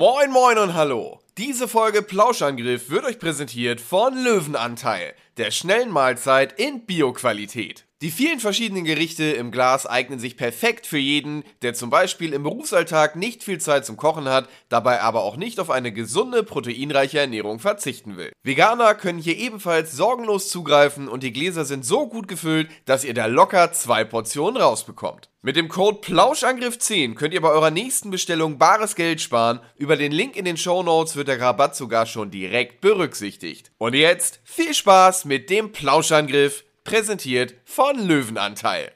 Moin 0.00 0.30
moin 0.30 0.56
und 0.56 0.72
hallo. 0.72 1.20
Diese 1.36 1.68
Folge 1.68 2.00
Plauschangriff 2.00 2.88
wird 2.88 3.04
euch 3.04 3.18
präsentiert 3.18 3.82
von 3.82 4.16
Löwenanteil, 4.16 5.12
der 5.36 5.50
schnellen 5.50 5.90
Mahlzeit 5.90 6.58
in 6.58 6.86
Bioqualität. 6.86 7.84
Die 8.02 8.10
vielen 8.10 8.40
verschiedenen 8.40 8.84
Gerichte 8.84 9.24
im 9.24 9.50
Glas 9.50 9.86
eignen 9.86 10.18
sich 10.18 10.38
perfekt 10.38 10.86
für 10.86 10.96
jeden, 10.96 11.44
der 11.60 11.74
zum 11.74 11.90
Beispiel 11.90 12.32
im 12.32 12.44
Berufsalltag 12.44 13.14
nicht 13.14 13.44
viel 13.44 13.58
Zeit 13.58 13.84
zum 13.84 13.98
Kochen 13.98 14.26
hat, 14.26 14.48
dabei 14.70 15.02
aber 15.02 15.22
auch 15.22 15.36
nicht 15.36 15.60
auf 15.60 15.68
eine 15.68 15.92
gesunde, 15.92 16.42
proteinreiche 16.42 17.18
Ernährung 17.18 17.58
verzichten 17.58 18.16
will. 18.16 18.32
Veganer 18.42 18.94
können 18.94 19.18
hier 19.18 19.36
ebenfalls 19.36 19.92
sorgenlos 19.92 20.48
zugreifen 20.48 21.08
und 21.08 21.22
die 21.22 21.34
Gläser 21.34 21.66
sind 21.66 21.84
so 21.84 22.08
gut 22.08 22.26
gefüllt, 22.26 22.70
dass 22.86 23.04
ihr 23.04 23.12
da 23.12 23.26
locker 23.26 23.70
zwei 23.72 24.04
Portionen 24.04 24.62
rausbekommt. 24.62 25.28
Mit 25.42 25.56
dem 25.56 25.68
Code 25.68 26.00
Plauschangriff10 26.00 27.16
könnt 27.16 27.34
ihr 27.34 27.42
bei 27.42 27.50
eurer 27.50 27.70
nächsten 27.70 28.10
Bestellung 28.10 28.56
bares 28.56 28.94
Geld 28.94 29.20
sparen. 29.20 29.60
Über 29.76 29.98
den 29.98 30.12
Link 30.12 30.36
in 30.36 30.46
den 30.46 30.56
Show 30.56 30.82
Notes 30.82 31.16
wird 31.16 31.28
der 31.28 31.40
Rabatt 31.40 31.76
sogar 31.76 32.06
schon 32.06 32.30
direkt 32.30 32.80
berücksichtigt. 32.80 33.72
Und 33.76 33.94
jetzt 33.94 34.40
viel 34.44 34.72
Spaß 34.72 35.26
mit 35.26 35.50
dem 35.50 35.72
Plauschangriff 35.72 36.64
präsentiert 36.90 37.54
von 37.64 38.08
Löwenanteil. 38.08 38.90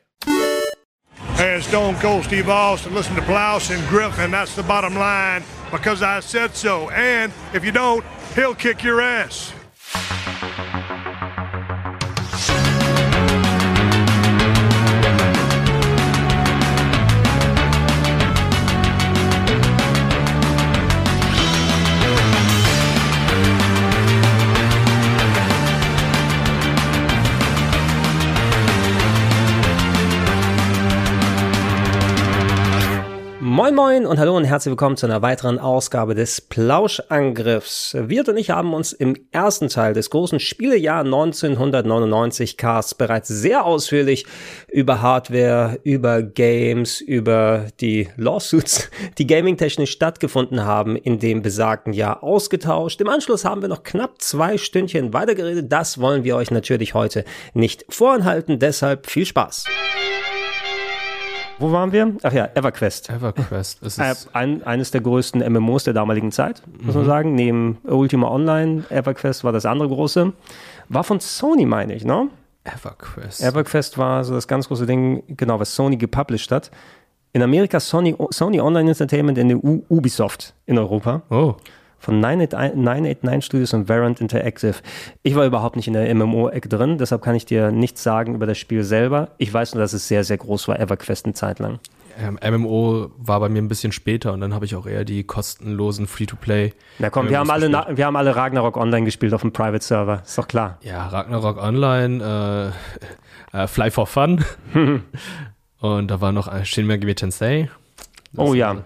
Hey, 1.36 1.56
it's 1.56 1.68
Stone 1.68 1.96
Cold 2.00 2.24
Steve 2.24 2.48
Austin. 2.48 2.92
Listen 2.92 3.14
to 3.14 3.22
Blouse 3.22 3.70
and 3.70 3.86
Griffin. 3.88 4.32
That's 4.32 4.56
the 4.56 4.64
bottom 4.64 4.96
line 4.96 5.44
because 5.70 6.02
I 6.02 6.20
said 6.20 6.56
so. 6.56 6.90
And 6.90 7.32
if 7.52 7.64
you 7.64 7.70
don't, 7.70 8.04
he'll 8.34 8.54
kick 8.54 8.82
your 8.82 9.00
ass. 9.00 9.52
Moin 33.64 33.74
Moin 33.76 34.04
und 34.04 34.18
hallo 34.18 34.36
und 34.36 34.44
herzlich 34.44 34.72
willkommen 34.72 34.98
zu 34.98 35.06
einer 35.06 35.22
weiteren 35.22 35.58
Ausgabe 35.58 36.14
des 36.14 36.42
Plauschangriffs. 36.42 37.96
Wir 37.98 38.28
und 38.28 38.36
ich 38.36 38.50
haben 38.50 38.74
uns 38.74 38.92
im 38.92 39.16
ersten 39.30 39.70
Teil 39.70 39.94
des 39.94 40.10
großen 40.10 40.38
Spielejahr 40.38 41.02
1999 41.02 42.58
Casts 42.58 42.94
bereits 42.94 43.28
sehr 43.28 43.64
ausführlich 43.64 44.26
über 44.70 45.00
Hardware, 45.00 45.78
über 45.82 46.22
Games, 46.22 47.00
über 47.00 47.68
die 47.80 48.10
Lawsuits, 48.18 48.90
die 49.16 49.26
gaming-technisch 49.26 49.92
stattgefunden 49.92 50.66
haben, 50.66 50.94
in 50.96 51.18
dem 51.18 51.40
besagten 51.40 51.94
Jahr 51.94 52.22
ausgetauscht. 52.22 53.00
Im 53.00 53.08
Anschluss 53.08 53.46
haben 53.46 53.62
wir 53.62 53.70
noch 53.70 53.82
knapp 53.82 54.20
zwei 54.20 54.58
Stündchen 54.58 55.14
weitergeredet. 55.14 55.72
Das 55.72 55.98
wollen 55.98 56.22
wir 56.22 56.36
euch 56.36 56.50
natürlich 56.50 56.92
heute 56.92 57.24
nicht 57.54 57.86
vorenthalten. 57.88 58.58
Deshalb 58.58 59.06
viel 59.06 59.24
Spaß. 59.24 59.64
Wo 61.58 61.70
waren 61.72 61.92
wir? 61.92 62.12
Ach 62.22 62.32
ja, 62.32 62.48
EverQuest. 62.54 63.10
EverQuest. 63.10 63.82
Es 63.82 63.98
Äh, 63.98 64.10
ist, 64.10 64.28
ein, 64.34 64.62
eines 64.64 64.90
der 64.90 65.00
größten 65.00 65.40
MMOs 65.52 65.84
der 65.84 65.94
damaligen 65.94 66.32
Zeit, 66.32 66.62
muss 66.82 66.94
man 66.94 67.04
sagen. 67.04 67.34
Neben 67.34 67.78
Ultima 67.84 68.28
Online, 68.28 68.84
EverQuest 68.90 69.44
war 69.44 69.52
das 69.52 69.64
andere 69.64 69.88
große. 69.88 70.32
War 70.88 71.04
von 71.04 71.20
Sony, 71.20 71.64
meine 71.64 71.94
ich, 71.94 72.04
ne? 72.04 72.28
EverQuest. 72.64 73.42
EverQuest 73.42 73.98
war 73.98 74.24
so 74.24 74.34
das 74.34 74.48
ganz 74.48 74.66
große 74.68 74.86
Ding, 74.86 75.22
genau, 75.28 75.60
was 75.60 75.74
Sony 75.74 75.96
gepublished 75.96 76.50
hat. 76.50 76.70
In 77.32 77.42
Amerika 77.42 77.78
Sony, 77.80 78.16
Sony 78.30 78.60
Online 78.60 78.90
Entertainment, 78.90 79.38
in 79.38 79.48
der 79.48 79.62
U 79.62 79.84
Ubisoft 79.88 80.54
in 80.66 80.78
Europa. 80.78 81.22
oh, 81.30 81.54
Von 82.04 82.20
989 82.20 82.76
989 82.76 83.44
Studios 83.46 83.72
und 83.72 83.88
Variant 83.88 84.20
Interactive. 84.20 84.74
Ich 85.22 85.34
war 85.36 85.46
überhaupt 85.46 85.76
nicht 85.76 85.86
in 85.88 85.94
der 85.94 86.14
MMO-Ecke 86.14 86.68
drin, 86.68 86.98
deshalb 86.98 87.22
kann 87.22 87.34
ich 87.34 87.46
dir 87.46 87.70
nichts 87.70 88.02
sagen 88.02 88.34
über 88.34 88.44
das 88.46 88.58
Spiel 88.58 88.84
selber. 88.84 89.30
Ich 89.38 89.54
weiß 89.54 89.72
nur, 89.74 89.80
dass 89.82 89.94
es 89.94 90.06
sehr, 90.06 90.22
sehr 90.22 90.36
groß 90.36 90.68
war, 90.68 90.78
EverQuest 90.78 91.24
eine 91.24 91.32
Zeit 91.32 91.60
lang. 91.60 91.78
ähm, 92.18 92.38
MMO 92.46 93.10
war 93.16 93.40
bei 93.40 93.48
mir 93.48 93.62
ein 93.62 93.68
bisschen 93.68 93.90
später 93.90 94.34
und 94.34 94.42
dann 94.42 94.52
habe 94.52 94.66
ich 94.66 94.76
auch 94.76 94.86
eher 94.86 95.06
die 95.06 95.24
kostenlosen 95.24 96.06
Free-to-Play. 96.06 96.74
Na 96.98 97.08
komm, 97.08 97.30
wir 97.30 97.38
haben, 97.38 97.48
alle, 97.50 97.70
gespielt. 97.70 97.96
wir 97.96 98.04
haben 98.04 98.16
alle 98.16 98.36
Ragnarok 98.36 98.76
Online 98.76 99.06
gespielt 99.06 99.32
auf 99.32 99.40
dem 99.40 99.52
Private 99.54 99.82
Server, 99.82 100.20
ist 100.26 100.36
doch 100.36 100.46
klar. 100.46 100.76
Ja, 100.82 101.06
Ragnarok 101.06 101.56
Online, 101.56 102.72
äh, 103.52 103.62
äh, 103.62 103.66
Fly 103.66 103.90
for 103.90 104.06
Fun. 104.06 104.44
und 105.80 106.10
da 106.10 106.20
war 106.20 106.32
noch 106.32 106.52
äh, 106.52 106.66
Shin 106.66 106.86
Megami 106.86 107.14
Tensei. 107.14 107.70
Das 108.34 108.46
oh 108.46 108.52
ja, 108.52 108.72
ein- 108.72 108.84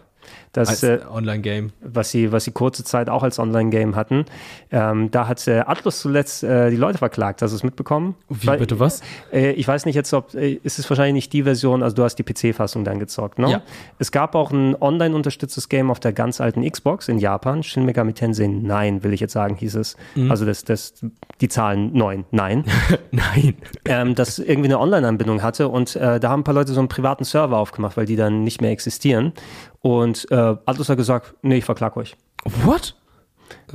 das, 0.53 0.83
äh, 0.83 1.01
Online-Game. 1.11 1.71
was, 1.81 2.11
sie, 2.11 2.33
was 2.33 2.45
sie 2.45 2.53
kurze 2.53 2.85
Zeit 2.85 3.09
auch 3.11 3.23
als 3.23 3.39
Online-Game 3.39 3.97
hatten. 3.97 4.25
Ähm, 4.71 5.11
da 5.11 5.29
hat 5.29 5.47
äh, 5.47 5.61
Atlus 5.61 6.01
zuletzt 6.01 6.43
äh, 6.43 6.71
die 6.71 6.77
Leute 6.77 6.99
verklagt, 6.99 7.43
hast 7.43 7.51
du 7.53 7.57
es 7.57 7.63
mitbekommen? 7.63 8.15
Wie, 8.29 8.47
Weil- 8.47 8.59
bitte 8.59 8.81
was? 8.81 9.01
Äh, 9.33 9.53
ich 9.53 9.67
weiß 9.69 9.87
nicht 9.87 9.95
jetzt, 9.95 10.13
ob 10.15 10.35
äh, 10.35 10.55
ist 10.63 10.79
es 10.79 10.89
wahrscheinlich 10.91 11.15
nicht 11.15 11.33
die 11.33 11.43
Version, 11.43 11.83
also 11.83 11.97
du 11.97 12.05
hast 12.05 12.17
die 12.17 12.23
PC-Fassung 12.23 12.85
dann 12.85 12.99
gezockt, 12.99 13.39
ne? 13.39 13.51
Ja. 13.51 13.63
Es 13.99 14.13
gab 14.13 14.35
auch 14.35 14.51
ein 14.51 14.75
online 14.81 15.15
unterstütztes 15.15 15.69
Game 15.69 15.91
auf 15.91 16.01
der 16.01 16.13
ganz 16.13 16.41
alten 16.41 16.69
Xbox 16.69 17.09
in 17.09 17.19
Japan, 17.19 17.63
Shin 17.63 17.85
Megami 17.85 18.13
Tensei 18.13 18.47
9, 18.47 19.03
will 19.05 19.13
ich 19.13 19.21
jetzt 19.21 19.33
sagen, 19.33 19.57
hieß 19.57 19.75
es. 19.77 19.97
Mhm. 20.15 20.31
Also 20.31 20.45
das, 20.45 20.65
das, 20.65 20.95
die 21.41 21.49
Zahlen 21.49 21.93
9, 21.93 22.25
nein. 22.31 22.65
Nein. 23.11 23.55
ähm, 23.85 24.15
das 24.15 24.39
irgendwie 24.39 24.69
eine 24.69 24.79
Online-Anbindung 24.79 25.43
hatte 25.43 25.69
und 25.69 25.97
äh, 25.97 26.21
da 26.21 26.29
haben 26.31 26.41
ein 26.41 26.45
paar 26.45 26.55
Leute 26.55 26.73
so 26.73 26.81
einen 26.81 26.89
privaten 26.89 27.25
Server 27.25 27.57
aufgemacht, 27.59 27.97
weil 27.97 28.07
die 28.07 28.17
dann 28.17 28.45
nicht 28.45 28.61
mehr 28.61 28.71
existieren. 28.71 29.33
Und 29.81 30.27
äh, 30.31 30.35
Atlus 30.67 30.89
hat 30.89 30.97
gesagt, 30.97 31.35
nee, 31.43 31.57
ich 31.59 31.65
verklag 31.65 31.97
euch. 31.97 32.17
What? 32.65 32.95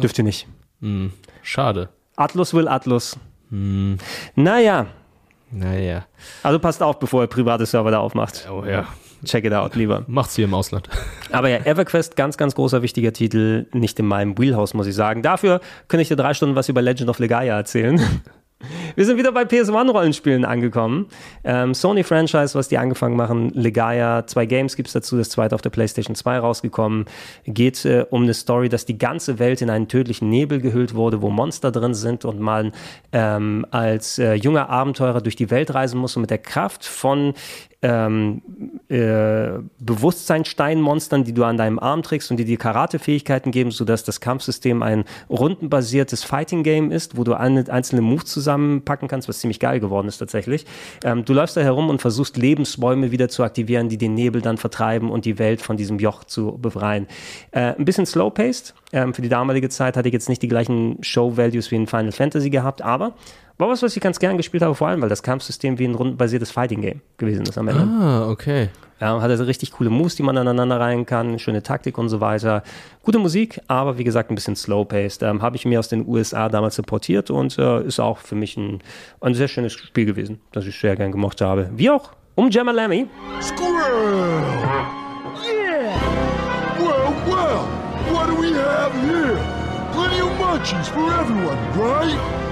Dürft 0.01 0.17
ihr 0.17 0.23
nicht. 0.23 0.47
Hm, 0.81 1.11
schade. 1.41 1.89
Atlus 2.15 2.53
will 2.53 2.67
Atlus. 2.67 3.17
Hm, 3.49 3.97
Naja, 4.35 4.87
naja. 5.51 6.05
also 6.41 6.59
passt 6.59 6.81
auf, 6.83 6.99
bevor 6.99 7.23
ihr 7.23 7.27
private 7.27 7.65
Server 7.65 7.91
da 7.91 7.99
aufmacht. 7.99 8.47
Oh 8.51 8.63
ja. 8.65 8.87
Check 9.23 9.45
it 9.45 9.53
out, 9.53 9.75
lieber. 9.75 10.03
Macht's 10.07 10.35
hier 10.35 10.45
im 10.45 10.53
Ausland. 10.53 10.89
Aber 11.31 11.47
ja, 11.47 11.59
EverQuest, 11.59 12.15
ganz, 12.17 12.35
ganz 12.35 12.55
großer, 12.55 12.81
wichtiger 12.81 13.13
Titel. 13.13 13.67
Nicht 13.71 13.97
in 13.99 14.05
meinem 14.05 14.37
Wheelhouse, 14.37 14.73
muss 14.73 14.85
ich 14.87 14.95
sagen. 14.95 15.21
Dafür 15.21 15.61
könnte 15.87 16.01
ich 16.01 16.09
dir 16.09 16.17
drei 16.17 16.33
Stunden 16.33 16.55
was 16.55 16.67
über 16.67 16.81
Legend 16.81 17.09
of 17.09 17.19
Legaia 17.19 17.55
erzählen. 17.55 18.01
Wir 18.95 19.05
sind 19.05 19.17
wieder 19.17 19.31
bei 19.31 19.43
PS1-Rollenspielen 19.43 20.45
angekommen. 20.45 21.07
Ähm, 21.43 21.73
Sony-Franchise, 21.73 22.55
was 22.57 22.67
die 22.67 22.77
angefangen 22.77 23.15
machen, 23.15 23.49
Legaia, 23.53 24.25
zwei 24.27 24.45
Games 24.45 24.75
gibt's 24.75 24.93
dazu, 24.93 25.17
das 25.17 25.29
zweite 25.29 25.55
auf 25.55 25.61
der 25.61 25.69
PlayStation 25.69 26.15
2 26.15 26.39
rausgekommen. 26.39 27.05
Geht 27.45 27.85
äh, 27.85 28.05
um 28.09 28.23
eine 28.23 28.33
Story, 28.33 28.69
dass 28.69 28.85
die 28.85 28.97
ganze 28.97 29.39
Welt 29.39 29.61
in 29.61 29.69
einen 29.69 29.87
tödlichen 29.87 30.29
Nebel 30.29 30.61
gehüllt 30.61 30.95
wurde, 30.95 31.21
wo 31.21 31.29
Monster 31.29 31.71
drin 31.71 31.93
sind 31.93 32.25
und 32.25 32.39
man 32.39 32.71
ähm, 33.11 33.65
als 33.71 34.19
äh, 34.19 34.33
junger 34.33 34.69
Abenteurer 34.69 35.21
durch 35.21 35.35
die 35.35 35.49
Welt 35.49 35.73
reisen 35.73 35.99
muss 35.99 36.15
und 36.15 36.21
mit 36.21 36.29
der 36.29 36.37
Kraft 36.37 36.85
von 36.85 37.33
ähm, 37.83 38.41
äh, 38.87 39.59
Bewusstseinsteinmonstern, 39.79 41.25
die 41.25 41.33
du 41.33 41.43
an 41.43 41.57
deinem 41.57 41.79
Arm 41.79 42.01
trägst 42.01 42.31
und 42.31 42.37
die 42.37 42.45
dir 42.45 42.57
Karate-Fähigkeiten 42.57 43.51
geben, 43.51 43.71
sodass 43.71 44.05
das 44.05 44.21
Kampfsystem 44.21 44.81
ein 44.81 45.03
rundenbasiertes 45.29 46.23
Fighting-Game 46.23 46.91
ist, 46.91 47.17
wo 47.17 47.25
du 47.25 47.33
eine, 47.33 47.69
einzelne 47.69 48.01
Moves 48.01 48.25
zusammenpacken 48.25 49.09
kannst, 49.09 49.27
was 49.27 49.39
ziemlich 49.39 49.59
geil 49.59 49.81
geworden 49.81 50.07
ist 50.07 50.17
tatsächlich. 50.17 50.65
Ähm, 51.03 51.25
du 51.25 51.33
läufst 51.33 51.57
da 51.57 51.61
herum 51.61 51.89
und 51.89 52.01
versuchst 52.01 52.37
Lebensbäume 52.37 53.11
wieder 53.11 53.27
zu 53.27 53.43
aktivieren, 53.43 53.89
die 53.89 53.97
den 53.97 54.13
Nebel 54.13 54.41
dann 54.41 54.57
vertreiben 54.57 55.11
und 55.11 55.25
die 55.25 55.37
Welt 55.37 55.61
von 55.61 55.75
diesem 55.75 55.99
Joch 55.99 56.23
zu 56.23 56.57
befreien. 56.57 57.07
Äh, 57.51 57.75
ein 57.77 57.85
bisschen 57.85 58.05
slow-paced. 58.05 58.73
Ähm, 58.93 59.13
für 59.13 59.21
die 59.21 59.29
damalige 59.29 59.67
Zeit 59.67 59.97
hatte 59.97 60.07
ich 60.07 60.13
jetzt 60.13 60.29
nicht 60.29 60.41
die 60.41 60.47
gleichen 60.47 61.03
Show-Values 61.03 61.69
wie 61.71 61.75
in 61.75 61.87
Final 61.87 62.13
Fantasy 62.13 62.49
gehabt, 62.49 62.81
aber 62.81 63.13
war 63.63 63.69
was, 63.69 63.81
was 63.81 63.95
ich 63.95 64.01
ganz 64.01 64.19
gern 64.19 64.37
gespielt 64.37 64.63
habe, 64.63 64.75
vor 64.75 64.87
allem, 64.87 65.01
weil 65.01 65.09
das 65.09 65.23
Kampfsystem 65.23 65.79
wie 65.79 65.85
ein 65.85 65.95
rundenbasiertes 65.95 66.51
Fighting-Game 66.51 67.01
gewesen 67.17 67.43
ist 67.43 67.57
am 67.57 67.67
Ende. 67.67 67.83
Ah, 67.83 68.29
okay. 68.29 68.69
Ja, 68.99 69.21
hat 69.21 69.29
also 69.29 69.43
richtig 69.43 69.71
coole 69.71 69.89
Moves, 69.89 70.15
die 70.15 70.23
man 70.23 70.37
aneinander 70.37 70.79
rein 70.79 71.05
kann, 71.05 71.39
schöne 71.39 71.63
Taktik 71.63 71.97
und 71.97 72.09
so 72.09 72.21
weiter. 72.21 72.63
Gute 73.01 73.19
Musik, 73.19 73.59
aber 73.67 73.97
wie 73.97 74.03
gesagt 74.03 74.31
ein 74.31 74.35
bisschen 74.35 74.55
slow-paced. 74.55 75.23
Ähm, 75.23 75.41
Habe 75.41 75.55
ich 75.55 75.65
mir 75.65 75.79
aus 75.79 75.89
den 75.89 76.07
USA 76.07 76.47
damals 76.49 76.77
importiert 76.77 77.31
und 77.31 77.57
äh, 77.57 77.83
ist 77.83 77.99
auch 77.99 78.17
für 78.17 78.35
mich 78.35 78.55
ein, 78.57 78.79
ein 79.21 79.33
sehr 79.33 79.47
schönes 79.47 79.73
Spiel 79.73 80.05
gewesen, 80.05 80.39
das 80.51 80.65
ich 80.65 80.79
sehr 80.79 80.95
gern 80.95 81.11
gemocht 81.11 81.41
habe. 81.41 81.69
Wie 81.75 81.89
auch 81.89 82.11
um 82.35 82.49
Jamalami. 82.49 83.07
Squirrel! 83.41 84.41
Yeah! 85.43 85.99
Well, 86.79 87.13
well, 87.27 87.67
what 88.13 88.27
do 88.27 88.35
we 88.35 88.53
have 88.53 88.93
here? 89.01 89.37
Plenty 89.91 90.21
of 90.21 90.31
munchies 90.39 90.87
for 90.89 91.13
everyone, 91.13 91.57
right? 91.77 92.42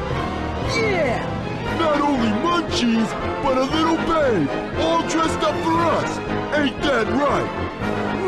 Yeah! 0.75 1.77
Not 1.79 2.01
only 2.01 2.29
munchies, 2.44 3.12
but 3.44 3.57
a 3.57 3.63
little 3.63 3.97
babe, 3.97 4.50
all 4.79 5.01
dressed 5.07 5.39
up 5.39 5.56
for 5.63 5.77
us. 5.97 6.18
Ain't 6.57 6.81
that 6.83 7.07
right? 7.07 7.50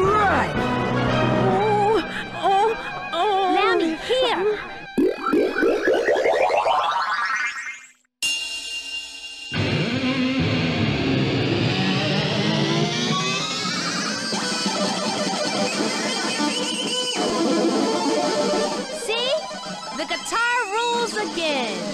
Right! 0.01 0.53
Oh, 1.53 2.01
oh, 2.35 3.09
oh! 3.13 3.53
Lammy, 3.55 3.95
here! 3.95 4.59
again. 21.33 21.92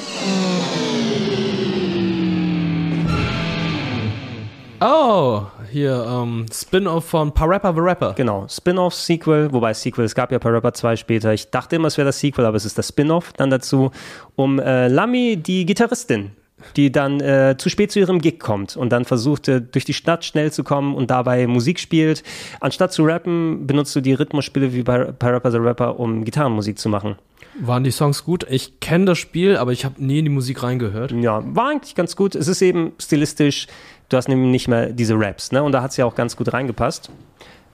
Oh, 4.81 5.42
hier, 5.69 6.06
ähm, 6.10 6.45
Spin-off 6.50 7.04
von 7.04 7.33
Parappa 7.33 7.74
the 7.74 7.81
Rapper. 7.81 8.13
Genau, 8.13 8.48
Spin-off, 8.48 8.94
Sequel, 8.94 9.51
wobei 9.51 9.74
Sequel, 9.74 10.06
es 10.06 10.16
gab 10.16 10.31
ja 10.31 10.39
Parappa 10.39 10.74
2 10.74 10.95
später. 10.95 11.33
Ich 11.33 11.51
dachte 11.51 11.75
immer, 11.75 11.89
es 11.89 11.98
wäre 11.98 12.06
das 12.06 12.19
Sequel, 12.21 12.45
aber 12.45 12.56
es 12.56 12.63
ist 12.63 12.77
das 12.77 12.88
Spin-off 12.88 13.33
dann 13.33 13.50
dazu, 13.50 13.92
um 14.38 14.57
äh, 14.57 14.88
Lami, 14.88 15.36
die 15.36 15.66
Gitarristin, 15.66 16.31
die 16.77 16.94
dann 16.94 17.19
äh, 17.19 17.56
zu 17.57 17.68
spät 17.68 17.92
zu 17.92 18.00
ihrem 18.00 18.21
Gig 18.21 18.39
kommt 18.39 18.77
und 18.77 18.89
dann 18.94 19.04
versucht, 19.04 19.48
durch 19.48 19.83
die 19.83 19.94
Stadt 19.94 20.24
schnell 20.24 20.51
zu 20.54 20.63
kommen 20.63 20.95
und 20.95 21.12
dabei 21.12 21.45
Musik 21.45 21.80
spielt. 21.80 22.24
Anstatt 22.62 22.94
zu 22.94 23.04
rappen, 23.04 23.68
benutzt 23.68 23.94
du 23.98 24.01
die 24.01 24.13
Rhythmusspiele 24.13 24.74
wie 24.74 24.83
bei 24.83 25.12
Parappa 25.12 25.51
the 25.51 25.57
Rapper, 25.57 26.00
um 26.00 26.24
Gitarrenmusik 26.24 26.80
zu 26.80 26.88
machen. 26.88 27.18
Waren 27.62 27.84
die 27.84 27.92
Songs 27.92 28.24
gut? 28.24 28.46
Ich 28.50 28.80
kenne 28.80 29.06
das 29.06 29.18
Spiel, 29.18 29.58
aber 29.58 29.72
ich 29.72 29.86
habe 29.86 30.04
nie 30.04 30.20
in 30.20 30.26
die 30.26 30.32
Musik 30.32 30.64
reingehört. 30.64 31.12
Ja, 31.12 31.44
war 31.56 31.70
eigentlich 31.70 31.96
ganz 31.96 32.16
gut. 32.16 32.36
Es 32.36 32.48
ist 32.48 32.62
eben 32.62 32.94
stilistisch, 33.00 33.68
du 34.10 34.18
hast 34.18 34.28
nämlich 34.28 34.50
nicht 34.50 34.68
mehr 34.68 34.88
diese 34.88 35.16
Raps, 35.20 35.52
ne? 35.52 35.62
Und 35.62 35.74
da 35.74 35.82
hat 35.82 35.92
es 35.92 35.98
ja 35.98 36.06
auch 36.06 36.16
ganz 36.16 36.36
gut 36.36 36.54
reingepasst. 36.54 37.10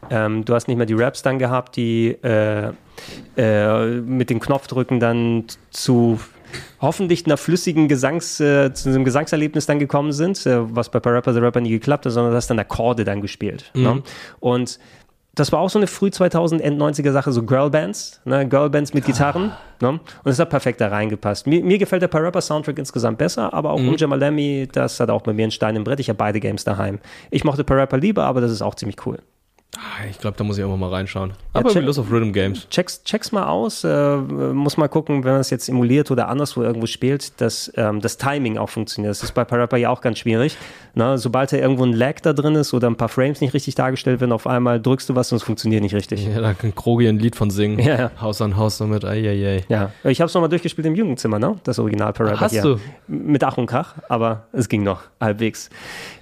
Ähm, 0.10 0.46
du 0.46 0.54
hast 0.54 0.68
nicht 0.68 0.78
mehr 0.78 0.86
die 0.86 0.94
Raps 0.94 1.22
dann 1.22 1.40
gehabt, 1.40 1.76
die 1.76 2.18
äh, 2.24 2.72
äh, 3.38 3.88
mit 4.02 4.30
den 4.30 4.40
Knopfdrücken 4.40 5.00
dann 5.00 5.46
zu 5.72 6.20
hoffentlich 6.80 7.26
einer 7.26 7.38
flüssigen 7.38 7.88
Gesangs, 7.88 8.40
äh, 8.40 8.74
zu 8.74 8.90
einem 8.90 9.04
Gesangserlebnis 9.04 9.66
dann 9.66 9.80
gekommen 9.80 10.12
sind, 10.12 10.46
äh, 10.46 10.76
was 10.76 10.90
bei 10.90 11.00
Parappa 11.00 11.34
the 11.34 11.40
Rapper 11.40 11.62
nie 11.62 11.72
geklappt 11.72 12.06
hat, 12.06 12.14
sondern 12.14 12.32
du 12.32 12.38
hast 12.38 12.48
dann 12.48 12.60
Akkorde 12.60 13.04
dann 13.04 13.22
gespielt. 13.22 13.72
Ne? 13.74 14.04
Und 14.40 14.80
das 15.36 15.52
war 15.52 15.60
auch 15.60 15.70
so 15.70 15.78
eine 15.80 15.88
früh 15.88 16.10
2000 16.10 16.62
End 16.62 16.82
90er 16.82 17.12
Sache, 17.12 17.32
so 17.32 17.44
Girlbands, 17.44 18.22
ne? 18.26 18.48
Girlbands 18.48 18.94
mit 18.94 19.06
Gitarren. 19.06 19.52
Ne? 19.82 19.90
Und 19.90 20.02
es 20.24 20.40
hat 20.40 20.50
perfekt 20.50 20.80
da 20.80 20.88
reingepasst. 20.88 21.48
Mir, 21.48 21.62
mir 21.62 21.78
gefällt 21.78 22.02
der 22.02 22.08
Parappa 22.08 22.40
Soundtrack 22.40 22.80
insgesamt 22.80 23.18
besser, 23.18 23.54
aber 23.54 23.72
auch 23.72 23.80
mhm. 23.80 23.90
Unjamalemi, 23.90 24.70
das 24.72 25.00
hat 25.02 25.10
auch 25.10 25.22
bei 25.22 25.34
mir 25.34 25.44
einen 25.44 25.52
Stein 25.52 25.76
im 25.76 25.84
Brett. 25.84 26.00
Ich 26.00 26.08
habe 26.08 26.18
beide 26.18 26.40
Games 26.40 26.64
daheim. 26.64 27.00
Ich 27.30 27.44
mochte 27.44 27.66
Parappa 27.66 27.98
lieber, 27.98 28.24
aber 28.24 28.40
das 28.40 28.52
ist 28.52 28.62
auch 28.62 28.76
ziemlich 28.76 29.06
cool. 29.06 29.20
Ah, 29.78 30.06
Ich 30.10 30.20
glaube, 30.20 30.38
da 30.38 30.44
muss 30.46 30.58
ich 30.58 30.64
auch 30.64 30.78
mal 30.78 30.90
reinschauen. 30.90 31.34
Aber 31.52 31.70
check- 31.70 31.76
ja, 31.76 31.82
Lust 31.82 32.00
auf 32.00 32.10
Rhythm 32.10 32.32
Games. 32.32 32.70
Check's, 32.70 33.04
check's 33.04 33.34
mal 33.34 33.46
aus. 33.48 33.84
Äh, 33.84 34.16
muss 34.18 34.78
mal 34.78 34.88
gucken, 34.88 35.26
wenn 35.26 35.34
man 35.34 35.42
es 35.42 35.50
jetzt 35.50 35.68
emuliert 35.68 36.12
oder 36.12 36.30
anderswo 36.30 36.64
irgendwo 36.64 36.86
spielt, 36.88 37.42
dass 37.42 37.70
ähm, 37.76 38.00
das 38.00 38.18
Timing 38.18 38.58
auch 38.58 38.70
funktioniert. 38.70 39.12
Das 39.12 39.22
ist 39.22 39.34
bei 39.34 39.44
Parappa 39.44 39.76
ja 39.76 39.90
auch 39.90 40.00
ganz 40.00 40.20
schwierig. 40.20 40.58
Na, 40.94 41.18
sobald 41.18 41.52
da 41.52 41.58
irgendwo 41.58 41.84
ein 41.84 41.92
Lag 41.92 42.22
da 42.22 42.32
drin 42.32 42.56
ist 42.56 42.74
oder 42.74 42.88
ein 42.90 42.96
paar 42.96 43.10
Frames 43.10 43.42
nicht 43.42 43.54
richtig 43.54 43.76
dargestellt 43.76 44.22
werden, 44.22 44.32
auf 44.32 44.48
einmal 44.48 44.82
drückst 44.82 45.10
du 45.10 45.16
was 45.16 45.34
und 45.34 45.38
es 45.38 45.44
funktioniert 45.44 45.82
nicht 45.84 45.94
richtig. 45.94 46.26
Ja, 46.26 46.40
da 46.40 46.54
kann 46.54 46.74
Krogi 46.74 47.08
ein 47.10 47.20
Lied 47.20 47.36
von 47.36 47.50
singen. 47.50 47.78
Ja, 47.80 48.00
ja. 48.00 48.12
Haus 48.22 48.42
an 48.42 48.56
Haus 48.56 48.78
damit. 48.78 49.04
Eieiei. 49.04 49.66
Ja, 49.68 49.92
ich 50.06 50.22
habe 50.22 50.28
es 50.30 50.34
nochmal 50.34 50.50
durchgespielt 50.50 50.88
im 50.88 50.96
Jugendzimmer, 50.96 51.38
ne? 51.38 51.56
Das 51.66 51.80
Original 51.80 52.14
Parappa. 52.14 52.40
Hast 52.40 52.64
du? 52.64 52.80
Mit 53.10 53.44
Ach 53.44 53.58
und 53.58 53.66
Krach, 53.66 53.96
aber 54.08 54.48
es 54.54 54.70
ging 54.70 54.84
noch 54.84 55.02
halbwegs. 55.20 55.70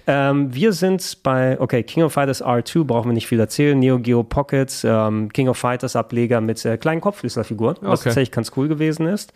Ähm, 0.05 0.53
wir 0.53 0.73
sind 0.73 1.17
bei, 1.23 1.59
okay, 1.59 1.83
King 1.83 2.03
of 2.03 2.13
Fighters 2.13 2.43
R2, 2.43 2.83
brauchen 2.83 3.09
wir 3.09 3.13
nicht 3.13 3.27
viel 3.27 3.39
erzählen. 3.39 3.77
Neo 3.79 3.99
Geo 3.99 4.23
Pocket, 4.23 4.69
ähm, 4.83 5.31
King 5.31 5.47
of 5.49 5.57
Fighters 5.57 5.95
Ableger 5.95 6.41
mit 6.41 6.63
äh, 6.65 6.77
kleinen 6.77 6.99
Kopfschlüsselfiguren, 7.01 7.77
was 7.81 8.01
Okay. 8.01 8.09
tatsächlich 8.09 8.31
ganz 8.31 8.51
cool 8.57 8.67
gewesen 8.67 9.07
ist. 9.07 9.31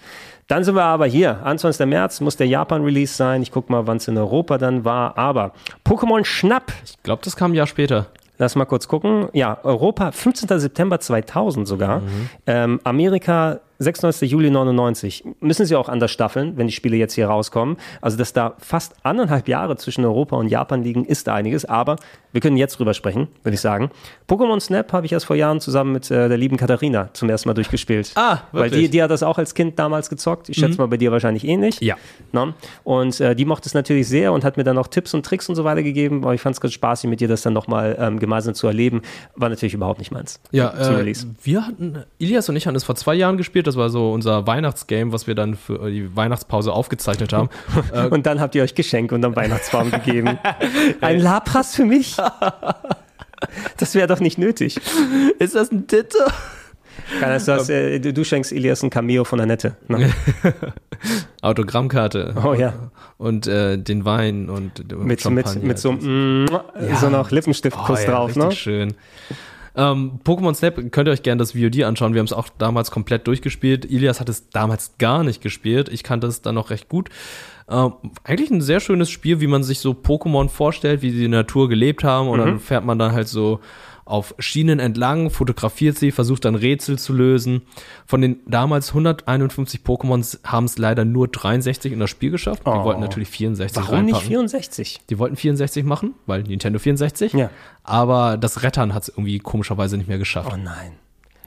Dann 0.47 0.63
sind 0.63 0.75
wir 0.75 0.83
aber 0.83 1.05
hier, 1.05 1.45
21. 1.45 1.85
März 1.87 2.19
muss 2.21 2.35
der 2.37 2.47
Japan-Release 2.47 3.13
sein. 3.15 3.41
Ich 3.41 3.51
guck 3.51 3.69
mal, 3.69 3.87
wann 3.87 3.97
es 3.97 4.07
in 4.07 4.17
Europa 4.17 4.57
dann 4.57 4.83
war. 4.85 5.17
Aber 5.17 5.53
Pokémon 5.85 6.23
Schnapp 6.25 6.71
Ich 6.85 7.01
glaube, 7.03 7.21
das 7.23 7.35
kam 7.35 7.51
ein 7.51 7.55
Jahr 7.55 7.67
später. 7.67 8.07
Lass 8.37 8.55
mal 8.55 8.65
kurz 8.65 8.87
gucken. 8.87 9.29
Ja, 9.33 9.57
Europa, 9.63 10.11
15. 10.11 10.59
September 10.59 10.99
2000 10.99 11.67
sogar. 11.67 12.01
Ähm, 12.45 12.79
Amerika, 12.83 13.59
96. 13.79 14.31
Juli 14.31 14.49
99. 14.49 15.23
Müssen 15.39 15.65
sie 15.65 15.75
auch 15.75 15.89
anders 15.89 16.11
staffeln, 16.11 16.57
wenn 16.57 16.67
die 16.67 16.73
Spiele 16.73 16.97
jetzt 16.97 17.13
hier 17.13 17.27
rauskommen. 17.27 17.77
Also, 18.01 18.17
dass 18.17 18.33
da 18.33 18.55
fast 18.59 18.95
anderthalb 19.03 19.47
Jahre 19.47 19.77
zwischen 19.77 20.03
Europa 20.05 20.35
und 20.35 20.47
Japan 20.47 20.83
liegen, 20.83 21.05
ist 21.05 21.29
einiges. 21.29 21.65
Aber 21.65 21.97
wir 22.31 22.41
können 22.41 22.57
jetzt 22.57 22.77
drüber 22.77 22.93
sprechen, 22.93 23.27
würde 23.43 23.55
ich 23.55 23.61
sagen. 23.61 23.89
Pokémon 24.27 24.59
Snap 24.59 24.91
habe 24.93 25.05
ich 25.05 25.11
erst 25.11 25.25
vor 25.25 25.35
Jahren 25.35 25.59
zusammen 25.59 25.91
mit 25.93 26.11
äh, 26.11 26.27
der 26.27 26.37
lieben 26.37 26.57
Katharina 26.57 27.09
zum 27.13 27.29
ersten 27.29 27.49
Mal 27.49 27.53
durchgespielt. 27.53 28.11
Ah, 28.15 28.39
Weil 28.51 28.65
wirklich? 28.65 28.85
die, 28.85 28.89
die 28.89 29.03
hat 29.03 29.11
das 29.11 29.23
auch 29.23 29.37
als 29.37 29.53
Kind 29.53 29.79
damals 29.79 30.09
gezockt. 30.09 30.49
Ich 30.49 30.57
schätze 30.57 30.77
mal 30.77 30.87
bei 30.87 30.97
dir 30.97 31.11
wahrscheinlich 31.11 31.45
ähnlich. 31.45 31.79
Ja. 31.81 31.95
Ne? 32.31 32.53
Und 32.83 33.19
äh, 33.21 33.35
die 33.35 33.45
mochte 33.45 33.67
es 33.67 33.73
natürlich 33.73 34.07
sehr 34.07 34.33
und 34.33 34.43
hat 34.43 34.57
mir 34.57 34.63
dann 34.63 34.77
auch 34.77 34.87
Tipps 34.87 35.13
und 35.13 35.25
Tricks 35.25 35.47
und 35.49 35.55
so 35.55 35.63
weiter 35.63 35.83
gegeben. 35.83 36.23
Aber 36.23 36.33
ich 36.33 36.41
fand 36.41 36.55
es 36.55 36.61
ganz 36.61 36.73
spaßig, 36.73 37.09
mit 37.09 37.21
dir 37.21 37.27
das 37.27 37.41
dann 37.41 37.53
nochmal 37.53 37.95
ähm, 37.99 38.19
gemeinsam 38.19 38.53
zu 38.53 38.67
erleben. 38.67 39.01
War 39.35 39.49
natürlich 39.49 39.73
überhaupt 39.73 39.99
nicht 39.99 40.11
meins. 40.11 40.39
Ja, 40.51 40.73
äh, 40.99 41.15
wir 41.43 41.65
hatten, 41.65 42.03
Ilias 42.17 42.49
und 42.49 42.55
ich 42.55 42.67
hatten 42.67 42.75
es 42.75 42.83
vor 42.83 42.95
zwei 42.95 43.15
Jahren 43.15 43.37
gespielt. 43.37 43.66
Das 43.67 43.75
war 43.75 43.89
so 43.89 44.11
unser 44.13 44.47
Weihnachtsgame, 44.47 45.11
was 45.11 45.27
wir 45.27 45.35
dann 45.35 45.55
für 45.55 45.91
die 45.91 46.15
Weihnachtspause 46.15 46.71
aufgezeichnet 46.71 47.33
haben. 47.33 47.49
äh, 47.93 48.07
Und 48.09 48.25
dann 48.25 48.39
habt 48.39 48.55
ihr 48.55 48.63
euch 48.63 48.75
Geschenke 48.75 49.13
unterm 49.13 49.35
Weihnachtsbaum 49.35 49.91
gegeben. 49.91 50.39
Ein 51.01 51.19
Labras 51.19 51.75
für 51.75 51.85
mich? 51.85 52.15
Das 53.77 53.93
wäre 53.93 54.07
doch 54.07 54.19
nicht 54.19 54.37
nötig. 54.37 54.79
ist 55.39 55.53
das 55.55 55.71
ein 55.71 55.85
Titte? 55.87 56.17
Kann 57.19 57.29
das, 57.29 57.45
das, 57.45 57.69
äh, 57.69 57.99
du, 57.99 58.23
schenkst 58.23 58.51
Elias 58.51 58.81
ein 58.83 58.89
Cameo 58.89 59.23
von 59.23 59.39
Annette. 59.39 59.75
Ne? 59.87 60.09
Autogrammkarte. 61.41 62.33
Oh 62.43 62.53
ja. 62.53 62.73
Und 63.17 63.47
äh, 63.47 63.77
den 63.77 64.05
Wein 64.05 64.49
und 64.49 64.79
Mit, 64.91 65.03
mit, 65.05 65.21
Champagner. 65.21 65.61
mit 65.63 65.79
so, 65.79 65.91
einem 65.91 66.47
so 66.99 67.09
noch 67.09 67.31
Lippenstiftkuss 67.31 67.99
Oh 67.99 68.03
ja, 68.03 68.11
drauf. 68.11 68.29
richtig 68.29 68.43
Ne? 68.45 68.51
schön. 68.53 68.93
Ähm, 69.77 70.19
Pokémon 70.23 70.55
Snap 70.55 70.91
könnt 70.91 71.07
ihr 71.07 71.11
euch 71.11 71.21
gerne 71.21 71.37
das 71.37 71.51
VOD 71.51 71.83
anschauen. 71.83 72.13
Wir 72.13 72.19
haben 72.19 72.25
es 72.25 72.33
auch 72.33 72.49
damals 72.57 72.89
komplett 72.89 73.27
durchgespielt. 73.27 73.85
Ilias 73.85 74.19
hat 74.19 74.27
es 74.27 74.49
damals 74.49 74.97
gar 74.97 75.23
nicht 75.23 75.41
gespielt. 75.41 75.87
Ich 75.89 76.01
kannte 76.01 76.25
es 76.25 76.41
dann 76.41 76.55
noch 76.55 76.71
recht 76.71 76.89
gut. 76.89 77.09
Ähm, 77.69 77.93
eigentlich 78.23 78.49
ein 78.49 78.61
sehr 78.61 78.79
schönes 78.79 79.11
Spiel, 79.11 79.39
wie 79.39 79.47
man 79.47 79.63
sich 79.63 79.79
so 79.79 79.91
Pokémon 79.91 80.49
vorstellt, 80.49 81.03
wie 81.03 81.11
sie 81.11 81.25
in 81.25 81.31
der 81.31 81.41
Natur 81.41 81.69
gelebt 81.69 82.03
haben. 82.03 82.27
Und 82.27 82.39
dann 82.39 82.59
fährt 82.59 82.85
man 82.85 82.97
dann 82.97 83.11
halt 83.11 83.27
so 83.27 83.59
auf 84.07 84.33
Schienen 84.39 84.79
entlang, 84.79 85.29
fotografiert 85.29 85.97
sie, 85.97 86.11
versucht 86.11 86.45
dann 86.45 86.55
Rätsel 86.55 86.97
zu 86.97 87.13
lösen. 87.13 87.63
Von 88.05 88.21
den 88.21 88.39
damals 88.47 88.89
151 88.89 89.81
Pokémons 89.81 90.39
haben 90.43 90.65
es 90.65 90.77
leider 90.77 91.05
nur 91.05 91.27
63 91.27 91.91
in 91.93 91.99
das 91.99 92.09
Spiel 92.09 92.31
geschafft. 92.31 92.63
Die 92.65 92.69
Oh. 92.69 92.83
wollten 92.83 93.01
natürlich 93.01 93.29
64 93.29 93.77
Warum 93.77 94.05
nicht 94.05 94.13
reinpacken. 94.15 94.27
64? 94.27 95.01
Die 95.09 95.19
wollten 95.19 95.35
64 95.35 95.83
machen, 95.83 96.13
weil 96.25 96.43
Nintendo 96.43 96.79
64. 96.79 97.33
Ja. 97.33 97.49
Aber 97.83 98.37
das 98.37 98.63
Rettern 98.63 98.93
hat 98.93 99.03
es 99.03 99.09
irgendwie 99.09 99.39
komischerweise 99.39 99.97
nicht 99.97 100.07
mehr 100.07 100.17
geschafft. 100.17 100.49
Oh 100.53 100.57
nein. 100.57 100.93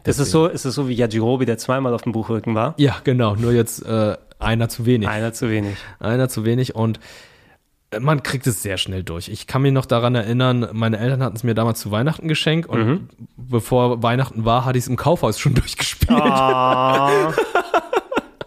Das 0.05 0.19
ist 0.19 0.31
so, 0.31 0.47
ist 0.47 0.65
es 0.65 0.75
so 0.75 0.89
wie 0.89 0.95
Yajirobe, 0.95 1.45
der 1.45 1.59
zweimal 1.59 1.93
auf 1.93 2.02
dem 2.02 2.12
Buchrücken 2.12 2.55
war? 2.55 2.75
Ja, 2.79 2.97
genau. 3.05 3.35
Nur 3.37 3.52
jetzt 3.52 3.85
äh, 3.85 4.17
einer 4.38 4.71
zu 4.71 4.87
wenig. 4.87 5.07
Einer 5.09 5.33
zu 5.35 5.50
wenig. 5.50 5.76
Einer 5.99 6.29
zu 6.31 6.45
wenig 6.47 6.75
und 6.75 6.99
man 7.99 8.23
kriegt 8.23 8.47
es 8.47 8.62
sehr 8.62 8.76
schnell 8.78 9.02
durch. 9.02 9.28
Ich 9.28 9.47
kann 9.49 9.62
mich 9.62 9.73
noch 9.73 9.85
daran 9.87 10.14
erinnern, 10.14 10.68
meine 10.73 10.99
Eltern 10.99 11.23
hatten 11.25 11.35
es 11.37 11.42
mir 11.42 11.54
damals 11.54 11.80
zu 11.80 11.90
Weihnachten 11.90 12.28
geschenkt 12.28 12.68
und 12.68 12.87
Mhm. 12.87 13.09
bevor 13.37 14.02
Weihnachten 14.02 14.44
war, 14.44 14.64
hatte 14.64 14.78
ich 14.78 14.85
es 14.85 14.88
im 14.88 14.97
Kaufhaus 14.97 15.38
schon 15.40 15.54
durchgespielt. 15.56 16.11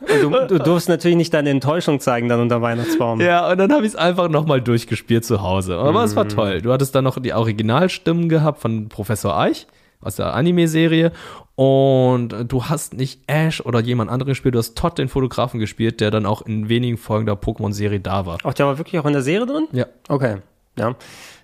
Und 0.03 0.21
du, 0.21 0.29
du 0.47 0.59
durfst 0.59 0.89
natürlich 0.89 1.17
nicht 1.17 1.33
deine 1.33 1.49
Enttäuschung 1.49 1.99
zeigen 1.99 2.27
dann 2.29 2.39
unter 2.39 2.61
Weihnachtsbaum. 2.61 3.19
Ja, 3.21 3.49
und 3.51 3.57
dann 3.57 3.71
habe 3.71 3.83
ich 3.85 3.89
es 3.93 3.95
einfach 3.95 4.29
nochmal 4.29 4.61
durchgespielt 4.61 5.25
zu 5.25 5.41
Hause. 5.41 5.77
Aber 5.77 6.03
es 6.03 6.15
war 6.15 6.27
toll. 6.27 6.61
Du 6.61 6.71
hattest 6.71 6.93
dann 6.93 7.03
noch 7.05 7.19
die 7.19 7.33
Originalstimmen 7.33 8.29
gehabt 8.29 8.59
von 8.61 8.89
Professor 8.89 9.37
Eich 9.37 9.65
aus 10.01 10.17
der 10.17 10.33
Anime-Serie. 10.33 11.11
Und 11.55 12.33
du 12.47 12.65
hast 12.65 12.95
nicht 12.95 13.21
Ash 13.27 13.61
oder 13.61 13.79
jemand 13.79 14.09
anderen 14.09 14.31
gespielt, 14.31 14.55
du 14.55 14.59
hast 14.59 14.75
Todd, 14.75 14.97
den 14.97 15.07
Fotografen, 15.07 15.59
gespielt, 15.59 16.01
der 16.01 16.09
dann 16.09 16.25
auch 16.25 16.41
in 16.41 16.67
wenigen 16.67 16.97
Folgen 16.97 17.27
der 17.27 17.35
Pokémon-Serie 17.35 17.99
da 17.99 18.25
war. 18.25 18.39
Ach, 18.43 18.53
der 18.53 18.65
war 18.65 18.77
wirklich 18.79 18.99
auch 18.99 19.05
in 19.05 19.13
der 19.13 19.21
Serie 19.21 19.45
drin? 19.45 19.67
Ja. 19.71 19.85
Okay. 20.07 20.37
Ja. 20.79 20.95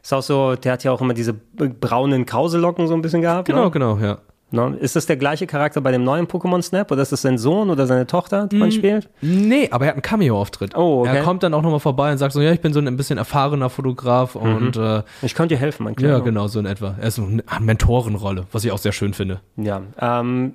Ist 0.02 0.12
auch 0.14 0.24
so, 0.24 0.56
der 0.56 0.72
hat 0.74 0.84
ja 0.84 0.92
auch 0.92 1.02
immer 1.02 1.14
diese 1.14 1.34
braunen 1.34 2.26
Krauselocken 2.26 2.88
so 2.88 2.96
ein 2.96 3.02
bisschen 3.04 3.22
gehabt. 3.22 3.48
Genau, 3.48 3.66
Ne? 3.66 3.72
genau, 3.72 3.98
ja. 3.98 4.18
Ne? 4.52 4.78
Ist 4.80 4.96
das 4.96 5.06
der 5.06 5.18
gleiche 5.18 5.46
Charakter 5.46 5.80
bei 5.82 5.92
dem 5.92 6.04
neuen 6.04 6.26
Pokémon 6.28 6.62
Snap 6.62 6.92
oder 6.92 7.02
ist 7.02 7.12
das 7.12 7.22
sein 7.22 7.38
Sohn 7.38 7.70
oder 7.70 7.86
seine 7.86 8.08
Tochter, 8.08 8.48
die 8.48 8.58
man 8.58 8.72
spielt? 8.72 9.10
Nee, 9.22 9.70
aber 9.72 9.86
er 9.86 9.90
hat 9.90 9.96
einen 9.96 10.02
Cameo-Auftritt. 10.02 10.76
Oh, 10.76 11.02
okay. 11.02 11.18
Er 11.18 11.24
kommt 11.24 11.44
dann 11.44 11.54
auch 11.54 11.62
nochmal 11.62 11.80
vorbei 11.80 12.12
und 12.12 12.18
sagt 12.18 12.34
so, 12.34 12.42
ja, 12.42 12.52
ich 12.52 12.62
bin 12.62 12.74
so 12.74 12.80
ein 12.80 12.98
bisschen 12.98 13.18
erfahrener 13.18 13.70
Fotograf 13.70 14.36
und 14.36 14.76
äh, 14.78 15.04
Ich 15.22 15.36
könnte 15.36 15.56
dir 15.56 15.60
helfen, 15.60 15.84
mein 15.84 15.94
ja, 15.94 16.00
Kleiner. 16.00 16.22
genau, 16.22 16.48
so 16.48 16.60
in 16.60 16.66
etwa. 16.66 16.96
Er 17.00 17.08
ist 17.10 17.16
so 17.16 17.24
eine 17.24 17.44
Mentorenrolle, 17.60 18.46
was 18.52 18.64
ich 18.66 18.72
auch 18.72 18.78
sehr 18.80 18.92
schön 18.92 19.14
finde. 19.14 19.42
Ja, 19.56 19.82
ähm, 20.00 20.54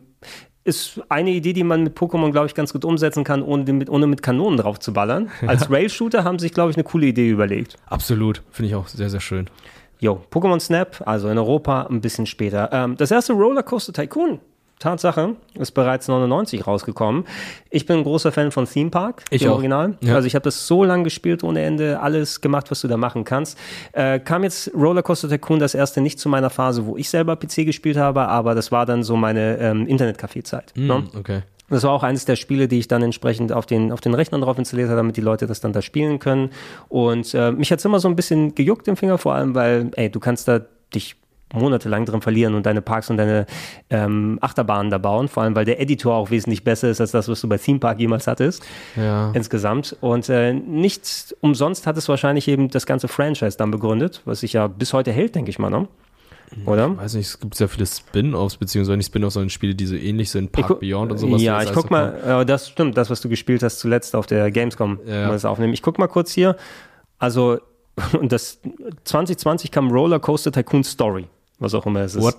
ist 0.65 1.01
eine 1.11 1.31
Idee, 1.31 1.53
die 1.53 1.63
man 1.63 1.83
mit 1.83 1.97
Pokémon, 1.97 2.31
glaube 2.33 2.47
ich, 2.47 2.55
ganz 2.55 2.73
gut 2.73 2.85
umsetzen 2.85 3.23
kann, 3.23 3.43
ohne, 3.43 3.71
mit, 3.73 3.91
ohne 3.91 4.07
mit 4.07 4.23
Kanonen 4.23 4.59
drauf 4.59 4.81
zu 4.81 4.93
ballern. 4.93 5.31
Als 5.47 5.71
Rail-Shooter 5.71 6.25
haben 6.25 6.39
sie 6.39 6.45
sich, 6.45 6.55
glaube 6.55 6.71
ich, 6.71 6.77
eine 6.77 6.85
coole 6.85 7.07
Idee 7.07 7.29
überlegt. 7.29 7.77
Absolut, 7.87 8.43
finde 8.51 8.71
ich 8.71 8.75
auch 8.75 8.89
sehr, 8.89 9.11
sehr 9.11 9.21
schön. 9.21 9.49
Jo, 10.05 10.21
Pokémon 10.31 10.61
Snap, 10.61 11.03
also 11.07 11.31
in 11.31 11.39
Europa 11.39 11.87
ein 11.89 12.03
bisschen 12.03 12.27
später. 12.27 12.69
Ähm, 12.73 12.95
das 12.99 13.11
erste 13.11 13.33
Rollercoaster 13.33 13.95
Tycoon, 13.95 14.39
Tatsache, 14.79 15.37
ist 15.55 15.71
bereits 15.71 16.09
99 16.09 16.67
rausgekommen. 16.67 17.25
Ich 17.71 17.87
bin 17.87 17.97
ein 17.97 18.03
großer 18.05 18.31
Fan 18.31 18.51
von 18.51 18.67
Theme 18.67 18.91
Park, 18.91 19.25
Ich 19.31 19.41
dem 19.41 19.49
auch. 19.51 19.55
Original. 19.55 19.97
Ja. 20.03 20.15
Also 20.17 20.27
ich 20.27 20.35
habe 20.35 20.43
das 20.43 20.67
so 20.67 20.85
lange 20.85 21.05
gespielt 21.05 21.43
ohne 21.43 21.63
Ende, 21.63 22.01
alles 22.01 22.43
gemacht, 22.43 22.71
was 22.71 22.83
du 22.83 22.89
da 22.89 22.99
machen 22.99 23.25
kannst. 23.25 23.59
Äh, 23.93 24.19
kam 24.21 24.43
jetzt 24.45 24.71
Rollercoaster 24.75 25.31
Tycoon 25.31 25.59
das 25.59 25.75
erste 25.75 26.03
nicht 26.03 26.19
zu 26.21 26.29
meiner 26.29 26.51
Phase, 26.51 26.85
wo 26.85 26.99
ich 26.99 27.09
selber 27.09 27.37
PC 27.37 27.65
gespielt 27.65 27.97
habe, 27.97 28.29
aber 28.29 28.55
das 28.55 28.71
war 28.71 28.85
dann 28.85 29.05
so 29.05 29.17
meine 29.17 29.57
ähm, 29.57 29.87
Internetcafé-Zeit. 29.87 30.75
ne? 30.77 31.05
Okay. 31.19 31.41
Das 31.71 31.83
war 31.83 31.93
auch 31.93 32.03
eines 32.03 32.25
der 32.27 32.37
Spiele, 32.37 32.69
die 32.69 32.79
ich 32.79 32.89
dann 32.89 33.03
entsprechend 33.03 33.53
auf 33.53 33.65
den, 33.67 33.91
auf 33.91 34.01
den 34.01 34.15
Rechnern 34.15 34.43
drauf 34.43 34.59
installiert 34.59 34.89
habe, 34.89 34.99
damit 34.99 35.17
die 35.17 35.23
Leute 35.23 35.47
das 35.47 35.61
dann 35.61 35.73
da 35.73 35.81
spielen 35.83 36.19
können. 36.19 36.51
Und 36.89 37.33
äh, 37.35 37.53
mich 37.53 37.73
hat's 37.73 37.85
immer 37.85 38.01
so 38.01 38.09
ein 38.09 38.17
bisschen 38.17 38.55
gejuckt 38.55 38.87
im 38.89 38.97
Finger, 38.97 39.17
vor 39.19 39.35
allem, 39.35 39.55
weil, 39.55 39.91
ey, 39.97 40.11
du 40.11 40.21
kannst 40.21 40.47
da 40.47 40.61
dich 40.95 41.17
monatelang 41.53 42.05
drin 42.05 42.21
verlieren 42.21 42.55
und 42.55 42.67
deine 42.67 42.83
Parks 42.83 43.11
und 43.11 43.17
deine 43.17 43.47
ähm, 43.89 44.39
Achterbahnen 44.41 44.91
da 44.91 44.99
bauen, 44.99 45.29
vor 45.29 45.45
allem 45.45 45.55
weil 45.55 45.65
der 45.65 45.81
Editor 45.81 46.15
auch 46.15 46.31
wesentlich 46.31 46.65
besser 46.65 46.89
ist 46.91 47.01
als 47.01 47.13
das, 47.13 47.29
was 47.29 47.41
du 47.41 47.49
bei 47.49 47.59
Theme 47.59 47.79
Park 47.79 48.01
jemals 48.01 48.27
hattest 48.27 48.63
Ja. 48.97 49.31
insgesamt. 49.35 49.97
Und 50.01 50.29
äh, 50.29 50.53
nicht 50.53 51.35
umsonst 51.41 51.87
hat 51.87 51.97
es 51.97 52.09
wahrscheinlich 52.09 52.49
eben 52.49 52.71
das 52.71 52.87
ganze 52.87 53.09
Franchise 53.09 53.57
dann 53.57 53.71
begründet, 53.71 54.21
was 54.25 54.41
sich 54.41 54.53
ja 54.55 54.67
bis 54.67 54.93
heute 54.93 55.13
hält, 55.13 55.35
denke 55.35 55.51
ich 55.51 55.59
mal, 55.59 55.71
ne? 55.71 55.87
Oder? 56.67 56.97
Weiß 56.97 57.15
nicht, 57.15 57.27
es 57.27 57.41
gibt 57.41 57.55
sehr 57.55 57.69
viele 57.69 57.85
Spin-offs, 57.87 58.57
beziehungsweise 58.57 58.97
nicht 58.97 59.07
Spin-offs, 59.07 59.35
sondern 59.35 59.51
Spiele, 59.51 59.75
die 59.75 59.87
so 59.87 59.97
ähnlich 59.97 60.31
sind, 60.31 60.53
Park 60.53 60.69
gu- 60.69 60.75
Beyond 60.77 61.13
und 61.13 61.19
sowas. 61.19 61.43
Ja, 61.43 61.63
ich 61.63 61.73
guck 61.73 61.91
mal, 61.91 62.41
äh, 62.43 62.47
das 62.47 62.69
stimmt, 62.69 62.97
das, 62.97 63.11
was 63.11 63.21
du 63.21 63.29
gespielt 63.29 63.63
hast 63.63 63.79
zuletzt 63.81 64.15
auf 64.15 64.27
der 64.27 64.51
Gamescom, 64.51 65.01
Ja. 65.07 65.27
mal 65.27 65.33
das 65.33 65.45
aufnehmen. 65.45 65.73
Ich 65.73 65.83
guck 65.83 65.99
mal 65.99 66.07
kurz 66.07 66.33
hier. 66.33 66.57
Also, 67.19 67.59
und 68.21 68.31
das 68.33 68.61
2020 69.05 69.71
kam 69.71 69.91
Roller 69.91 70.21
Coaster 70.21 70.53
Tycoon 70.53 70.85
Story, 70.85 71.27
was 71.59 71.75
auch 71.75 71.87
immer 71.87 72.01
es 72.01 72.15
ist. 72.15 72.23
What? 72.23 72.37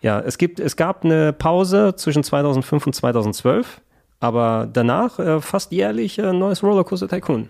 Ja, 0.00 0.20
es 0.20 0.38
gibt, 0.38 0.60
es 0.60 0.76
gab 0.76 1.04
eine 1.04 1.32
Pause 1.32 1.94
zwischen 1.96 2.22
2005 2.22 2.86
und 2.86 2.92
2012, 2.94 3.80
aber 4.20 4.68
danach 4.72 5.18
äh, 5.18 5.40
fast 5.40 5.72
jährlich 5.72 6.18
äh, 6.18 6.32
neues 6.32 6.62
Roller 6.62 6.84
Coaster 6.84 7.08
Tycoon. 7.08 7.48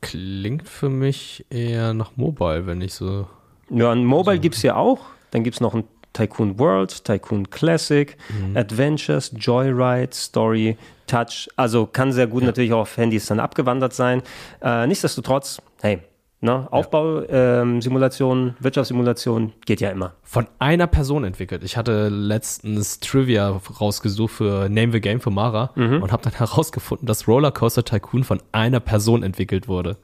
Klingt 0.00 0.68
für 0.68 0.88
mich 0.88 1.44
eher 1.50 1.92
nach 1.94 2.12
Mobile, 2.16 2.66
wenn 2.66 2.80
ich 2.80 2.94
so. 2.94 3.26
Ja, 3.70 3.92
ein 3.92 4.04
Mobile 4.04 4.38
gibt's 4.38 4.62
ja 4.62 4.76
auch. 4.76 5.00
Dann 5.30 5.44
gibt's 5.44 5.60
noch 5.60 5.74
ein 5.74 5.84
Tycoon 6.12 6.58
World, 6.58 7.04
Tycoon 7.04 7.48
Classic, 7.50 8.16
Adventures, 8.54 9.32
Joyride, 9.36 10.12
Story, 10.12 10.76
Touch. 11.06 11.48
Also 11.56 11.86
kann 11.86 12.12
sehr 12.12 12.26
gut 12.26 12.42
natürlich 12.42 12.72
auch 12.72 12.80
auf 12.80 12.96
Handys 12.96 13.26
dann 13.26 13.40
abgewandert 13.40 13.92
sein. 13.92 14.22
Äh, 14.62 14.86
nichtsdestotrotz, 14.86 15.60
hey, 15.80 16.00
ne, 16.40 16.66
Aufbau, 16.70 17.22
ähm, 17.28 17.80
Simulation, 17.82 18.56
Wirtschaftssimulation 18.58 19.52
geht 19.66 19.80
ja 19.80 19.90
immer. 19.90 20.14
Von 20.22 20.46
einer 20.58 20.86
Person 20.86 21.24
entwickelt. 21.24 21.62
Ich 21.62 21.76
hatte 21.76 22.08
letztens 22.08 23.00
Trivia 23.00 23.60
rausgesucht 23.80 24.32
für 24.32 24.68
Name 24.68 24.92
the 24.92 25.00
Game 25.00 25.20
für 25.20 25.30
Mara 25.30 25.70
und 25.76 26.10
habe 26.10 26.22
dann 26.22 26.32
herausgefunden, 26.38 27.06
dass 27.06 27.28
Rollercoaster 27.28 27.84
Tycoon 27.84 28.24
von 28.24 28.40
einer 28.52 28.80
Person 28.80 29.22
entwickelt 29.22 29.68
wurde. 29.68 29.96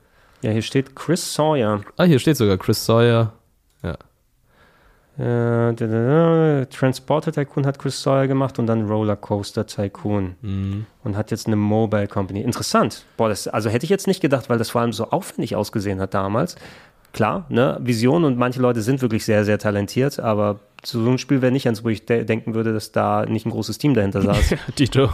Ja, 0.42 0.50
hier 0.50 0.62
steht 0.62 0.94
Chris 0.94 1.34
Sawyer. 1.34 1.80
Ah, 1.96 2.04
hier 2.04 2.18
steht 2.18 2.36
sogar 2.36 2.58
Chris 2.58 2.84
Sawyer. 2.84 3.32
Äh, 5.18 6.66
Transporter 6.66 7.30
Tycoon 7.30 7.66
hat 7.66 7.78
Chris 7.78 8.02
Sawyer 8.02 8.26
gemacht 8.26 8.58
und 8.58 8.66
dann 8.66 8.88
Rollercoaster 8.88 9.66
Tycoon. 9.66 10.34
Und 11.04 11.16
hat 11.16 11.30
jetzt 11.30 11.46
eine 11.46 11.56
Mobile 11.56 12.08
Company. 12.08 12.40
Interessant. 12.40 13.04
Boah, 13.16 13.28
das, 13.28 13.46
also 13.46 13.70
hätte 13.70 13.84
ich 13.84 13.90
jetzt 13.90 14.06
nicht 14.06 14.20
gedacht, 14.20 14.50
weil 14.50 14.58
das 14.58 14.70
vor 14.70 14.80
allem 14.80 14.92
so 14.92 15.10
aufwendig 15.10 15.54
ausgesehen 15.54 16.00
hat 16.00 16.14
damals. 16.14 16.56
Klar, 17.12 17.46
ne, 17.48 17.78
Vision 17.80 18.24
und 18.24 18.36
manche 18.38 18.60
Leute 18.60 18.82
sind 18.82 19.00
wirklich 19.00 19.24
sehr, 19.24 19.44
sehr 19.44 19.58
talentiert, 19.58 20.18
aber 20.18 20.58
so 20.84 20.98
ein 21.08 21.18
Spiel 21.18 21.42
wäre 21.42 21.52
nicht 21.52 21.68
eins, 21.68 21.84
wo 21.84 21.88
ich 21.88 22.04
de 22.04 22.24
denken 22.24 22.54
würde, 22.54 22.72
dass 22.72 22.90
da 22.90 23.24
nicht 23.24 23.46
ein 23.46 23.50
großes 23.50 23.78
Team 23.78 23.94
dahinter 23.94 24.20
saß. 24.22 24.56
Dito. 24.76 25.10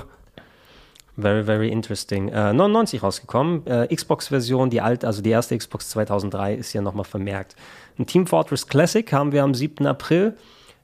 Very, 1.19 1.45
very 1.45 1.69
interesting. 1.69 2.28
Äh, 2.28 2.54
99 2.54 3.02
rausgekommen. 3.02 3.66
Äh, 3.66 3.95
Xbox-Version, 3.95 4.71
die 4.71 4.80
alte, 4.80 5.07
also 5.07 5.21
die 5.21 5.30
erste 5.30 5.57
Xbox 5.59 5.90
2003 5.90 6.54
ist 6.54 6.73
ja 6.73 6.80
nochmal 6.80 7.04
vermerkt. 7.04 7.57
Ein 8.00 8.07
Team 8.07 8.26
Fortress 8.26 8.66
Classic 8.66 9.12
haben 9.12 9.30
wir 9.33 9.42
am 9.42 9.54
7. 9.54 9.87
April. 9.87 10.33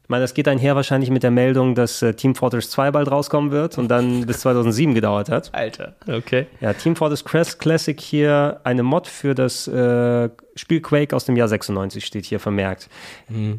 Ich 0.02 0.10
meine, 0.10 0.22
das 0.22 0.34
geht 0.34 0.48
einher 0.48 0.76
wahrscheinlich 0.76 1.08
mit 1.08 1.22
der 1.22 1.30
Meldung, 1.30 1.74
dass 1.74 2.02
äh, 2.02 2.12
Team 2.12 2.34
Fortress 2.34 2.68
2 2.68 2.90
bald 2.90 3.10
rauskommen 3.10 3.52
wird 3.52 3.78
und 3.78 3.88
dann 3.88 4.26
bis 4.26 4.40
2007 4.40 4.94
gedauert 4.94 5.30
hat. 5.30 5.48
Alter. 5.54 5.94
Okay. 6.06 6.46
Ja, 6.60 6.74
Team 6.74 6.94
Fortress 6.94 7.24
Crest 7.24 7.58
Classic 7.58 7.98
hier, 7.98 8.60
eine 8.64 8.82
Mod 8.82 9.08
für 9.08 9.34
das 9.34 9.66
äh, 9.66 10.28
Spiel 10.56 10.80
Quake 10.80 11.14
aus 11.14 11.24
dem 11.24 11.36
Jahr 11.36 11.48
96 11.48 12.04
steht 12.04 12.24
hier 12.24 12.40
vermerkt. 12.40 12.88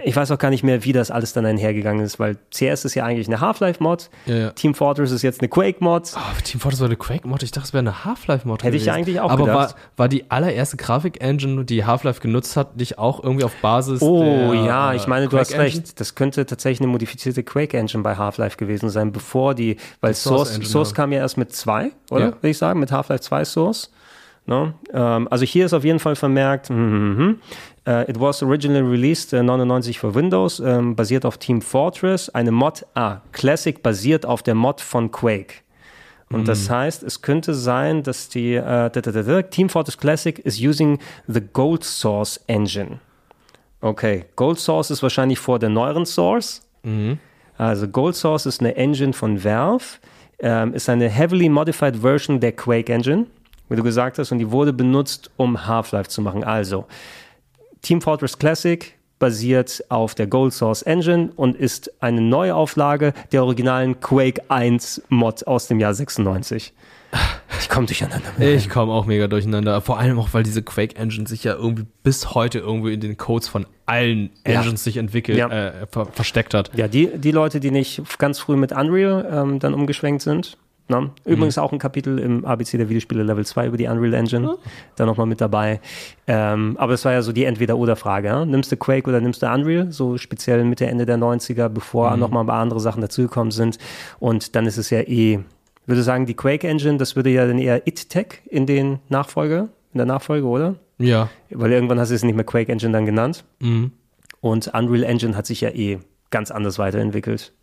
Ich 0.03 0.15
weiß 0.15 0.31
auch 0.31 0.37
gar 0.39 0.49
nicht 0.49 0.63
mehr, 0.63 0.83
wie 0.83 0.93
das 0.93 1.11
alles 1.11 1.33
dann 1.33 1.45
einhergegangen 1.45 2.03
ist, 2.03 2.19
weil 2.19 2.37
CS 2.51 2.85
ist 2.85 2.95
ja 2.95 3.05
eigentlich 3.05 3.27
eine 3.27 3.39
Half-Life-Mod, 3.39 4.09
Ja, 4.25 4.35
ja. 4.35 4.49
Team 4.51 4.73
Fortress 4.73 5.11
ist 5.11 5.21
jetzt 5.21 5.41
eine 5.41 5.49
Quake-Mod. 5.49 6.13
Oh, 6.15 6.41
Team 6.43 6.59
Fortress 6.59 6.79
war 6.81 6.87
eine 6.87 6.95
Quake-Mod. 6.95 7.43
Ich 7.43 7.51
dachte, 7.51 7.67
es 7.67 7.73
wäre 7.73 7.79
eine 7.79 8.03
Half-Life-Mod. 8.05 8.63
Hätte 8.63 8.75
ich 8.75 8.83
gewesen. 8.83 8.95
eigentlich 8.95 9.19
auch 9.19 9.29
Aber 9.29 9.45
gedacht. 9.45 9.75
war, 9.75 9.75
war 9.97 10.07
die 10.09 10.29
allererste 10.31 10.77
Grafik-Engine, 10.77 11.65
die 11.65 11.85
Half-Life 11.85 12.19
genutzt 12.21 12.57
hat, 12.57 12.77
nicht 12.77 12.97
auch 12.97 13.23
irgendwie 13.23 13.43
auf 13.45 13.55
Basis 13.61 14.01
Oh 14.01 14.51
der, 14.51 14.63
ja, 14.65 14.93
äh, 14.93 14.95
ich 14.95 15.07
meine, 15.07 15.27
du 15.27 15.37
hast 15.37 15.53
recht. 15.57 15.99
Das 15.99 16.15
könnte 16.15 16.45
tatsächlich 16.45 16.81
eine 16.81 16.87
modifizierte 16.91 17.43
Quake-Engine 17.43 18.03
bei 18.03 18.15
Half-Life 18.15 18.57
gewesen 18.57 18.89
sein, 18.89 19.11
bevor 19.11 19.53
die, 19.55 19.77
weil 20.01 20.13
Source 20.13 20.55
Source, 20.55 20.71
Source 20.71 20.89
ja. 20.91 20.95
kam 20.95 21.11
ja 21.11 21.19
erst 21.19 21.37
mit 21.37 21.53
zwei, 21.53 21.91
oder? 22.09 22.25
Ja. 22.25 22.27
Würde 22.33 22.49
ich 22.49 22.57
sagen, 22.57 22.79
mit 22.79 22.91
Half-Life 22.91 23.21
2 23.21 23.45
Source. 23.45 23.91
Ne? 24.47 24.73
Ähm, 24.93 25.27
also 25.29 25.45
hier 25.45 25.65
ist 25.65 25.73
auf 25.73 25.83
jeden 25.83 25.99
Fall 25.99 26.15
vermerkt, 26.15 26.69
mhm, 26.69 27.39
äh, 27.85 28.09
it 28.09 28.19
was 28.19 28.41
originally 28.41 28.81
released 28.81 29.33
äh, 29.33 29.43
99 29.43 29.99
für 29.99 30.15
Windows, 30.15 30.59
ähm, 30.59 30.95
basiert 30.95 31.25
auf 31.25 31.37
Team 31.37 31.61
Fortress, 31.61 32.29
eine 32.29 32.51
Mod, 32.51 32.85
ah, 32.95 33.17
Classic 33.33 33.83
basiert 33.83 34.25
auf 34.25 34.43
der 34.43 34.55
Mod 34.55 34.81
von 34.81 35.11
Quake. 35.11 35.55
Und 36.29 36.47
das 36.49 36.69
heißt, 36.69 37.03
es 37.03 37.21
könnte 37.21 37.53
sein, 37.53 38.03
dass 38.03 38.27
die 38.27 38.55
äh, 38.55 38.61
da, 38.61 38.89
da, 38.89 39.11
da, 39.11 39.41
Team 39.43 39.69
Fortress 39.69 39.97
Classic 39.97 40.37
is 40.39 40.59
using 40.59 40.99
the 41.27 41.39
Gold 41.39 41.85
Source 41.85 42.37
Engine. 42.47 42.99
Okay, 43.79 44.25
Gold 44.35 44.59
Source 44.59 44.91
ist 44.91 45.01
wahrscheinlich 45.01 45.39
vor 45.39 45.57
der 45.57 45.69
neueren 45.69 46.05
Source. 46.05 46.67
Also 47.57 47.87
Gold 47.87 48.15
Source 48.15 48.45
ist 48.45 48.59
eine 48.59 48.75
Engine 48.75 49.13
von 49.13 49.43
Valve, 49.43 49.99
ähm, 50.39 50.73
ist 50.73 50.89
eine 50.89 51.09
heavily 51.09 51.49
modified 51.49 51.97
Version 51.97 52.39
der 52.39 52.51
Quake 52.51 52.91
Engine, 52.91 53.27
wie 53.69 53.75
du 53.75 53.83
gesagt 53.83 54.17
hast, 54.19 54.31
und 54.31 54.39
die 54.39 54.51
wurde 54.51 54.74
benutzt, 54.74 55.29
um 55.38 55.67
Half-Life 55.67 56.09
zu 56.09 56.21
machen. 56.21 56.43
Also 56.43 56.86
Team 57.81 58.01
Fortress 58.01 58.38
Classic 58.38 58.93
basiert 59.19 59.83
auf 59.89 60.13
der 60.13 60.27
Gold 60.27 60.53
Source 60.53 60.83
Engine 60.83 61.31
und 61.36 61.55
ist 61.55 61.91
eine 62.01 62.21
Neuauflage 62.21 63.13
der 63.31 63.43
originalen 63.43 64.00
Quake 64.00 64.41
1 64.50 65.01
Mod 65.09 65.45
aus 65.47 65.67
dem 65.67 65.79
Jahr 65.79 65.93
96. 65.93 66.74
Ich 67.59 67.69
komme 67.69 67.86
durcheinander. 67.88 68.27
Ich 68.39 68.69
komme 68.69 68.91
auch 68.91 69.05
mega 69.05 69.27
durcheinander. 69.27 69.79
Vor 69.81 69.97
allem 69.97 70.19
auch, 70.19 70.29
weil 70.33 70.43
diese 70.43 70.62
Quake-Engine 70.62 71.27
sich 71.27 71.43
ja 71.43 71.53
irgendwie 71.55 71.86
bis 72.03 72.33
heute 72.36 72.59
irgendwie 72.59 72.93
in 72.93 73.00
den 73.00 73.17
Codes 73.17 73.47
von 73.47 73.65
allen 73.86 74.29
Ja. 74.45 74.59
Engines 74.62 74.83
sich 74.83 74.97
entwickelt, 74.97 75.38
Ja. 75.38 75.47
äh, 75.50 75.88
ver 75.89 76.05
versteckt 76.07 76.53
hat. 76.53 76.71
Ja, 76.75 76.88
die, 76.88 77.07
die 77.17 77.31
Leute, 77.31 77.59
die 77.59 77.71
nicht 77.71 78.01
ganz 78.19 78.39
früh 78.39 78.55
mit 78.57 78.71
Unreal 78.74 79.27
ähm, 79.31 79.59
dann 79.59 79.74
umgeschwenkt 79.74 80.21
sind. 80.21 80.57
Ne? 80.89 81.10
Übrigens 81.25 81.58
auch 81.58 81.74
ein 81.74 81.79
Kapitel 81.79 82.20
im 82.20 82.46
ABC 82.46 82.77
der 82.77 82.88
Videospiele 82.88 83.24
Level 83.24 83.46
2 83.46 83.67
über 83.67 83.77
die 83.77 83.88
Unreal 83.88 84.13
Engine. 84.13 84.58
Da 84.96 85.06
nochmal 85.06 85.25
mit 85.25 85.41
dabei. 85.41 85.82
Ähm, 86.27 86.75
aber 86.77 86.94
es 86.94 87.03
war 87.03 87.12
ja 87.12 87.22
so 87.22 87.34
die 87.34 87.44
Entweder-Oder-Frage. 87.44 88.27
Ja? 88.27 88.46
Nimmst 88.46 88.72
du 88.72 88.77
Quake 88.77 89.10
oder 89.10 89.20
nimmst 89.20 89.41
du 89.41 89.48
Unreal? 89.48 89.91
So 89.91 90.17
speziell 90.17 90.63
Mitte, 90.63 90.86
Ende 90.86 91.06
der 91.06 91.17
90er, 91.17 91.67
bevor 91.67 92.15
noch 92.15 92.27
nochmal 92.27 92.44
ein 92.44 92.48
paar 92.48 92.60
andere 92.60 92.79
Sachen 92.79 93.01
dazugekommen 93.01 93.51
sind. 93.51 93.77
Und 94.20 94.56
dann 94.56 94.65
ist 94.65 94.77
es 94.77 94.89
ja 94.89 95.00
eh, 95.00 95.34
ich 95.34 95.88
würde 95.88 96.03
sagen, 96.03 96.25
die 96.25 96.34
Quake 96.34 96.67
Engine, 96.67 96.98
das 96.98 97.15
würde 97.15 97.29
ja 97.29 97.48
dann 97.48 97.60
eher 97.60 97.88
It-Tech 97.88 98.41
in 98.46 98.65
den 98.65 99.00
Nachfolge, 99.08 99.70
in 99.94 99.98
der 100.00 100.06
Nachfolge, 100.06 100.46
oder? 100.46 100.75
Ja. 100.98 101.29
Weil 101.50 101.72
irgendwann 101.72 102.00
hast 102.00 102.10
du 102.10 102.15
es 102.15 102.24
nicht 102.24 102.36
mehr 102.36 102.44
Quake 102.44 102.72
Engine 102.72 102.91
dann 102.91 103.06
genannt. 103.06 103.46
Mhm. 103.60 103.91
Und 104.41 104.67
Unreal 104.74 105.03
Engine 105.03 105.36
hat 105.36 105.46
sich 105.46 105.62
ja 105.62 105.70
eh 105.70 106.00
ganz 106.29 106.51
anders 106.51 106.77
weiterentwickelt. 106.77 107.53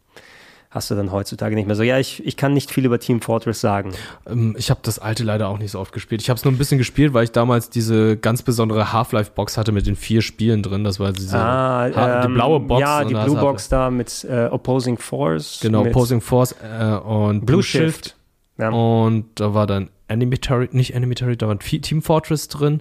Hast 0.74 0.90
du 0.90 0.96
dann 0.96 1.12
heutzutage 1.12 1.54
nicht 1.54 1.66
mehr 1.66 1.76
so. 1.76 1.84
Ja, 1.84 2.00
ich, 2.00 2.26
ich 2.26 2.36
kann 2.36 2.52
nicht 2.52 2.68
viel 2.68 2.84
über 2.84 2.98
Team 2.98 3.20
Fortress 3.20 3.60
sagen. 3.60 3.92
Ähm, 4.26 4.56
ich 4.58 4.70
habe 4.70 4.80
das 4.82 4.98
alte 4.98 5.22
leider 5.22 5.46
auch 5.46 5.58
nicht 5.58 5.70
so 5.70 5.78
oft 5.78 5.92
gespielt. 5.92 6.20
Ich 6.20 6.30
habe 6.30 6.36
es 6.36 6.44
nur 6.44 6.52
ein 6.52 6.58
bisschen 6.58 6.78
gespielt, 6.78 7.14
weil 7.14 7.22
ich 7.22 7.30
damals 7.30 7.70
diese 7.70 8.16
ganz 8.16 8.42
besondere 8.42 8.92
Half-Life-Box 8.92 9.56
hatte 9.56 9.70
mit 9.70 9.86
den 9.86 9.94
vier 9.94 10.20
Spielen 10.20 10.64
drin. 10.64 10.82
Das 10.82 10.98
war 10.98 11.12
diese 11.12 11.36
die 11.36 12.26
ähm, 12.26 12.34
blaue 12.34 12.58
Box. 12.58 12.80
Ja, 12.80 13.04
die 13.04 13.14
Blue 13.14 13.36
Box 13.36 13.68
da 13.68 13.88
mit 13.88 14.26
äh, 14.28 14.46
Opposing 14.46 14.98
Force. 14.98 15.60
Genau, 15.62 15.82
Opposing 15.82 16.20
Force 16.20 16.56
äh, 16.60 16.96
und 16.96 17.46
Blue 17.46 17.62
Shift. 17.62 18.16
Ja. 18.58 18.70
Und 18.70 19.26
da 19.36 19.54
war 19.54 19.68
dann 19.68 19.90
Territory, 20.08 20.70
nicht 20.72 20.92
Territory, 20.92 21.36
da 21.36 21.46
war 21.46 21.58
Team 21.60 22.02
Fortress 22.02 22.48
drin. 22.48 22.80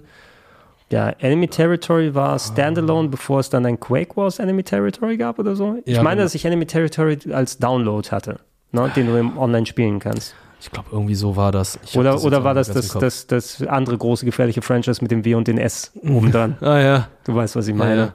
Ja, 0.90 1.08
Enemy 1.10 1.48
Territory 1.48 2.14
war 2.14 2.38
Standalone, 2.38 3.08
bevor 3.08 3.40
es 3.40 3.50
dann 3.50 3.64
ein 3.66 3.80
Quake 3.80 4.16
Wars 4.16 4.38
Enemy 4.38 4.62
Territory 4.62 5.16
gab 5.16 5.38
oder 5.38 5.56
so. 5.56 5.76
Ich 5.84 5.96
Ja, 5.96 6.02
meine, 6.02 6.16
genau. 6.16 6.24
dass 6.26 6.34
ich 6.34 6.44
Enemy 6.44 6.66
Territory 6.66 7.18
als 7.32 7.58
Download 7.58 8.08
hatte, 8.10 8.38
ne, 8.72 8.90
den 8.94 9.06
du 9.06 9.18
im 9.18 9.36
Online 9.38 9.66
spielen 9.66 9.98
kannst. 9.98 10.34
Ich 10.60 10.70
glaube, 10.70 10.88
irgendwie 10.92 11.14
so 11.14 11.36
war 11.36 11.52
das. 11.52 11.78
Ich 11.84 11.96
Oder, 11.96 12.12
das 12.12 12.24
oder 12.24 12.42
war 12.44 12.54
das 12.54 12.68
das, 12.68 12.88
das 12.92 13.26
das 13.26 13.62
andere 13.66 13.98
große 13.98 14.24
gefährliche 14.24 14.62
Franchise 14.62 15.02
mit 15.02 15.10
dem 15.10 15.24
W 15.24 15.34
und 15.34 15.46
den 15.48 15.58
S 15.58 15.92
oben 16.02 16.30
dran? 16.32 16.56
Ah 16.62 16.78
ja. 16.80 17.08
Du 17.24 17.34
weißt, 17.34 17.56
was 17.56 17.68
ich 17.68 17.74
meine. 17.74 17.96
Ja, 17.96 18.04
ja. 18.06 18.14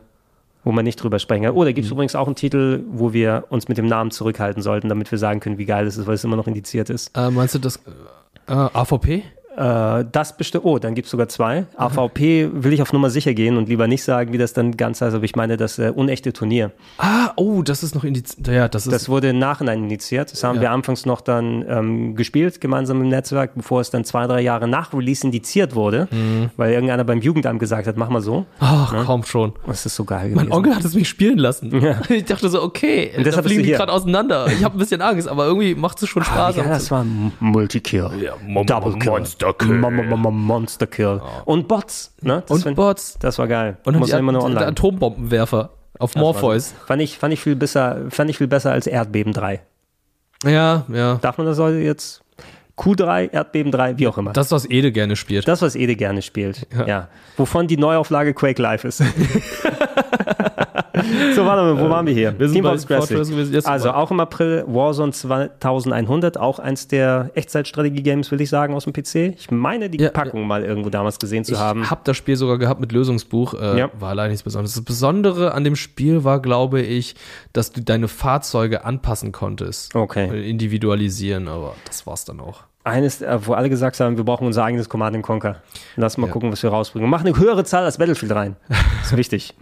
Wo 0.63 0.71
man 0.71 0.83
nicht 0.83 0.97
drüber 1.01 1.19
sprechen 1.19 1.43
kann. 1.43 1.53
Oh, 1.55 1.63
da 1.63 1.71
gibt 1.71 1.85
es 1.85 1.91
übrigens 1.91 2.15
auch 2.15 2.25
einen 2.27 2.35
Titel, 2.35 2.83
wo 2.91 3.13
wir 3.13 3.45
uns 3.49 3.67
mit 3.67 3.77
dem 3.77 3.85
Namen 3.85 4.11
zurückhalten 4.11 4.61
sollten, 4.61 4.89
damit 4.89 5.09
wir 5.11 5.17
sagen 5.17 5.39
können, 5.39 5.57
wie 5.57 5.65
geil 5.65 5.87
es 5.87 5.97
ist, 5.97 6.05
weil 6.05 6.15
es 6.15 6.23
immer 6.23 6.35
noch 6.35 6.47
indiziert 6.47 6.89
ist. 6.89 7.15
Äh, 7.15 7.29
meinst 7.31 7.55
du 7.55 7.59
das 7.59 7.77
äh, 8.47 8.51
AVP? 8.53 9.23
Äh, 9.59 10.05
das 10.11 10.37
bestimmt. 10.37 10.63
Oh, 10.63 10.79
dann 10.79 10.95
gibt 10.95 11.05
es 11.07 11.11
sogar 11.11 11.27
zwei. 11.27 11.65
AVP 11.75 12.49
will 12.53 12.71
ich 12.71 12.81
auf 12.81 12.93
Nummer 12.93 13.09
sicher 13.09 13.33
gehen 13.33 13.57
und 13.57 13.67
lieber 13.67 13.87
nicht 13.87 14.03
sagen, 14.03 14.31
wie 14.31 14.37
das 14.37 14.53
dann 14.53 14.77
ganz 14.77 15.01
heißt, 15.01 15.13
aber 15.15 15.25
ich 15.25 15.35
meine 15.35 15.57
das 15.57 15.77
äh, 15.79 15.91
unechte 15.93 16.31
Turnier. 16.31 16.71
Ah, 16.97 17.31
oh, 17.35 17.61
das 17.61 17.83
ist 17.83 17.93
noch 17.93 18.03
indiziert. 18.05 18.47
Ja, 18.47 18.67
das 18.69 18.85
ist. 18.85 18.93
Das 18.93 19.09
wurde 19.09 19.29
im 19.29 19.39
Nachhinein 19.39 19.83
initiiert. 19.83 20.31
Das 20.31 20.43
haben 20.43 20.55
Ja. 20.55 20.61
wir 20.61 20.71
anfangs 20.71 21.05
noch 21.05 21.21
dann 21.21 21.65
ähm, 21.67 22.15
gespielt, 22.15 22.61
gemeinsam 22.61 23.01
im 23.01 23.09
Netzwerk, 23.09 23.51
bevor 23.55 23.81
es 23.81 23.89
dann 23.89 24.05
zwei, 24.05 24.27
drei 24.27 24.41
Jahre 24.41 24.67
nach 24.67 24.93
Release 24.93 25.25
indiziert 25.25 25.75
wurde, 25.75 26.07
Mhm. 26.11 26.49
weil 26.55 26.71
irgendeiner 26.71 27.03
beim 27.03 27.19
Jugendamt 27.21 27.59
gesagt 27.59 27.87
hat, 27.87 27.97
mach 27.97 28.09
mal 28.09 28.21
so. 28.21 28.45
Ach, 28.59 28.93
kaum 29.05 29.23
schon. 29.23 29.53
Das 29.67 29.85
ist 29.85 29.95
so 29.95 30.05
geil 30.05 30.29
Mein 30.29 30.45
gewesen. 30.45 30.51
Onkel 30.53 30.75
hat 30.75 30.85
es 30.85 30.95
mich 30.95 31.09
spielen 31.09 31.37
lassen. 31.37 31.69
Ja. 31.81 32.01
Ich 32.09 32.25
dachte 32.25 32.49
so, 32.49 32.61
okay, 32.61 33.11
Und 33.17 33.25
deshalb 33.25 33.43
da 33.43 33.49
fliegen 33.49 33.63
die 33.63 33.71
gerade 33.71 33.91
auseinander. 33.91 34.47
Ich 34.47 34.63
habe 34.63 34.75
ein 34.75 34.79
bisschen 34.79 35.01
Angst, 35.01 35.27
aber 35.27 35.45
irgendwie 35.45 35.75
macht 35.75 36.01
es 36.01 36.09
schon 36.09 36.21
Ah, 36.23 36.25
Spaß. 36.25 36.55
ja, 36.57 36.63
das 36.63 36.91
war 36.91 37.05
Multikill. 37.39 38.09
Mo- 38.45 38.63
Double 38.63 38.93
Kill. 38.99 39.11
Monster 39.11 39.48
Monster 39.57 40.87
Kill. 40.87 41.21
Und 41.45 41.67
Bots. 41.67 42.15
Ne? 42.21 42.43
Das 42.47 42.57
Und 42.57 42.63
find- 42.63 42.75
Bots. 42.75 43.17
Das 43.19 43.37
war 43.39 43.47
geil. 43.47 43.77
Und 43.83 43.93
dann 43.93 43.99
Muss 43.99 44.11
ja 44.11 44.19
immer 44.19 44.31
nur 44.31 44.43
online. 44.43 44.67
Atombombenwerfer 44.67 45.71
auf 45.99 46.15
Morpheus. 46.15 46.73
Fand 46.85 47.01
ich, 47.01 47.17
fand 47.17 47.33
ich 47.33 47.41
viel 47.41 47.55
besser, 47.55 48.05
fand 48.09 48.29
ich 48.29 48.37
viel 48.37 48.47
besser 48.47 48.71
als 48.71 48.87
Erdbeben 48.87 49.33
3. 49.33 49.61
Ja, 50.45 50.85
ja. 50.91 51.15
Darf 51.15 51.37
man 51.37 51.47
das 51.47 51.59
heute 51.59 51.77
jetzt? 51.77 52.21
Q3, 52.77 53.31
Erdbeben 53.33 53.73
3, 53.73 53.97
wie 53.97 54.07
auch 54.07 54.17
immer. 54.17 54.31
Das, 54.31 54.51
was 54.51 54.63
Ede 54.69 54.93
gerne 54.93 55.17
spielt. 55.17 55.47
Das, 55.49 55.61
was 55.61 55.75
Ede 55.75 55.97
gerne 55.97 56.21
spielt. 56.21 56.65
Ja. 56.73 56.87
Ja. 56.87 57.07
Wovon 57.35 57.67
die 57.67 57.75
Neuauflage 57.75 58.33
Quake 58.33 58.61
Live 58.61 58.85
ist. 58.85 59.03
so, 61.35 61.45
warte 61.45 61.61
mal, 61.61 61.79
wo 61.79 61.89
waren 61.89 62.05
wir 62.05 62.13
hier? 62.13 62.37
wir 62.37 62.47
sind 62.47 62.55
Team 62.55 62.63
bei 62.63 62.75
Classic. 62.77 63.17
Gewesen, 63.17 63.65
Also 63.65 63.91
auch 63.91 64.11
im 64.11 64.19
April 64.19 64.63
Warzone 64.67 65.11
2100, 65.11 66.37
auch 66.37 66.59
eins 66.59 66.87
der 66.87 67.31
Echtzeitstrategie-Games, 67.35 68.31
will 68.31 68.41
ich 68.41 68.49
sagen, 68.49 68.73
aus 68.73 68.85
dem 68.85 68.93
PC. 68.93 69.35
Ich 69.37 69.51
meine, 69.51 69.89
die 69.89 69.99
Ja, 70.01 70.09
Packung 70.09 70.47
mal 70.47 70.63
irgendwo 70.63 70.89
damals 70.89 71.19
gesehen 71.19 71.43
zu 71.43 71.53
Ich 71.53 71.59
haben. 71.59 71.89
habe 71.89 72.01
das 72.03 72.17
Spiel 72.17 72.35
sogar 72.35 72.57
gehabt 72.57 72.79
mit 72.79 72.91
Lösungsbuch. 72.91 73.53
Äh, 73.53 73.79
Ja. 73.79 73.89
War 73.99 74.15
leider 74.15 74.29
nichts 74.29 74.43
Besonderes. 74.43 74.73
Das 74.75 74.83
Besondere 74.83 75.53
an 75.53 75.63
dem 75.63 75.75
Spiel 75.75 76.23
war, 76.23 76.41
glaube 76.41 76.81
ich, 76.81 77.15
dass 77.53 77.71
du 77.71 77.81
deine 77.81 78.07
Fahrzeuge 78.07 78.83
anpassen 78.85 79.31
konntest. 79.31 79.95
Okay. 79.95 80.29
Äh, 80.31 80.49
Individualisieren, 80.49 81.47
aber 81.47 81.75
das 81.85 82.05
war's 82.07 82.25
dann 82.25 82.39
auch. 82.39 82.61
Eines, 82.85 83.21
äh, 83.21 83.37
wo 83.45 83.53
alle 83.53 83.69
gesagt 83.69 83.99
haben, 83.99 84.15
wir 84.17 84.23
brauchen 84.23 84.47
unser 84.47 84.63
eigenes 84.63 84.87
Command 84.87 85.21
Conquer. 85.21 85.57
Lass 85.97 86.17
mal 86.17 86.29
gucken, 86.29 86.51
was 86.51 86.63
wir 86.63 86.69
rausbringen. 86.69 87.09
Mach 87.09 87.19
eine 87.21 87.37
höhere 87.37 87.63
Zahl 87.65 87.83
als 87.83 87.97
Battlefield 87.97 88.31
rein. 88.31 88.55
Das 88.67 88.77
ist 89.11 89.17
wichtig. 89.17 89.53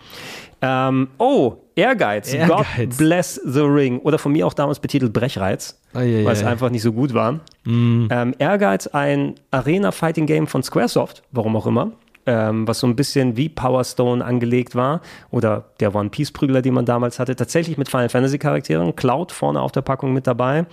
Ähm, 0.62 1.10
oh, 1.18 1.58
Ehrgeiz. 1.76 2.34
Ehrgeiz. 2.34 2.66
God 2.78 2.98
bless 2.98 3.42
the 3.46 3.62
ring. 3.62 4.00
Oder 4.00 4.18
von 4.18 4.32
mir 4.32 4.48
auch 4.48 4.54
damals 4.54 4.80
betitelt 4.80 5.14
Brechreiz, 5.14 5.80
weil 5.94 6.28
es 6.28 6.44
einfach 6.44 6.70
nicht 6.70 6.82
so 6.82 6.92
gut 6.92 7.14
war. 7.14 7.40
Mm. 7.66 8.08
Ähm, 8.10 8.36
Ehrgeiz, 8.40 8.88
ein 8.88 9.36
Arena-Fighting-Game 9.52 10.48
von 10.48 10.64
Squaresoft, 10.64 11.24
warum 11.32 11.56
auch 11.56 11.68
immer. 11.68 11.92
Ähm, 12.26 12.68
was 12.68 12.80
so 12.80 12.88
ein 12.88 12.96
bisschen 12.96 13.38
wie 13.38 13.48
Power 13.48 13.86
Stone 13.86 14.26
angelegt 14.26 14.76
war. 14.76 15.02
Oder 15.30 15.66
der 15.80 15.96
One 15.96 16.10
Piece-Prügler, 16.10 16.62
den 16.62 16.74
man 16.74 16.86
damals 16.86 17.20
hatte. 17.20 17.36
Tatsächlich 17.36 17.78
mit 17.78 17.90
Final 17.90 18.10
Fantasy-Charakteren. 18.10 18.96
Cloud 18.96 19.32
vorne 19.32 19.62
auf 19.62 19.72
der 19.72 19.82
Packung 19.82 20.14
mit 20.14 20.28
dabei. 20.28 20.66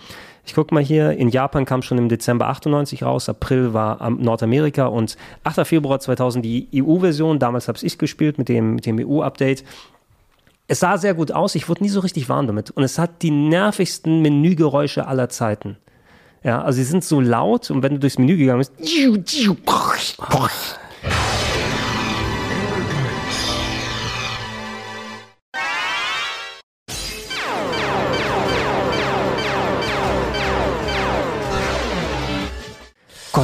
Ich 0.46 0.54
guck 0.54 0.72
mal 0.72 0.82
hier, 0.82 1.12
in 1.12 1.30
Japan 1.30 1.64
kam 1.64 1.82
schon 1.82 1.96
im 1.96 2.08
Dezember 2.08 2.48
98 2.48 3.02
raus, 3.02 3.28
April 3.28 3.72
war 3.72 4.00
am 4.00 4.20
Nordamerika 4.20 4.86
und 4.86 5.16
8. 5.42 5.66
Februar 5.66 6.00
2000 6.00 6.44
die 6.44 6.68
EU-Version. 6.74 7.38
Damals 7.38 7.68
habe 7.68 7.78
ich 7.80 7.98
gespielt 7.98 8.36
mit 8.36 8.48
dem, 8.48 8.74
mit 8.74 8.86
dem 8.86 8.98
EU-Update. 8.98 9.64
Es 10.66 10.80
sah 10.80 10.98
sehr 10.98 11.14
gut 11.14 11.32
aus, 11.32 11.54
ich 11.54 11.68
wurde 11.68 11.82
nie 11.82 11.88
so 11.88 12.00
richtig 12.00 12.28
warm 12.28 12.46
damit. 12.46 12.70
Und 12.70 12.82
es 12.82 12.98
hat 12.98 13.22
die 13.22 13.30
nervigsten 13.30 14.22
Menügeräusche 14.22 15.06
aller 15.06 15.28
Zeiten. 15.28 15.76
Ja, 16.42 16.62
also 16.62 16.76
sie 16.76 16.84
sind 16.84 17.04
so 17.04 17.20
laut 17.20 17.70
und 17.70 17.82
wenn 17.82 17.94
du 17.94 17.98
durchs 17.98 18.18
Menü 18.18 18.36
gegangen 18.36 18.58
bist. 18.58 18.72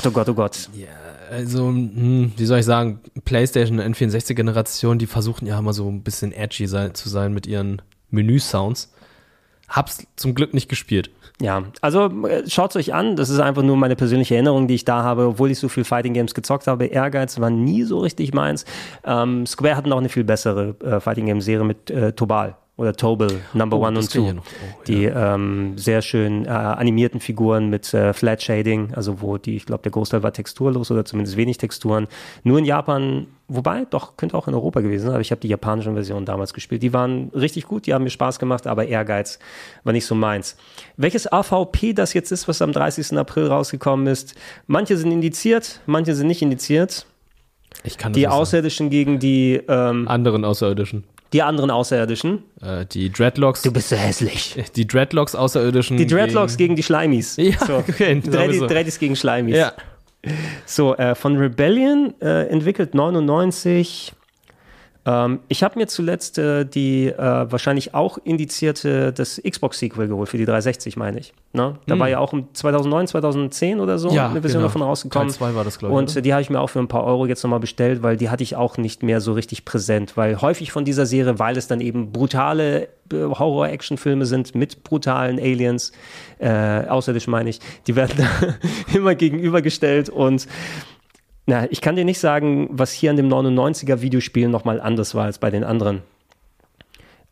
Gott, 0.02 0.06
oh 0.06 0.14
Gott, 0.14 0.28
oh 0.30 0.34
Gott. 0.34 0.70
Also, 1.30 1.68
hm, 1.68 2.32
wie 2.36 2.44
soll 2.46 2.60
ich 2.60 2.64
sagen, 2.64 3.00
PlayStation 3.24 3.80
N64-Generation, 3.80 4.98
die 4.98 5.06
versuchen 5.06 5.46
ja 5.46 5.58
immer 5.58 5.74
so 5.74 5.88
ein 5.88 6.02
bisschen 6.02 6.32
edgy 6.32 6.66
sein, 6.66 6.94
zu 6.94 7.08
sein 7.10 7.34
mit 7.34 7.46
ihren 7.46 7.82
Menü-Sounds. 8.10 8.92
Hab's 9.68 10.06
zum 10.16 10.34
Glück 10.34 10.54
nicht 10.54 10.68
gespielt. 10.68 11.10
Ja, 11.40 11.64
also 11.82 12.06
äh, 12.26 12.48
schaut's 12.48 12.76
euch 12.76 12.94
an. 12.94 13.14
Das 13.16 13.28
ist 13.28 13.40
einfach 13.40 13.62
nur 13.62 13.76
meine 13.76 13.94
persönliche 13.94 14.34
Erinnerung, 14.34 14.68
die 14.68 14.74
ich 14.74 14.84
da 14.84 15.02
habe, 15.02 15.26
obwohl 15.28 15.50
ich 15.50 15.58
so 15.58 15.68
viel 15.68 15.84
Fighting 15.84 16.14
Games 16.14 16.34
gezockt 16.34 16.66
habe. 16.66 16.86
Ehrgeiz 16.86 17.38
war 17.38 17.50
nie 17.50 17.84
so 17.84 17.98
richtig 18.00 18.32
meins. 18.32 18.64
Ähm, 19.04 19.46
Square 19.46 19.76
hatten 19.76 19.92
auch 19.92 19.98
eine 19.98 20.08
viel 20.08 20.24
bessere 20.24 20.74
äh, 20.82 21.00
Fighting 21.00 21.26
Game 21.26 21.40
Serie 21.40 21.64
mit 21.64 21.90
äh, 21.90 22.12
Tobal 22.12 22.56
oder 22.80 22.94
Tobal 22.94 23.28
Number 23.52 23.76
Oh, 23.76 23.86
One 23.86 23.98
und 23.98 24.10
Two. 24.10 24.24
ja. 24.24 24.32
Oh, 24.36 24.82
die 24.86 25.04
ähm, 25.04 25.76
sehr 25.76 26.00
schön 26.00 26.46
äh, 26.46 26.48
animierten 26.48 27.20
Figuren 27.20 27.68
mit 27.68 27.92
äh, 27.92 28.14
Flat 28.14 28.42
Shading, 28.42 28.94
also 28.94 29.20
wo 29.20 29.36
die, 29.36 29.56
ich 29.56 29.66
glaube, 29.66 29.82
der 29.82 29.92
Großteil 29.92 30.22
war 30.22 30.32
texturlos 30.32 30.90
oder 30.90 31.04
zumindest 31.04 31.36
wenig 31.36 31.58
Texturen. 31.58 32.08
Nur 32.42 32.58
in 32.58 32.64
Japan, 32.64 33.26
wobei, 33.48 33.84
doch, 33.90 34.16
könnte 34.16 34.34
auch 34.34 34.48
in 34.48 34.54
Europa 34.54 34.80
gewesen 34.80 35.02
sein, 35.04 35.10
aber 35.12 35.20
ich 35.20 35.30
habe 35.30 35.42
die 35.42 35.48
japanischen 35.48 35.92
Versionen 35.92 36.24
damals 36.24 36.54
gespielt. 36.54 36.82
Die 36.82 36.94
waren 36.94 37.28
richtig 37.34 37.66
gut, 37.66 37.86
die 37.86 37.92
haben 37.92 38.02
mir 38.04 38.10
Spaß 38.10 38.38
gemacht, 38.38 38.66
aber 38.66 38.86
Ehrgeiz 38.86 39.38
war 39.84 39.92
nicht 39.92 40.06
so 40.06 40.14
meins. 40.14 40.56
Welches 40.96 41.30
AVP 41.30 41.92
das 41.92 42.14
jetzt 42.14 42.32
ist, 42.32 42.48
was 42.48 42.62
am 42.62 42.72
30. 42.72 43.18
April 43.18 43.48
rausgekommen 43.48 44.06
ist, 44.06 44.34
manche 44.66 44.96
sind 44.96 45.10
indiziert, 45.12 45.80
manche 45.84 46.14
sind 46.14 46.28
nicht 46.28 46.40
indiziert. 46.40 47.04
Ich 47.84 47.98
kann 47.98 48.12
das 48.12 48.14
Die 48.16 48.20
nicht 48.20 48.30
sagen. 48.30 48.40
Außerirdischen 48.40 48.88
gegen 48.90 49.18
die, 49.18 49.60
ähm, 49.68 50.08
anderen 50.08 50.46
Außerirdischen. 50.46 51.04
Die 51.32 51.42
anderen 51.42 51.70
Außerirdischen. 51.70 52.42
Äh, 52.60 52.86
die 52.86 53.10
Dreadlocks. 53.10 53.62
Du 53.62 53.72
bist 53.72 53.88
so 53.88 53.96
hässlich. 53.96 54.56
die 54.76 54.86
Dreadlocks 54.86 55.34
Außerirdischen. 55.34 55.96
Die 55.96 56.06
Dreadlocks 56.06 56.56
gegen, 56.56 56.76
die 56.76 56.82
Schleimis. 56.82 57.36
Ja, 57.36 57.58
so. 57.66 57.76
okay, 57.88 58.20
Dreadis, 58.20 58.58
so. 58.58 58.66
Dreadis 58.66 58.98
gegen 58.98 59.16
Schleimis. 59.16 59.56
Ja. 59.56 59.72
So, 60.66 60.94
äh, 60.96 61.14
von 61.14 61.36
Rebellion, 61.36 62.14
äh, 62.20 62.46
entwickelt 62.48 62.94
99. 62.94 64.12
Ähm, 65.06 65.40
ich 65.48 65.62
habe 65.62 65.78
mir 65.78 65.86
zuletzt 65.86 66.38
äh, 66.38 66.64
die 66.64 67.06
äh, 67.06 67.16
wahrscheinlich 67.18 67.94
auch 67.94 68.18
indizierte, 68.18 69.12
das 69.12 69.40
Xbox-Sequel 69.42 70.08
geholt 70.08 70.28
für 70.28 70.36
die 70.36 70.44
360, 70.44 70.96
meine 70.96 71.20
ich. 71.20 71.32
Ne? 71.52 71.78
Da 71.86 71.98
war 71.98 72.08
ja 72.08 72.18
auch 72.18 72.32
um 72.32 72.52
2009, 72.52 73.08
2010 73.08 73.80
oder 73.80 73.98
so 73.98 74.10
Hm. 74.10 74.16
Ja, 74.16 74.28
eine 74.28 74.40
Version 74.40 74.60
genau. 74.60 74.68
davon 74.68 74.82
rausgekommen. 74.82 75.28
Teil 75.28 75.36
zwei 75.36 75.54
war 75.54 75.64
das, 75.64 75.78
glaub 75.78 75.90
ich, 75.90 75.98
Und 75.98 76.10
oder? 76.10 76.18
äh, 76.18 76.22
die 76.22 76.32
habe 76.32 76.42
ich 76.42 76.50
mir 76.50 76.60
auch 76.60 76.68
für 76.68 76.78
ein 76.78 76.88
paar 76.88 77.04
Euro 77.04 77.26
jetzt 77.26 77.42
nochmal 77.42 77.60
bestellt, 77.60 78.02
weil 78.02 78.16
die 78.16 78.28
hatte 78.28 78.42
ich 78.42 78.56
auch 78.56 78.76
nicht 78.76 79.02
mehr 79.02 79.20
so 79.20 79.32
richtig 79.32 79.64
präsent. 79.64 80.16
Weil 80.16 80.40
häufig 80.40 80.70
von 80.70 80.84
dieser 80.84 81.06
Serie, 81.06 81.38
weil 81.38 81.56
es 81.56 81.66
dann 81.66 81.80
eben 81.80 82.12
brutale 82.12 82.88
äh, 83.12 83.24
Horror-Action-Filme 83.24 84.26
sind 84.26 84.54
mit 84.54 84.84
brutalen 84.84 85.38
Aliens, 85.38 85.92
äh, 86.38 86.86
außerirdisch 86.86 87.26
meine 87.26 87.50
ich, 87.50 87.60
die 87.86 87.96
werden 87.96 88.14
da 88.18 88.54
immer 88.94 89.14
gegenübergestellt 89.14 90.08
und 90.08 90.46
na, 91.50 91.66
ich 91.68 91.80
kann 91.80 91.96
dir 91.96 92.04
nicht 92.04 92.20
sagen, 92.20 92.68
was 92.70 92.92
hier 92.92 93.10
an 93.10 93.16
dem 93.16 93.28
99er 93.28 94.00
Videospiel 94.00 94.48
nochmal 94.48 94.80
anders 94.80 95.16
war 95.16 95.24
als 95.24 95.38
bei 95.38 95.50
den 95.50 95.64
anderen. 95.64 96.02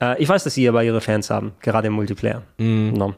Äh, 0.03 0.21
ich 0.21 0.29
weiß, 0.29 0.43
dass 0.43 0.55
sie 0.55 0.69
aber 0.69 0.83
ihre 0.83 1.01
Fans 1.01 1.31
haben, 1.31 1.53
gerade 1.61 1.87
im 1.87 1.93
Multiplayer. 1.93 2.43
No. 2.59 3.15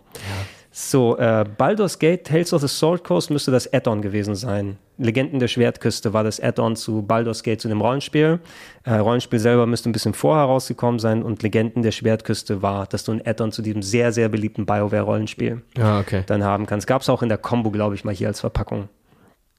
So, 0.73 1.17
äh, 1.17 1.47
Baldur's 1.57 1.99
Gate 1.99 2.25
Tales 2.27 2.53
of 2.53 2.61
the 2.61 2.69
Sword 2.69 3.03
Coast 3.03 3.31
müsste 3.31 3.51
das 3.51 3.73
Add-on 3.73 4.03
gewesen 4.03 4.35
sein. 4.35 4.77
Legenden 4.99 5.41
der 5.41 5.49
Schwertküste 5.49 6.13
war 6.13 6.23
das 6.23 6.39
Add-on 6.39 6.77
zu 6.77 7.01
Baldur's 7.01 7.43
Gate, 7.43 7.63
zu 7.63 7.69
dem 7.69 7.81
Rollenspiel. 7.81 8.39
Äh, 8.85 8.97
Rollenspiel 8.97 9.39
selber 9.39 9.65
müsste 9.65 9.89
ein 9.89 9.93
bisschen 9.93 10.13
vorher 10.13 10.45
rausgekommen 10.45 11.01
sein 11.01 11.23
und 11.23 11.43
Legenden 11.43 11.83
der 11.83 11.93
Schwertküste 11.93 12.61
war, 12.61 12.87
dass 12.87 13.05
du 13.05 13.13
ein 13.13 13.27
Add-on 13.27 13.53
zu 13.53 13.63
diesem 13.63 13.81
sehr, 13.81 14.13
sehr 14.13 14.29
beliebten 14.29 14.67
BioWare-Rollenspiel 14.67 15.63
Ja, 15.79 15.99
okay. 15.99 16.25
dann 16.27 16.45
haben 16.45 16.67
kannst. 16.67 16.87
Gab 16.87 17.01
es 17.01 17.09
auch 17.09 17.23
in 17.23 17.31
der 17.31 17.39
Combo, 17.39 17.71
glaube 17.71 17.95
ich, 17.95 18.05
mal 18.05 18.15
hier 18.15 18.29
als 18.29 18.41
Verpackung. 18.41 18.91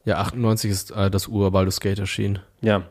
Ja, 0.04 0.18
98 0.18 0.72
ist 0.72 0.92
äh, 0.92 1.12
das 1.12 1.28
Ur 1.28 1.52
Baldur's 1.52 1.80
Gate 1.80 2.00
erschienen. 2.00 2.40
Ja. 2.62 2.84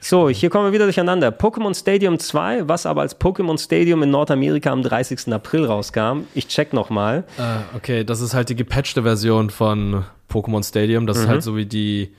So, 0.00 0.28
hier 0.28 0.50
kommen 0.50 0.66
wir 0.66 0.72
wieder 0.72 0.84
durcheinander. 0.84 1.28
Pokémon 1.28 1.74
Stadium 1.74 2.18
2, 2.18 2.68
was 2.68 2.84
aber 2.84 3.00
als 3.00 3.18
Pokémon 3.18 3.58
Stadium 3.58 4.02
in 4.02 4.10
Nordamerika 4.10 4.70
am 4.70 4.82
30. 4.82 5.32
April 5.32 5.64
rauskam. 5.64 6.24
Ich 6.34 6.48
check 6.48 6.72
nochmal. 6.72 7.24
Äh, 7.38 7.76
okay, 7.76 8.04
das 8.04 8.20
ist 8.20 8.34
halt 8.34 8.50
die 8.50 8.56
gepatchte 8.56 9.02
Version 9.02 9.50
von 9.50 10.04
Pokémon 10.30 10.66
Stadium. 10.66 11.06
Das 11.06 11.18
ist 11.18 11.28
halt 11.28 11.42
so 11.42 11.56
wie 11.56 11.66
die 11.66 12.12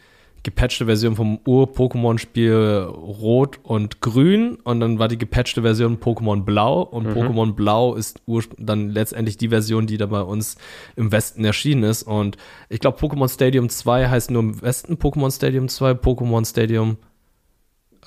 gepatchte 0.44 0.86
Version 0.86 1.16
vom 1.16 1.40
Ur-Pokémon-Spiel 1.46 2.88
Rot 2.90 3.60
und 3.64 4.02
Grün. 4.02 4.56
Und 4.64 4.80
dann 4.80 5.00
war 5.00 5.08
die 5.08 5.18
gepatchte 5.18 5.62
Version 5.62 6.00
Pokémon 6.00 6.44
Blau. 6.44 6.82
Und 6.82 7.08
Pokémon 7.08 7.54
Blau 7.54 7.96
ist 7.96 8.22
dann 8.58 8.90
letztendlich 8.90 9.38
die 9.38 9.50
Version, 9.50 9.88
die 9.88 9.98
da 9.98 10.06
bei 10.06 10.22
uns 10.22 10.58
im 10.96 11.12
Westen 11.12 11.44
erschienen 11.44 11.84
ist. 11.84 12.04
Und 12.04 12.38
ich 12.70 12.80
glaube, 12.80 13.00
Pokémon 13.00 13.32
Stadium 13.32 13.70
2 13.70 14.10
heißt 14.10 14.32
nur 14.32 14.42
im 14.44 14.62
Westen 14.62 14.96
Pokémon 14.96 15.34
Stadium 15.36 15.68
2. 15.68 15.92
Pokémon 15.92 16.48
Stadium 16.48 16.98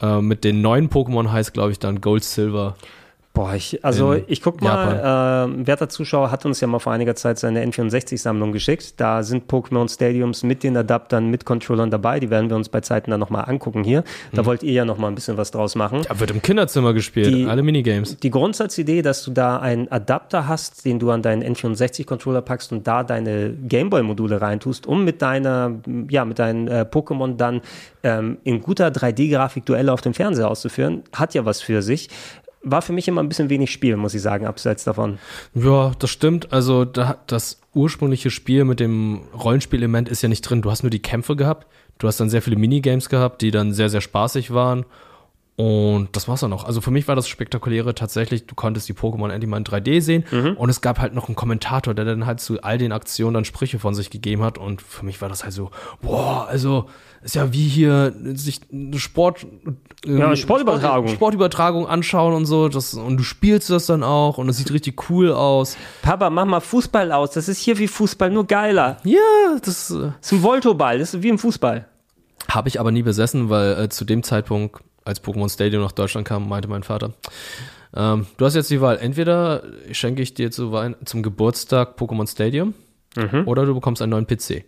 äh, 0.01 0.21
mit 0.21 0.45
den 0.45 0.61
neuen 0.61 0.89
Pokémon 0.89 1.31
heißt, 1.31 1.53
glaube 1.53 1.73
ich, 1.73 1.79
dann 1.79 2.01
Gold, 2.01 2.25
Silver. 2.25 2.77
Boah, 3.35 3.55
ich, 3.55 3.83
also 3.83 4.13
In 4.13 4.25
ich 4.27 4.43
guck 4.43 4.61
mal, 4.61 5.49
äh, 5.59 5.67
werter 5.67 5.89
Zuschauer 5.89 6.31
hat 6.31 6.45
uns 6.45 6.61
ja 6.61 6.67
mal 6.67 6.81
vor 6.81 6.93
einiger 6.93 7.15
Zeit 7.15 7.39
seine 7.39 7.65
N64-Sammlung 7.65 8.53
geschickt. 8.53 9.01
Da 9.01 9.23
sind 9.23 9.51
Pokémon 9.51 9.91
Stadiums 9.91 10.43
mit 10.43 10.63
den 10.63 10.77
Adaptern, 10.77 11.29
mit 11.29 11.47
Controllern 11.47 11.91
dabei. 11.91 12.21
Die 12.21 12.29
werden 12.29 12.51
wir 12.51 12.57
uns 12.57 12.69
bei 12.69 12.83
Zeiten 12.83 13.11
dann 13.11 13.21
nochmal 13.21 13.47
angucken 13.49 13.85
hier. 13.85 14.05
Da 14.33 14.45
wollt 14.45 14.63
ihr 14.63 14.73
ja 14.75 14.85
nochmal 14.85 15.11
ein 15.11 15.15
bisschen 15.15 15.39
was 15.39 15.51
draus 15.51 15.77
machen. 15.77 16.03
Da 16.07 16.21
wird 16.21 16.31
im 16.31 16.43
Kinderzimmer 16.43 16.93
gespielt, 16.93 17.29
Die- 17.35 17.47
alle 17.47 17.63
Minigames. 17.63 18.19
Die 18.19 18.29
Grundsatzidee, 18.31 19.01
dass 19.01 19.25
du 19.25 19.31
da 19.31 19.59
einen 19.61 19.91
Adapter 19.91 20.47
hast, 20.47 20.85
den 20.85 20.99
du 20.99 21.11
an 21.11 21.23
deinen 21.23 21.43
N64-Controller 21.43 22.43
packst 22.43 22.71
und 22.73 22.87
da 22.87 23.03
deine 23.03 23.55
Gameboy-Module 23.67 24.43
reintust, 24.43 24.87
um 24.87 25.07
mit 25.07 25.23
deiner, 25.23 25.73
ja, 26.11 26.27
mit 26.27 26.39
deinen 26.39 26.69
äh, 26.69 26.85
Pokémon 26.91 27.37
dann 27.37 27.63
ähm, 28.03 28.37
in 28.45 28.61
guter 28.61 28.89
3D-Grafik 28.89 29.65
Duelle 29.65 29.91
auf 29.91 30.03
dem 30.03 30.13
Fernseher 30.13 30.51
auszuführen, 30.51 31.03
hat 31.15 31.33
ja 31.33 31.47
was 31.47 31.63
für 31.63 31.81
sich. 31.81 32.11
War 32.65 32.83
für 32.83 32.93
mich 32.93 33.09
immer 33.09 33.23
ein 33.23 33.29
bisschen 33.29 33.51
wenig 33.51 33.71
Spiel, 33.73 33.97
muss 33.97 34.15
ich 34.15 34.23
sagen, 34.23 34.47
abseits 34.47 34.85
davon. 34.85 35.19
Ja, 35.55 35.93
das 35.99 36.11
stimmt. 36.11 36.53
Also 36.53 36.85
da, 36.85 37.19
das 37.27 37.61
ursprüngliche 37.75 38.31
Spiel 38.31 38.65
mit 38.65 38.81
dem 38.81 39.23
Rollenspielelement 39.35 40.09
ist 40.09 40.23
ja 40.23 40.29
nicht 40.29 40.43
drin. 40.43 40.63
Du 40.63 40.71
hast 40.71 40.83
nur 40.83 40.91
die 40.91 41.03
Kämpfe 41.03 41.37
gehabt. 41.37 41.67
Du 41.99 42.07
hast 42.07 42.21
dann 42.21 42.31
sehr 42.31 42.43
viele 42.43 42.57
Minigames 42.57 43.09
gehabt, 43.09 43.43
die 43.43 43.51
dann 43.51 43.73
sehr, 43.73 43.89
sehr 43.89 44.01
spaßig 44.01 44.53
waren. 44.53 44.85
Und 45.55 46.09
das 46.13 46.29
war's 46.29 46.41
dann 46.41 46.53
auch. 46.55 46.65
Also 46.65 46.81
für 46.81 46.91
mich 46.91 47.07
war 47.09 47.15
das 47.15 47.29
Spektakuläre 47.29 47.95
tatsächlich, 47.95 48.47
du 48.47 48.55
konntest 48.55 48.89
die 48.89 48.95
Pokémon 48.95 49.31
endlich 49.31 49.51
mal 49.51 49.59
in 49.59 49.65
3D 49.65 50.01
sehen 50.01 50.25
und 50.57 50.71
es 50.71 50.81
gab 50.81 50.99
halt 50.99 51.15
noch 51.15 51.29
einen 51.29 51.37
Kommentator, 51.37 51.93
der 51.93 52.07
dann 52.07 52.25
halt 52.25 52.41
zu 52.41 52.63
all 52.63 52.79
den 52.79 52.91
Aktionen 52.91 53.35
dann 53.35 53.45
Sprüche 53.45 53.79
von 53.79 53.95
sich 53.95 54.09
gegeben 54.09 54.43
hat 54.43 54.57
und 54.57 54.81
für 54.81 55.05
mich 55.05 55.21
war 55.21 55.29
das 55.29 55.45
halt 55.45 55.53
so, 55.53 55.71
boah, 56.01 56.47
also 56.49 56.87
ist 57.23 57.35
ja 57.35 57.53
wie 57.53 57.69
hier 57.69 58.15
sich 58.35 58.61
eine 58.73 58.99
Sport 58.99 59.47
äh, 60.07 60.19
Ja, 60.19 60.35
Sportübertragung. 60.35 61.09
Sport, 61.09 61.17
Sportübertragung 61.17 61.87
anschauen 61.87 62.33
und 62.33 62.47
so, 62.47 62.69
das 62.71 62.95
und 62.95 63.19
du 63.19 63.23
spielst 63.23 63.69
das 63.69 63.85
dann 63.85 64.03
auch 64.03 64.39
und 64.39 64.49
es 64.49 64.57
sieht 64.57 64.73
richtig 64.73 65.11
cool 65.11 65.33
aus. 65.33 65.77
Papa, 66.01 66.31
mach 66.31 66.47
mal 66.47 66.61
Fußball 66.61 67.13
aus. 67.13 67.33
Das 67.33 67.49
ist 67.49 67.59
hier 67.59 67.77
wie 67.79 67.89
Fußball, 67.89 68.31
nur 68.31 68.47
geiler. 68.47 68.97
Ja, 69.05 69.19
das 69.63 69.89
Das 69.89 69.91
ist 69.91 70.33
ein 70.33 70.43
Voltoball, 70.43 70.99
das 70.99 71.13
ist 71.13 71.23
wie 71.23 71.29
im 71.29 71.39
Fußball. 71.39 71.87
habe 72.49 72.69
ich 72.69 72.81
aber 72.81 72.91
nie 72.91 73.03
besessen, 73.03 73.51
weil 73.51 73.79
äh, 73.85 73.89
zu 73.91 74.05
dem 74.07 74.23
Zeitpunkt, 74.23 74.83
als 75.05 75.23
Pokémon 75.23 75.49
Stadium 75.53 75.83
nach 75.83 75.93
Deutschland 75.93 76.27
kam, 76.27 76.49
meinte 76.49 76.69
mein 76.69 76.83
Vater, 76.83 77.13
ähm, 77.95 78.27
du 78.37 78.45
hast 78.45 78.55
jetzt 78.55 78.71
die 78.71 78.81
Wahl, 78.81 78.99
entweder 78.99 79.63
schenke 79.91 80.23
ich 80.23 80.35
dir 80.35 80.51
zu 80.51 80.73
Wein 80.73 80.97
zum 81.05 81.23
Geburtstag 81.23 81.99
Pokémon 81.99 82.31
Stadium 82.31 82.75
oder 83.45 83.67
du 83.67 83.75
bekommst 83.75 84.01
einen 84.01 84.11
neuen 84.11 84.27
PC. 84.27 84.65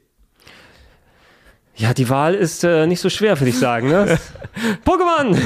Ja, 1.77 1.93
die 1.93 2.09
Wahl 2.09 2.35
ist 2.35 2.63
äh, 2.63 2.87
nicht 2.87 3.01
so 3.01 3.09
schwer, 3.11 3.41
würde 3.41 3.49
ich 3.49 3.59
sagen. 3.59 3.89
Ne? 3.89 4.17
Pokémon! 4.87 5.37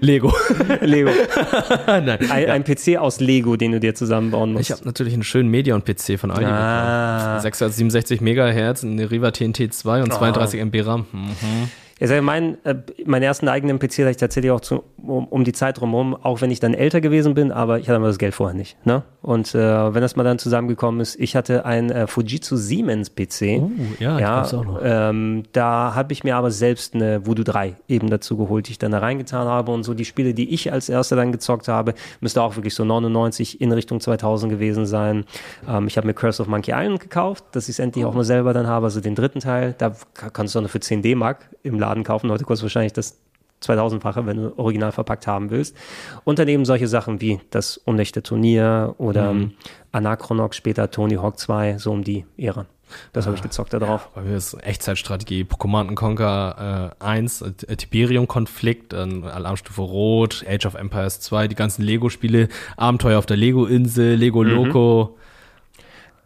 Lego. 0.00 0.30
Lego. 0.82 1.10
Nein. 1.86 2.30
Ein, 2.30 2.50
ein 2.50 2.64
PC 2.64 2.98
aus 2.98 3.20
Lego, 3.20 3.56
den 3.56 3.72
du 3.72 3.80
dir 3.80 3.94
zusammenbauen 3.94 4.52
musst. 4.52 4.68
Ich 4.68 4.72
habe 4.76 4.84
natürlich 4.84 5.14
einen 5.14 5.22
schönen 5.22 5.48
Medion-PC 5.50 6.18
von 6.18 6.30
Aldi 6.30 6.44
Ah. 6.44 7.20
bekommen. 7.20 7.40
667 7.40 8.20
Megahertz, 8.20 8.84
eine 8.84 9.10
Riva 9.10 9.30
TNT 9.30 9.72
2 9.72 10.02
und 10.02 10.12
32 10.12 10.60
MB 10.60 10.80
RAM. 10.84 11.06
Hm. 11.10 11.70
Ich, 11.98 12.20
mein, 12.20 12.64
äh, 12.64 12.76
meinen 13.04 13.24
ersten 13.24 13.48
eigenen 13.48 13.78
PC 13.78 13.98
hatte 13.98 14.10
ich 14.10 14.16
tatsächlich 14.16 14.52
auch 14.52 14.60
zu, 14.60 14.84
um, 14.98 15.26
um 15.26 15.44
die 15.44 15.52
Zeit 15.52 15.80
drumherum, 15.80 16.14
auch 16.14 16.40
wenn 16.40 16.50
ich 16.50 16.60
dann 16.60 16.74
älter 16.74 17.00
gewesen 17.00 17.34
bin, 17.34 17.50
aber 17.50 17.78
ich 17.78 17.88
hatte 17.88 17.96
aber 17.96 18.06
das 18.06 18.18
Geld 18.18 18.34
vorher 18.34 18.56
nicht. 18.56 18.76
Ne? 18.86 19.02
Und 19.28 19.54
äh, 19.54 19.94
wenn 19.94 20.00
das 20.00 20.16
mal 20.16 20.24
dann 20.24 20.38
zusammengekommen 20.38 21.02
ist, 21.02 21.20
ich 21.20 21.36
hatte 21.36 21.66
einen 21.66 21.90
äh, 21.90 22.06
Fujitsu 22.06 22.56
Siemens 22.56 23.10
PC. 23.10 23.60
Uh, 23.60 23.70
ja, 23.98 24.42
auch 24.42 24.52
noch. 24.64 24.80
Ähm, 24.82 25.42
da 25.52 25.94
habe 25.94 26.14
ich 26.14 26.24
mir 26.24 26.34
aber 26.36 26.50
selbst 26.50 26.94
eine 26.94 27.26
Voodoo 27.26 27.44
3 27.44 27.76
eben 27.88 28.08
dazu 28.08 28.38
geholt, 28.38 28.68
die 28.68 28.70
ich 28.72 28.78
dann 28.78 28.92
da 28.92 29.00
reingetan 29.00 29.46
habe 29.46 29.70
und 29.70 29.82
so 29.82 29.92
die 29.92 30.06
Spiele, 30.06 30.32
die 30.32 30.54
ich 30.54 30.72
als 30.72 30.88
erster 30.88 31.14
dann 31.16 31.30
gezockt 31.30 31.68
habe, 31.68 31.92
müsste 32.22 32.40
auch 32.40 32.56
wirklich 32.56 32.74
so 32.74 32.86
99 32.86 33.60
in 33.60 33.70
Richtung 33.72 34.00
2000 34.00 34.50
gewesen 34.50 34.86
sein. 34.86 35.26
Ähm, 35.68 35.86
ich 35.88 35.98
habe 35.98 36.06
mir 36.06 36.14
Curse 36.14 36.40
of 36.40 36.48
Monkey 36.48 36.72
Island 36.74 37.00
gekauft, 37.00 37.44
dass 37.52 37.64
ich 37.64 37.74
es 37.74 37.78
endlich 37.80 38.06
Oh. 38.06 38.08
auch 38.08 38.14
mal 38.14 38.24
selber 38.24 38.54
dann 38.54 38.66
habe, 38.66 38.86
also 38.86 39.02
den 39.02 39.14
dritten 39.14 39.40
Teil. 39.40 39.74
Da 39.76 39.92
ka- 40.14 40.30
kannst 40.30 40.54
du 40.54 40.60
noch 40.62 40.70
für 40.70 40.80
10 40.80 41.02
D-Mark 41.02 41.50
im 41.62 41.78
Laden 41.78 42.02
kaufen. 42.02 42.30
Heute 42.30 42.44
kostet 42.44 42.62
wahrscheinlich 42.64 42.94
das 42.94 43.18
2000-fache, 43.62 44.26
wenn 44.26 44.36
du 44.36 44.58
original 44.58 44.92
verpackt 44.92 45.26
haben 45.26 45.50
willst. 45.50 45.76
Und 46.24 46.38
daneben 46.38 46.64
solche 46.64 46.88
Sachen 46.88 47.20
wie 47.20 47.40
das 47.50 47.76
Unrechte 47.76 48.22
Turnier 48.22 48.94
oder 48.98 49.32
Mhm. 49.32 49.52
Anachronox, 49.92 50.56
später 50.56 50.90
Tony 50.90 51.14
Hawk 51.16 51.38
2, 51.38 51.78
so 51.78 51.92
um 51.92 52.04
die 52.04 52.24
Ära. 52.36 52.66
Das 53.12 53.26
habe 53.26 53.36
ich 53.36 53.42
gezockt 53.42 53.74
da 53.74 53.78
drauf. 53.78 54.08
Bei 54.14 54.22
mir 54.22 54.34
ist 54.36 54.54
Echtzeitstrategie, 54.62 55.44
Command 55.58 55.94
Conquer 55.94 56.94
äh, 56.98 57.04
1, 57.04 57.42
äh, 57.42 57.76
Tiberium-Konflikt, 57.76 58.94
dann 58.94 59.24
Alarmstufe 59.24 59.82
Rot, 59.82 60.44
Age 60.48 60.64
of 60.66 60.74
Empires 60.74 61.20
2, 61.20 61.48
die 61.48 61.54
ganzen 61.54 61.82
Lego-Spiele, 61.82 62.48
Abenteuer 62.78 63.18
auf 63.18 63.26
der 63.26 63.36
Lego-Insel, 63.36 64.14
Lego 64.16 64.42
Mhm. 64.42 64.50
Loco. 64.50 65.17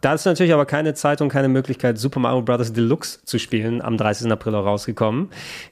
Da 0.03 0.13
ist 0.13 0.25
natürlich 0.25 0.53
aber 0.53 0.65
keine 0.65 0.93
Zeit 0.95 1.21
und 1.21 1.29
keine 1.29 1.47
Möglichkeit, 1.47 1.97
Super 1.97 2.19
Mario 2.19 2.41
Bros. 2.41 2.73
Deluxe 2.73 3.23
zu 3.23 3.39
spielen, 3.39 3.81
am 3.81 3.95
30. 3.95 4.29
April 4.29 4.53
auch 4.55 4.65
rausgekommen. 4.65 5.29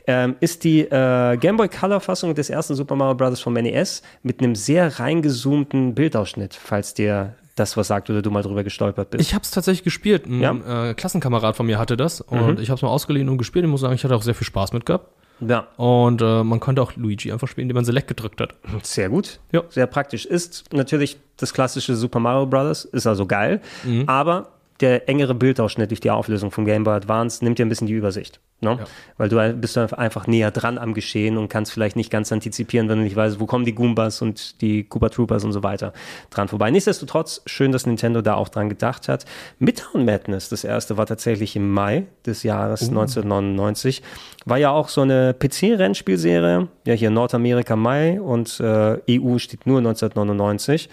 Ähm, 0.07 0.37
ist 0.39 0.63
die 0.63 0.83
äh, 0.83 1.35
Game 1.35 1.57
Boy 1.57 1.67
Color 1.67 1.99
Fassung 1.99 2.33
des 2.33 2.49
ersten 2.49 2.75
Super 2.75 2.95
Mario 2.95 3.15
Bros. 3.15 3.41
vom 3.41 3.55
NES 3.55 4.03
mit 4.23 4.39
einem 4.39 4.55
sehr 4.55 4.99
reingezoomten 4.99 5.95
Bildausschnitt, 5.95 6.55
falls 6.55 6.93
dir 6.93 7.35
das 7.55 7.75
was 7.75 7.87
sagt 7.89 8.09
oder 8.09 8.21
du 8.21 8.31
mal 8.31 8.41
drüber 8.41 8.63
gestolpert 8.63 9.09
bist. 9.09 9.21
Ich 9.21 9.33
habe 9.33 9.43
es 9.43 9.51
tatsächlich 9.51 9.83
gespielt. 9.83 10.25
Ein 10.25 10.39
Ja. 10.39 10.53
Mhm. 10.53 10.63
äh, 10.65 10.93
Klassenkamerad 10.93 11.57
von 11.57 11.65
mir 11.65 11.77
hatte 11.77 11.97
das 11.97 12.21
und 12.21 12.61
ich 12.61 12.69
habe 12.69 12.77
es 12.77 12.81
mal 12.81 12.87
ausgeliehen 12.87 13.27
und 13.27 13.37
gespielt. 13.37 13.65
Ich 13.65 13.71
muss 13.71 13.81
sagen, 13.81 13.95
ich 13.95 14.03
hatte 14.05 14.15
auch 14.15 14.23
sehr 14.23 14.33
viel 14.33 14.47
Spaß 14.47 14.71
mit 14.71 14.85
gehabt. 14.85 15.09
Ja, 15.47 15.67
Und 15.77 16.21
äh, 16.21 16.43
man 16.43 16.59
konnte 16.59 16.81
auch 16.81 16.95
Luigi 16.95 17.31
einfach 17.31 17.47
spielen, 17.47 17.63
indem 17.65 17.75
man 17.75 17.85
Select 17.85 18.07
gedrückt 18.07 18.39
hat. 18.41 18.55
sehr 18.83 19.09
gut. 19.09 19.39
Ja. 19.51 19.63
Sehr 19.69 19.87
praktisch. 19.87 20.25
Ist 20.25 20.71
natürlich 20.73 21.17
das 21.37 21.53
klassische 21.53 21.95
Super 21.95 22.19
Mario 22.19 22.45
Bros. 22.45 22.85
Ist 22.85 23.07
also 23.07 23.25
geil, 23.25 23.61
aber 24.05 24.49
der 24.81 25.07
engere 25.07 25.35
Bildausschnitt 25.35 25.91
durch 25.91 25.99
die 25.99 26.11
Auflösung 26.11 26.51
vom 26.51 26.65
Game 26.65 26.83
Boy 26.83 26.95
Advance 26.95 27.43
nimmt 27.43 27.59
dir 27.59 27.65
ein 27.65 27.69
bisschen 27.69 27.87
die 27.87 27.93
Übersicht. 27.93 28.39
Ne? 28.61 28.77
Ja. 28.79 28.85
Weil 29.17 29.29
du 29.29 29.53
bist 29.53 29.75
einfach 29.77 30.27
näher 30.27 30.51
dran 30.51 30.77
am 30.77 30.93
Geschehen 30.93 31.37
und 31.37 31.49
kannst 31.49 31.71
vielleicht 31.71 31.95
nicht 31.95 32.11
ganz 32.11 32.31
antizipieren, 32.31 32.89
wenn 32.89 32.99
du 32.99 33.03
nicht 33.03 33.15
weißt, 33.15 33.39
wo 33.39 33.47
kommen 33.47 33.65
die 33.65 33.73
Goombas 33.73 34.21
und 34.21 34.61
die 34.61 34.83
Koopa 34.83 35.09
Troopers 35.09 35.43
und 35.43 35.51
so 35.51 35.63
weiter 35.63 35.93
dran 36.29 36.47
vorbei. 36.47 36.69
Nichtsdestotrotz, 36.69 37.41
schön, 37.47 37.71
dass 37.71 37.87
Nintendo 37.87 38.21
da 38.21 38.35
auch 38.35 38.49
dran 38.49 38.69
gedacht 38.69 39.07
hat. 39.07 39.25
Midtown 39.57 40.05
Madness, 40.05 40.49
das 40.49 40.63
erste 40.63 40.95
war 40.97 41.07
tatsächlich 41.07 41.55
im 41.55 41.71
Mai 41.71 42.05
des 42.25 42.43
Jahres 42.43 42.89
1999. 42.89 44.03
War 44.45 44.57
ja 44.59 44.69
auch 44.69 44.89
so 44.89 45.01
eine 45.01 45.33
PC-Rennspielserie. 45.33 46.67
Ja, 46.85 46.93
hier 46.93 47.09
Nordamerika 47.09 47.75
Mai 47.75 48.21
und 48.21 48.59
äh, 48.59 48.99
EU 49.09 49.39
steht 49.39 49.65
nur 49.65 49.79
1999. 49.79 50.87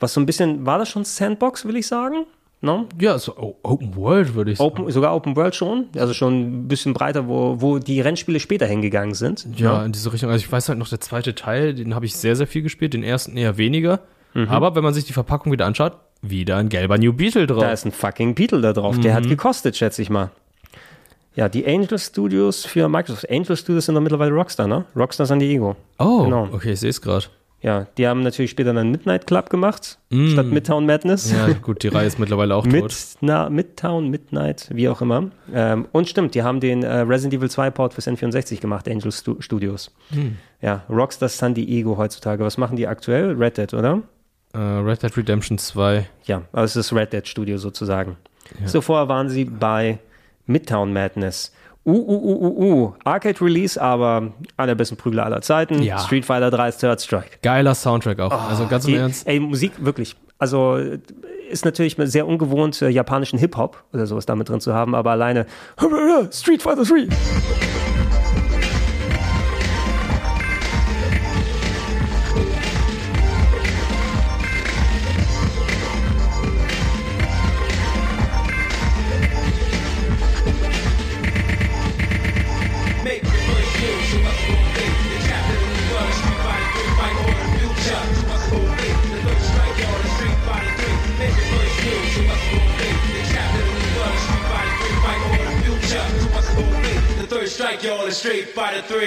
Was 0.00 0.14
so 0.14 0.20
ein 0.20 0.26
bisschen, 0.26 0.66
war 0.66 0.78
das 0.78 0.88
schon 0.88 1.04
Sandbox, 1.04 1.64
will 1.64 1.76
ich 1.76 1.86
sagen? 1.86 2.26
No? 2.64 2.86
Ja, 2.98 3.18
so 3.18 3.58
Open 3.62 3.94
World 3.94 4.34
würde 4.34 4.52
ich 4.52 4.58
sagen. 4.58 4.70
Open, 4.70 4.90
sogar 4.90 5.14
Open 5.14 5.36
World 5.36 5.54
schon, 5.54 5.86
also 5.96 6.14
schon 6.14 6.62
ein 6.62 6.68
bisschen 6.68 6.94
breiter, 6.94 7.28
wo, 7.28 7.60
wo 7.60 7.78
die 7.78 8.00
Rennspiele 8.00 8.40
später 8.40 8.66
hingegangen 8.66 9.14
sind. 9.14 9.46
Ja, 9.56 9.84
in 9.84 9.92
diese 9.92 10.12
Richtung. 10.12 10.30
Also 10.30 10.44
ich 10.44 10.50
weiß 10.50 10.70
halt 10.70 10.78
noch, 10.78 10.88
der 10.88 11.00
zweite 11.00 11.34
Teil, 11.34 11.74
den 11.74 11.94
habe 11.94 12.06
ich 12.06 12.16
sehr, 12.16 12.36
sehr 12.36 12.46
viel 12.46 12.62
gespielt, 12.62 12.94
den 12.94 13.02
ersten 13.02 13.36
eher 13.36 13.58
weniger. 13.58 14.00
Mhm. 14.32 14.48
Aber 14.48 14.74
wenn 14.74 14.82
man 14.82 14.94
sich 14.94 15.04
die 15.04 15.12
Verpackung 15.12 15.52
wieder 15.52 15.66
anschaut, 15.66 15.92
wieder 16.22 16.56
ein 16.56 16.70
gelber 16.70 16.96
New 16.96 17.12
Beetle 17.12 17.46
drauf. 17.46 17.60
Da 17.60 17.72
ist 17.72 17.84
ein 17.84 17.92
fucking 17.92 18.34
Beetle 18.34 18.62
da 18.62 18.72
drauf. 18.72 18.98
Der 18.98 19.14
hat 19.14 19.28
gekostet, 19.28 19.76
schätze 19.76 20.00
ich 20.00 20.08
mal. 20.08 20.30
Ja, 21.36 21.48
die 21.48 21.66
Angel 21.66 21.98
Studios 21.98 22.64
für 22.64 22.88
Microsoft. 22.88 23.28
Angel 23.28 23.56
Studios 23.56 23.86
sind 23.86 23.94
doch 23.96 24.00
mittlerweile 24.00 24.32
Rockstar, 24.32 24.68
ne? 24.68 24.84
Rockstar 24.96 25.26
San 25.26 25.40
Diego. 25.40 25.76
oh, 25.98 26.24
genau. 26.24 26.48
okay, 26.52 26.72
ich 26.72 26.80
sehe 26.80 26.90
es 26.90 27.02
gerade. 27.02 27.26
Ja, 27.64 27.86
die 27.96 28.06
haben 28.06 28.20
natürlich 28.20 28.50
später 28.50 28.74
dann 28.74 28.90
Midnight 28.90 29.26
Club 29.26 29.48
gemacht, 29.48 29.98
statt 30.10 30.46
Midtown 30.46 30.84
Madness. 30.84 31.32
Ja, 31.32 31.50
gut, 31.54 31.82
die 31.82 31.88
Reihe 31.88 32.06
ist 32.06 32.18
mittlerweile 32.18 32.54
auch 32.54 32.66
Mid, 32.66 32.82
tot. 32.82 32.94
na, 33.22 33.48
Midtown, 33.48 34.10
Midnight, 34.10 34.68
wie 34.70 34.86
auch 34.86 35.00
immer. 35.00 35.30
Ähm, 35.50 35.88
und 35.90 36.06
stimmt, 36.06 36.34
die 36.34 36.42
haben 36.42 36.60
den 36.60 36.82
äh, 36.82 36.98
Resident 36.98 37.32
Evil 37.32 37.50
2 37.50 37.70
Port 37.70 37.94
fürs 37.94 38.06
N64 38.06 38.60
gemacht, 38.60 38.86
Angel 38.86 39.10
Stu 39.10 39.40
Studios. 39.40 39.90
Ja, 40.60 40.84
Rockstar 40.90 41.30
San 41.30 41.54
Diego 41.54 41.96
heutzutage. 41.96 42.44
Was 42.44 42.58
machen 42.58 42.76
die 42.76 42.86
aktuell? 42.86 43.32
Red 43.32 43.56
Dead, 43.56 43.72
oder? 43.72 44.02
Äh, 44.52 44.58
Red 44.58 45.02
Dead 45.02 45.16
Redemption 45.16 45.56
2. 45.56 46.06
Ja, 46.24 46.42
aber 46.52 46.64
es 46.64 46.76
ist 46.76 46.90
das 46.90 46.98
Red 46.98 47.14
Dead 47.14 47.26
Studio 47.26 47.56
sozusagen. 47.56 48.18
So 48.66 48.82
vorher 48.82 49.08
waren 49.08 49.30
sie 49.30 49.46
bei 49.46 50.00
Midtown 50.44 50.92
Madness. 50.92 51.50
Uh, 51.86 51.90
uh, 51.92 51.96
uh, 51.96 52.46
uh, 52.46 52.84
uh. 52.86 52.92
Arcade 53.04 53.40
Release, 53.42 53.80
aber 53.80 54.32
allerbesten 54.56 54.96
Prügler 54.96 55.24
aller 55.26 55.42
Zeiten. 55.42 55.82
Ja. 55.82 55.98
Street 55.98 56.24
Fighter 56.24 56.50
3 56.50 56.70
Third 56.70 57.00
Strike. 57.02 57.38
Geiler 57.42 57.74
Soundtrack 57.74 58.20
auch. 58.20 58.48
also 58.48 58.66
ganz 58.66 58.86
im 58.86 58.92
Die, 58.92 58.98
Ernst. 58.98 59.26
ey, 59.26 59.38
Musik, 59.40 59.72
wirklich. 59.78 60.16
Also 60.38 60.78
ist 61.50 61.64
natürlich 61.64 61.96
sehr 61.98 62.26
ungewohnt, 62.26 62.80
japanischen 62.80 63.38
Hip-Hop 63.38 63.84
oder 63.92 64.06
sowas 64.06 64.26
damit 64.26 64.48
drin 64.48 64.60
zu 64.60 64.72
haben, 64.74 64.94
aber 64.94 65.10
alleine 65.12 65.46
Street 66.32 66.62
Fighter 66.62 66.84
3. 66.84 67.06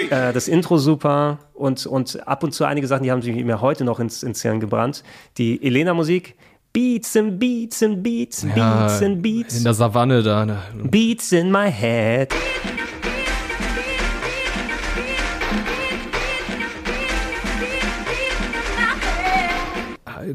Äh, 0.09 0.33
das 0.33 0.47
Intro 0.47 0.77
super 0.77 1.39
und, 1.53 1.85
und 1.85 2.27
ab 2.27 2.43
und 2.43 2.53
zu 2.53 2.65
einige 2.65 2.87
Sachen, 2.87 3.03
die 3.03 3.11
haben 3.11 3.21
sich 3.21 3.35
mir 3.35 3.61
heute 3.61 3.83
noch 3.83 3.99
ins, 3.99 4.23
ins 4.23 4.41
Hirn 4.41 4.59
gebrannt. 4.59 5.03
Die 5.37 5.63
Elena-Musik. 5.63 6.35
Beats 6.73 7.17
and 7.17 7.39
Beats 7.39 7.81
and 7.81 8.03
Beats, 8.03 8.45
Beats 8.45 9.01
and 9.01 9.21
Beats. 9.23 9.57
In 9.57 9.63
der 9.63 9.73
Savanne 9.73 10.21
da. 10.21 10.45
Ne? 10.45 10.59
Beats 10.83 11.31
in 11.31 11.49
my 11.49 11.71
head. 11.71 12.31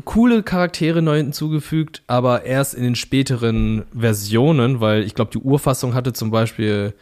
Coole 0.05 0.43
Charaktere 0.43 1.03
neu 1.03 1.19
hinzugefügt, 1.19 2.03
aber 2.07 2.45
erst 2.45 2.75
in 2.75 2.83
den 2.83 2.97
späteren 2.97 3.85
Versionen, 3.97 4.81
weil 4.81 5.05
ich 5.05 5.15
glaube, 5.15 5.31
die 5.31 5.39
Urfassung 5.39 5.95
hatte 5.95 6.13
zum 6.13 6.31
Beispiel 6.31 6.95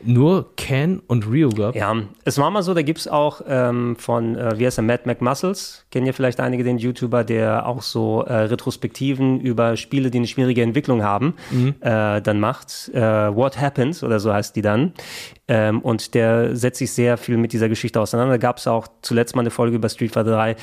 nur 0.00 0.54
Ken 0.56 1.00
und 1.06 1.26
Ryu. 1.26 1.50
Ja, 1.74 1.96
es 2.24 2.38
war 2.38 2.50
mal 2.50 2.62
so, 2.62 2.74
da 2.74 2.82
gibt 2.82 3.00
es 3.00 3.08
auch 3.08 3.40
ähm, 3.48 3.96
von, 3.96 4.36
äh, 4.36 4.58
wie 4.58 4.66
heißt 4.66 4.78
er, 4.78 4.82
Matt 4.82 5.06
McMuscles, 5.06 5.86
kennen 5.90 6.06
ja 6.06 6.12
vielleicht 6.12 6.40
einige 6.40 6.62
den 6.64 6.78
YouTuber, 6.78 7.24
der 7.24 7.66
auch 7.66 7.82
so 7.82 8.22
äh, 8.22 8.34
Retrospektiven 8.34 9.40
über 9.40 9.76
Spiele, 9.76 10.10
die 10.10 10.18
eine 10.18 10.26
schwierige 10.26 10.62
Entwicklung 10.62 11.02
haben, 11.02 11.34
äh, 11.80 12.20
dann 12.20 12.40
macht. 12.40 12.90
Äh, 12.94 13.00
What 13.00 13.60
Happens 13.60 14.02
oder 14.02 14.20
so 14.20 14.32
heißt 14.32 14.54
die 14.54 14.62
dann. 14.62 14.92
Ähm, 15.48 15.80
und 15.80 16.14
der 16.14 16.54
setzt 16.54 16.78
sich 16.78 16.92
sehr 16.92 17.16
viel 17.16 17.36
mit 17.36 17.52
dieser 17.52 17.68
Geschichte 17.68 18.00
auseinander. 18.00 18.34
Da 18.34 18.38
gab 18.38 18.58
es 18.58 18.66
auch 18.66 18.86
zuletzt 19.02 19.34
mal 19.34 19.42
eine 19.42 19.50
Folge 19.50 19.76
über 19.76 19.88
Street 19.88 20.12
Fighter 20.12 20.32
3. 20.32 20.56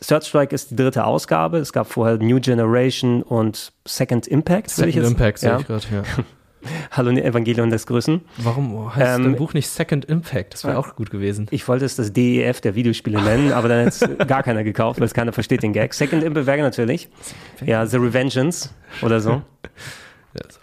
Third 0.00 0.24
Strike 0.24 0.54
ist 0.54 0.72
die 0.72 0.76
dritte 0.76 1.04
Ausgabe. 1.04 1.58
Es 1.58 1.72
gab 1.72 1.86
vorher 1.86 2.18
New 2.18 2.38
Generation 2.38 3.22
und 3.22 3.72
Second 3.86 4.26
Impact. 4.26 4.70
Second 4.70 5.06
Impact 5.06 5.38
sehe 5.38 5.50
ja. 5.50 5.58
ich 5.60 5.66
gerade, 5.66 5.86
ja. 5.90 6.02
Hallo 6.90 7.10
Evangelion 7.24 7.70
des 7.70 7.86
Grüßen. 7.86 8.20
Warum 8.38 8.94
heißt 8.94 9.18
Ähm, 9.18 9.24
dein 9.24 9.36
Buch 9.36 9.54
nicht 9.54 9.68
Second 9.68 10.04
Impact? 10.06 10.54
Das 10.54 10.64
wäre 10.64 10.78
auch 10.78 10.96
gut 10.96 11.10
gewesen. 11.10 11.46
Ich 11.50 11.66
wollte 11.68 11.84
es 11.84 11.96
das 11.96 12.12
DEF 12.12 12.60
der 12.60 12.74
Videospiele 12.74 13.20
nennen, 13.22 13.52
aber 13.52 13.68
dann 13.68 13.86
hat 13.86 13.92
es 13.94 14.00
gar 14.26 14.42
keiner 14.42 14.64
gekauft, 14.64 15.00
weil 15.00 15.06
es 15.06 15.14
keiner 15.14 15.32
versteht 15.32 15.62
den 15.62 15.72
Gag. 15.72 15.94
Second 15.94 16.22
Impact 16.22 16.46
wäre 16.46 16.62
natürlich. 16.62 17.08
Ja, 17.64 17.86
The 17.86 17.96
Revengeance 17.98 18.70
oder 19.02 19.20
so. 19.20 19.42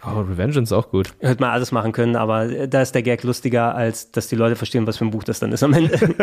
Oh, 0.06 0.22
Revengeance 0.22 0.74
ist 0.74 0.74
auch 0.74 0.90
gut. 0.90 1.14
Hätte 1.20 1.42
man 1.42 1.52
alles 1.52 1.72
machen 1.72 1.92
können, 1.92 2.16
aber 2.16 2.68
da 2.68 2.82
ist 2.82 2.94
der 2.94 3.04
Gag 3.04 3.24
lustiger, 3.24 3.76
als 3.76 4.12
dass 4.12 4.28
die 4.28 4.36
Leute 4.36 4.56
verstehen, 4.56 4.86
was 4.88 4.98
für 4.98 5.06
ein 5.06 5.12
Buch 5.12 5.24
das 5.24 5.40
dann 5.40 5.52
ist 5.52 5.64
am 5.64 5.74
Ende. 5.74 5.98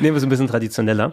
Nehmen 0.00 0.14
wir 0.14 0.16
es 0.16 0.22
ein 0.22 0.28
bisschen 0.28 0.48
traditioneller. 0.48 1.12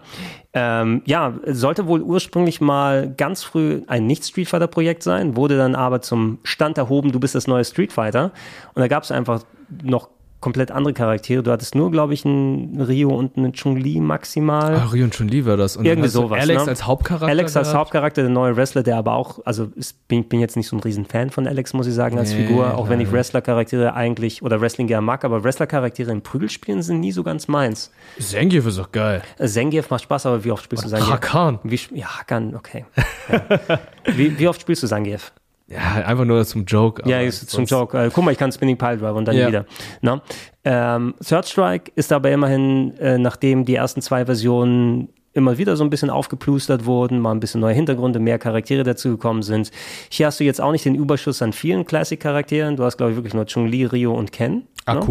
Ähm, 0.54 1.02
ja, 1.06 1.34
sollte 1.46 1.88
wohl 1.88 2.02
ursprünglich 2.02 2.62
mal 2.62 3.14
ganz 3.16 3.44
früh 3.44 3.82
ein 3.88 4.08
Nicht-Street 4.08 4.48
Fighter-Projekt 4.48 5.04
sein, 5.04 5.36
wurde 5.36 5.58
dann 5.58 5.76
aber 5.76 6.02
zum 6.02 6.40
Stand 6.44 6.78
erhoben, 6.78 7.12
du 7.12 7.20
bist 7.20 7.36
das 7.36 7.48
neue 7.48 7.66
Street 7.66 7.94
Fighter. 7.94 8.32
Und 8.74 8.82
da 8.82 8.88
gab 8.88 9.04
es 9.04 9.12
einfach 9.12 9.44
noch 9.84 10.10
komplett 10.46 10.70
andere 10.70 10.94
Charaktere. 10.94 11.42
Du 11.42 11.50
hattest 11.50 11.74
nur, 11.74 11.90
glaube 11.90 12.14
ich, 12.14 12.24
einen 12.24 12.80
Rio 12.80 13.10
und 13.10 13.36
einen 13.36 13.54
Chun-Li 13.54 14.00
maximal. 14.00 14.76
Ah, 14.76 14.90
Ryu 14.94 15.06
und 15.06 15.12
Chun-Li 15.16 15.44
war 15.44 15.58
das. 15.58 15.76
Und 15.76 15.86
Irgendwie 15.86 16.08
sowas, 16.08 16.40
Alex 16.40 16.66
ne? 16.66 16.70
als 16.70 16.86
Hauptcharakter. 16.86 17.26
Alex 17.26 17.58
als 17.58 17.70
gehabt. 17.70 17.80
Hauptcharakter, 17.80 18.22
der 18.22 18.30
neue 18.30 18.56
Wrestler, 18.56 18.84
der 18.84 18.98
aber 18.98 19.14
auch, 19.14 19.40
also 19.44 19.72
ist, 19.76 20.08
bin, 20.08 20.26
bin 20.26 20.40
jetzt 20.40 20.56
nicht 20.56 20.68
so 20.68 20.76
ein 20.76 20.82
riesen 20.82 21.06
Fan 21.06 21.32
von 21.32 21.48
Alex, 21.48 21.74
muss 21.74 21.88
ich 21.88 21.96
sagen, 21.96 22.20
als 22.20 22.30
Nee, 22.30 22.46
Figur, 22.46 22.78
auch 22.78 22.90
wenn 22.90 23.00
ich. 23.00 23.12
Wrestler-Charaktere 23.12 23.96
eigentlich 23.96 24.44
oder 24.44 24.62
Wrestling 24.62 24.86
gerne 24.86 25.04
mag, 25.04 25.26
aber 25.26 25.44
Wrestler-Charaktere 25.44 26.12
in 26.12 26.22
Prügelspielen 26.22 26.84
sind 26.84 27.00
nie 27.00 27.12
so 27.12 27.24
ganz 27.24 27.48
meins. 27.48 27.90
Zangief 28.20 28.68
ist 28.68 28.78
doch 28.78 28.92
geil. 28.92 29.24
Äh, 29.40 29.48
Zangief 29.48 29.90
macht 29.90 30.04
Spaß, 30.04 30.28
aber 30.28 30.44
wie 30.44 30.52
oft 30.52 30.64
spielst 30.64 30.86
du 30.86 30.90
Zangief? 30.90 31.10
Hakan. 31.10 31.58
Wie, 31.64 31.80
ja, 31.96 32.20
Hakan, 32.20 32.56
okay. 32.56 32.86
Ja. 33.32 33.80
wie, 34.16 34.38
wie 34.38 34.48
oft 34.48 34.62
spielst 34.62 34.84
du 34.84 34.88
Zangief? 34.88 35.32
Ja, 35.68 35.80
einfach 36.06 36.26
nur 36.26 36.46
zum 36.46 36.66
Joke. 36.66 37.02
Ja, 37.10 37.20
ist 37.22 37.50
zum 37.50 37.66
Joke. 37.66 37.98
Äh, 37.98 38.12
guck 38.14 38.24
mal, 38.24 38.32
ich 38.32 38.38
kann 38.38 38.52
Spinning 38.52 38.78
Pile 38.78 38.98
Driver 38.98 39.16
und 39.16 39.26
dann 39.26 39.36
Ja. 39.36 39.48
wieder. 39.48 39.66
Na? 40.02 40.22
Ähm, 40.64 41.16
Third 41.28 41.48
Strike 41.48 41.92
ist 41.96 42.12
aber 42.14 42.30
immerhin, 42.32 42.96
äh, 42.98 43.18
nachdem 43.18 43.66
die 43.66 43.76
ersten 43.76 44.02
zwei 44.02 44.26
Versionen 44.26 45.10
immer 45.34 45.58
wieder 45.58 45.76
so 45.76 45.84
ein 45.84 45.90
bisschen 45.90 46.10
aufgeplustert 46.10 46.86
wurden, 46.86 47.20
mal 47.20 47.32
ein 47.32 47.40
bisschen 47.42 47.60
neue 47.62 47.74
Hintergründe, 47.74 48.20
mehr 48.20 48.40
Charaktere 48.40 48.84
dazugekommen 48.84 49.44
sind. 49.44 49.70
Hier 50.10 50.28
hast 50.28 50.40
du 50.40 50.44
jetzt 50.44 50.62
auch 50.62 50.72
nicht 50.72 50.86
den 50.86 50.96
Überschuss 50.96 51.42
an 51.42 51.52
vielen 51.52 51.86
Classic-Charakteren. 51.86 52.78
Du 52.78 52.84
hast, 52.84 52.98
glaube 52.98 53.12
ich, 53.12 53.18
wirklich 53.18 53.34
nur 53.34 53.46
Chun-Li, 53.46 53.86
Rio 53.86 54.14
und 54.14 54.32
Ken. 54.32 54.64
ne? 54.96 55.02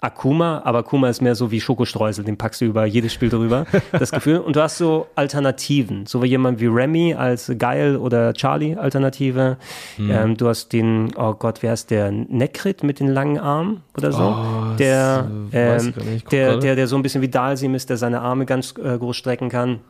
Akuma. 0.00 0.62
Aber 0.64 0.78
Akuma 0.78 1.08
ist 1.08 1.22
mehr 1.22 1.34
so 1.34 1.50
wie 1.50 1.60
Schokostreusel, 1.60 2.24
den 2.24 2.36
packst 2.36 2.60
du 2.60 2.66
über 2.66 2.84
jedes 2.84 3.12
Spiel 3.12 3.28
drüber, 3.28 3.66
das 3.92 4.10
Gefühl. 4.10 4.38
Und 4.38 4.56
du 4.56 4.62
hast 4.62 4.78
so 4.78 5.06
Alternativen, 5.14 6.06
so 6.06 6.22
wie 6.22 6.26
jemand 6.26 6.60
wie 6.60 6.66
Remy 6.66 7.14
als 7.14 7.50
Geil 7.58 7.96
oder 7.96 8.34
Charlie 8.34 8.76
Alternative. 8.76 9.56
Hm. 9.96 10.10
Ähm, 10.10 10.36
du 10.36 10.48
hast 10.48 10.72
den, 10.72 11.14
oh 11.16 11.34
Gott, 11.34 11.62
wer 11.62 11.72
ist 11.72 11.90
der? 11.90 12.10
Nekrit 12.10 12.82
mit 12.82 13.00
den 13.00 13.08
langen 13.08 13.38
Armen 13.38 13.82
oder 13.96 14.12
so? 14.12 14.22
Oh, 14.22 14.76
der, 14.78 15.30
äh, 15.52 15.76
ähm, 15.76 15.94
der, 16.30 16.58
der, 16.58 16.76
der 16.76 16.86
so 16.86 16.96
ein 16.96 17.02
bisschen 17.02 17.22
wie 17.22 17.28
Dalsim 17.28 17.74
ist, 17.74 17.90
der 17.90 17.96
seine 17.96 18.20
Arme 18.20 18.46
ganz 18.46 18.74
äh, 18.82 18.98
groß 18.98 19.16
strecken 19.16 19.48
kann. 19.48 19.80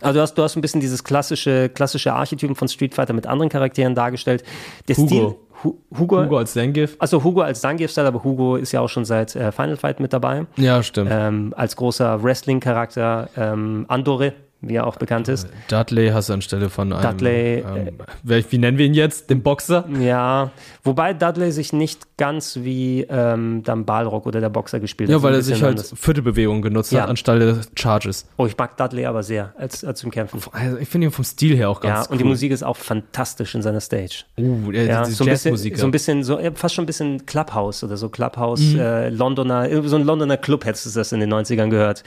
Also 0.00 0.14
du 0.14 0.20
hast, 0.22 0.34
du 0.34 0.42
hast 0.42 0.56
ein 0.56 0.60
bisschen 0.60 0.80
dieses 0.80 1.04
klassische, 1.04 1.68
klassische 1.68 2.12
Archetypen 2.12 2.56
von 2.56 2.68
Street 2.68 2.94
Fighter 2.94 3.12
mit 3.12 3.26
anderen 3.26 3.48
Charakteren 3.48 3.94
dargestellt. 3.94 4.42
Der 4.88 4.96
Hugo. 4.96 5.06
Stil, 5.06 5.34
Hu, 5.62 5.74
Hugo, 5.98 6.22
Hugo 6.22 6.38
als 6.38 6.54
Zangief. 6.54 6.96
also 6.98 7.22
Hugo 7.22 7.42
als 7.42 7.60
Zangief-Style, 7.60 8.06
aber 8.06 8.24
Hugo 8.24 8.56
ist 8.56 8.72
ja 8.72 8.80
auch 8.80 8.88
schon 8.88 9.04
seit 9.04 9.36
äh, 9.36 9.52
Final 9.52 9.76
Fight 9.76 10.00
mit 10.00 10.12
dabei. 10.12 10.46
Ja, 10.56 10.82
stimmt. 10.82 11.10
Ähm, 11.12 11.52
als 11.56 11.76
großer 11.76 12.22
Wrestling-Charakter 12.22 13.28
ähm, 13.36 13.84
Andore, 13.88 14.32
wie 14.62 14.74
er 14.76 14.86
auch 14.86 14.96
bekannt 14.96 15.28
ist. 15.28 15.48
Dudley 15.68 16.10
hast 16.10 16.28
du 16.28 16.34
anstelle 16.34 16.68
von 16.70 16.92
einem. 16.92 17.02
Dudley, 17.02 17.58
Ähm, 17.60 17.88
wer- 18.22 18.44
wie 18.52 18.58
nennen 18.58 18.76
wir 18.78 18.86
ihn 18.86 18.94
jetzt? 18.94 19.30
Den 19.30 19.42
Boxer? 19.42 19.86
Ja, 20.00 20.50
wobei 20.84 21.14
Dudley 21.14 21.50
sich 21.52 21.72
nicht 21.72 22.16
ganz 22.18 22.56
wie 22.62 23.06
ähm, 23.08 23.62
dann 23.64 23.84
Balrog 23.86 24.26
oder 24.26 24.40
der 24.40 24.50
Boxer 24.50 24.78
gespielt 24.80 25.08
hat. 25.10 25.16
Ja, 25.16 25.22
weil 25.22 25.34
er 25.34 25.42
sich 25.42 25.62
halt 25.62 25.70
anders. 25.78 25.94
Viertelbewegung 25.96 26.60
genutzt 26.62 26.92
Ja. 26.92 27.02
hat, 27.02 27.08
anstelle 27.10 27.46
des 27.54 27.70
Charges. 27.78 28.26
Oh, 28.36 28.46
ich 28.46 28.56
mag 28.58 28.76
Dudley 28.76 29.06
aber 29.06 29.22
sehr 29.22 29.54
als, 29.56 29.82
als 29.84 30.00
zum 30.00 30.10
Kämpfen. 30.10 30.40
Also 30.52 30.76
ich 30.76 30.88
finde 30.88 31.06
ihn 31.06 31.10
vom 31.12 31.24
Stil 31.24 31.56
her 31.56 31.70
auch 31.70 31.82
Ja, 31.82 31.94
ganz 31.94 32.06
und 32.08 32.18
die 32.18 32.24
cool. 32.24 32.30
Musik 32.30 32.52
ist 32.52 32.62
auch 32.62 32.76
fantastisch 32.76 33.54
in 33.54 33.62
seiner 33.62 33.80
Stage. 33.80 34.24
Uh, 34.38 34.70
Ja, 34.72 35.04
diese 35.04 35.16
so 35.16 35.24
ein 35.24 35.30
bisschen, 35.30 35.56
so 35.76 35.86
ein 35.86 35.90
bisschen, 35.90 36.22
so, 36.22 36.38
ja, 36.38 36.50
fast 36.54 36.74
schon 36.74 36.84
ein 36.84 36.86
bisschen 36.86 37.24
Clubhouse 37.26 37.82
oder 37.82 37.96
so 37.96 38.08
Clubhouse, 38.10 38.60
Mhm. 38.60 38.78
äh, 38.80 39.08
Londoner, 39.08 39.68
irgendwie 39.68 39.88
so 39.88 39.96
ein 39.96 40.04
Londoner 40.04 40.36
Club 40.36 40.64
hättest 40.66 40.86
du 40.86 40.90
das 40.98 41.12
in 41.12 41.20
den 41.20 41.32
90ern 41.32 41.70
gehört. 41.70 42.04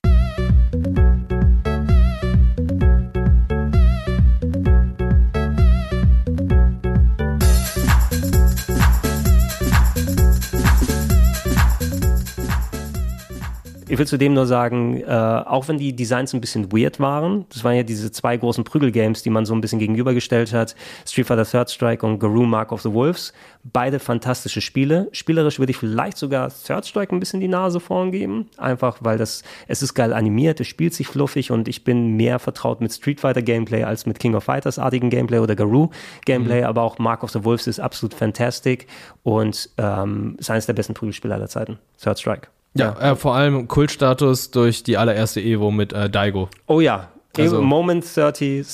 Ich 13.93 13.99
will 13.99 14.07
zudem 14.07 14.33
nur 14.33 14.47
sagen, 14.47 15.01
äh, 15.01 15.05
auch 15.05 15.67
wenn 15.67 15.77
die 15.77 15.95
Designs 15.95 16.33
ein 16.33 16.41
bisschen 16.41 16.71
weird 16.71 16.99
waren, 16.99 17.45
das 17.49 17.63
waren 17.63 17.75
ja 17.75 17.83
diese 17.83 18.11
zwei 18.11 18.35
großen 18.35 18.63
Prügelgames, 18.63 19.21
die 19.21 19.29
man 19.29 19.45
so 19.45 19.53
ein 19.53 19.61
bisschen 19.61 19.77
gegenübergestellt 19.77 20.51
hat, 20.51 20.75
Street 21.05 21.27
Fighter 21.27 21.45
Third 21.45 21.69
Strike 21.69 22.03
und 22.03 22.17
Garou 22.17 22.41
Mark 22.41 22.71
of 22.71 22.81
the 22.81 22.91
Wolves, 22.91 23.33
beide 23.63 23.99
fantastische 23.99 24.61
Spiele. 24.61 25.09
Spielerisch 25.11 25.59
würde 25.59 25.73
ich 25.73 25.77
vielleicht 25.77 26.17
sogar 26.17 26.49
Third 26.49 26.87
Strike 26.87 27.15
ein 27.15 27.19
bisschen 27.19 27.39
die 27.39 27.47
Nase 27.47 27.79
vorn 27.79 28.11
geben, 28.11 28.49
einfach 28.57 28.97
weil 29.01 29.19
das, 29.19 29.43
es 29.67 29.83
ist 29.83 29.93
geil 29.93 30.11
animiert, 30.11 30.59
es 30.59 30.65
spielt 30.65 30.95
sich 30.95 31.05
fluffig 31.05 31.51
und 31.51 31.67
ich 31.67 31.83
bin 31.83 32.15
mehr 32.17 32.39
vertraut 32.39 32.81
mit 32.81 32.91
Street 32.91 33.19
Fighter 33.19 33.43
Gameplay 33.43 33.83
als 33.83 34.07
mit 34.07 34.17
King 34.17 34.33
of 34.33 34.43
Fighters 34.43 34.79
artigen 34.79 35.11
Gameplay 35.11 35.37
oder 35.37 35.55
Garou 35.55 35.91
Gameplay, 36.25 36.63
aber 36.63 36.81
auch 36.81 36.97
Mark 36.97 37.23
of 37.23 37.29
the 37.29 37.45
Wolves 37.45 37.67
ist 37.67 37.79
absolut 37.79 38.15
fantastic 38.15 38.87
und 39.21 39.69
ähm, 39.77 40.35
ist 40.39 40.49
eines 40.49 40.65
der 40.65 40.73
besten 40.73 40.95
Prügelspiele 40.95 41.35
aller 41.35 41.47
Zeiten. 41.47 41.77
Third 42.01 42.17
Strike. 42.17 42.47
Ja, 42.73 43.11
äh, 43.11 43.15
vor 43.15 43.35
allem 43.35 43.67
Kultstatus 43.67 44.51
durch 44.51 44.83
die 44.83 44.97
allererste 44.97 45.41
Evo 45.41 45.71
mit 45.71 45.93
äh, 45.93 46.09
Daigo. 46.09 46.49
Oh 46.67 46.79
ja, 46.79 47.09
Also- 47.37 47.61
Moment 47.61 48.03
37, 48.05 48.65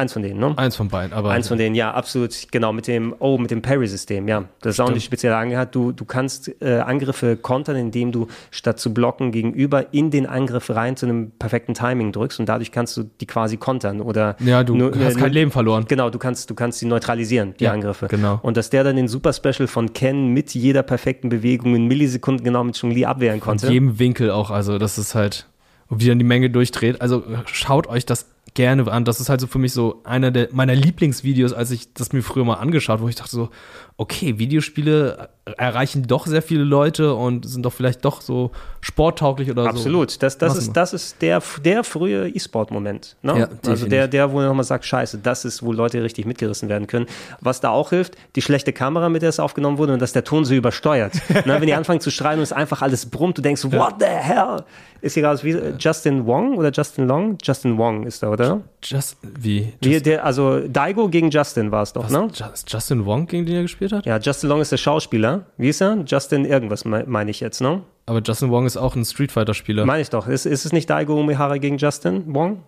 eins 0.00 0.12
von 0.12 0.22
denen, 0.22 0.40
ne? 0.40 0.52
Eins 0.56 0.76
von 0.76 0.88
beiden, 0.88 1.12
aber 1.12 1.30
Eins 1.30 1.48
von 1.48 1.58
denen, 1.58 1.74
ja, 1.74 1.92
absolut, 1.92 2.34
genau, 2.50 2.72
mit 2.72 2.86
dem, 2.86 3.14
oh, 3.18 3.38
mit 3.38 3.50
dem 3.50 3.62
Parry-System, 3.62 4.26
ja. 4.28 4.44
Das 4.60 4.74
ist 4.74 4.80
auch 4.80 4.90
nicht 4.92 5.04
speziell 5.04 5.32
angehört. 5.32 5.74
Du, 5.74 5.92
du 5.92 6.04
kannst 6.04 6.50
äh, 6.60 6.78
Angriffe 6.80 7.36
kontern, 7.36 7.76
indem 7.76 8.10
du 8.12 8.26
statt 8.50 8.80
zu 8.80 8.92
blocken 8.92 9.30
gegenüber 9.32 9.92
in 9.94 10.10
den 10.10 10.26
Angriff 10.26 10.70
rein 10.70 10.96
zu 10.96 11.06
einem 11.06 11.30
perfekten 11.38 11.74
Timing 11.74 12.12
drückst 12.12 12.40
und 12.40 12.48
dadurch 12.48 12.72
kannst 12.72 12.96
du 12.96 13.04
die 13.20 13.26
quasi 13.26 13.56
kontern 13.56 14.00
oder 14.00 14.36
ja, 14.40 14.64
du 14.64 14.74
nur- 14.74 14.92
hast 14.98 15.16
äh, 15.16 15.20
kein 15.20 15.32
Leben 15.32 15.50
verloren. 15.50 15.84
Genau, 15.86 16.10
du 16.10 16.18
kannst, 16.18 16.50
du 16.50 16.54
kannst 16.54 16.78
sie 16.80 16.86
neutralisieren, 16.86 17.54
die 17.60 17.64
Ja, 17.64 17.72
Angriffe. 17.72 18.08
genau. 18.08 18.40
Und 18.42 18.56
dass 18.56 18.70
der 18.70 18.82
dann 18.84 18.96
den 18.96 19.08
Super 19.08 19.32
Special 19.32 19.66
von 19.68 19.92
Ken 19.92 20.28
mit 20.28 20.54
jeder 20.54 20.82
perfekten 20.82 21.28
Bewegung 21.28 21.74
in 21.76 21.86
Millisekunden 21.86 22.44
genau 22.44 22.64
mit 22.64 22.76
Chun-Li 22.76 23.04
abwehren 23.04 23.40
Von 23.40 23.48
konnte. 23.58 23.72
jedem 23.72 23.98
Winkel 23.98 24.30
auch, 24.30 24.50
also 24.50 24.78
das 24.78 24.98
ist 24.98 25.14
halt, 25.14 25.46
wie 25.88 26.06
dann 26.08 26.18
die 26.18 26.24
Menge 26.24 26.50
durchdreht. 26.50 27.00
Also 27.00 27.22
schaut 27.46 27.86
euch 27.88 28.06
das 28.06 28.26
gerne 28.54 28.90
an. 28.90 29.04
Das 29.04 29.20
ist 29.20 29.28
halt 29.28 29.40
so 29.40 29.46
für 29.46 29.58
mich 29.58 29.72
so 29.72 30.00
einer 30.04 30.30
der 30.30 30.48
meiner 30.52 30.74
Lieblingsvideos, 30.74 31.52
als 31.52 31.70
ich 31.70 31.92
das 31.94 32.12
mir 32.12 32.22
früher 32.22 32.44
mal 32.44 32.54
angeschaut, 32.54 33.00
wo 33.00 33.08
ich 33.08 33.16
dachte 33.16 33.30
so, 33.30 33.50
okay, 33.96 34.38
Videospiele 34.38 35.30
erreichen 35.56 36.06
doch 36.06 36.26
sehr 36.26 36.42
viele 36.42 36.64
Leute 36.64 37.14
und 37.14 37.48
sind 37.48 37.64
doch 37.64 37.72
vielleicht 37.72 38.04
doch 38.04 38.20
so 38.20 38.50
sporttauglich 38.80 39.50
oder 39.50 39.64
so. 39.64 39.68
Absolut. 39.68 40.22
Das, 40.22 40.38
das, 40.38 40.56
ist, 40.56 40.72
das 40.72 40.92
ist 40.92 41.20
der, 41.22 41.42
der 41.64 41.84
frühe 41.84 42.28
E-Sport-Moment. 42.28 43.16
Ne? 43.22 43.38
Ja, 43.40 43.48
also 43.70 43.86
der, 43.86 44.08
der, 44.08 44.30
wo 44.30 44.36
man 44.36 44.46
nochmal 44.46 44.64
sagt, 44.64 44.84
scheiße, 44.84 45.18
das 45.18 45.44
ist, 45.44 45.62
wo 45.62 45.72
Leute 45.72 46.02
richtig 46.02 46.26
mitgerissen 46.26 46.68
werden 46.68 46.86
können. 46.86 47.06
Was 47.40 47.60
da 47.60 47.70
auch 47.70 47.90
hilft, 47.90 48.16
die 48.36 48.42
schlechte 48.42 48.72
Kamera, 48.72 49.08
mit 49.08 49.22
der 49.22 49.28
es 49.28 49.40
aufgenommen 49.40 49.78
wurde 49.78 49.92
und 49.92 50.00
dass 50.00 50.12
der 50.12 50.24
Ton 50.24 50.44
so 50.44 50.54
übersteuert. 50.54 51.14
ne? 51.28 51.60
Wenn 51.60 51.66
die 51.66 51.74
anfangen 51.74 52.00
zu 52.00 52.10
schreien 52.10 52.38
und 52.38 52.44
es 52.44 52.52
einfach 52.52 52.82
alles 52.82 53.06
brummt, 53.06 53.38
du 53.38 53.42
denkst, 53.42 53.64
what 53.64 53.94
the 53.98 54.06
hell? 54.06 54.64
Ist 55.02 55.14
hier 55.14 55.22
gerade 55.22 55.42
wie 55.42 55.56
Justin 55.78 56.26
Wong 56.26 56.56
oder 56.58 56.70
Justin 56.70 57.06
Long? 57.06 57.38
Justin 57.42 57.78
Wong 57.78 58.04
ist 58.04 58.22
da, 58.22 58.28
oder? 58.28 58.60
Just, 58.82 59.16
wie? 59.22 59.72
Wie, 59.80 59.92
Just, 59.92 60.06
der, 60.06 60.24
also 60.24 60.60
Daigo 60.60 61.08
gegen 61.08 61.30
Justin 61.30 61.72
war 61.72 61.82
es 61.82 61.92
doch, 61.92 62.04
was, 62.04 62.12
ne? 62.12 62.28
Just, 62.34 62.70
Justin 62.70 63.06
Wong, 63.06 63.26
gegen 63.26 63.46
den 63.46 63.56
er 63.56 63.62
gespielt 63.62 63.92
hat? 63.92 64.04
Ja, 64.04 64.18
Justin 64.18 64.50
Long 64.50 64.60
ist 64.60 64.72
der 64.72 64.76
Schauspieler. 64.76 65.39
Wie 65.56 65.68
ist 65.68 65.80
er? 65.80 65.96
Justin 66.06 66.44
irgendwas, 66.44 66.84
me- 66.84 67.04
meine 67.06 67.30
ich 67.30 67.40
jetzt, 67.40 67.60
ne? 67.60 67.82
Aber 68.06 68.20
Justin 68.24 68.50
Wong 68.50 68.66
ist 68.66 68.76
auch 68.76 68.96
ein 68.96 69.04
Street 69.04 69.30
Fighter-Spieler. 69.32 69.86
Meine 69.86 70.02
ich 70.02 70.10
doch. 70.10 70.26
Ist, 70.26 70.46
ist 70.46 70.64
es 70.64 70.72
nicht 70.72 70.88
Daigo 70.90 71.18
Umehara 71.18 71.58
gegen 71.58 71.76
Justin 71.78 72.24
Wong? 72.34 72.62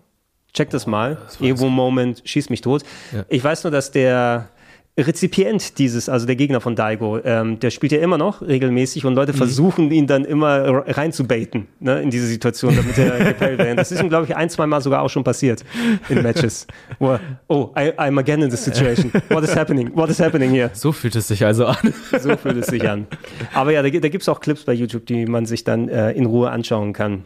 Check 0.53 0.69
das 0.69 0.85
mal. 0.85 1.17
Evo 1.41 1.67
Moment, 1.67 2.21
schieß 2.25 2.49
mich 2.51 2.61
tot. 2.61 2.83
Ja. 3.11 3.25
Ich 3.27 3.43
weiß 3.43 3.63
nur, 3.63 3.71
dass 3.71 3.89
der 3.91 4.49
Rezipient 4.95 5.79
dieses, 5.79 6.07
also 6.07 6.27
der 6.27 6.35
Gegner 6.35 6.61
von 6.61 6.75
Daigo, 6.75 7.19
ähm, 7.25 7.59
der 7.59 7.71
spielt 7.71 7.91
ja 7.91 7.99
immer 7.99 8.19
noch 8.19 8.43
regelmäßig 8.43 9.05
und 9.05 9.13
Mhm. 9.13 9.17
Leute 9.17 9.33
versuchen 9.33 9.89
ihn 9.91 10.05
dann 10.05 10.23
immer 10.23 10.57
r- 10.59 10.83
reinzubaiten 10.97 11.67
ne, 11.79 11.99
in 12.01 12.11
diese 12.11 12.27
Situation, 12.27 12.75
damit 12.75 12.95
er 12.99 13.17
geparried 13.33 13.57
wird. 13.57 13.79
Das 13.79 13.91
ist 13.91 14.01
ihm, 14.03 14.09
glaube 14.09 14.25
ich, 14.27 14.35
ein, 14.35 14.51
zwei 14.51 14.67
Mal 14.67 14.81
sogar 14.81 15.01
auch 15.01 15.09
schon 15.09 15.23
passiert 15.23 15.63
in 16.09 16.21
Matches. 16.21 16.67
Wo 16.99 17.13
er, 17.13 17.19
oh, 17.47 17.71
I, 17.75 17.89
I'm 17.99 18.19
again 18.19 18.43
in 18.43 18.51
this 18.51 18.63
situation. 18.63 19.11
What 19.29 19.43
is 19.43 19.55
happening? 19.55 19.89
What 19.95 20.09
is 20.11 20.19
happening 20.19 20.51
here? 20.51 20.69
So 20.73 20.91
fühlt 20.91 21.15
es 21.15 21.27
sich 21.27 21.43
also 21.43 21.65
an. 21.65 21.93
So 22.21 22.37
fühlt 22.37 22.57
es 22.57 22.67
sich 22.67 22.87
an. 22.87 23.07
Aber 23.55 23.71
ja, 23.71 23.81
da, 23.81 23.89
da 23.89 24.09
gibt 24.09 24.21
es 24.21 24.29
auch 24.29 24.39
Clips 24.41 24.63
bei 24.63 24.73
YouTube, 24.73 25.07
die 25.07 25.25
man 25.25 25.47
sich 25.47 25.63
dann 25.63 25.89
äh, 25.89 26.11
in 26.11 26.27
Ruhe 26.27 26.51
anschauen 26.51 26.93
kann. 26.93 27.23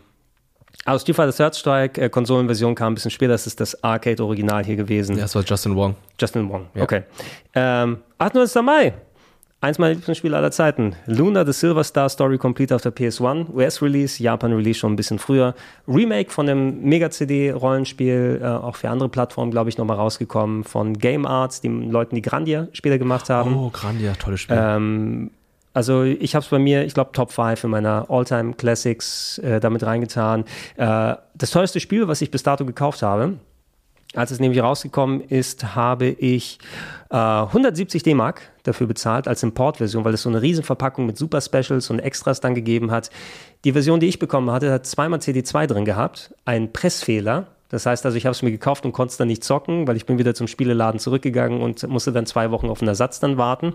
Also 0.88 1.02
Street 1.02 1.18
Fighter 1.18 1.34
Third 1.34 1.54
Strike, 1.54 2.02
äh, 2.02 2.10
Konsolenversion 2.10 2.74
kam 2.74 2.94
ein 2.94 2.96
bisschen 2.96 3.12
später, 3.12 3.34
das 3.34 3.46
ist 3.46 3.60
das 3.60 3.84
Arcade-Original 3.84 4.64
hier 4.64 4.78
gewesen. 4.78 5.18
Ja, 5.18 5.24
das 5.24 5.36
war 5.36 5.44
Justin 5.44 5.76
Wong. 5.76 5.96
Justin 6.18 6.50
Wong, 6.50 6.68
okay. 6.80 7.04
Ähm, 7.54 7.98
28. 8.20 8.62
Mai, 8.62 8.94
eins 9.60 9.80
meiner 9.80 9.96
Lieblingsspiele 9.96 10.38
aller 10.38 10.50
Zeiten. 10.50 10.96
Luna 11.06 11.46
the 11.46 11.52
Silver 11.52 11.84
Star 11.84 12.08
Story 12.08 12.38
Complete 12.38 12.74
auf 12.74 12.84
der 12.84 12.96
PS1, 12.96 13.54
US-Release, 13.54 14.24
Japan-Release 14.24 14.80
schon 14.80 14.94
ein 14.94 14.96
bisschen 14.96 15.20
früher. 15.20 15.56
Remake 15.90 16.32
von 16.32 16.48
einem 16.48 16.82
Mega-CD-Rollenspiel, 16.84 18.40
äh, 18.42 18.46
auch 18.46 18.78
für 18.78 18.90
andere 18.90 19.10
Plattformen, 19.10 19.52
glaube 19.52 19.70
ich, 19.70 19.78
nochmal 19.78 19.98
rausgekommen, 19.98 20.64
von 20.64 20.94
Game 20.94 21.26
Arts, 21.26 21.60
den 21.60 21.92
Leuten, 21.92 22.16
die 22.16 22.22
Grandia 22.22 22.70
später 22.72 22.98
gemacht 22.98 23.30
haben. 23.30 23.58
Oh, 23.58 23.70
Grandia, 23.72 24.14
tolles 24.14 24.40
Spiel. 24.40 24.58
Ähm, 24.58 25.32
also 25.78 26.02
ich 26.02 26.34
habe 26.34 26.44
es 26.44 26.50
bei 26.50 26.58
mir, 26.58 26.86
ich 26.86 26.96
glaube, 26.96 27.12
Top 27.12 27.32
5 27.32 27.66
in 27.66 27.70
meiner 27.70 28.08
All-Time 28.10 28.56
Classics 28.56 29.38
äh, 29.38 29.60
damit 29.60 29.84
reingetan. 29.84 30.44
Äh, 30.76 31.14
das 31.36 31.52
teuerste 31.52 31.80
Spiel, 31.80 32.08
was 32.08 32.20
ich 32.24 32.32
bis 32.32 32.42
dato 32.42 32.66
gekauft 32.66 33.04
habe, 33.04 33.38
als 34.16 34.32
es 34.32 34.40
nämlich 34.40 34.60
rausgekommen 34.60 35.22
ist, 35.22 35.76
habe 35.76 36.08
ich 36.08 36.58
äh, 37.12 37.16
170 37.16 38.02
D-Mark 38.02 38.42
dafür 38.64 38.88
bezahlt 38.88 39.28
als 39.28 39.44
Importversion, 39.44 40.04
weil 40.04 40.16
es 40.16 40.24
so 40.24 40.30
eine 40.30 40.42
Riesenverpackung 40.42 41.06
mit 41.06 41.16
Super 41.16 41.42
Specials 41.42 41.92
und 41.92 42.00
Extras 42.00 42.42
dann 42.42 42.56
gegeben 42.56 42.90
hat. 42.90 43.12
Die 43.64 43.74
Version, 43.74 44.00
die 44.00 44.08
ich 44.08 44.18
bekommen 44.18 44.50
hatte, 44.50 44.72
hat 44.72 44.88
zweimal 44.88 45.20
CD2 45.20 45.68
drin 45.68 45.86
gehabt, 45.86 46.34
ein 46.44 46.74
Pressfehler. 46.74 47.46
Das 47.70 47.86
heißt 47.86 48.06
also, 48.06 48.18
ich 48.18 48.26
habe 48.26 48.32
es 48.32 48.42
mir 48.42 48.52
gekauft 48.52 48.86
und 48.86 48.94
konnte 48.94 49.12
es 49.12 49.18
dann 49.18 49.28
nicht 49.28 49.44
zocken, 49.44 49.88
weil 49.88 49.98
ich 49.98 50.06
bin 50.06 50.18
wieder 50.18 50.34
zum 50.34 50.48
Spieleladen 50.48 51.00
zurückgegangen 51.00 51.62
und 51.62 51.88
musste 51.88 52.12
dann 52.12 52.26
zwei 52.26 52.52
Wochen 52.52 52.70
auf 52.70 52.82
einen 52.82 52.88
Ersatz 52.90 53.20
dann 53.20 53.38
warten. 53.38 53.74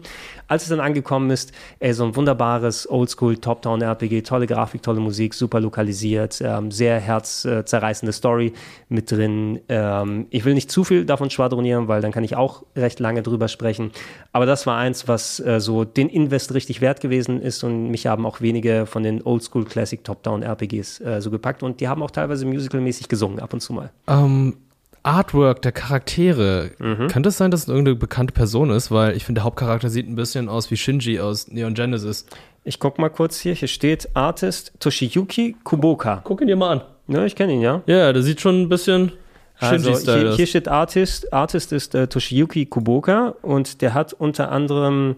Als 0.48 0.62
es 0.62 0.70
dann 0.70 0.80
angekommen 0.80 1.30
ist, 1.30 1.52
ey, 1.78 1.92
so 1.92 2.04
ein 2.04 2.16
wunderbares 2.16 2.88
Oldschool 2.88 3.36
Top-Down-RPG, 3.36 4.22
tolle 4.22 4.46
Grafik, 4.46 4.82
tolle 4.82 5.00
Musik, 5.00 5.34
super 5.34 5.60
lokalisiert, 5.60 6.40
ähm, 6.42 6.70
sehr 6.70 6.98
herzzerreißende 7.00 8.12
Story 8.12 8.52
mit 8.88 9.10
drin. 9.10 9.60
Ähm, 9.68 10.26
ich 10.30 10.44
will 10.44 10.54
nicht 10.54 10.70
zu 10.70 10.84
viel 10.84 11.04
davon 11.04 11.30
schwadronieren, 11.30 11.88
weil 11.88 12.00
dann 12.00 12.12
kann 12.12 12.24
ich 12.24 12.36
auch 12.36 12.62
recht 12.76 13.00
lange 13.00 13.22
drüber 13.22 13.48
sprechen. 13.48 13.92
Aber 14.32 14.46
das 14.46 14.66
war 14.66 14.78
eins, 14.78 15.08
was 15.08 15.38
äh, 15.40 15.60
so 15.60 15.84
den 15.84 16.08
Invest 16.08 16.54
richtig 16.54 16.80
wert 16.80 17.00
gewesen 17.00 17.40
ist 17.40 17.62
und 17.62 17.90
mich 17.90 18.06
haben 18.06 18.24
auch 18.24 18.40
wenige 18.40 18.86
von 18.86 19.02
den 19.02 19.22
Oldschool 19.22 19.64
Classic 19.64 20.02
Top-Down-RPGs 20.02 21.00
äh, 21.00 21.20
so 21.20 21.30
gepackt 21.30 21.62
und 21.62 21.80
die 21.80 21.88
haben 21.88 22.02
auch 22.02 22.10
teilweise 22.10 22.46
musicalmäßig 22.46 23.08
gesungen, 23.08 23.40
ab 23.40 23.52
und 23.52 23.60
zu 23.60 23.72
mal. 23.72 23.81
Ähm, 24.06 24.56
Artwork 25.02 25.62
der 25.62 25.72
Charaktere. 25.72 26.70
Mhm. 26.78 27.08
Könnte 27.08 27.30
es 27.30 27.36
sein, 27.38 27.50
dass 27.50 27.62
es 27.62 27.68
irgendeine 27.68 27.96
bekannte 27.96 28.32
Person 28.32 28.70
ist? 28.70 28.90
Weil 28.90 29.16
ich 29.16 29.24
finde, 29.24 29.40
der 29.40 29.44
Hauptcharakter 29.44 29.90
sieht 29.90 30.08
ein 30.08 30.14
bisschen 30.14 30.48
aus 30.48 30.70
wie 30.70 30.76
Shinji 30.76 31.18
aus 31.20 31.48
Neon 31.48 31.74
Genesis. 31.74 32.26
Ich 32.64 32.78
guck 32.78 32.98
mal 32.98 33.08
kurz 33.08 33.40
hier. 33.40 33.54
Hier 33.54 33.68
steht 33.68 34.10
Artist 34.14 34.72
Toshiyuki 34.78 35.56
Kuboka. 35.64 36.20
Guck 36.22 36.40
ihn 36.40 36.46
dir 36.46 36.56
mal 36.56 36.70
an. 36.70 36.80
Ja, 37.08 37.24
ich 37.24 37.34
kenne 37.34 37.54
ihn, 37.54 37.60
ja. 37.60 37.82
Ja, 37.86 38.12
der 38.12 38.22
sieht 38.22 38.40
schon 38.40 38.62
ein 38.62 38.68
bisschen 38.68 39.12
Also 39.58 39.90
Shinji-Style 39.90 40.20
hier, 40.20 40.30
aus. 40.30 40.36
hier 40.36 40.46
steht 40.46 40.68
Artist. 40.68 41.32
Artist 41.32 41.72
ist 41.72 41.94
äh, 41.96 42.06
Toshiyuki 42.06 42.66
Kuboka 42.66 43.34
und 43.42 43.82
der 43.82 43.94
hat 43.94 44.12
unter 44.12 44.52
anderem, 44.52 45.16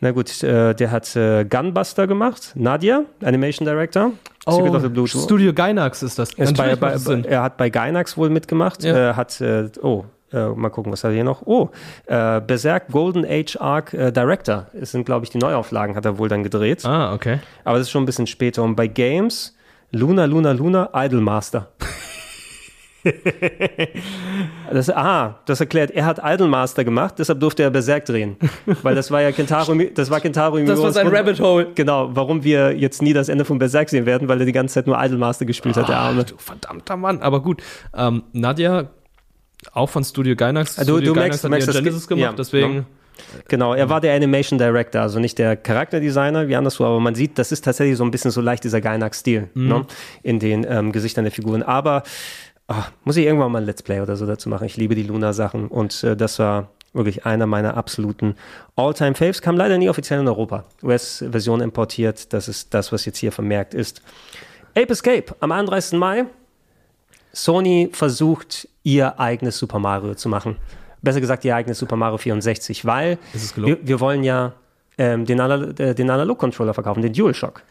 na 0.00 0.10
gut, 0.10 0.42
äh, 0.42 0.74
der 0.74 0.90
hat 0.90 1.16
äh, 1.16 1.44
Gunbuster 1.44 2.06
gemacht. 2.06 2.52
Nadia, 2.54 3.04
Animation 3.22 3.66
Director. 3.66 4.12
Secret 4.48 4.74
of 4.74 4.82
the 4.82 4.88
Blue. 4.88 5.04
Oh, 5.04 5.18
Studio 5.18 5.52
Gainax 5.52 6.02
ist 6.02 6.18
das. 6.18 6.32
Ist 6.34 6.56
bei, 6.56 6.76
bei, 6.76 6.92
das 6.92 7.06
er 7.06 7.42
hat 7.42 7.56
bei 7.56 7.70
Gainax 7.70 8.16
wohl 8.16 8.30
mitgemacht. 8.30 8.84
Ja. 8.84 9.10
Äh, 9.10 9.14
hat, 9.14 9.40
äh, 9.40 9.68
oh, 9.82 10.04
äh, 10.32 10.48
mal 10.48 10.70
gucken, 10.70 10.92
was 10.92 11.02
hat 11.02 11.10
er 11.10 11.14
hier 11.14 11.24
noch? 11.24 11.42
Oh, 11.46 11.70
äh, 12.06 12.40
Berserk 12.40 12.88
Golden 12.92 13.24
Age 13.24 13.56
Arc 13.58 13.94
äh, 13.94 14.12
Director. 14.12 14.66
Es 14.80 14.92
sind, 14.92 15.04
glaube 15.04 15.24
ich, 15.24 15.30
die 15.30 15.38
Neuauflagen, 15.38 15.96
hat 15.96 16.04
er 16.04 16.18
wohl 16.18 16.28
dann 16.28 16.42
gedreht. 16.42 16.84
Ah, 16.84 17.14
okay. 17.14 17.40
Aber 17.64 17.78
das 17.78 17.88
ist 17.88 17.90
schon 17.90 18.02
ein 18.02 18.06
bisschen 18.06 18.26
später. 18.26 18.62
Und 18.62 18.76
bei 18.76 18.86
Games, 18.86 19.56
Luna, 19.92 20.26
Luna, 20.26 20.52
Luna, 20.52 20.90
Idolmaster. 20.94 21.68
das, 24.72 24.90
aha, 24.90 25.38
das 25.46 25.60
erklärt, 25.60 25.90
er 25.92 26.04
hat 26.06 26.20
Idolmaster 26.22 26.84
gemacht, 26.84 27.14
deshalb 27.18 27.40
durfte 27.40 27.62
er 27.62 27.70
Berserk 27.70 28.04
drehen. 28.04 28.36
Weil 28.82 28.94
das 28.94 29.10
war 29.10 29.22
ja 29.22 29.32
Kentaro, 29.32 29.74
das 29.94 30.10
war 30.10 30.20
Kentaro 30.20 30.58
Das 30.60 30.80
war 30.82 30.92
sein 30.92 31.06
Rabbit 31.08 31.40
Hole. 31.40 31.68
Genau, 31.74 32.10
warum 32.14 32.44
wir 32.44 32.76
jetzt 32.76 33.02
nie 33.02 33.12
das 33.12 33.28
Ende 33.28 33.44
von 33.44 33.58
Berserk 33.58 33.88
sehen 33.90 34.06
werden, 34.06 34.28
weil 34.28 34.40
er 34.40 34.46
die 34.46 34.52
ganze 34.52 34.74
Zeit 34.74 34.86
nur 34.86 35.02
Idolmaster 35.02 35.44
gespielt 35.44 35.76
hat, 35.76 35.88
der 35.88 35.98
Arme. 35.98 36.24
du 36.24 36.34
verdammter 36.36 36.96
Mann. 36.96 37.20
Aber 37.22 37.40
gut. 37.42 37.62
Ähm, 37.94 38.24
Nadja, 38.32 38.88
auch 39.72 39.88
von 39.88 40.04
Studio 40.04 40.36
Gainax. 40.36 40.76
Du- 40.76 40.82
Studio 40.82 41.14
du 41.14 41.20
Gainax 41.20 41.38
merkst- 41.38 41.44
hat 41.44 41.50
merkst 41.50 41.72
Genesis 41.72 42.06
ge- 42.08 42.16
gemacht, 42.16 42.32
ja, 42.32 42.36
deswegen. 42.36 42.86
Genau, 43.48 43.72
er 43.72 43.88
war 43.88 44.02
der 44.02 44.14
Animation 44.14 44.58
Director, 44.58 45.00
also 45.00 45.18
nicht 45.18 45.38
der 45.38 45.56
Charakterdesigner 45.56 46.48
wie 46.48 46.54
anderswo, 46.56 46.84
aber 46.84 47.00
man 47.00 47.14
sieht, 47.14 47.38
das 47.38 47.50
ist 47.50 47.64
tatsächlich 47.64 47.96
so 47.96 48.04
ein 48.04 48.10
bisschen 48.10 48.30
so 48.30 48.42
leicht 48.42 48.62
dieser 48.62 48.82
Gainax-Stil 48.82 49.48
ne? 49.54 49.86
in 50.22 50.38
den 50.38 50.66
ähm, 50.68 50.92
Gesichtern 50.92 51.24
der 51.24 51.32
Figuren. 51.32 51.62
Aber 51.62 52.02
ah, 52.68 52.86
muss 53.04 53.16
ich 53.16 53.26
irgendwann 53.26 53.52
mal 53.52 53.62
ein 53.62 53.66
Let's 53.66 53.82
Play 53.82 54.00
oder 54.00 54.16
so 54.16 54.26
dazu 54.26 54.48
machen. 54.48 54.64
Ich 54.64 54.76
liebe 54.76 54.94
die 54.94 55.02
Luna-Sachen 55.02 55.68
und 55.68 56.02
äh, 56.04 56.16
das 56.16 56.38
war 56.38 56.68
wirklich 56.92 57.26
einer 57.26 57.46
meiner 57.46 57.76
absoluten 57.76 58.36
All-Time-Faves. 58.74 59.42
Kam 59.42 59.56
leider 59.56 59.78
nie 59.78 59.88
offiziell 59.88 60.20
in 60.20 60.28
Europa. 60.28 60.64
US-Version 60.82 61.60
importiert, 61.60 62.32
das 62.32 62.48
ist 62.48 62.72
das, 62.74 62.92
was 62.92 63.04
jetzt 63.04 63.18
hier 63.18 63.32
vermerkt 63.32 63.74
ist. 63.74 64.02
Ape 64.74 64.92
Escape 64.92 65.34
am 65.40 65.52
31. 65.52 65.98
Mai. 65.98 66.26
Sony 67.32 67.90
versucht, 67.92 68.66
ihr 68.82 69.20
eigenes 69.20 69.58
Super 69.58 69.78
Mario 69.78 70.14
zu 70.14 70.28
machen. 70.28 70.56
Besser 71.02 71.20
gesagt, 71.20 71.44
ihr 71.44 71.54
eigenes 71.54 71.78
Super 71.78 71.96
Mario 71.96 72.16
64, 72.16 72.86
weil 72.86 73.18
wir, 73.56 73.78
wir 73.82 74.00
wollen 74.00 74.24
ja 74.24 74.54
ähm, 74.96 75.26
den, 75.26 75.40
Anal 75.40 75.74
äh, 75.78 75.94
den 75.94 76.08
Analog-Controller 76.08 76.72
verkaufen, 76.72 77.02
den 77.02 77.12
DualShock. 77.12 77.62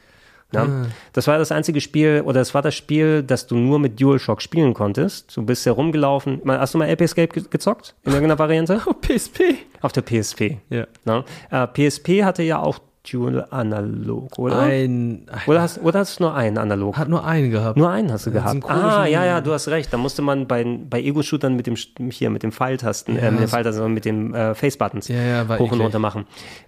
Ja? 0.54 0.64
Ah. 0.64 0.86
Das 1.14 1.28
war 1.28 1.38
das 1.38 1.52
einzige 1.52 1.82
Spiel, 1.82 2.22
oder 2.26 2.42
es 2.42 2.54
war 2.54 2.62
das 2.62 2.76
Spiel, 2.76 3.24
das 3.24 3.48
du 3.48 3.56
nur 3.56 3.80
mit 3.80 4.00
DualShock 4.00 4.42
spielen 4.42 4.74
konntest. 4.74 5.36
Du 5.36 5.44
bist 5.44 5.66
herumgelaufen. 5.66 6.42
Hast 6.48 6.74
du 6.74 6.78
mal 6.78 6.90
Ape 6.90 7.04
Escape 7.04 7.28
ge 7.28 7.44
gezockt? 7.50 7.96
In 8.04 8.12
irgendeiner 8.12 8.40
Variante? 8.40 8.82
Oh, 8.88 8.94
PSP. 8.94 9.56
Auf 9.82 9.92
der 9.94 10.02
PSP. 10.02 10.58
Ja. 10.70 10.86
Ja? 11.06 11.24
Äh, 11.50 11.68
PSP 11.68 12.24
hatte 12.24 12.44
ja 12.44 12.60
auch 12.60 12.80
Dual 13.12 13.46
Analog, 13.52 14.38
oder? 14.40 14.60
Ein, 14.60 15.26
Oder 15.48 15.62
hast, 15.62 15.82
oder 15.82 16.00
hast 16.00 16.20
du 16.20 16.24
nur 16.24 16.36
einen 16.36 16.58
Analog? 16.58 16.98
hat 16.98 17.08
nur 17.08 17.26
einen 17.26 17.52
gehabt. 17.52 17.78
Nur 17.78 17.90
einen 17.90 18.12
hast 18.12 18.26
du 18.26 18.32
Ja, 18.32 18.42
gehabt. 18.42 18.70
Ah, 18.70 19.06
ja, 19.06 19.26
ja, 19.26 19.42
du 19.42 19.52
hast 19.54 19.68
recht. 19.68 19.92
Da 19.94 19.98
musste 19.98 20.22
man 20.22 20.48
bei, 20.48 20.64
bei 20.64 21.02
Ego-Shootern 21.02 21.56
mit 21.56 21.68
dem 21.68 21.76
hier 22.12 22.30
mit 22.30 22.44
dem 22.44 22.52
Pfeiltasten, 22.52 23.18
äh, 23.18 23.32
mit 23.32 23.42
dem 23.42 23.48
Pfeiltasten, 23.48 23.74
sondern 23.78 23.94
mit 23.94 24.06
dem 24.06 24.34
äh, 24.34 24.56
Face-Buttons 24.56 25.08
Ja, 25.08 25.22
ja, 25.22 25.60
hoch 25.60 25.72
und 25.72 25.82
runter 25.82 26.00
machen. 26.00 26.26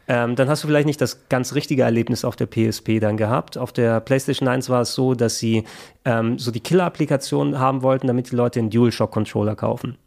Ähm, 0.07 0.35
dann 0.35 0.49
hast 0.49 0.63
du 0.63 0.67
vielleicht 0.67 0.87
nicht 0.87 1.01
das 1.01 1.27
ganz 1.29 1.53
richtige 1.55 1.83
Erlebnis 1.83 2.23
auf 2.23 2.35
der 2.35 2.45
PSP 2.47 2.99
dann 2.99 3.17
gehabt. 3.17 3.57
Auf 3.57 3.73
der 3.73 3.99
PlayStation 3.99 4.47
1 4.47 4.69
war 4.69 4.81
es 4.81 4.93
so, 4.93 5.13
dass 5.15 5.39
sie 5.39 5.63
ähm, 6.05 6.37
so 6.39 6.51
die 6.51 6.59
Killer-Applikation 6.61 7.59
haben 7.59 7.81
wollten, 7.81 8.07
damit 8.07 8.31
die 8.31 8.35
Leute 8.35 8.59
einen 8.59 8.69
DualShock-Controller 8.69 9.55
kaufen. 9.55 9.97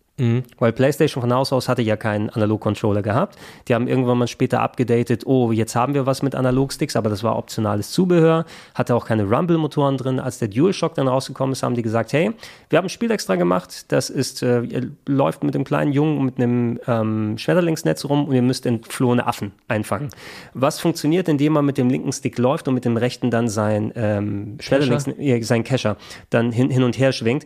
Weil 0.58 0.72
PlayStation 0.72 1.22
von 1.22 1.32
Haus 1.32 1.52
aus 1.52 1.68
hatte 1.68 1.82
ja 1.82 1.96
keinen 1.96 2.28
Analog-Controller 2.30 3.02
gehabt. 3.02 3.38
Die 3.68 3.74
haben 3.74 3.88
irgendwann 3.88 4.18
mal 4.18 4.28
später 4.28 4.60
abgedatet, 4.60 5.26
oh, 5.26 5.50
jetzt 5.50 5.74
haben 5.74 5.94
wir 5.94 6.04
was 6.06 6.22
mit 6.22 6.34
Analogsticks, 6.34 6.94
aber 6.96 7.08
das 7.08 7.22
war 7.22 7.36
optionales 7.36 7.90
Zubehör, 7.90 8.44
hatte 8.74 8.94
auch 8.94 9.06
keine 9.06 9.24
Rumble-Motoren 9.24 9.96
drin. 9.96 10.20
Als 10.20 10.38
der 10.38 10.48
DualShock 10.48 10.94
dann 10.94 11.08
rausgekommen 11.08 11.52
ist, 11.52 11.62
haben 11.62 11.74
die 11.74 11.82
gesagt, 11.82 12.12
hey, 12.12 12.32
wir 12.68 12.76
haben 12.76 12.86
ein 12.86 12.90
Spiel 12.90 13.10
extra 13.10 13.36
gemacht, 13.36 13.90
das 13.92 14.10
ist, 14.10 14.42
äh, 14.42 14.62
ihr 14.62 14.90
läuft 15.06 15.42
mit 15.42 15.54
dem 15.54 15.64
kleinen 15.64 15.92
Jungen 15.92 16.24
mit 16.24 16.36
einem 16.38 16.78
ähm, 16.86 17.38
Schmetterlingsnetz 17.38 18.04
rum 18.04 18.26
und 18.26 18.34
ihr 18.34 18.42
müsst 18.42 18.66
entflohene 18.66 19.26
Affen 19.26 19.52
einfangen. 19.68 20.10
Was 20.52 20.80
funktioniert, 20.80 21.28
indem 21.28 21.54
man 21.54 21.64
mit 21.64 21.78
dem 21.78 21.88
linken 21.88 22.12
Stick 22.12 22.38
läuft 22.38 22.68
und 22.68 22.74
mit 22.74 22.84
dem 22.84 22.96
rechten 22.96 23.30
dann 23.30 23.48
sein 23.48 23.92
ähm, 23.94 24.58
Schmetterlings, 24.60 25.06
äh, 25.06 25.40
sein 25.42 25.64
Kescher 25.64 25.96
dann 26.28 26.52
hin, 26.52 26.70
hin 26.70 26.82
und 26.82 26.98
her 26.98 27.12
schwingt? 27.12 27.44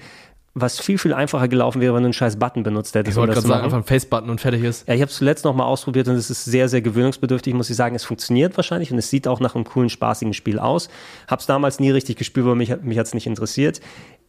Was 0.56 0.78
viel, 0.78 0.98
viel 0.98 1.12
einfacher 1.12 1.48
gelaufen 1.48 1.80
wäre, 1.80 1.94
wenn 1.94 2.02
du 2.02 2.06
einen 2.06 2.12
scheiß 2.12 2.38
Button 2.38 2.62
benutzt 2.62 2.94
hättest. 2.94 3.10
Ich 3.10 3.16
wollte 3.16 3.32
gerade 3.32 3.46
sagen, 3.46 3.64
einfach 3.64 3.78
ein 3.78 3.84
Face-Button 3.84 4.30
und 4.30 4.40
fertig 4.40 4.62
ist. 4.62 4.86
Ja, 4.86 4.94
ich 4.94 5.00
habe 5.00 5.10
es 5.10 5.16
zuletzt 5.16 5.44
noch 5.44 5.52
mal 5.52 5.64
ausprobiert 5.64 6.06
und 6.06 6.14
es 6.14 6.30
ist 6.30 6.44
sehr, 6.44 6.68
sehr 6.68 6.80
gewöhnungsbedürftig, 6.80 7.54
muss 7.54 7.68
ich 7.70 7.76
sagen. 7.76 7.96
Es 7.96 8.04
funktioniert 8.04 8.56
wahrscheinlich 8.56 8.92
und 8.92 8.98
es 8.98 9.10
sieht 9.10 9.26
auch 9.26 9.40
nach 9.40 9.56
einem 9.56 9.64
coolen, 9.64 9.90
spaßigen 9.90 10.32
Spiel 10.32 10.60
aus. 10.60 10.88
Hab's 11.26 11.46
damals 11.46 11.80
nie 11.80 11.90
richtig 11.90 12.16
gespielt, 12.16 12.46
weil 12.46 12.54
mich, 12.54 12.72
mich 12.82 12.98
hat's 12.98 13.14
nicht 13.14 13.26
interessiert. 13.26 13.80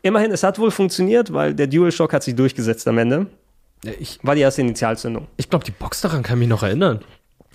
Immerhin, 0.01 0.32
es 0.32 0.41
hat 0.41 0.57
wohl 0.57 0.71
funktioniert, 0.71 1.32
weil 1.32 1.53
der 1.53 1.67
DualShock 1.67 2.11
hat 2.11 2.23
sich 2.23 2.36
durchgesetzt 2.36 2.88
am 2.88 2.97
Ende. 2.97 3.28
Ja, 3.84 3.91
ich 3.99 4.17
War 4.23 4.34
die 4.34 4.41
erste 4.41 4.61
Initialzündung. 4.61 5.28
ich 5.38 5.49
glaube, 5.49 5.63
die 5.63 5.71
Box 5.71 6.01
daran 6.01 6.23
kann 6.23 6.39
mich 6.39 6.47
noch 6.47 6.63
erinnern. 6.63 7.01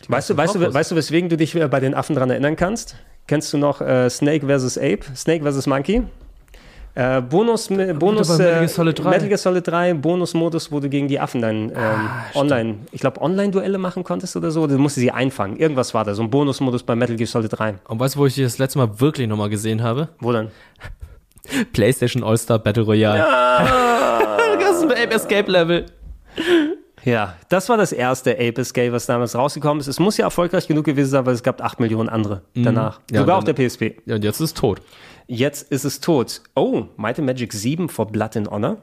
Weißt 0.09 0.31
du, 0.31 0.37
weißt, 0.37 0.55
du, 0.55 0.73
weißt 0.73 0.93
du, 0.93 0.97
weswegen 0.97 1.29
du 1.29 1.37
dich 1.37 1.55
äh, 1.57 1.67
bei 1.69 1.81
den 1.81 1.95
Affen 1.95 2.15
dran 2.15 2.31
erinnern 2.31 2.57
kannst? 2.57 2.97
Kennst 3.27 3.53
du 3.53 3.59
noch 3.59 3.81
äh, 3.81 4.09
Snake 4.09 4.47
vs. 4.47 4.79
Ape? 4.79 5.01
Snake 5.15 5.45
vs. 5.45 5.67
Monkey? 5.67 6.03
Äh, 6.95 7.21
Bonus, 7.23 7.69
Bonus 7.69 8.29
Metal 8.31 8.37
Gear 8.39 8.63
äh, 8.63 8.69
Solid 8.69 8.99
3. 8.99 9.09
Metal 9.11 9.29
Gear 9.29 9.39
Solid 9.39 9.67
3, 9.67 9.95
Bonusmodus, 9.95 10.73
wo 10.73 10.81
du 10.81 10.89
gegen 10.89 11.07
die 11.07 11.21
Affen 11.21 11.41
dann 11.41 11.71
ähm, 11.71 11.75
Ah, 11.77 12.25
online, 12.35 12.79
ich 12.91 13.01
glaube, 13.01 13.21
Online-Duelle 13.21 13.79
machen 13.79 14.03
konntest 14.03 14.37
oder 14.37 14.51
so. 14.51 14.67
Du 14.67 14.77
musstest 14.77 15.03
sie 15.03 15.11
einfangen. 15.13 15.57
Irgendwas 15.57 15.95
war 15.95 16.05
da, 16.05 16.15
so 16.15 16.23
ein 16.23 16.31
Bonusmodus 16.31 16.83
bei 16.83 16.97
Metal 16.97 17.17
Gear 17.17 17.29
Solid 17.29 17.57
3. 17.57 17.75
Und 17.87 18.01
weißt 18.01 18.17
du, 18.17 18.19
wo 18.19 18.27
ich 18.27 18.35
die 18.35 18.43
das 18.43 18.59
letzte 18.59 18.79
Mal 18.79 19.01
wirklich 19.01 19.29
nochmal 19.29 19.49
gesehen 19.51 19.83
habe? 19.83 20.09
Wo 20.19 20.33
dann? 20.33 20.49
PlayStation 21.73 22.25
All-Star 22.25 22.59
Battle 22.59 22.83
Royale. 22.83 23.19
das 24.61 24.79
ist 24.79 24.83
ein 24.83 24.91
Ape 24.91 25.15
Escape 25.15 25.51
Level. 25.51 25.87
Ja, 27.05 27.35
das 27.49 27.69
war 27.69 27.77
das 27.77 27.93
erste 27.93 28.33
Ape 28.33 28.61
Escape, 28.61 28.93
was 28.93 29.07
damals 29.07 29.35
rausgekommen 29.35 29.81
ist. 29.81 29.87
Es 29.87 29.99
muss 29.99 30.17
ja 30.17 30.27
erfolgreich 30.27 30.69
genug 30.69 30.85
gewesen 30.85 31.11
sein, 31.11 31.25
weil 31.27 31.35
es 31.35 31.43
gab 31.43 31.63
8 31.63 31.81
Millionen 31.81 32.09
andere 32.09 32.43
danach. 32.55 33.01
Ja, 33.11 33.21
Sogar 33.21 33.39
auf 33.39 33.45
der 33.45 33.55
PSP. 33.55 33.97
Ja, 34.05 34.17
und 34.17 34.25
jetzt 34.25 34.37
ist 34.41 34.51
es 34.51 34.55
tot. 34.55 34.83
Jetzt 35.33 35.71
ist 35.71 35.85
es 35.85 36.01
tot. 36.01 36.43
Oh, 36.57 36.87
Might 36.97 37.21
and 37.21 37.27
Magic 37.27 37.53
7 37.53 37.89
for 37.89 38.05
Blood 38.05 38.37
and 38.37 38.51
Honor. 38.51 38.79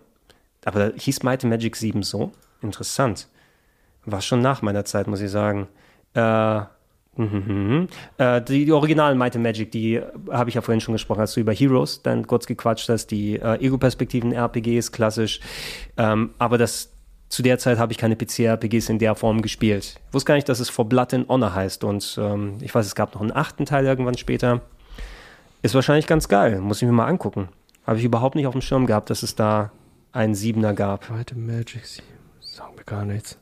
Aber 0.64 0.80
da 0.80 0.98
hieß 0.98 1.24
Might 1.24 1.44
and 1.44 1.52
Magic 1.52 1.76
7 1.76 2.04
so? 2.04 2.32
Interessant. 2.62 3.28
War 4.06 4.22
schon 4.22 4.40
nach 4.40 4.62
meiner 4.62 4.86
Zeit, 4.86 5.08
muss 5.08 5.20
ich 5.20 5.30
sagen. 5.30 5.68
Äh, 6.14 6.62
mhm. 7.18 7.90
äh, 8.18 8.42
die, 8.42 8.64
die 8.64 8.72
originalen 8.72 9.18
Might 9.18 9.36
and 9.36 9.44
Magic, 9.44 9.72
die 9.72 9.96
äh, 9.96 10.06
habe 10.32 10.50
ich 10.50 10.56
ja 10.56 10.62
vorhin 10.62 10.80
schon 10.80 10.94
gesprochen, 10.94 11.20
als 11.20 11.34
du 11.34 11.42
über 11.42 11.52
Heroes 11.52 12.02
dann 12.02 12.26
kurz 12.26 12.48
gequatscht 12.48 12.88
hast, 12.88 13.08
die 13.08 13.36
äh, 13.36 13.60
Ego-Perspektiven-RPGs, 13.66 14.94
klassisch. 14.94 15.42
Ähm, 15.98 16.30
aber 16.38 16.58
das, 16.58 16.94
zu 17.28 17.44
der 17.44 17.60
Zeit 17.60 17.78
habe 17.78 17.92
ich 17.92 17.98
keine 17.98 18.16
PC-RPGs 18.16 18.88
in 18.88 19.00
der 19.00 19.16
Form 19.16 19.42
gespielt. 19.42 20.00
Ich 20.08 20.14
wusste 20.14 20.30
gar 20.30 20.36
nicht, 20.36 20.48
dass 20.48 20.62
es 20.62 20.70
For 20.70 20.88
Blood 20.88 21.14
and 21.14 21.28
Honor 21.28 21.54
heißt. 21.54 21.84
Und 21.84 22.18
ähm, 22.22 22.54
ich 22.62 22.74
weiß, 22.74 22.86
es 22.86 22.96
gab 22.96 23.16
noch 23.16 23.22
einen 23.22 23.36
achten 23.36 23.66
Teil 23.66 23.86
irgendwann 23.86 24.18
später. 24.18 24.62
Ist 25.62 25.76
wahrscheinlich 25.76 26.08
ganz 26.08 26.28
geil. 26.28 26.60
Muss 26.60 26.82
ich 26.82 26.88
mir 26.88 26.94
mal 26.94 27.08
angucken. 27.08 27.50
Habe 27.86 28.00
ich 28.00 28.06
überhaupt 28.06 28.36
nicht 28.36 28.48
auf 28.48 28.54
dem 28.54 28.62
Schirm 28.62 28.86
gehabt, 28.86 29.10
dass 29.10 29.24
es 29.24 29.36
da 29.36 29.72
einen 30.12 30.36
Siebener 30.36 30.74
gab. 30.74 31.06
Zweite 31.06 31.36
Magic 31.38 31.86
7. 31.86 32.06
Sagen 32.40 32.74
wir 32.76 32.84
gar 32.84 33.06
nichts. 33.06 33.38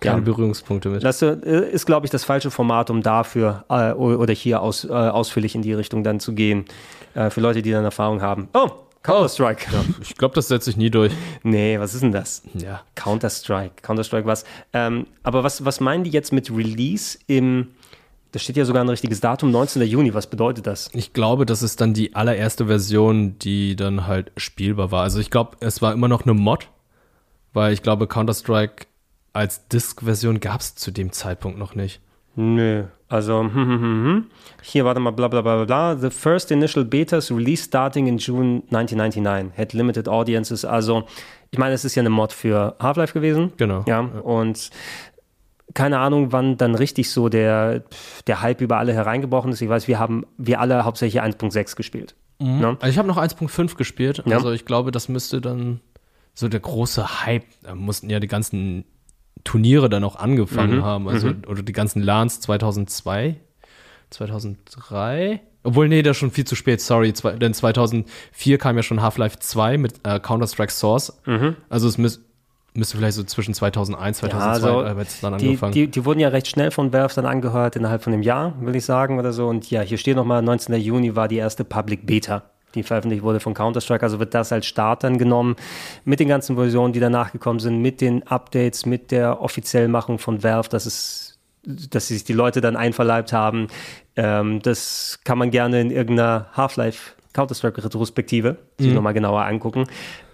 Keine 0.00 0.18
Ja. 0.18 0.24
Berührungspunkte 0.24 0.90
mit. 0.90 1.02
Das 1.02 1.22
äh, 1.22 1.34
ist, 1.72 1.84
glaube 1.86 2.06
ich, 2.06 2.10
das 2.10 2.22
falsche 2.24 2.52
Format, 2.52 2.88
um 2.88 3.02
dafür 3.02 3.64
äh, 3.68 3.92
oder 3.92 4.32
hier 4.32 4.62
aus, 4.62 4.84
äh, 4.84 4.92
ausführlich 4.92 5.56
in 5.56 5.62
die 5.62 5.72
Richtung 5.72 6.04
dann 6.04 6.20
zu 6.20 6.34
gehen. 6.34 6.66
Äh, 7.14 7.30
für 7.30 7.40
Leute, 7.40 7.62
die 7.62 7.72
dann 7.72 7.84
Erfahrung 7.84 8.22
haben. 8.22 8.48
Oh, 8.54 8.68
Counter-Strike. 9.02 9.66
Ich 10.00 10.14
glaube, 10.16 10.36
das 10.36 10.46
setzt 10.48 10.66
sich 10.66 10.76
nie 10.76 10.90
durch. 10.90 11.12
Nee, 11.42 11.80
was 11.80 11.94
ist 11.94 12.02
denn 12.04 12.12
das? 12.12 12.42
Ja. 12.54 12.82
Counter-Strike. 12.94 13.82
Counter-Strike 13.82 14.26
was. 14.26 14.44
Ähm, 14.72 15.06
aber 15.24 15.42
was, 15.42 15.64
was 15.64 15.80
meinen 15.80 16.04
die 16.04 16.10
jetzt 16.10 16.32
mit 16.32 16.48
Release 16.50 17.18
im, 17.26 17.68
da 18.32 18.38
steht 18.38 18.56
ja 18.56 18.64
sogar 18.64 18.84
ein 18.84 18.88
richtiges 18.88 19.20
Datum, 19.20 19.50
19. 19.50 19.82
Juni. 19.82 20.12
Was 20.14 20.28
bedeutet 20.28 20.66
das? 20.66 20.90
Ich 20.92 21.12
glaube, 21.12 21.46
das 21.46 21.62
ist 21.62 21.80
dann 21.80 21.94
die 21.94 22.14
allererste 22.14 22.66
Version, 22.66 23.38
die 23.38 23.74
dann 23.76 24.06
halt 24.06 24.32
spielbar 24.36 24.90
war. 24.90 25.02
Also 25.02 25.18
ich 25.18 25.30
glaube, 25.30 25.56
es 25.60 25.80
war 25.80 25.92
immer 25.92 26.08
noch 26.08 26.24
eine 26.24 26.34
Mod, 26.34 26.68
weil 27.52 27.72
ich 27.72 27.82
glaube, 27.82 28.06
Counter-Strike 28.06 28.86
als 29.32 29.68
Disk-Version 29.68 30.40
gab 30.40 30.60
es 30.60 30.74
zu 30.74 30.90
dem 30.90 31.12
Zeitpunkt 31.12 31.58
noch 31.58 31.74
nicht. 31.74 32.00
Nö, 32.34 32.84
also 33.08 33.40
hm, 33.42 33.54
hm, 33.54 33.68
hm, 33.68 33.80
hm. 33.80 34.26
hier 34.62 34.84
warte 34.84 35.00
mal, 35.00 35.10
bla 35.10 35.28
bla 35.28 35.40
bla 35.40 35.64
bla. 35.64 35.96
The 35.96 36.10
first 36.10 36.50
initial 36.50 36.84
betas 36.84 37.30
released 37.30 37.64
starting 37.66 38.06
in 38.06 38.18
June 38.18 38.62
1999 38.70 39.56
had 39.56 39.72
limited 39.72 40.06
audiences. 40.06 40.64
Also 40.64 41.04
ich 41.50 41.58
meine, 41.58 41.74
es 41.74 41.84
ist 41.84 41.94
ja 41.94 42.02
eine 42.02 42.10
Mod 42.10 42.32
für 42.32 42.76
Half-Life 42.78 43.14
gewesen. 43.14 43.52
Genau. 43.56 43.84
Ja, 43.88 44.00
und 44.00 44.70
keine 45.74 45.98
Ahnung, 45.98 46.32
wann 46.32 46.56
dann 46.56 46.74
richtig 46.74 47.10
so 47.10 47.28
der, 47.28 47.84
der 48.26 48.42
Hype 48.42 48.60
über 48.60 48.78
alle 48.78 48.92
hereingebrochen 48.92 49.52
ist. 49.52 49.60
Ich 49.60 49.68
weiß, 49.68 49.88
wir 49.88 49.98
haben, 49.98 50.24
wir 50.36 50.60
alle 50.60 50.84
hauptsächlich 50.84 51.22
1.6 51.22 51.76
gespielt. 51.76 52.14
Ne? 52.60 52.76
Also 52.80 52.90
ich 52.90 52.98
habe 52.98 53.08
noch 53.08 53.18
1.5 53.18 53.76
gespielt. 53.76 54.22
Ja. 54.26 54.36
Also 54.36 54.52
ich 54.52 54.64
glaube, 54.64 54.90
das 54.90 55.08
müsste 55.08 55.40
dann 55.40 55.80
so 56.34 56.48
der 56.48 56.60
große 56.60 57.24
Hype, 57.26 57.44
da 57.62 57.74
mussten 57.74 58.08
ja 58.10 58.20
die 58.20 58.28
ganzen 58.28 58.84
Turniere 59.44 59.88
dann 59.88 60.04
auch 60.04 60.16
angefangen 60.16 60.84
haben. 60.84 61.08
Also, 61.08 61.32
oder 61.46 61.62
die 61.62 61.72
ganzen 61.72 62.02
LANs 62.02 62.40
2002, 62.40 63.36
2003. 64.10 65.40
Obwohl, 65.64 65.88
nee, 65.88 66.02
das 66.02 66.12
ist 66.12 66.20
schon 66.20 66.30
viel 66.30 66.46
zu 66.46 66.54
spät, 66.54 66.80
sorry. 66.80 67.12
Zwei, 67.12 67.32
denn 67.32 67.54
2004 67.54 68.58
kam 68.58 68.76
ja 68.76 68.82
schon 68.82 69.02
Half-Life 69.02 69.38
2 69.40 69.78
mit 69.78 69.94
äh, 70.04 70.20
Counter-Strike 70.20 70.72
Source. 70.72 71.20
Also 71.68 71.88
es 71.88 71.98
müß, 71.98 72.24
müsste 72.78 72.96
vielleicht 72.96 73.16
so 73.16 73.24
zwischen 73.24 73.52
2001, 73.52 74.18
2002 74.18 74.68
also 74.68 74.82
äh, 74.82 75.04
dann 75.20 75.38
die, 75.38 75.46
angefangen. 75.46 75.72
die, 75.72 75.88
die 75.88 76.04
wurden 76.04 76.20
ja 76.20 76.28
recht 76.28 76.48
schnell 76.48 76.70
von 76.70 76.92
Valve 76.92 77.14
dann 77.14 77.26
angehört, 77.26 77.76
innerhalb 77.76 78.02
von 78.02 78.12
einem 78.12 78.22
Jahr, 78.22 78.54
will 78.60 78.74
ich 78.76 78.84
sagen, 78.84 79.18
oder 79.18 79.32
so. 79.32 79.48
Und 79.48 79.70
ja, 79.70 79.82
hier 79.82 79.98
steht 79.98 80.16
nochmal, 80.16 80.42
19. 80.42 80.74
Juni 80.76 81.14
war 81.16 81.28
die 81.28 81.36
erste 81.36 81.64
Public 81.64 82.06
Beta, 82.06 82.42
die 82.74 82.82
veröffentlicht 82.82 83.22
wurde 83.22 83.40
von 83.40 83.54
Counter-Strike. 83.54 84.02
Also 84.02 84.18
wird 84.18 84.32
das 84.34 84.52
als 84.52 84.66
Start 84.66 85.04
dann 85.04 85.18
genommen, 85.18 85.56
mit 86.04 86.20
den 86.20 86.28
ganzen 86.28 86.56
Versionen, 86.56 86.92
die 86.92 87.00
danach 87.00 87.32
gekommen 87.32 87.58
sind, 87.58 87.82
mit 87.82 88.00
den 88.00 88.26
Updates, 88.26 88.86
mit 88.86 89.10
der 89.10 89.42
Offiziellmachung 89.42 90.18
von 90.18 90.42
Valve, 90.42 90.68
dass 90.68 90.86
es 90.86 91.28
dass 91.64 92.08
sich 92.08 92.24
die 92.24 92.32
Leute 92.32 92.62
dann 92.62 92.76
einverleibt 92.76 93.32
haben. 93.32 93.66
Ähm, 94.16 94.62
das 94.62 95.18
kann 95.24 95.36
man 95.36 95.50
gerne 95.50 95.80
in 95.80 95.90
irgendeiner 95.90 96.46
Half-Life 96.54 97.12
Counter-Strike-Retrospektive 97.38 98.56
sich 98.78 98.92
nochmal 98.92 99.14
genauer 99.14 99.44
angucken. 99.44 99.84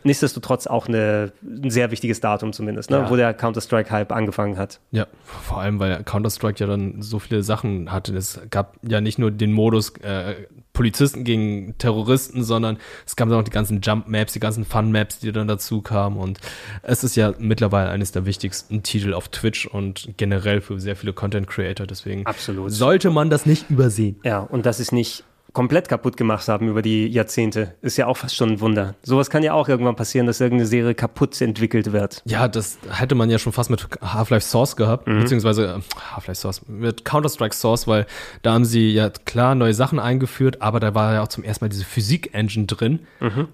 Nichtsdestotrotz 0.05 0.67
auch 0.67 0.87
eine, 0.89 1.33
ein 1.43 1.71
sehr 1.71 1.91
wichtiges 1.91 2.21
Datum 2.21 2.53
zumindest, 2.53 2.91
ne, 2.91 2.99
Ja. 2.99 3.11
wo 3.11 3.17
der 3.17 3.33
Counter-Strike-Hype 3.35 4.13
angefangen 4.13 4.59
hat. 4.59 4.81
Ja, 4.91 5.07
vor 5.25 5.61
allem, 5.61 5.79
weil 5.79 6.03
Counter-Strike 6.03 6.61
ja 6.61 6.67
dann 6.67 7.01
so 7.03 7.19
viele 7.19 7.43
Sachen 7.43 7.91
hatte. 7.93 8.15
Es 8.17 8.41
gab 8.51 8.77
ja 8.87 9.01
nicht 9.01 9.19
nur 9.19 9.31
den 9.31 9.53
Modus 9.53 9.91
äh, 10.03 10.35
Polizisten 10.75 11.25
gegen 11.25 11.77
Terroristen, 11.79 12.43
sondern 12.43 12.79
es 13.07 13.17
gab 13.17 13.29
dann 13.29 13.39
auch 13.39 13.45
die 13.45 13.51
ganzen 13.51 13.81
Jump-Maps, 13.81 14.33
die 14.35 14.41
ganzen 14.41 14.65
Fun-Maps, 14.65 15.21
die 15.21 15.33
dann 15.33 15.49
dazu 15.49 15.81
kamen. 15.83 16.17
Und 16.19 16.39
es 16.83 17.05
ist 17.05 17.17
ja 17.17 17.33
mittlerweile 17.39 17.91
eines 17.91 18.13
der 18.13 18.27
wichtigsten 18.27 18.83
Titel 18.83 19.15
auf 19.15 19.29
Twitch 19.29 19.67
und 19.67 20.09
generell 20.17 20.61
für 20.61 20.79
sehr 20.81 20.97
viele 20.97 21.13
Content-Creator. 21.13 21.87
Deswegen 21.87 22.27
Absolut. 22.27 22.73
sollte 22.73 23.11
man 23.11 23.31
das 23.31 23.47
nicht 23.47 23.71
übersehen. 23.71 24.17
Ja, 24.25 24.41
und 24.41 24.67
sie 24.67 24.81
es 24.81 24.91
nicht 24.93 25.25
komplett 25.55 25.89
kaputt 25.89 26.17
gemacht 26.19 26.47
haben 26.49 26.69
über 26.69 26.83
die 26.83 27.07
Jahrzehnte, 27.07 27.75
ist 27.81 27.97
ja 27.97 28.07
auch 28.07 28.17
fast 28.17 28.37
schon 28.37 28.51
ein 28.51 28.61
Wunder. 28.61 28.97
Sowas 29.03 29.31
kann 29.31 29.43
ja 29.43 29.55
auch 29.55 29.69
irgendwann 29.69 29.97
passieren, 29.97 30.27
dass 30.27 30.41
irgendeine 30.41 30.67
Serie 30.67 30.95
kaputt 30.95 31.41
entwickelt 31.41 31.93
wird. 31.93 32.23
Ja, 32.27 32.49
das 32.49 32.77
hätte 32.91 33.15
man 33.15 33.31
ja 33.31 33.39
schon 33.39 33.53
fast 33.53 33.71
mit 33.71 33.87
Half-Life 34.03 34.47
Source 34.47 34.77
gehabt, 34.77 35.07
beziehungsweise 35.07 35.65
äh, 35.65 36.13
Half-Life 36.15 36.41
Source, 36.41 36.63
mit 36.69 37.05
Counter-Strike 37.05 37.55
Source, 37.55 37.87
weil 37.87 38.07
da 38.43 38.53
haben 38.53 38.65
sie 38.65 38.93
ja 38.93 39.09
klar 39.11 39.55
neue 39.55 39.75
Sachen 39.75 39.99
eingeführt, 39.99 40.61
aber 40.61 40.81
da 40.81 40.95
war 40.95 41.15
ja 41.15 41.23
auch 41.23 41.29
zum 41.29 41.45
ersten 41.45 41.65
Mal 41.65 41.69
diese 41.69 41.85
Physik-Engine 41.85 42.67
drin. 42.67 43.01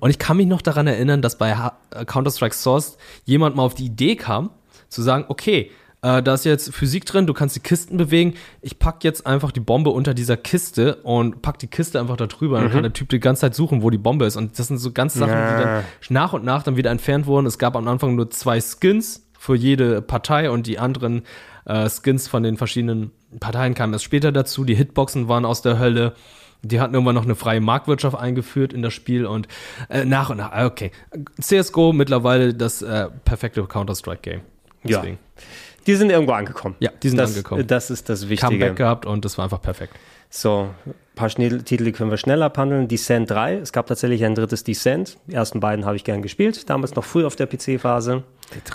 Und 0.00 0.10
ich 0.10 0.18
kann 0.18 0.38
mich 0.38 0.46
noch 0.46 0.62
daran 0.62 0.86
erinnern, 0.86 1.22
dass 1.22 1.36
bei 1.36 1.50
äh, 1.50 2.04
Counter-Strike 2.06 2.54
Source 2.54 2.96
jemand 3.24 3.56
mal 3.56 3.62
auf 3.62 3.74
die 3.74 3.84
Idee 3.84 4.16
kam, 4.16 4.50
zu 4.88 5.02
sagen, 5.02 5.26
okay, 5.28 5.70
äh, 6.02 6.22
da 6.22 6.34
ist 6.34 6.44
jetzt 6.44 6.74
Physik 6.74 7.04
drin, 7.04 7.26
du 7.26 7.34
kannst 7.34 7.56
die 7.56 7.60
Kisten 7.60 7.96
bewegen. 7.96 8.34
Ich 8.62 8.78
pack 8.78 9.04
jetzt 9.04 9.26
einfach 9.26 9.52
die 9.52 9.60
Bombe 9.60 9.90
unter 9.90 10.14
dieser 10.14 10.36
Kiste 10.36 10.96
und 11.02 11.42
pack 11.42 11.58
die 11.58 11.66
Kiste 11.66 12.00
einfach 12.00 12.16
da 12.16 12.26
drüber. 12.26 12.60
Dann 12.60 12.70
kann 12.70 12.82
der 12.82 12.92
Typ 12.92 13.10
die 13.10 13.20
ganze 13.20 13.42
Zeit 13.42 13.54
suchen, 13.54 13.82
wo 13.82 13.90
die 13.90 13.98
Bombe 13.98 14.24
ist. 14.24 14.36
Und 14.36 14.58
das 14.58 14.68
sind 14.68 14.78
so 14.78 14.92
ganz 14.92 15.14
Sachen, 15.14 15.32
die 15.32 15.62
dann 15.62 15.84
nach 16.08 16.32
und 16.32 16.44
nach 16.44 16.62
dann 16.62 16.76
wieder 16.76 16.90
entfernt 16.90 17.26
wurden. 17.26 17.46
Es 17.46 17.58
gab 17.58 17.76
am 17.76 17.86
Anfang 17.86 18.14
nur 18.14 18.30
zwei 18.30 18.60
Skins 18.60 19.26
für 19.38 19.54
jede 19.54 20.00
Partei 20.02 20.50
und 20.50 20.66
die 20.66 20.78
anderen 20.78 21.22
äh, 21.66 21.88
Skins 21.88 22.28
von 22.28 22.42
den 22.42 22.56
verschiedenen 22.56 23.10
Parteien 23.38 23.74
kamen 23.74 23.92
erst 23.92 24.04
später 24.04 24.32
dazu. 24.32 24.64
Die 24.64 24.74
Hitboxen 24.74 25.28
waren 25.28 25.44
aus 25.44 25.62
der 25.62 25.78
Hölle. 25.78 26.14
Die 26.62 26.80
hatten 26.80 26.92
irgendwann 26.94 27.14
noch 27.14 27.24
eine 27.24 27.36
freie 27.36 27.60
Marktwirtschaft 27.60 28.16
eingeführt 28.16 28.72
in 28.72 28.82
das 28.82 28.92
Spiel 28.92 29.24
und 29.24 29.48
äh, 29.88 30.04
nach 30.04 30.28
und 30.28 30.38
nach, 30.38 30.52
ah, 30.52 30.66
okay. 30.66 30.92
CSGO 31.40 31.92
mittlerweile 31.92 32.52
das 32.52 32.82
äh, 32.82 33.08
perfekte 33.24 33.64
Counter-Strike-Game. 33.64 34.42
Ja. 34.84 35.04
Die 35.86 35.94
sind 35.94 36.10
irgendwo 36.10 36.32
angekommen. 36.32 36.76
Ja, 36.80 36.90
die 37.02 37.08
sind 37.08 37.18
das, 37.18 37.30
angekommen. 37.30 37.66
Das 37.66 37.90
ist 37.90 38.08
das 38.08 38.28
Wichtige. 38.28 38.52
Comeback 38.52 38.76
gehabt 38.76 39.06
und 39.06 39.24
das 39.24 39.38
war 39.38 39.44
einfach 39.44 39.62
perfekt. 39.62 39.94
So, 40.28 40.70
ein 40.86 40.94
paar 41.16 41.28
Schnell 41.28 41.62
Titel 41.62 41.84
die 41.84 41.92
können 41.92 42.10
wir 42.10 42.16
schnell 42.16 42.42
abhandeln. 42.42 42.86
Descent 42.86 43.30
3, 43.30 43.56
es 43.56 43.72
gab 43.72 43.86
tatsächlich 43.86 44.24
ein 44.24 44.34
drittes 44.34 44.62
Descent. 44.62 45.18
Die 45.26 45.34
ersten 45.34 45.58
beiden 45.60 45.84
habe 45.84 45.96
ich 45.96 46.04
gern 46.04 46.22
gespielt, 46.22 46.70
damals 46.70 46.94
noch 46.94 47.04
früh 47.04 47.26
auf 47.26 47.34
der 47.34 47.46
PC-Phase. 47.46 48.22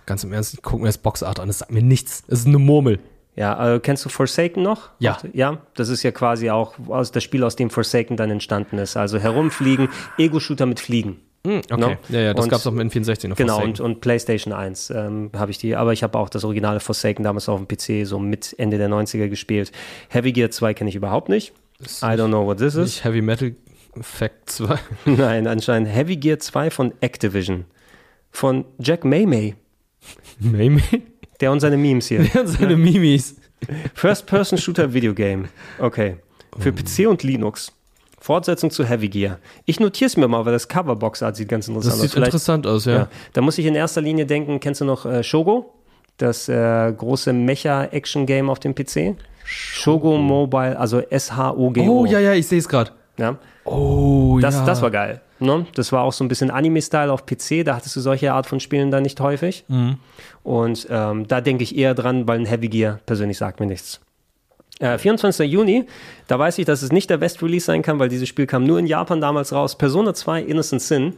Ganz 0.06 0.24
im 0.24 0.34
Ernst, 0.34 0.54
ich 0.54 0.62
gucke 0.62 0.82
mir 0.82 0.90
das 0.90 0.98
Boxart 0.98 1.40
an, 1.40 1.48
das 1.48 1.60
sagt 1.60 1.72
mir 1.72 1.82
nichts. 1.82 2.24
Es 2.28 2.40
ist 2.40 2.48
eine 2.48 2.60
Murmel. 2.60 3.00
Ja, 3.36 3.76
äh, 3.76 3.80
kennst 3.80 4.06
du 4.06 4.10
Forsaken 4.10 4.64
noch? 4.64 4.90
Ja. 5.00 5.18
Ja, 5.34 5.60
das 5.76 5.90
ist 5.90 6.04
ja 6.04 6.12
quasi 6.12 6.50
auch 6.50 6.76
das 7.12 7.24
Spiel, 7.24 7.44
aus 7.44 7.56
dem 7.56 7.70
Forsaken 7.70 8.16
dann 8.18 8.32
entstanden 8.32 8.78
ist. 8.78 8.96
Also 8.96 9.18
herumfliegen, 9.18 9.90
Ego-Shooter 10.18 10.66
mit 10.66 10.80
Fliegen. 10.80 11.20
Hm, 11.46 11.58
okay. 11.60 11.78
No? 11.78 11.96
Ja, 12.10 12.20
ja, 12.20 12.34
das 12.34 12.44
Und- 12.46 12.50
gab 12.50 12.60
es 12.60 12.68
auch 12.68 12.72
mit 12.72 12.92
N64 12.92 13.28
noch. 13.30 13.36
Genau, 13.38 13.64
und, 13.64 13.80
und 13.80 14.02
PlayStation 14.02 14.54
1 14.54 14.90
ähm, 14.90 15.30
habe 15.36 15.52
ich 15.52 15.58
die, 15.58 15.76
aber 15.76 15.94
ich 15.94 16.04
habe 16.04 16.18
auch 16.18 16.30
das 16.30 16.44
originale 16.44 16.80
Forsaken 16.80 17.24
damals 17.24 17.48
auf 17.48 17.60
dem 17.64 17.68
PC 17.68 18.06
so 18.08 18.20
mit 18.20 18.54
Ende 18.58 18.78
der 18.78 18.90
90er 18.90 19.30
gespielt. 19.30 19.72
Heavy 20.10 20.32
Gear 20.32 20.50
2 20.52 20.74
kenne 20.74 20.90
ich 20.90 20.96
überhaupt 20.96 21.30
nicht. 21.30 21.54
I 22.02 22.06
don't 22.06 22.28
know 22.28 22.46
what 22.46 22.58
this 22.58 22.76
is. 22.76 22.84
Nicht 22.86 23.04
Heavy 23.06 23.22
Metal 23.22 23.54
Fact 24.02 24.50
2. 24.50 24.76
Nein, 25.06 25.48
anscheinend 25.48 25.90
Heavy 25.90 26.18
Gear 26.18 26.40
2 26.40 26.70
von 26.70 26.94
Activision. 27.02 27.66
Von 28.32 28.66
Jack 28.80 29.06
Maymay, 29.06 29.56
Maybe. 30.40 30.82
der 31.40 31.52
und 31.52 31.62
seine 31.62 31.78
Memes 31.78 32.08
hier. 32.08 32.20
Der 32.24 32.34
hat 32.34 32.48
seine 32.50 32.76
Mimis. 32.76 33.36
First-Person-Shooter 33.94 34.94
Videogame. 34.94 35.46
Okay. 35.80 36.18
Für 36.60 36.72
PC 36.74 37.08
und 37.08 37.24
Linux. 37.24 37.72
Fortsetzung 38.26 38.72
zu 38.72 38.84
Heavy 38.84 39.08
Gear. 39.08 39.38
Ich 39.66 39.80
notiere 39.80 40.08
es 40.08 40.18
mir 40.18 40.28
mal, 40.28 40.44
weil 40.46 40.54
das 40.54 40.68
Coverbox-Art 40.68 41.36
sieht 41.36 41.48
ganz 41.48 41.68
interessant 41.68 41.94
Das 41.94 42.00
aus. 42.00 42.02
sieht 42.02 42.12
Vielleicht- 42.12 42.30
interessant 42.34 42.66
aus, 42.66 42.86
ja. 42.86 42.96
Ja. 42.96 43.08
Da 43.34 43.42
muss 43.42 43.60
ich 43.60 43.66
in 43.68 43.76
erster 43.76 44.02
Linie 44.02 44.26
denken, 44.26 44.60
kennst 44.60 44.82
du 44.82 44.86
noch 44.86 45.06
äh, 45.06 45.22
Shogo? 45.24 45.72
Das 46.18 46.50
äh, 46.50 46.92
große 46.92 47.34
Mecha-Action-Game 47.34 48.50
auf 48.50 48.60
dem 48.60 48.74
PC? 48.74 49.16
Shogo 49.44 50.18
Mobile, 50.18 50.78
also 50.80 51.02
S-H-O-G-O. 51.02 51.88
Oh, 52.02 52.06
ja, 52.08 52.20
ja, 52.20 52.34
ich 52.34 52.48
sehe 52.48 52.58
es 52.58 52.68
gerade. 52.68 52.92
ja. 53.20 53.38
Oh, 53.64 54.40
Das, 54.42 54.56
ja. 54.56 54.66
das 54.66 54.82
war 54.82 54.90
geil. 54.92 55.22
Ne? 55.40 55.66
Das 55.76 55.92
war 55.92 56.04
auch 56.04 56.14
so 56.14 56.24
ein 56.24 56.28
bisschen 56.28 56.50
Anime-Style 56.50 57.12
auf 57.12 57.26
PC. 57.26 57.64
Da 57.66 57.76
hattest 57.76 57.96
du 57.96 58.00
solche 58.00 58.34
Art 58.34 58.48
von 58.48 58.60
Spielen 58.60 58.90
dann 58.90 59.04
nicht 59.04 59.20
häufig. 59.20 59.66
Mhm. 59.68 59.98
Und 60.44 60.88
ähm, 60.90 61.28
da 61.28 61.42
denke 61.42 61.64
ich 61.64 61.76
eher 61.78 61.94
dran, 61.94 62.28
weil 62.28 62.40
ein 62.40 62.46
Heavy 62.46 62.70
Gear 62.70 63.00
persönlich 63.06 63.38
sagt 63.38 63.60
mir 63.60 63.66
nichts. 63.68 64.00
Äh, 64.80 64.98
24. 64.98 65.50
Juni, 65.50 65.86
da 66.28 66.38
weiß 66.38 66.58
ich, 66.58 66.66
dass 66.66 66.82
es 66.82 66.92
nicht 66.92 67.10
der 67.10 67.22
West-Release 67.22 67.66
sein 67.66 67.82
kann, 67.82 68.00
weil 68.00 68.10
dieses 68.10 68.28
Spiel 68.28 68.46
kam 68.46 68.66
nur 68.66 68.80
in 68.80 68.88
Japan 68.88 69.22
damals 69.22 69.54
raus. 69.54 69.78
Persona 69.78 70.14
2 70.14 70.42
Innocent 70.42 70.82
Sin. 70.82 71.14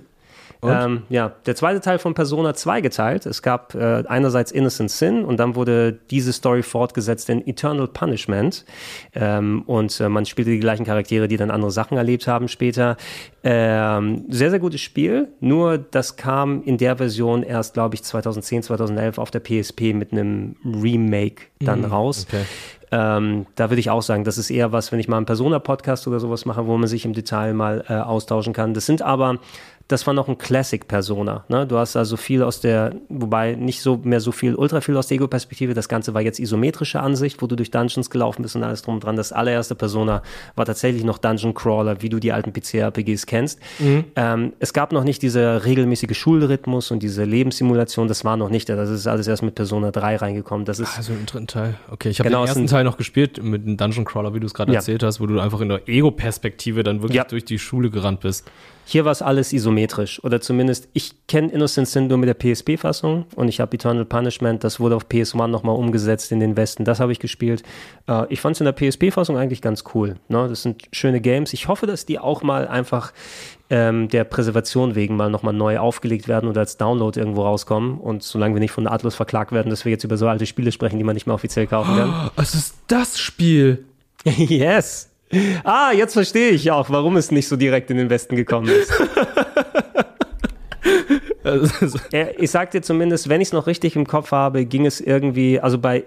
Ähm, 0.63 1.03
ja, 1.09 1.33
der 1.45 1.55
zweite 1.55 1.81
Teil 1.81 1.99
von 1.99 2.13
Persona 2.13 2.53
2 2.53 2.81
geteilt. 2.81 3.25
Es 3.25 3.41
gab 3.41 3.75
äh, 3.75 4.03
einerseits 4.07 4.51
Innocent 4.51 4.89
Sin 4.89 5.23
und 5.23 5.37
dann 5.37 5.55
wurde 5.55 5.93
diese 6.09 6.33
Story 6.33 6.63
fortgesetzt 6.63 7.29
in 7.29 7.47
Eternal 7.47 7.87
Punishment. 7.87 8.65
Ähm, 9.13 9.63
und 9.67 9.99
äh, 9.99 10.09
man 10.09 10.25
spielte 10.25 10.51
die 10.51 10.59
gleichen 10.59 10.85
Charaktere, 10.85 11.27
die 11.27 11.37
dann 11.37 11.51
andere 11.51 11.71
Sachen 11.71 11.97
erlebt 11.97 12.27
haben 12.27 12.47
später. 12.47 12.97
Ähm, 13.43 14.25
sehr, 14.29 14.49
sehr 14.49 14.59
gutes 14.59 14.81
Spiel. 14.81 15.29
Nur 15.39 15.77
das 15.77 16.15
kam 16.17 16.63
in 16.63 16.77
der 16.77 16.97
Version 16.97 17.43
erst, 17.43 17.75
glaube 17.75 17.95
ich, 17.95 18.03
2010, 18.03 18.63
2011 18.63 19.17
auf 19.19 19.31
der 19.31 19.39
PSP 19.39 19.93
mit 19.93 20.11
einem 20.11 20.55
Remake 20.65 21.43
dann 21.59 21.85
raus. 21.85 22.25
okay. 22.27 22.43
Ähm, 22.91 23.45
da 23.55 23.69
würde 23.69 23.79
ich 23.79 23.89
auch 23.89 24.01
sagen, 24.01 24.23
das 24.23 24.37
ist 24.37 24.49
eher 24.49 24.71
was, 24.71 24.91
wenn 24.91 24.99
ich 24.99 25.07
mal 25.07 25.17
einen 25.17 25.25
Persona-Podcast 25.25 26.07
oder 26.07 26.19
sowas 26.19 26.45
mache, 26.45 26.67
wo 26.67 26.77
man 26.77 26.87
sich 26.87 27.03
im 27.05 27.13
Detail 27.13 27.53
mal 27.53 27.83
äh, 27.89 27.93
austauschen 27.93 28.53
kann. 28.53 28.73
Das 28.73 28.85
sind 28.85 29.01
aber, 29.01 29.39
das 29.87 30.05
war 30.05 30.13
noch 30.13 30.27
ein 30.27 30.37
Classic-Persona. 30.37 31.45
Ne? 31.47 31.65
Du 31.65 31.77
hast 31.77 31.95
also 31.95 32.17
viel 32.17 32.43
aus 32.43 32.59
der, 32.59 32.93
wobei 33.07 33.55
nicht 33.55 33.81
so 33.81 33.97
mehr 34.03 34.19
so 34.19 34.31
viel, 34.33 34.53
ultra 34.55 34.81
viel 34.81 34.97
aus 34.97 35.07
der 35.07 35.15
Ego-Perspektive. 35.15 35.73
Das 35.73 35.87
Ganze 35.87 36.13
war 36.13 36.21
jetzt 36.21 36.39
isometrische 36.39 36.99
Ansicht, 36.99 37.41
wo 37.41 37.47
du 37.47 37.55
durch 37.55 37.71
Dungeons 37.71 38.09
gelaufen 38.09 38.41
bist 38.41 38.55
und 38.57 38.63
alles 38.63 38.81
drum 38.81 38.95
und 38.95 39.03
dran. 39.05 39.15
Das 39.15 39.31
allererste 39.31 39.75
Persona 39.75 40.21
war 40.55 40.65
tatsächlich 40.65 41.05
noch 41.05 41.17
Dungeon 41.19 41.53
Crawler, 41.53 42.01
wie 42.01 42.09
du 42.09 42.19
die 42.19 42.33
alten 42.33 42.51
PC-RPGs 42.51 43.25
kennst. 43.27 43.59
Ähm, 44.15 44.53
es 44.59 44.73
gab 44.73 44.91
noch 44.91 45.03
nicht 45.05 45.21
dieser 45.21 45.63
regelmäßige 45.63 46.17
Schulrhythmus 46.17 46.91
und 46.91 47.01
diese 47.01 47.23
Lebenssimulation. 47.23 48.07
Das 48.09 48.25
war 48.25 48.35
noch 48.35 48.49
nicht. 48.49 48.67
da. 48.67 48.75
Das 48.75 48.89
ist 48.89 49.07
alles 49.07 49.27
erst 49.27 49.43
mit 49.43 49.55
Persona 49.55 49.91
3 49.91 50.17
reingekommen. 50.17 50.65
Das 50.65 50.79
ist 50.79 50.97
Also 50.97 51.13
im 51.13 51.25
dritten 51.25 51.47
Teil. 51.47 51.75
Okay, 51.91 52.09
ich 52.09 52.19
habe 52.19 52.27
Genau, 52.29 52.41
den 52.41 52.47
ersten 52.49 52.67
Teil 52.67 52.83
noch 52.83 52.97
gespielt 52.97 53.41
mit 53.41 53.65
dem 53.65 53.77
Dungeon 53.77 54.03
Crawler, 54.03 54.33
wie 54.33 54.39
du 54.41 54.47
es 54.47 54.53
gerade 54.53 54.71
Ja. 54.73 54.79
erzählt 54.79 55.01
hast, 55.03 55.21
wo 55.21 55.25
du 55.27 55.39
einfach 55.39 55.61
in 55.61 55.69
der 55.69 55.87
Ego-Perspektive 55.87 56.83
dann 56.83 57.01
wirklich 57.01 57.15
Ja. 57.15 57.23
durch 57.23 57.45
die 57.45 57.57
Schule 57.59 57.89
gerannt 57.89 58.19
bist. 58.19 58.49
Hier 58.89 59.03
war 59.03 59.11
es 59.11 59.21
alles 59.21 59.51
isometrisch. 59.51 60.23
Oder 60.23 60.39
zumindest, 60.39 60.87
ich 60.93 61.27
kenne 61.27 61.51
Innocent 61.51 61.89
Sin 61.89 62.07
nur 62.07 62.17
mit 62.17 62.29
der 62.29 62.35
PSP-Fassung 62.35 63.25
und 63.35 63.49
ich 63.49 63.59
habe 63.59 63.75
Eternal 63.75 64.05
Punishment, 64.05 64.63
das 64.63 64.79
wurde 64.79 64.95
auf 64.95 65.07
PS1 65.07 65.47
nochmal 65.47 65.75
umgesetzt 65.75 66.31
in 66.31 66.39
den 66.39 66.55
Westen. 66.55 66.85
Das 66.85 67.01
habe 67.01 67.11
ich 67.11 67.19
gespielt. 67.19 67.63
Äh, 68.07 68.25
ich 68.29 68.39
fand 68.39 68.55
es 68.55 68.61
in 68.61 68.65
der 68.65 68.71
PSP-Fassung 68.71 69.37
eigentlich 69.37 69.61
ganz 69.61 69.83
cool. 69.93 70.15
Ne? 70.29 70.47
Das 70.47 70.61
sind 70.61 70.83
schöne 70.93 71.19
Games. 71.19 71.51
Ich 71.51 71.67
hoffe, 71.67 71.85
dass 71.85 72.05
die 72.05 72.17
auch 72.17 72.43
mal 72.43 72.65
einfach 72.65 73.11
ähm, 73.69 74.07
der 74.07 74.23
Präservation 74.23 74.95
wegen 74.95 75.17
mal 75.17 75.29
nochmal 75.29 75.53
neu 75.53 75.79
aufgelegt 75.79 76.29
werden 76.29 76.49
oder 76.49 76.61
als 76.61 76.77
Download 76.77 77.19
irgendwo 77.19 77.41
rauskommen. 77.41 77.99
Und 77.99 78.23
solange 78.23 78.55
wir 78.55 78.61
nicht 78.61 78.71
von 78.71 78.87
Atlus 78.87 79.15
verklagt 79.15 79.51
werden, 79.51 79.69
dass 79.69 79.83
wir 79.83 79.91
jetzt 79.91 80.05
über 80.05 80.15
so 80.15 80.29
alte 80.29 80.45
Spiele 80.45 80.71
sprechen, 80.71 80.97
die 80.97 81.03
man 81.03 81.15
nicht 81.15 81.27
mehr 81.27 81.35
offiziell 81.35 81.67
kaufen 81.67 81.93
kann. 81.93 82.31
Es 82.37 82.55
ist 82.55 82.77
das 82.87 83.19
Spiel. 83.19 83.83
yes! 84.23 85.06
Ah, 85.63 85.91
jetzt 85.91 86.13
verstehe 86.13 86.51
ich 86.51 86.71
auch, 86.71 86.89
warum 86.89 87.17
es 87.17 87.31
nicht 87.31 87.47
so 87.47 87.55
direkt 87.55 87.91
in 87.91 87.97
den 87.97 88.09
Westen 88.09 88.35
gekommen 88.35 88.69
ist. 88.69 88.91
Ich 92.37 92.51
sag 92.51 92.71
dir 92.71 92.81
zumindest, 92.81 93.29
wenn 93.29 93.39
ich 93.39 93.47
es 93.47 93.53
noch 93.53 93.67
richtig 93.67 93.95
im 93.95 94.05
Kopf 94.05 94.31
habe, 94.31 94.65
ging 94.65 94.85
es 94.85 94.99
irgendwie, 94.99 95.61
also 95.61 95.77
bei 95.77 96.03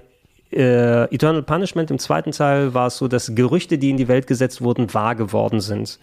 äh, 0.52 1.04
Eternal 1.14 1.42
Punishment 1.42 1.90
im 1.90 1.98
zweiten 1.98 2.32
Teil 2.32 2.74
war 2.74 2.88
es 2.88 2.98
so, 2.98 3.08
dass 3.08 3.34
Gerüchte, 3.34 3.78
die 3.78 3.90
in 3.90 3.96
die 3.96 4.08
Welt 4.08 4.26
gesetzt 4.26 4.60
wurden, 4.60 4.92
wahr 4.92 5.14
geworden 5.14 5.60
sind. 5.60 5.98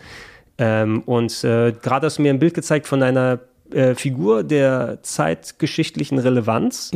Ähm, 0.57 1.03
und 1.05 1.43
äh, 1.43 1.71
gerade 1.71 2.07
hast 2.07 2.17
du 2.17 2.23
mir 2.23 2.31
ein 2.31 2.39
Bild 2.39 2.53
gezeigt 2.53 2.87
von 2.87 3.03
einer 3.03 3.39
äh, 3.71 3.93
Figur 3.93 4.43
der 4.43 4.99
zeitgeschichtlichen 5.03 6.17
Relevanz 6.17 6.91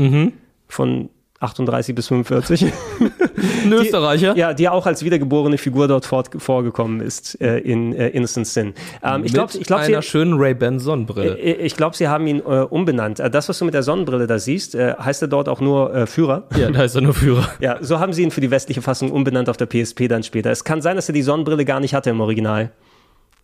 von 0.68 1.10
38 1.42 1.96
bis 1.96 2.08
45. 2.08 2.66
ein 3.66 3.74
Österreicher. 3.74 4.36
Ja, 4.38 4.54
die 4.54 4.70
auch 4.70 4.86
als 4.86 5.04
wiedergeborene 5.04 5.58
Figur 5.58 5.88
dort 5.88 6.06
fort, 6.06 6.30
vorgekommen 6.38 7.02
ist 7.02 7.42
äh, 7.42 7.58
in 7.60 7.94
äh, 7.94 8.10
Innocent 8.10 8.48
Sin. 8.48 8.74
Ähm, 9.04 9.24
ich 9.26 9.34
glaube, 9.34 9.52
ich 9.58 9.66
glaub, 9.66 9.80
einer 9.82 10.02
sie, 10.02 10.08
schönen 10.08 10.36
Ray-Ban 10.40 10.80
Sonnenbrille. 10.80 11.38
äh, 11.38 11.54
ich 11.54 11.76
glaube, 11.76 11.96
sie 11.96 12.08
haben 12.08 12.28
ihn 12.28 12.40
äh, 12.40 12.62
umbenannt. 12.70 13.20
Äh, 13.20 13.30
Das, 13.30 13.50
was 13.50 13.58
du 13.60 13.66
mit 13.66 13.74
der 13.74 13.84
Sonnenbrille 13.84 14.28
da 14.28 14.38
siehst, 14.40 14.76
äh, 14.76 14.94
heißt 14.98 15.22
er 15.24 15.28
dort 15.28 15.50
auch 15.50 15.62
nur 15.62 15.94
äh, 15.94 16.06
Führer. 16.08 16.44
ja, 16.56 16.70
da 16.70 16.84
ist 16.84 16.96
er 16.96 17.02
nur 17.02 17.14
Führer. 17.14 17.48
Ja, 17.60 17.78
so 17.82 18.00
haben 18.00 18.14
sie 18.14 18.24
ihn 18.24 18.32
für 18.32 18.42
die 18.42 18.52
westliche 18.52 18.82
Fassung 18.82 19.12
umbenannt 19.12 19.50
auf 19.50 19.58
der 19.58 19.66
PSP 19.66 20.08
dann 20.08 20.24
später. 20.24 20.52
Es 20.52 20.64
kann 20.64 20.82
sein, 20.82 20.96
dass 20.96 21.10
er 21.10 21.14
die 21.14 21.22
Sonnenbrille 21.24 21.66
gar 21.66 21.80
nicht 21.80 21.94
hatte 21.94 22.10
im 22.12 22.22
Original. 22.22 22.72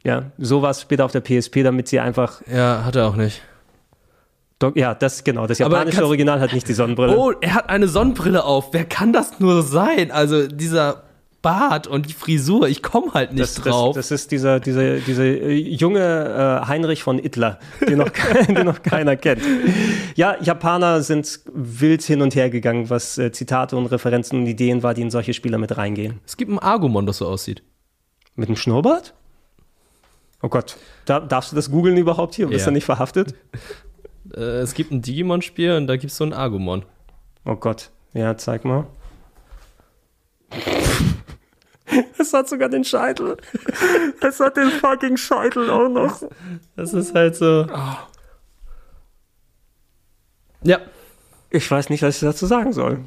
Ja, 0.03 0.31
so 0.37 0.61
war 0.61 0.69
es 0.71 0.81
später 0.81 1.03
auf 1.05 1.11
der 1.11 1.21
PSP, 1.21 1.63
damit 1.63 1.87
sie 1.87 1.99
einfach. 1.99 2.41
Ja, 2.51 2.83
hat 2.85 2.95
er 2.95 3.07
auch 3.07 3.15
nicht. 3.15 3.41
Doch, 4.59 4.75
Ja, 4.75 4.95
das 4.95 5.23
genau. 5.23 5.45
Das 5.47 5.59
japanische 5.59 6.03
Original 6.05 6.39
hat 6.39 6.53
nicht 6.53 6.67
die 6.67 6.73
Sonnenbrille. 6.73 7.15
Oh, 7.17 7.31
er 7.41 7.53
hat 7.53 7.69
eine 7.69 7.87
Sonnenbrille 7.87 8.43
auf. 8.43 8.73
Wer 8.73 8.85
kann 8.85 9.13
das 9.13 9.39
nur 9.39 9.61
sein? 9.61 10.09
Also 10.11 10.47
dieser 10.47 11.03
Bart 11.43 11.85
und 11.85 12.09
die 12.09 12.13
Frisur, 12.13 12.67
ich 12.67 12.81
komme 12.81 13.13
halt 13.13 13.31
nicht 13.31 13.43
das, 13.43 13.53
das, 13.55 13.63
drauf. 13.63 13.95
das 13.95 14.09
ist 14.09 14.31
dieser, 14.31 14.59
dieser, 14.59 14.97
dieser 14.97 15.23
äh, 15.23 15.53
junge 15.53 15.99
äh, 16.63 16.67
Heinrich 16.67 17.03
von 17.03 17.19
Ittler, 17.23 17.59
den 17.87 17.99
noch, 17.99 18.09
den 18.47 18.65
noch 18.65 18.81
keiner 18.81 19.15
kennt. 19.15 19.43
Ja, 20.15 20.35
Japaner 20.41 21.03
sind 21.03 21.39
wild 21.53 22.01
hin 22.01 22.23
und 22.23 22.33
her 22.33 22.49
gegangen, 22.49 22.89
was 22.89 23.19
äh, 23.19 23.31
Zitate 23.31 23.77
und 23.77 23.85
Referenzen 23.85 24.39
und 24.39 24.47
Ideen 24.47 24.81
war, 24.81 24.95
die 24.95 25.03
in 25.03 25.11
solche 25.11 25.33
Spieler 25.35 25.59
mit 25.59 25.77
reingehen. 25.77 26.19
es 26.25 26.35
gibt 26.35 26.51
ein 26.51 26.59
Argumon, 26.59 27.05
das 27.05 27.17
so 27.19 27.27
aussieht. 27.27 27.61
Mit 28.35 28.49
einem 28.49 28.57
Schnurrbart? 28.57 29.13
Oh 30.41 30.49
Gott, 30.49 30.77
da, 31.05 31.19
darfst 31.19 31.51
du 31.51 31.55
das 31.55 31.69
googeln 31.71 31.97
überhaupt 31.97 32.33
hier? 32.35 32.47
Bist 32.47 32.61
Ja. 32.65 32.71
du 32.71 32.73
nicht 32.73 32.85
verhaftet? 32.85 33.35
Äh, 34.37 34.59
es 34.59 34.73
gibt 34.73 34.91
ein 34.91 35.01
Digimon-Spiel 35.01 35.73
und 35.73 35.87
da 35.87 35.97
gibt 35.97 36.11
es 36.11 36.17
so 36.17 36.23
ein 36.23 36.33
Argumon. 36.33 36.85
Oh 37.45 37.55
Gott, 37.55 37.89
ja, 38.13 38.37
zeig 38.37 38.63
mal. 38.65 38.85
Es 42.17 42.33
hat 42.33 42.49
sogar 42.49 42.69
den 42.69 42.83
Scheitel. 42.83 43.37
Es 44.21 44.39
hat 44.39 44.57
den 44.57 44.69
fucking 44.69 45.17
Scheitel 45.17 45.69
auch 45.69 45.87
noch. 45.87 46.21
Das 46.75 46.93
ist 46.93 47.15
halt 47.15 47.35
so. 47.35 47.65
Ja. 50.63 50.79
Ich 51.49 51.69
weiß 51.69 51.89
nicht, 51.89 52.01
was 52.01 52.15
ich 52.15 52.21
dazu 52.21 52.45
sagen 52.45 52.73
soll. 52.73 52.99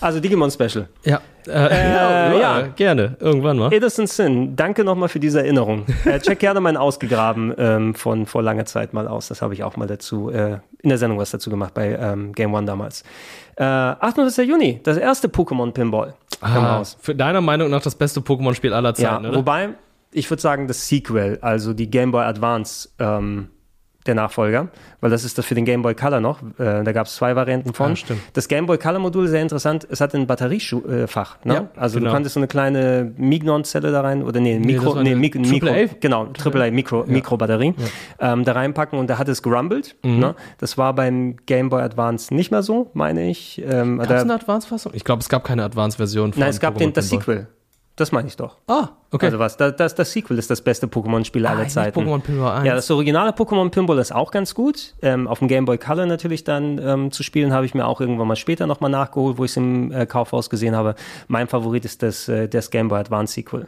Also 0.00 0.20
Digimon 0.20 0.50
Special. 0.50 0.88
Ja. 1.04 1.20
Äh, 1.46 1.50
ja, 1.50 2.32
ja, 2.32 2.38
ja. 2.60 2.66
gerne. 2.68 3.16
Irgendwann 3.20 3.58
mal. 3.58 3.72
Innocent 3.72 4.08
Sin, 4.08 4.54
danke 4.54 4.84
nochmal 4.84 5.08
für 5.08 5.18
diese 5.18 5.40
Erinnerung. 5.40 5.86
Äh, 6.04 6.20
check 6.20 6.38
gerne 6.38 6.60
mein 6.60 6.76
Ausgegraben 6.76 7.54
ähm, 7.58 7.94
von 7.94 8.26
vor 8.26 8.42
langer 8.42 8.66
Zeit 8.66 8.92
mal 8.92 9.08
aus. 9.08 9.28
Das 9.28 9.42
habe 9.42 9.54
ich 9.54 9.64
auch 9.64 9.76
mal 9.76 9.86
dazu, 9.86 10.30
äh, 10.30 10.58
in 10.82 10.90
der 10.90 10.98
Sendung 10.98 11.18
was 11.18 11.30
dazu 11.30 11.50
gemacht 11.50 11.74
bei 11.74 11.96
ähm, 12.00 12.32
Game 12.32 12.54
One 12.54 12.66
damals. 12.66 13.02
Äh, 13.56 13.64
28. 13.64 14.48
Juni, 14.48 14.80
das 14.82 14.96
erste 14.98 15.28
Pokémon 15.28 15.72
Pinball. 15.72 16.14
Ah, 16.40 16.82
für 17.00 17.14
deiner 17.14 17.40
Meinung 17.40 17.70
nach 17.70 17.82
das 17.82 17.96
beste 17.96 18.20
Pokémon-Spiel 18.20 18.72
aller 18.72 18.90
Ja, 18.90 18.94
Zeiten, 18.94 19.26
oder? 19.26 19.38
wobei, 19.38 19.70
ich 20.12 20.30
würde 20.30 20.40
sagen, 20.40 20.68
das 20.68 20.86
Sequel, 20.88 21.38
also 21.40 21.72
die 21.72 21.90
Game 21.90 22.12
Boy 22.12 22.24
Advance, 22.24 22.90
ähm, 23.00 23.48
der 24.08 24.14
Nachfolger, 24.14 24.68
weil 25.00 25.10
das 25.10 25.24
ist 25.24 25.38
das 25.38 25.46
für 25.46 25.54
den 25.54 25.64
Game 25.64 25.82
Boy 25.82 25.94
Color 25.94 26.20
noch. 26.20 26.42
Äh, 26.58 26.82
da 26.82 26.92
gab 26.92 27.06
es 27.06 27.14
zwei 27.14 27.36
Varianten 27.36 27.72
von. 27.74 27.92
Ah, 27.92 27.96
stimmt. 27.96 28.20
Das 28.32 28.48
Game 28.48 28.66
Boy 28.66 28.78
Color 28.78 28.98
Modul 28.98 29.28
sehr 29.28 29.42
interessant. 29.42 29.86
Es 29.88 30.00
hat 30.00 30.14
ein 30.14 30.26
Batteriefach. 30.26 31.38
Ne? 31.44 31.54
Ja, 31.54 31.68
also 31.76 31.98
genau. 31.98 32.10
du 32.10 32.14
konntest 32.16 32.34
so 32.34 32.40
eine 32.40 32.48
kleine 32.48 33.12
Mignon-Zelle 33.16 33.92
da 33.92 34.00
rein 34.00 34.22
oder 34.22 34.40
nee, 34.40 34.58
Mikro, 34.58 35.00
nee, 35.00 35.14
Mik 35.14 35.36
Mikro, 35.36 35.68
AAA? 35.68 35.86
genau, 36.00 36.28
AAA 36.42 36.70
Mikro, 36.70 37.04
Mikrobatterie 37.06 37.74
ähm, 38.18 38.44
da 38.44 38.52
reinpacken 38.52 38.98
und 38.98 39.08
da 39.08 39.18
hat 39.18 39.28
es 39.28 39.42
gerumbelt. 39.42 39.96
Mhm. 40.02 40.18
Ne? 40.18 40.34
Das 40.58 40.78
war 40.78 40.94
beim 40.94 41.36
Game 41.46 41.68
Boy 41.68 41.82
Advance 41.82 42.34
nicht 42.34 42.50
mehr 42.50 42.62
so, 42.62 42.90
meine 42.94 43.28
ich. 43.30 43.62
Ähm, 43.64 43.98
Gab 43.98 44.10
es 44.10 44.22
eine 44.22 44.34
Advance-Fassung? 44.34 44.92
Ich 44.94 45.04
glaube, 45.04 45.20
es 45.20 45.28
gab 45.28 45.44
keine 45.44 45.64
Advance-Version 45.64 46.32
von 46.32 46.40
nein, 46.40 46.50
es 46.50 46.60
gab 46.60 46.76
den, 46.78 46.92
das. 46.92 47.08
Sequel. 47.08 47.48
Das 47.98 48.12
meine 48.12 48.28
ich 48.28 48.36
doch. 48.36 48.58
Ah, 48.68 48.90
okay. 49.10 49.26
Also 49.26 49.40
was? 49.40 49.56
Das, 49.56 49.74
das, 49.74 49.94
das 49.96 50.12
Sequel 50.12 50.38
ist 50.38 50.48
das 50.48 50.62
beste 50.62 50.86
Pokémon-Spiel 50.86 51.44
aller 51.44 51.62
nicht 51.62 51.72
Zeiten. 51.72 51.98
Pokémon 51.98 52.20
Pinball 52.20 52.58
1. 52.58 52.66
Ja, 52.66 52.76
das 52.76 52.88
originale 52.92 53.32
Pokémon 53.32 53.70
Pinball 53.70 53.98
ist 53.98 54.14
auch 54.14 54.30
ganz 54.30 54.54
gut. 54.54 54.94
Ähm, 55.02 55.26
auf 55.26 55.40
dem 55.40 55.48
Game 55.48 55.64
Boy 55.64 55.78
Color 55.78 56.06
natürlich 56.06 56.44
dann 56.44 56.78
ähm, 56.78 57.10
zu 57.10 57.24
spielen, 57.24 57.52
habe 57.52 57.66
ich 57.66 57.74
mir 57.74 57.86
auch 57.86 58.00
irgendwann 58.00 58.28
mal 58.28 58.36
später 58.36 58.68
nochmal 58.68 58.90
nachgeholt, 58.90 59.36
wo 59.36 59.44
ich 59.44 59.50
es 59.50 59.56
im 59.56 59.90
äh, 59.90 60.06
Kaufhaus 60.06 60.48
gesehen 60.48 60.76
habe. 60.76 60.94
Mein 61.26 61.48
Favorit 61.48 61.84
ist 61.84 62.04
das, 62.04 62.28
äh, 62.28 62.48
das 62.48 62.70
Game 62.70 62.86
Boy 62.86 63.00
Advance 63.00 63.34
Sequel. 63.34 63.66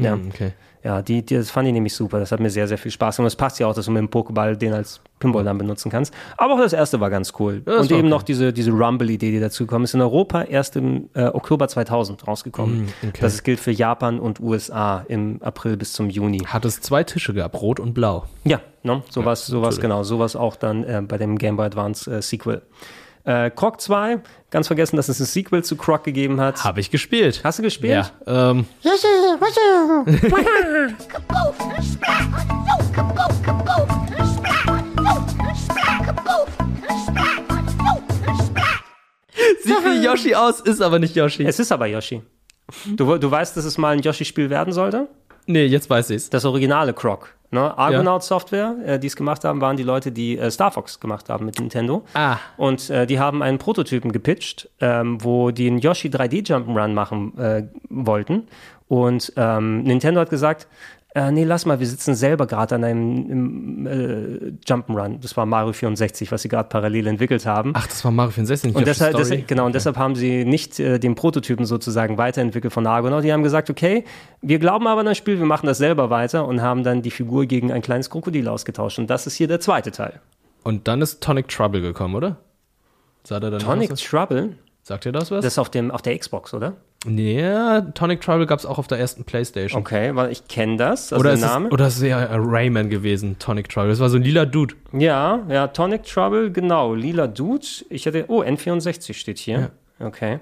ja. 0.00 0.14
okay. 0.14 0.52
Ja, 0.84 1.00
die, 1.00 1.24
die, 1.24 1.36
das 1.36 1.50
fand 1.50 1.68
ich 1.68 1.74
nämlich 1.74 1.94
super. 1.94 2.18
Das 2.18 2.32
hat 2.32 2.40
mir 2.40 2.50
sehr, 2.50 2.66
sehr 2.66 2.78
viel 2.78 2.90
Spaß 2.90 3.16
gemacht. 3.16 3.32
Es 3.32 3.36
passt 3.36 3.60
ja 3.60 3.68
auch, 3.68 3.74
dass 3.74 3.86
du 3.86 3.92
mit 3.92 4.00
dem 4.00 4.08
Pokéball 4.08 4.56
den 4.56 4.72
als 4.72 5.00
Pinball 5.20 5.44
dann 5.44 5.56
benutzen 5.56 5.90
kannst. 5.90 6.12
Aber 6.36 6.54
auch 6.54 6.58
das 6.58 6.72
erste 6.72 6.98
war 6.98 7.08
ganz 7.08 7.32
cool. 7.38 7.62
das 7.64 7.82
Und 7.82 7.92
eben 7.92 8.00
okay. 8.00 8.08
noch 8.08 8.22
diese, 8.22 8.52
diese 8.52 8.72
Rumble-Idee, 8.72 9.30
die 9.30 9.40
dazu 9.40 9.66
kommt. 9.66 9.84
Ist 9.84 9.94
in 9.94 10.00
Europa 10.00 10.42
erst 10.42 10.76
im 10.76 11.08
äh, 11.14 11.26
Oktober 11.26 11.68
2000 11.68 12.26
rausgekommen. 12.26 12.86
Mm, 12.86 13.08
okay. 13.08 13.18
Das 13.20 13.44
gilt 13.44 13.60
für 13.60 13.70
Japan 13.70 14.18
und 14.18 14.40
USA 14.40 15.04
im 15.06 15.40
April 15.42 15.76
bis 15.76 15.92
zum 15.92 16.10
Juni. 16.10 16.38
Hat 16.38 16.64
es 16.64 16.80
zwei 16.80 17.04
Tische 17.04 17.32
gehabt, 17.32 17.54
rot 17.60 17.78
und 17.78 17.94
blau. 17.94 18.24
Ja, 18.44 18.60
ne? 18.82 19.02
sowas, 19.08 19.46
sowas 19.46 19.76
natürlich. 19.76 19.80
genau, 19.82 20.02
sowas 20.02 20.34
auch 20.34 20.56
dann 20.56 20.82
äh, 20.82 21.02
bei 21.06 21.18
dem 21.18 21.38
Game 21.38 21.56
Boy 21.56 21.66
Advance 21.66 22.10
äh, 22.10 22.22
Sequel. 22.22 22.62
Äh, 23.24 23.50
Croc 23.50 23.80
2, 23.80 24.20
ganz 24.50 24.66
vergessen, 24.66 24.96
dass 24.96 25.08
es 25.08 25.20
ein 25.20 25.26
Sequel 25.26 25.62
zu 25.62 25.76
Croc 25.76 26.02
gegeben 26.02 26.40
hat. 26.40 26.64
Habe 26.64 26.80
ich 26.80 26.90
gespielt. 26.90 27.42
Hast 27.44 27.60
du 27.60 27.62
gespielt? 27.62 28.12
Ja, 28.26 28.50
ähm, 28.50 28.66
sieht 39.62 39.84
wie 39.84 40.04
Yoshi 40.04 40.34
aus, 40.34 40.60
ist 40.60 40.82
aber 40.82 40.98
nicht 40.98 41.14
Yoshi. 41.14 41.44
Es 41.44 41.60
ist 41.60 41.70
aber 41.70 41.86
Yoshi. 41.86 42.22
Du, 42.86 43.18
du 43.18 43.30
weißt, 43.30 43.56
dass 43.56 43.64
es 43.64 43.78
mal 43.78 43.94
ein 43.96 44.00
Yoshi-Spiel 44.00 44.50
werden 44.50 44.72
sollte? 44.72 45.08
nee, 45.46 45.66
jetzt 45.66 45.90
weiß 45.90 46.10
ich's. 46.10 46.30
Das 46.30 46.44
originale 46.44 46.94
Croc. 46.94 47.34
Ne? 47.52 47.76
Argonaut 47.76 48.24
Software, 48.24 48.76
äh, 48.84 48.98
die 48.98 49.08
es 49.08 49.14
gemacht 49.14 49.44
haben, 49.44 49.60
waren 49.60 49.76
die 49.76 49.82
Leute, 49.82 50.10
die 50.10 50.38
äh, 50.38 50.50
Star 50.50 50.70
Fox 50.70 50.98
gemacht 51.00 51.28
haben 51.28 51.44
mit 51.44 51.60
Nintendo. 51.60 52.02
Ah. 52.14 52.38
Und 52.56 52.88
äh, 52.88 53.06
die 53.06 53.20
haben 53.20 53.42
einen 53.42 53.58
Prototypen 53.58 54.10
gepitcht, 54.10 54.70
ähm, 54.80 55.22
wo 55.22 55.50
die 55.50 55.66
einen 55.66 55.78
Yoshi 55.78 56.08
3D 56.08 56.46
Jump'n'Run 56.48 56.94
machen 56.94 57.36
äh, 57.38 57.64
wollten. 57.90 58.48
Und 58.88 59.34
ähm, 59.36 59.82
Nintendo 59.82 60.20
hat 60.20 60.30
gesagt, 60.30 60.66
äh, 61.14 61.30
nee, 61.30 61.44
lass 61.44 61.66
mal, 61.66 61.78
wir 61.78 61.86
sitzen 61.86 62.14
selber 62.14 62.46
gerade 62.46 62.74
an 62.74 62.84
einem 62.84 63.30
im, 63.30 63.86
äh, 63.86 64.52
Jump'n'Run. 64.66 65.20
Das 65.20 65.36
war 65.36 65.44
Mario 65.44 65.74
64, 65.74 66.32
was 66.32 66.40
sie 66.40 66.48
gerade 66.48 66.70
parallel 66.70 67.06
entwickelt 67.06 67.44
haben. 67.44 67.72
Ach, 67.74 67.86
das 67.86 68.02
war 68.02 68.12
Mario 68.12 68.30
64, 68.30 68.68
nicht 68.68 68.76
Und 68.76 68.86
deshalb, 68.86 69.16
deshalb, 69.16 69.46
genau, 69.46 69.66
und 69.66 69.74
deshalb 69.74 69.98
haben 69.98 70.14
sie 70.14 70.46
nicht 70.46 70.80
äh, 70.80 70.98
den 70.98 71.14
Prototypen 71.14 71.66
sozusagen 71.66 72.16
weiterentwickelt 72.16 72.72
von 72.72 72.86
Argonaut. 72.86 73.24
Die 73.24 73.32
haben 73.32 73.42
gesagt, 73.42 73.68
okay, 73.68 74.04
wir 74.40 74.58
glauben 74.58 74.86
aber 74.86 75.00
an 75.00 75.06
das 75.06 75.18
Spiel, 75.18 75.38
wir 75.38 75.44
machen 75.44 75.66
das 75.66 75.76
selber 75.76 76.08
weiter 76.08 76.46
und 76.48 76.62
haben 76.62 76.82
dann 76.82 77.02
die 77.02 77.10
Figur 77.10 77.44
gegen 77.44 77.70
ein 77.72 77.82
kleines 77.82 78.08
Krokodil 78.08 78.48
ausgetauscht. 78.48 78.98
Und 78.98 79.10
das 79.10 79.26
ist 79.26 79.34
hier 79.34 79.48
der 79.48 79.60
zweite 79.60 79.90
Teil. 79.90 80.20
Und 80.64 80.88
dann 80.88 81.02
ist 81.02 81.22
Tonic 81.22 81.48
Trouble 81.48 81.82
gekommen, 81.82 82.14
oder? 82.14 82.38
Sah 83.24 83.38
der 83.38 83.50
dann 83.50 83.60
Tonic? 83.60 83.94
Trouble, 83.96 84.56
Sagt 84.82 85.06
ihr 85.06 85.12
das 85.12 85.30
was? 85.30 85.44
das 85.44 85.54
ist 85.54 85.58
auf, 85.58 85.70
dem, 85.70 85.90
auf 85.90 86.02
der 86.02 86.18
Xbox, 86.18 86.54
oder? 86.54 86.76
Ja, 87.06 87.80
Tonic 87.80 88.20
Trouble 88.20 88.46
gab 88.46 88.58
es 88.58 88.66
auch 88.66 88.78
auf 88.78 88.86
der 88.86 88.98
ersten 88.98 89.24
Playstation. 89.24 89.80
Okay, 89.80 90.14
weil 90.14 90.30
ich 90.30 90.46
kenne 90.46 90.76
das, 90.76 91.12
also 91.12 91.20
Oder 91.20 91.30
der 91.30 91.38
ist, 91.38 91.44
es, 91.44 91.50
Name. 91.50 91.68
oder 91.70 91.86
ist 91.88 91.96
es 91.96 92.02
eher 92.02 92.18
äh, 92.18 92.36
Rayman 92.36 92.90
gewesen, 92.90 93.36
Tonic 93.38 93.68
Trouble? 93.68 93.90
Das 93.90 94.00
war 94.00 94.08
so 94.08 94.16
ein 94.18 94.22
lila 94.22 94.44
Dude. 94.44 94.74
ja, 94.92 95.40
ja, 95.48 95.66
Tonic 95.68 96.04
Trouble, 96.04 96.52
genau. 96.52 96.94
Lila 96.94 97.26
Dude. 97.26 97.66
Ich 97.90 98.06
hatte, 98.06 98.26
oh, 98.28 98.42
N64 98.42 99.14
steht 99.14 99.38
hier. 99.38 99.70
Okay. 99.98 100.40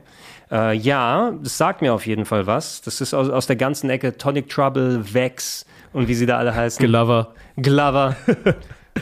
Äh, 0.51 0.77
ja, 0.77 1.33
das 1.43 1.57
sagt 1.59 1.83
mir 1.83 1.95
auf 1.95 2.07
jeden 2.07 2.25
Fall 2.25 2.47
was. 2.47 2.81
Das 2.83 3.01
ist 3.01 3.15
aus, 3.15 3.29
aus 3.29 3.47
der 3.47 3.57
ganzen 3.57 3.91
Ecke 3.91 4.17
Tonic 4.17 4.49
Trouble, 4.49 5.15
Vex 5.15 5.67
und 5.93 6.09
wie 6.09 6.15
sie 6.15 6.27
da 6.27 6.39
alle 6.39 6.55
heißen. 6.55 6.85
Glover. 6.85 7.35
Glover. 7.57 8.17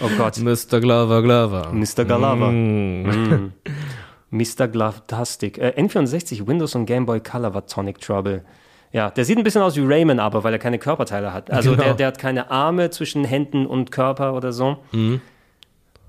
Oh 0.00 0.11
Gott. 0.16 0.38
Mr. 0.42 0.80
Glover, 0.80 1.22
Glover. 1.22 1.72
Mr. 1.72 2.04
Glover. 2.04 2.50
Mm. 2.50 3.52
Mr. 4.31 4.68
Glovetastic. 4.68 5.59
Äh, 5.59 5.74
N64, 5.76 6.47
Windows 6.47 6.74
und 6.74 6.87
Game 6.87 7.07
Boy 7.07 7.20
Color 7.20 7.55
war 7.55 7.66
Tonic 7.66 8.01
Trouble. 8.01 8.45
Ja, 8.93 9.11
der 9.11 9.24
sieht 9.24 9.37
ein 9.37 9.45
bisschen 9.45 9.61
aus 9.62 9.76
wie 9.76 9.85
Rayman, 9.85 10.18
aber 10.18 10.45
weil 10.45 10.53
er 10.53 10.59
keine 10.59 10.79
Körperteile 10.79 11.33
hat. 11.33 11.51
Also 11.51 11.72
Genau. 11.72 11.83
der, 11.83 11.95
der 11.95 12.07
hat 12.09 12.18
keine 12.18 12.51
Arme 12.51 12.89
zwischen 12.91 13.24
Händen 13.24 13.66
und 13.66 13.91
Körper 13.91 14.35
oder 14.35 14.53
so. 14.53 14.79
Mhm. 14.93 15.20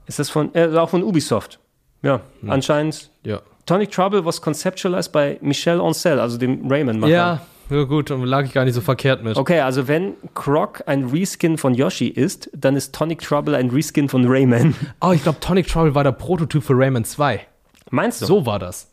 Ist 0.08 0.20
das 0.20 0.30
von, 0.30 0.54
äh, 0.56 0.66
auch 0.78 0.90
von 0.90 1.04
Ubisoft? 1.04 1.60
Ja, 2.02 2.22
Mhm. 2.42 2.50
anscheinend. 2.52 3.10
Ja. 3.24 3.42
Tonic 3.66 3.92
Trouble 3.92 4.24
was 4.26 4.42
conceptualized 4.42 5.12
by 5.12 5.38
Michel 5.42 5.80
Ancel, 5.82 6.20
also 6.20 6.38
dem 6.38 6.72
Rayman-Macher. 6.72 7.12
Ja, 7.12 7.42
ja, 7.70 7.84
gut, 7.84 8.10
dann 8.10 8.24
lag 8.24 8.46
ich 8.46 8.54
gar 8.54 8.66
nicht 8.66 8.74
so 8.74 8.82
verkehrt 8.82 9.24
mit. 9.24 9.38
Okay, 9.38 9.60
also 9.60 9.88
wenn 9.88 10.14
Croc 10.34 10.82
ein 10.88 11.06
Reskin 11.10 11.58
von 11.58 11.74
Yoshi 11.76 12.08
ist, 12.08 12.50
dann 12.56 12.76
ist 12.76 12.96
Tonic 12.96 13.20
Trouble 13.22 13.56
ein 13.56 13.70
Reskin 13.70 14.10
von 14.10 14.26
Rayman. 14.26 14.74
Oh, 15.02 15.12
ich 15.12 15.22
glaube, 15.22 15.40
Tonic 15.42 15.68
Trouble 15.68 15.94
war 15.94 16.04
der 16.04 16.14
Prototyp 16.14 16.64
für 16.64 16.74
Rayman 16.76 17.04
2. 17.06 17.42
Meinst 17.90 18.22
du? 18.22 18.26
So 18.26 18.46
war 18.46 18.60
das. 18.60 18.92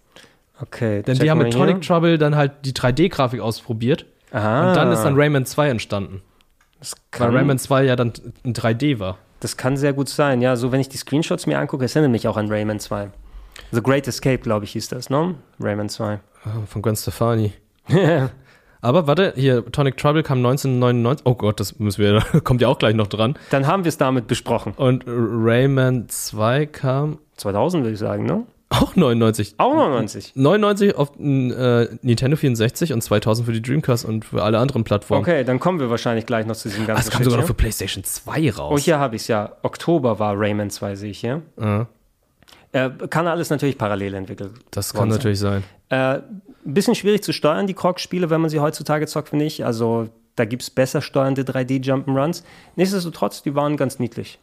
Okay, 0.60 1.02
Denn 1.02 1.18
die 1.18 1.30
haben 1.30 1.38
mit 1.38 1.54
hier. 1.54 1.58
Tonic 1.66 1.82
Trouble 1.82 2.16
dann 2.18 2.34
halt 2.34 2.52
die 2.64 2.72
3D-Grafik 2.72 3.40
ausprobiert. 3.40 4.06
Aha. 4.32 4.68
Und 4.70 4.76
dann 4.76 4.90
ist 4.90 5.02
dann 5.02 5.14
Rayman 5.16 5.44
2 5.44 5.68
entstanden. 5.68 6.22
Das 6.80 6.94
Weil 7.18 7.36
Rayman 7.36 7.58
2 7.58 7.84
ja 7.84 7.96
dann 7.96 8.12
in 8.42 8.54
3D 8.54 8.98
war. 8.98 9.18
das 9.40 9.56
kann 9.56 9.76
sehr 9.76 9.92
gut 9.92 10.08
sein. 10.08 10.40
Ja, 10.40 10.56
so 10.56 10.72
wenn 10.72 10.80
ich 10.80 10.88
die 10.88 10.96
Screenshots 10.96 11.46
mir 11.46 11.58
angucke, 11.58 11.84
es 11.84 11.94
erinnert 11.94 12.12
mich 12.12 12.26
auch 12.28 12.36
an 12.36 12.48
Rayman 12.50 12.80
2. 12.80 13.10
The 13.72 13.82
Great 13.82 14.06
Escape, 14.08 14.38
glaube 14.38 14.64
ich, 14.64 14.72
hieß 14.72 14.88
das, 14.88 15.10
ne? 15.10 15.34
Rayman 15.60 15.88
2. 15.88 16.20
Ah, 16.44 16.48
Von 16.66 16.82
Gwen 16.82 16.96
Stefani. 16.96 17.52
Aber 18.82 19.06
warte, 19.06 19.32
hier, 19.36 19.64
Tonic 19.72 19.96
Trouble 19.96 20.22
kam 20.22 20.38
1999. 20.38 21.26
Oh 21.26 21.34
Gott, 21.34 21.58
das 21.60 21.78
müssen 21.78 22.02
wir, 22.02 22.20
kommt 22.44 22.60
ja 22.60 22.68
auch 22.68 22.78
gleich 22.78 22.94
noch 22.94 23.06
dran. 23.08 23.36
Dann 23.50 23.66
haben 23.66 23.84
wir 23.84 23.88
es 23.88 23.98
damit 23.98 24.26
besprochen. 24.26 24.72
Und 24.76 25.04
Rayman 25.06 26.08
2 26.08 26.66
kam 26.66 27.18
2000 27.36 27.84
würde 27.84 27.94
ich 27.94 27.98
sagen, 27.98 28.24
ne? 28.26 28.44
Auch 28.68 28.96
99. 28.96 29.54
Auch 29.58 29.74
99. 29.74 30.32
99 30.34 30.94
auf 30.96 31.12
äh, 31.18 31.88
Nintendo 32.02 32.36
64 32.36 32.92
und 32.92 33.00
2000 33.00 33.46
für 33.46 33.52
die 33.52 33.62
Dreamcast 33.62 34.04
und 34.04 34.24
für 34.24 34.42
alle 34.42 34.58
anderen 34.58 34.82
Plattformen. 34.84 35.22
Okay, 35.22 35.44
dann 35.44 35.60
kommen 35.60 35.78
wir 35.78 35.88
wahrscheinlich 35.88 36.26
gleich 36.26 36.46
noch 36.46 36.56
zu 36.56 36.68
diesem 36.68 36.84
Ah, 36.84 36.88
ganzen 36.88 37.08
es 37.08 37.10
kam 37.10 37.22
sogar 37.24 37.38
noch 37.40 37.46
für 37.46 37.54
PlayStation 37.54 38.02
2 38.02 38.50
raus. 38.52 38.72
Oh, 38.74 38.78
hier 38.78 38.98
habe 38.98 39.16
ich 39.16 39.22
es 39.22 39.28
ja. 39.28 39.52
Oktober 39.62 40.18
war 40.18 40.34
Rayman 40.36 40.70
2, 40.70 40.96
sehe 40.96 41.10
ich 41.10 41.20
hier. 41.20 41.42
Ja, 41.60 41.86
Äh, 42.72 42.90
kann 43.08 43.26
alles 43.28 43.50
natürlich 43.50 43.78
parallel 43.78 44.14
entwickelt. 44.14 44.50
das 44.72 44.92
kann 44.92 45.10
sein. 45.10 45.18
natürlich 45.18 45.38
sein. 45.38 45.62
Äh, 45.88 45.96
ein 46.18 46.42
bisschen 46.64 46.96
schwierig 46.96 47.22
zu 47.22 47.32
steuern, 47.32 47.68
die 47.68 47.74
Croc-Spiele, 47.74 48.28
wenn 48.30 48.40
man 48.40 48.50
sie 48.50 48.58
heutzutage 48.58 49.06
zockt, 49.06 49.28
finde 49.28 49.44
ich. 49.44 49.64
Also 49.64 50.08
da 50.34 50.44
gibt 50.44 50.62
es 50.62 50.70
besser 50.70 51.00
steuernde 51.00 51.42
3D-Jump'n'Runs. 51.44 52.42
Nichtsdestotrotz, 52.74 53.42
die 53.44 53.54
waren 53.54 53.76
ganz 53.76 54.00
niedlich. 54.00 54.40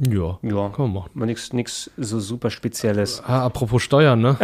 Ja, 0.00 0.38
Ja, 0.42 0.68
kann 0.70 0.86
man 0.86 0.92
machen. 0.94 1.10
aber 1.14 1.26
nichts 1.26 1.90
so 1.96 2.20
super 2.20 2.50
Spezielles. 2.50 3.22
Ah, 3.26 3.44
apropos 3.44 3.82
Steuern, 3.82 4.20
ne? 4.20 4.36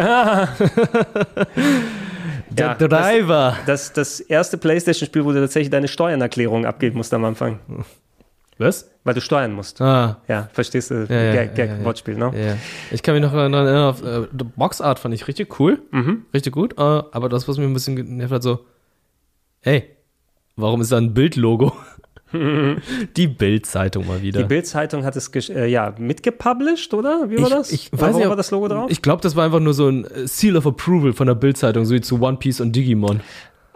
Der 2.51 2.67
Ja, 2.67 2.75
Driver. 2.75 3.57
Das, 3.67 3.93
das 3.93 4.21
erste 4.21 4.57
Playstation-Spiel, 4.59 5.25
wo 5.25 5.33
du 5.33 5.41
tatsächlich 5.41 5.71
deine 5.71 5.89
Steuernerklärung 5.89 6.65
abgeben 6.67 6.97
musst 6.99 7.13
am 7.15 7.25
Anfang. 7.25 7.59
Was? 8.59 8.91
Weil 9.05 9.15
du 9.15 9.21
steuern 9.21 9.53
musst. 9.53 9.81
Ah, 9.83 10.23
Ja, 10.29 10.49
verstehst 10.53 10.91
du? 10.91 11.07
Ja, 11.09 11.23
ja, 11.35 11.45
Gag, 11.45 11.59
ja. 11.59 11.85
Wortspiel, 11.85 12.17
ne? 12.17 12.33
ja. 12.35 12.57
Ich 12.91 13.03
kann 13.03 13.15
mich 13.15 13.23
noch 13.23 13.33
daran 13.33 13.53
erinnern, 13.53 13.95
äh, 14.05 14.27
die 14.33 14.45
Boxart 14.45 14.99
fand 14.99 15.15
ich 15.15 15.29
richtig 15.29 15.59
cool. 15.61 15.81
Mhm. 15.91 16.25
Richtig 16.33 16.53
gut. 16.55 16.75
Äh, 16.79 16.81
aber 16.83 17.29
das, 17.29 17.47
was 17.49 17.59
mir 17.59 17.65
ein 17.65 17.75
bisschen 17.75 17.97
genervt 17.97 18.33
hat, 18.33 18.43
so, 18.43 18.61
hey, 19.61 19.85
warum 20.57 20.81
ist 20.81 20.91
da 20.93 20.97
ein 20.97 21.13
Bildlogo? 21.13 21.73
die 23.17 23.27
Bild-Zeitung 23.27 24.07
mal 24.07 24.23
wieder. 24.23 24.43
Die 24.43 24.49
Bild-Zeitung 24.49 25.05
hat 25.05 25.17
es 25.17 25.29
äh, 25.49 25.67
ja, 25.67 25.95
mitgepublished, 25.99 26.95
oder? 26.95 27.31
Wie 27.31 27.41
war 27.41 27.51
das? 27.51 27.73
Ich, 27.73 27.87
ich 27.87 27.93
Oder 27.93 28.03
weiß 28.03 28.17
nicht, 28.17 28.29
war 28.29 28.37
das 28.37 28.51
Logo 28.51 28.69
drauf? 28.69 28.91
Ich 28.91 29.03
glaube, 29.03 29.23
das 29.23 29.37
war 29.37 29.45
einfach 29.45 29.61
nur 29.61 29.75
so 29.75 29.89
ein 29.89 30.05
äh, 30.05 30.27
Seal 30.27 30.57
of 30.57 30.67
Approval 30.67 31.13
von 31.13 31.27
der 31.27 31.35
Bild-Zeitung, 31.35 31.85
so 31.85 31.95
wie 31.95 32.01
zu 32.01 32.21
One 32.21 32.37
Piece 32.39 32.61
und 32.61 32.75
Digimon. 32.75 33.21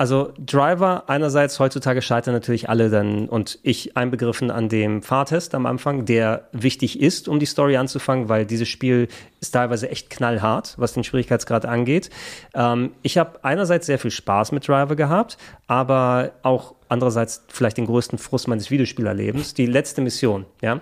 Also 0.00 0.32
Driver 0.38 1.10
einerseits 1.10 1.60
heutzutage 1.60 2.00
scheitern 2.00 2.32
natürlich 2.32 2.70
alle 2.70 2.88
dann 2.88 3.28
und 3.28 3.58
ich 3.62 3.98
einbegriffen 3.98 4.50
an 4.50 4.70
dem 4.70 5.02
Fahrtest 5.02 5.54
am 5.54 5.66
Anfang, 5.66 6.06
der 6.06 6.48
wichtig 6.52 7.02
ist, 7.02 7.28
um 7.28 7.38
die 7.38 7.44
Story 7.44 7.76
anzufangen, 7.76 8.30
weil 8.30 8.46
dieses 8.46 8.66
Spiel 8.66 9.08
ist 9.42 9.50
teilweise 9.50 9.90
echt 9.90 10.08
knallhart, 10.08 10.72
was 10.78 10.94
den 10.94 11.04
Schwierigkeitsgrad 11.04 11.66
angeht. 11.66 12.08
Ähm, 12.54 12.92
ich 13.02 13.18
habe 13.18 13.44
einerseits 13.44 13.84
sehr 13.84 13.98
viel 13.98 14.10
Spaß 14.10 14.52
mit 14.52 14.66
Driver 14.66 14.96
gehabt, 14.96 15.36
aber 15.66 16.30
auch 16.44 16.76
andererseits 16.88 17.44
vielleicht 17.48 17.76
den 17.76 17.84
größten 17.84 18.16
Frust 18.18 18.48
meines 18.48 18.70
Videospielerlebens, 18.70 19.52
die 19.52 19.66
letzte 19.66 20.00
Mission, 20.00 20.46
ja. 20.62 20.80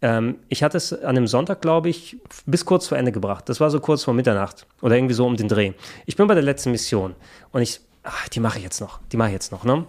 Ähm, 0.00 0.36
ich 0.48 0.62
hatte 0.62 0.76
es 0.76 0.92
an 0.92 1.16
einem 1.16 1.26
Sonntag, 1.26 1.60
glaube 1.60 1.88
ich, 1.88 2.18
bis 2.46 2.64
kurz 2.64 2.86
vor 2.86 2.96
Ende 2.96 3.10
gebracht. 3.10 3.48
Das 3.48 3.58
war 3.58 3.68
so 3.68 3.80
kurz 3.80 4.04
vor 4.04 4.14
Mitternacht 4.14 4.64
oder 4.80 4.94
irgendwie 4.94 5.14
so 5.14 5.26
um 5.26 5.36
den 5.36 5.48
Dreh. 5.48 5.72
Ich 6.06 6.14
bin 6.14 6.28
bei 6.28 6.34
der 6.34 6.44
letzten 6.44 6.70
Mission 6.70 7.16
und 7.50 7.62
ich 7.62 7.80
ach, 8.10 8.28
die 8.28 8.40
mache 8.40 8.58
ich 8.58 8.64
jetzt 8.64 8.80
noch, 8.80 9.00
die 9.12 9.16
mache 9.16 9.28
ich 9.28 9.34
jetzt 9.34 9.52
noch, 9.52 9.64
ne? 9.64 9.86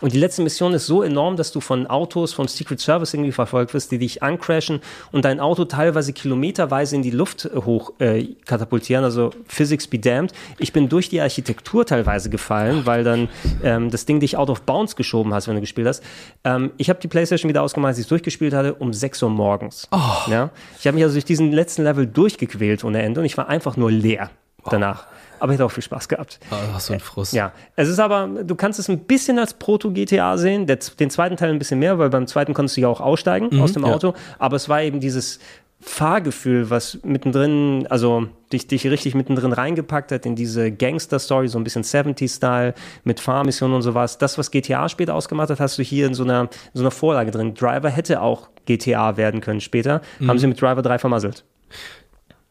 Und 0.00 0.12
die 0.12 0.18
letzte 0.18 0.42
Mission 0.42 0.74
ist 0.74 0.86
so 0.86 1.02
enorm, 1.02 1.36
dass 1.36 1.52
du 1.52 1.60
von 1.60 1.86
Autos 1.86 2.34
vom 2.34 2.48
Secret 2.48 2.80
Service 2.80 3.14
irgendwie 3.14 3.32
verfolgt 3.32 3.72
wirst, 3.72 3.90
die 3.90 3.98
dich 3.98 4.22
ancrashen 4.22 4.80
und 5.10 5.24
dein 5.24 5.40
Auto 5.40 5.64
teilweise 5.64 6.12
kilometerweise 6.12 6.96
in 6.96 7.02
die 7.02 7.10
Luft 7.10 7.46
äh, 7.46 7.56
hoch 7.64 7.92
äh, 7.98 8.24
katapultieren. 8.44 9.04
Also 9.04 9.30
Physics 9.46 9.86
be 9.86 9.98
damned. 9.98 10.32
Ich 10.58 10.72
bin 10.72 10.88
durch 10.88 11.08
die 11.08 11.20
Architektur 11.20 11.86
teilweise 11.86 12.28
gefallen, 12.28 12.84
weil 12.84 13.04
dann 13.04 13.28
ähm, 13.62 13.90
das 13.90 14.04
Ding 14.04 14.20
dich 14.20 14.36
out 14.36 14.50
of 14.50 14.62
bounds 14.62 14.96
geschoben 14.96 15.32
hast, 15.32 15.48
wenn 15.48 15.54
du 15.54 15.60
gespielt 15.62 15.86
hast. 15.86 16.02
Ähm, 16.44 16.72
ich 16.76 16.90
habe 16.90 17.00
die 17.00 17.08
Playstation 17.08 17.48
wieder 17.48 17.62
ausgemacht, 17.62 17.88
als 17.88 17.98
ich 17.98 18.04
es 18.04 18.08
durchgespielt 18.08 18.52
hatte, 18.52 18.74
um 18.74 18.92
6 18.92 19.22
Uhr 19.22 19.30
morgens. 19.30 19.88
Ja? 20.30 20.50
Ich 20.78 20.86
habe 20.86 20.96
mich 20.96 21.04
also 21.04 21.14
durch 21.14 21.24
diesen 21.24 21.52
letzten 21.52 21.84
Level 21.84 22.06
durchgequält 22.06 22.84
ohne 22.84 23.00
Ende 23.00 23.20
und 23.20 23.26
ich 23.26 23.38
war 23.38 23.48
einfach 23.48 23.76
nur 23.78 23.90
leer 23.90 24.30
danach. 24.70 25.06
Aber 25.38 25.52
ich 25.52 25.58
hatte 25.58 25.66
auch 25.66 25.72
viel 25.72 25.82
Spaß 25.82 26.08
gehabt. 26.08 26.40
Ach, 26.50 26.80
so 26.80 26.94
ein 26.94 27.00
Frust. 27.00 27.34
Ja, 27.34 27.52
es 27.76 27.88
ist 27.88 27.98
aber, 27.98 28.26
du 28.42 28.54
kannst 28.54 28.78
es 28.78 28.88
ein 28.88 29.00
bisschen 29.00 29.38
als 29.38 29.54
Proto-GTA 29.54 30.38
sehen, 30.38 30.66
den 30.66 31.10
zweiten 31.10 31.36
Teil 31.36 31.50
ein 31.50 31.58
bisschen 31.58 31.78
mehr, 31.78 31.98
weil 31.98 32.08
beim 32.08 32.26
zweiten 32.26 32.54
konntest 32.54 32.76
du 32.76 32.80
ja 32.80 32.88
auch 32.88 33.00
aussteigen 33.00 33.60
aus 33.60 33.72
dem 33.72 33.84
ja. 33.84 33.92
Auto, 33.92 34.14
aber 34.38 34.56
es 34.56 34.68
war 34.68 34.82
eben 34.82 35.00
dieses 35.00 35.38
Fahrgefühl, 35.80 36.70
was 36.70 36.98
mittendrin, 37.04 37.86
also 37.90 38.28
dich, 38.52 38.66
dich 38.66 38.86
richtig 38.86 39.14
mittendrin 39.14 39.52
reingepackt 39.52 40.10
hat 40.10 40.24
in 40.24 40.34
diese 40.34 40.72
Gangster-Story, 40.72 41.48
so 41.48 41.58
ein 41.58 41.64
bisschen 41.64 41.84
70s-Style 41.84 42.74
mit 43.04 43.20
Fahrmissionen 43.20 43.76
und 43.76 43.82
sowas. 43.82 44.16
Das, 44.16 44.38
was 44.38 44.50
GTA 44.50 44.88
später 44.88 45.14
ausgemacht 45.14 45.50
hat, 45.50 45.60
hast 45.60 45.78
du 45.78 45.82
hier 45.82 46.06
in 46.06 46.14
so 46.14 46.24
einer, 46.24 46.42
in 46.42 46.48
so 46.74 46.82
einer 46.82 46.90
Vorlage 46.90 47.30
drin. 47.30 47.54
Driver 47.54 47.90
hätte 47.90 48.22
auch 48.22 48.48
GTA 48.64 49.16
werden 49.18 49.40
können 49.42 49.60
später, 49.60 50.00
haben 50.26 50.38
sie 50.38 50.46
mit 50.46 50.60
Driver 50.60 50.82
3 50.82 50.98
vermasselt. 50.98 51.44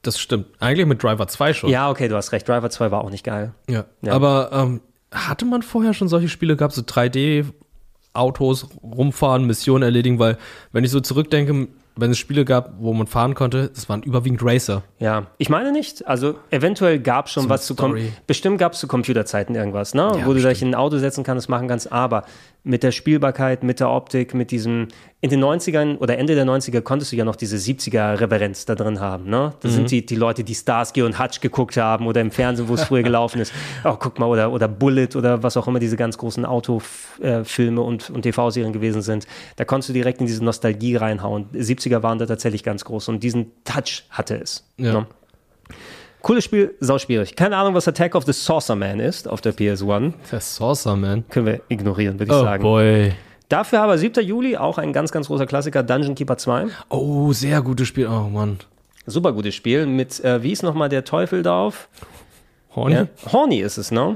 Das 0.06 0.20
stimmt. 0.20 0.45
Eigentlich 0.60 0.86
mit 0.86 1.01
Driver 1.01 1.28
2 1.28 1.53
schon. 1.53 1.70
Ja, 1.72 1.89
okay, 1.89 2.08
du 2.08 2.16
hast 2.16 2.32
recht. 2.32 2.47
Driver 2.47 2.70
2 2.70 2.91
war 2.91 3.03
auch 3.03 3.10
nicht 3.10 3.24
geil. 3.24 3.53
Ja. 3.68 3.86
Ja. 4.03 4.14
Aber 4.14 4.51
ähm, 4.53 4.82
hatte 5.12 5.45
man 5.45 5.64
vorher 5.64 5.95
schon 5.95 6.08
solche 6.08 6.30
Spiele 6.30 6.56
gehabt, 6.56 6.74
so 6.76 6.84
3D-Autos 6.84 8.68
rumfahren, 8.84 9.45
Missionen 9.45 9.82
erledigen? 9.82 10.20
Weil, 10.20 10.38
wenn 10.72 10.84
ich 10.84 10.91
so 10.91 10.99
zurückdenke, 10.99 11.68
wenn 11.97 12.12
es 12.12 12.18
Spiele 12.20 12.45
gab, 12.45 12.74
wo 12.80 12.93
man 12.93 13.08
fahren 13.08 13.34
konnte, 13.34 13.72
das 13.74 13.89
waren 13.89 14.03
überwiegend 14.03 14.41
Racer. 14.43 14.84
Ja, 14.99 15.28
ich 15.38 15.49
meine 15.49 15.72
nicht. 15.72 16.06
Also 16.08 16.36
eventuell 16.51 16.99
gab 16.99 17.26
es 17.26 17.32
schon 17.32 17.43
So 17.43 17.49
was 17.49 17.66
zu 17.66 17.74
kom 17.74 17.91
Story. 17.91 18.12
bestimmt 18.28 18.60
gab 18.60 18.74
es 18.74 18.80
zu 18.80 18.88
Computerzeiten 18.88 19.56
irgendwas, 19.56 19.93
ne? 19.95 20.12
Ja, 20.20 20.26
wo 20.26 20.34
du 20.34 20.36
dich 20.36 20.43
bestimmt. 20.43 20.62
in 20.62 20.76
ein 20.76 20.80
Auto 20.80 20.97
setzen 20.97 21.24
kannst, 21.24 21.49
machen 21.49 21.68
kannst, 21.68 21.91
aber 21.91 22.26
mit 22.68 22.84
der 22.84 22.91
Spielbarkeit, 22.91 23.63
mit 23.63 23.80
der 23.80 23.89
Optik, 23.89 24.34
mit 24.34 24.51
diesem 24.51 24.88
in 25.22 25.30
den 25.30 25.43
90ern 25.43 25.97
oder 25.97 26.18
Ende 26.18 26.36
der 26.36 26.45
90er 26.45 26.82
konntest 26.82 27.11
du 27.11 27.16
ja 27.16 27.24
noch 27.24 27.36
diese 27.36 27.57
70er 27.57 28.20
Reverenz 28.20 28.66
da 28.66 28.76
drin 28.76 28.99
haben, 28.99 29.30
ne? 29.30 29.53
Das 29.61 29.72
Mhm. 29.72 29.76
sind 29.76 29.91
die, 29.91 30.05
die 30.05 30.16
Leute, 30.16 30.43
die 30.43 30.53
Starsky 30.53 31.01
und 31.03 31.18
Hutch 31.20 31.41
geguckt 31.41 31.78
haben 31.78 32.05
oder 32.07 32.22
im 32.22 32.30
Fernsehen, 32.32 32.68
wo 32.68 32.74
es 32.74 32.84
früher 32.84 33.01
gelaufen 33.03 33.39
ist. 33.39 33.53
Oh, 33.84 33.95
guck 33.99 34.20
mal, 34.20 34.26
oder, 34.28 34.51
oder 34.51 34.68
Bullet 34.68 35.09
oder 35.16 35.41
was 35.43 35.57
auch 35.57 35.68
immer 35.68 35.80
diese 35.80 35.95
ganz 35.95 36.18
großen 36.18 36.43
Autofilme 36.45 37.82
und, 37.82 38.09
und 38.09 38.24
TV-Serien 38.24 38.74
gewesen 38.74 39.01
sind. 39.01 39.26
Da 39.55 39.66
konntest 39.66 39.89
du 39.89 39.93
direkt 39.93 40.20
in 40.22 40.28
diese 40.28 40.43
Nostalgie 40.43 40.95
reinhauen. 40.95 41.45
70er 41.53 42.03
waren 42.03 42.18
da 42.20 42.26
tatsächlich 42.26 42.63
ganz 42.63 42.84
groß 42.86 43.07
und 43.09 43.22
diesen 43.24 43.51
Touch 43.63 44.03
hatte 44.09 44.36
es. 44.41 44.68
Ja. 44.78 44.93
Ne? 44.93 45.07
Cooles 46.26 46.43
Spiel, 46.43 46.73
sauschwierig. 46.80 47.36
Keine 47.36 47.55
Ahnung, 47.55 47.76
was 47.76 47.88
Attack 47.88 48.15
of 48.15 48.26
the 48.26 48.34
Saucer 48.34 48.76
Man 48.76 48.99
ist 48.99 49.28
auf 49.28 49.41
der 49.41 49.53
PS1. 49.53 50.13
Der 50.32 50.39
Saucer, 50.41 50.95
man. 50.95 51.23
Können 51.30 51.45
wir 51.45 51.61
ignorieren, 51.69 52.17
würde 52.19 52.32
ich 52.32 52.36
Oh 52.39 52.43
sagen. 52.43 52.63
boy. 52.63 53.13
Dafür 53.47 53.82
aber 53.82 53.95
7. 53.99 54.23
Juli 54.26 54.57
auch 54.57 54.80
ein 54.80 54.91
ganz, 54.91 55.11
ganz 55.11 55.28
großer 55.28 55.45
Klassiker, 55.45 55.84
Dungeon 55.84 56.15
Keeper 56.15 56.36
2. 56.36 56.65
Oh, 56.89 57.32
sehr 57.32 57.61
gutes 57.61 57.88
Spiel. 57.89 58.07
Oh 58.07 58.28
Mann. 58.28 58.57
Super 59.05 59.34
gutes 59.34 59.53
Spiel 59.53 59.86
mit, 59.86 60.19
äh, 60.26 60.41
wie 60.41 60.51
ist 60.51 60.63
nochmal 60.63 60.89
der 60.89 61.03
Teufel 61.03 61.43
drauf? 61.43 61.89
Horny? 62.76 62.95
Ja, 62.95 63.07
Horny 63.32 63.59
ist 63.59 63.78
es, 63.78 63.91
ne? 63.91 64.15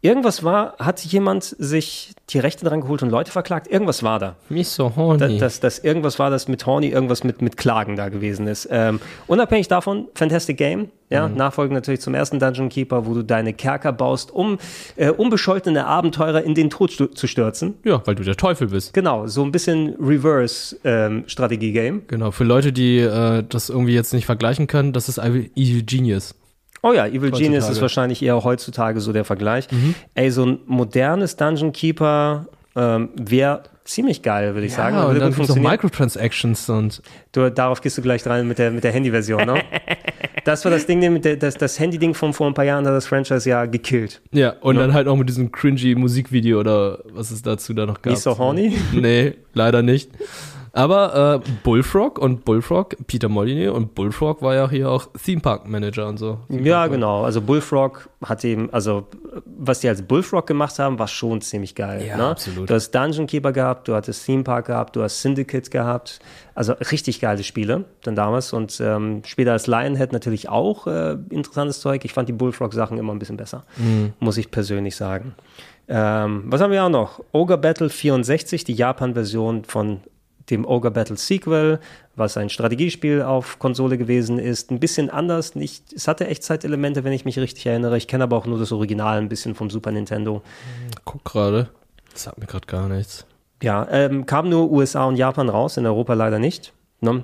Irgendwas 0.00 0.44
war, 0.44 0.76
hat 0.78 1.00
jemand 1.00 1.42
sich 1.42 2.12
die 2.30 2.38
Rechte 2.38 2.64
dran 2.64 2.82
geholt 2.82 3.02
und 3.02 3.10
Leute 3.10 3.32
verklagt? 3.32 3.66
Irgendwas 3.66 4.04
war 4.04 4.20
da. 4.20 4.36
Mich 4.48 4.68
so 4.68 4.94
horny. 4.94 5.38
dass, 5.38 5.58
dass 5.58 5.80
irgendwas 5.80 6.20
war, 6.20 6.30
das 6.30 6.46
mit 6.46 6.64
Horny 6.66 6.86
irgendwas 6.86 7.24
mit, 7.24 7.42
mit 7.42 7.56
Klagen 7.56 7.96
da 7.96 8.08
gewesen 8.08 8.46
ist. 8.46 8.68
Ähm, 8.70 9.00
unabhängig 9.26 9.66
davon, 9.66 10.06
Fantastic 10.14 10.56
Game, 10.56 10.90
ja, 11.10 11.28
nachfolgend 11.28 11.74
natürlich 11.74 12.00
zum 12.00 12.14
ersten 12.14 12.38
Dungeon 12.38 12.68
Keeper, 12.68 13.06
wo 13.06 13.14
du 13.14 13.24
deine 13.24 13.54
Kerker 13.54 13.92
baust, 13.92 14.30
um 14.30 14.58
äh, 14.94 15.10
unbescholtene 15.10 15.84
Abenteurer 15.84 16.44
in 16.44 16.54
den 16.54 16.70
Tod 16.70 16.92
zu 16.92 17.26
stürzen. 17.26 17.74
ja, 17.82 18.00
weil 18.04 18.14
du 18.14 18.22
der 18.22 18.36
Teufel 18.36 18.68
bist. 18.68 18.94
Genau, 18.94 19.26
so 19.26 19.42
ein 19.42 19.50
bisschen 19.50 19.96
Reverse-Strategie-Game. 19.98 22.02
Genau, 22.06 22.30
für 22.30 22.44
Leute, 22.44 22.72
die 22.72 22.98
äh, 22.98 23.42
das 23.48 23.68
irgendwie 23.68 23.94
jetzt 23.94 24.12
nicht 24.12 24.26
vergleichen 24.26 24.68
können, 24.68 24.92
das 24.92 25.08
ist 25.08 25.18
Evil 25.18 25.82
Genius. 25.82 26.36
Oh 26.82 26.92
ja, 26.92 27.06
Evil 27.06 27.20
Heutzutage. 27.30 27.42
Genius 27.44 27.68
ist 27.68 27.80
wahrscheinlich 27.82 28.22
eher 28.22 28.42
heutzutage 28.44 29.00
so 29.00 29.12
der 29.12 29.24
Vergleich. 29.24 29.66
Ey, 30.14 30.30
so 30.30 30.44
ein 30.46 30.60
modernes 30.66 31.36
Dungeon 31.36 31.72
Keeper 31.72 32.46
ähm, 32.76 33.08
wäre 33.16 33.62
ziemlich 33.84 34.22
geil, 34.22 34.54
würde 34.54 34.66
ich 34.66 34.74
sagen. 34.74 34.94
Ja, 34.96 35.02
und 35.02 35.08
Würde 35.08 35.20
dann 35.20 35.30
noch 35.30 35.36
funktionieren. 35.36 35.72
Microtransactions 35.72 36.68
und 36.68 37.02
Du, 37.32 37.50
darauf 37.50 37.80
gehst 37.80 37.96
du 37.98 38.02
gleich 38.02 38.24
rein 38.26 38.46
mit 38.46 38.58
der, 38.58 38.70
mit 38.70 38.84
der 38.84 38.92
Handy-Version, 38.92 39.46
ne? 39.46 39.62
das 40.44 40.64
war 40.64 40.70
das 40.70 40.86
Ding, 40.86 41.00
der, 41.22 41.36
das, 41.36 41.54
das 41.54 41.78
Handy-Ding 41.80 42.12
von 42.14 42.32
vor 42.34 42.46
ein 42.46 42.54
paar 42.54 42.64
Jahren 42.66 42.86
hat 42.86 42.92
das 42.92 43.06
Franchise 43.06 43.48
ja 43.48 43.64
gekillt. 43.66 44.20
ja, 44.32 44.50
und 44.60 44.76
Ja. 44.76 44.82
dann 44.82 44.92
halt 44.94 45.08
auch 45.08 45.16
mit 45.16 45.28
diesem 45.28 45.50
cringy 45.50 45.94
Musikvideo 45.94 46.60
oder 46.60 46.98
was 47.12 47.30
es 47.30 47.42
dazu 47.42 47.72
da 47.74 47.86
noch 47.86 48.02
gab. 48.02 48.12
Nicht 48.12 48.22
so 48.22 48.36
horny? 48.36 48.76
Nee, 48.92 49.34
leider 49.54 49.82
nicht. 49.82 50.10
Aber 50.78 51.42
äh, 51.44 51.50
Bullfrog 51.64 52.18
und 52.20 52.44
Bullfrog, 52.44 52.94
Peter 53.08 53.28
Molyneux 53.28 53.74
und 53.74 53.96
Bullfrog 53.96 54.42
war 54.42 54.54
ja 54.54 54.70
hier 54.70 54.88
auch 54.90 55.08
Theme 55.24 55.40
Park 55.40 55.66
Manager 55.68 56.06
und 56.06 56.18
so. 56.18 56.38
Ja, 56.48 56.86
genau. 56.86 57.24
Also 57.24 57.40
Bullfrog 57.40 58.08
hat 58.24 58.44
eben, 58.44 58.72
also 58.72 59.08
was 59.44 59.80
die 59.80 59.88
als 59.88 60.02
Bullfrog 60.02 60.46
gemacht 60.46 60.78
haben, 60.78 60.98
war 61.00 61.08
schon 61.08 61.40
ziemlich 61.40 61.74
geil. 61.74 62.04
Ja, 62.06 62.16
ne? 62.16 62.26
absolut. 62.28 62.70
Du 62.70 62.74
hast 62.74 62.92
Dungeon 62.92 63.26
Keeper 63.26 63.50
gehabt, 63.52 63.88
du 63.88 63.94
hattest 63.96 64.24
Theme 64.24 64.44
Park 64.44 64.66
gehabt, 64.66 64.94
du 64.94 65.02
hast 65.02 65.20
Syndicate 65.20 65.68
gehabt. 65.68 66.20
Also 66.54 66.74
richtig 66.74 67.20
geile 67.20 67.42
Spiele 67.42 67.84
dann 68.02 68.14
damals. 68.14 68.52
Und 68.52 68.80
ähm, 68.80 69.22
später 69.24 69.52
als 69.52 69.66
Lionhead 69.66 70.12
natürlich 70.12 70.48
auch 70.48 70.86
äh, 70.86 71.16
interessantes 71.30 71.80
Zeug. 71.80 72.04
Ich 72.04 72.12
fand 72.12 72.28
die 72.28 72.32
Bullfrog-Sachen 72.32 72.98
immer 72.98 73.12
ein 73.12 73.18
bisschen 73.18 73.36
besser, 73.36 73.64
Mhm. 73.78 74.12
muss 74.20 74.36
ich 74.36 74.52
persönlich 74.52 74.94
sagen. 74.94 75.34
Ähm, 75.88 76.44
was 76.46 76.60
haben 76.60 76.70
wir 76.70 76.84
auch 76.84 76.88
noch? 76.88 77.20
Ogre 77.32 77.58
Battle 77.58 77.88
64, 77.88 78.62
die 78.62 78.74
Japan-Version 78.74 79.64
von 79.64 80.00
dem 80.50 80.66
Ogre 80.66 80.90
Battle 80.90 81.16
Sequel, 81.16 81.80
was 82.16 82.36
ein 82.36 82.48
Strategiespiel 82.48 83.22
auf 83.22 83.58
Konsole 83.58 83.98
gewesen 83.98 84.38
ist. 84.38 84.70
Ein 84.70 84.80
bisschen 84.80 85.10
anders. 85.10 85.54
Nicht, 85.54 85.92
es 85.92 86.08
hatte 86.08 86.26
Echtzeitelemente, 86.26 87.04
wenn 87.04 87.12
ich 87.12 87.24
mich 87.24 87.38
richtig 87.38 87.66
erinnere. 87.66 87.96
Ich 87.96 88.08
kenne 88.08 88.24
aber 88.24 88.36
auch 88.36 88.46
nur 88.46 88.58
das 88.58 88.72
Original 88.72 89.18
ein 89.18 89.28
bisschen 89.28 89.54
vom 89.54 89.70
Super 89.70 89.90
Nintendo. 89.90 90.42
Guck 91.04 91.24
gerade. 91.24 91.68
Das 92.12 92.24
sagt 92.24 92.38
mir 92.38 92.46
gerade 92.46 92.66
gar 92.66 92.88
nichts. 92.88 93.26
Ja, 93.62 93.86
ähm, 93.90 94.26
kam 94.26 94.48
nur 94.48 94.70
USA 94.70 95.04
und 95.04 95.16
Japan 95.16 95.48
raus, 95.48 95.76
in 95.76 95.86
Europa 95.86 96.14
leider 96.14 96.38
nicht. 96.38 96.72
Ne? 97.00 97.22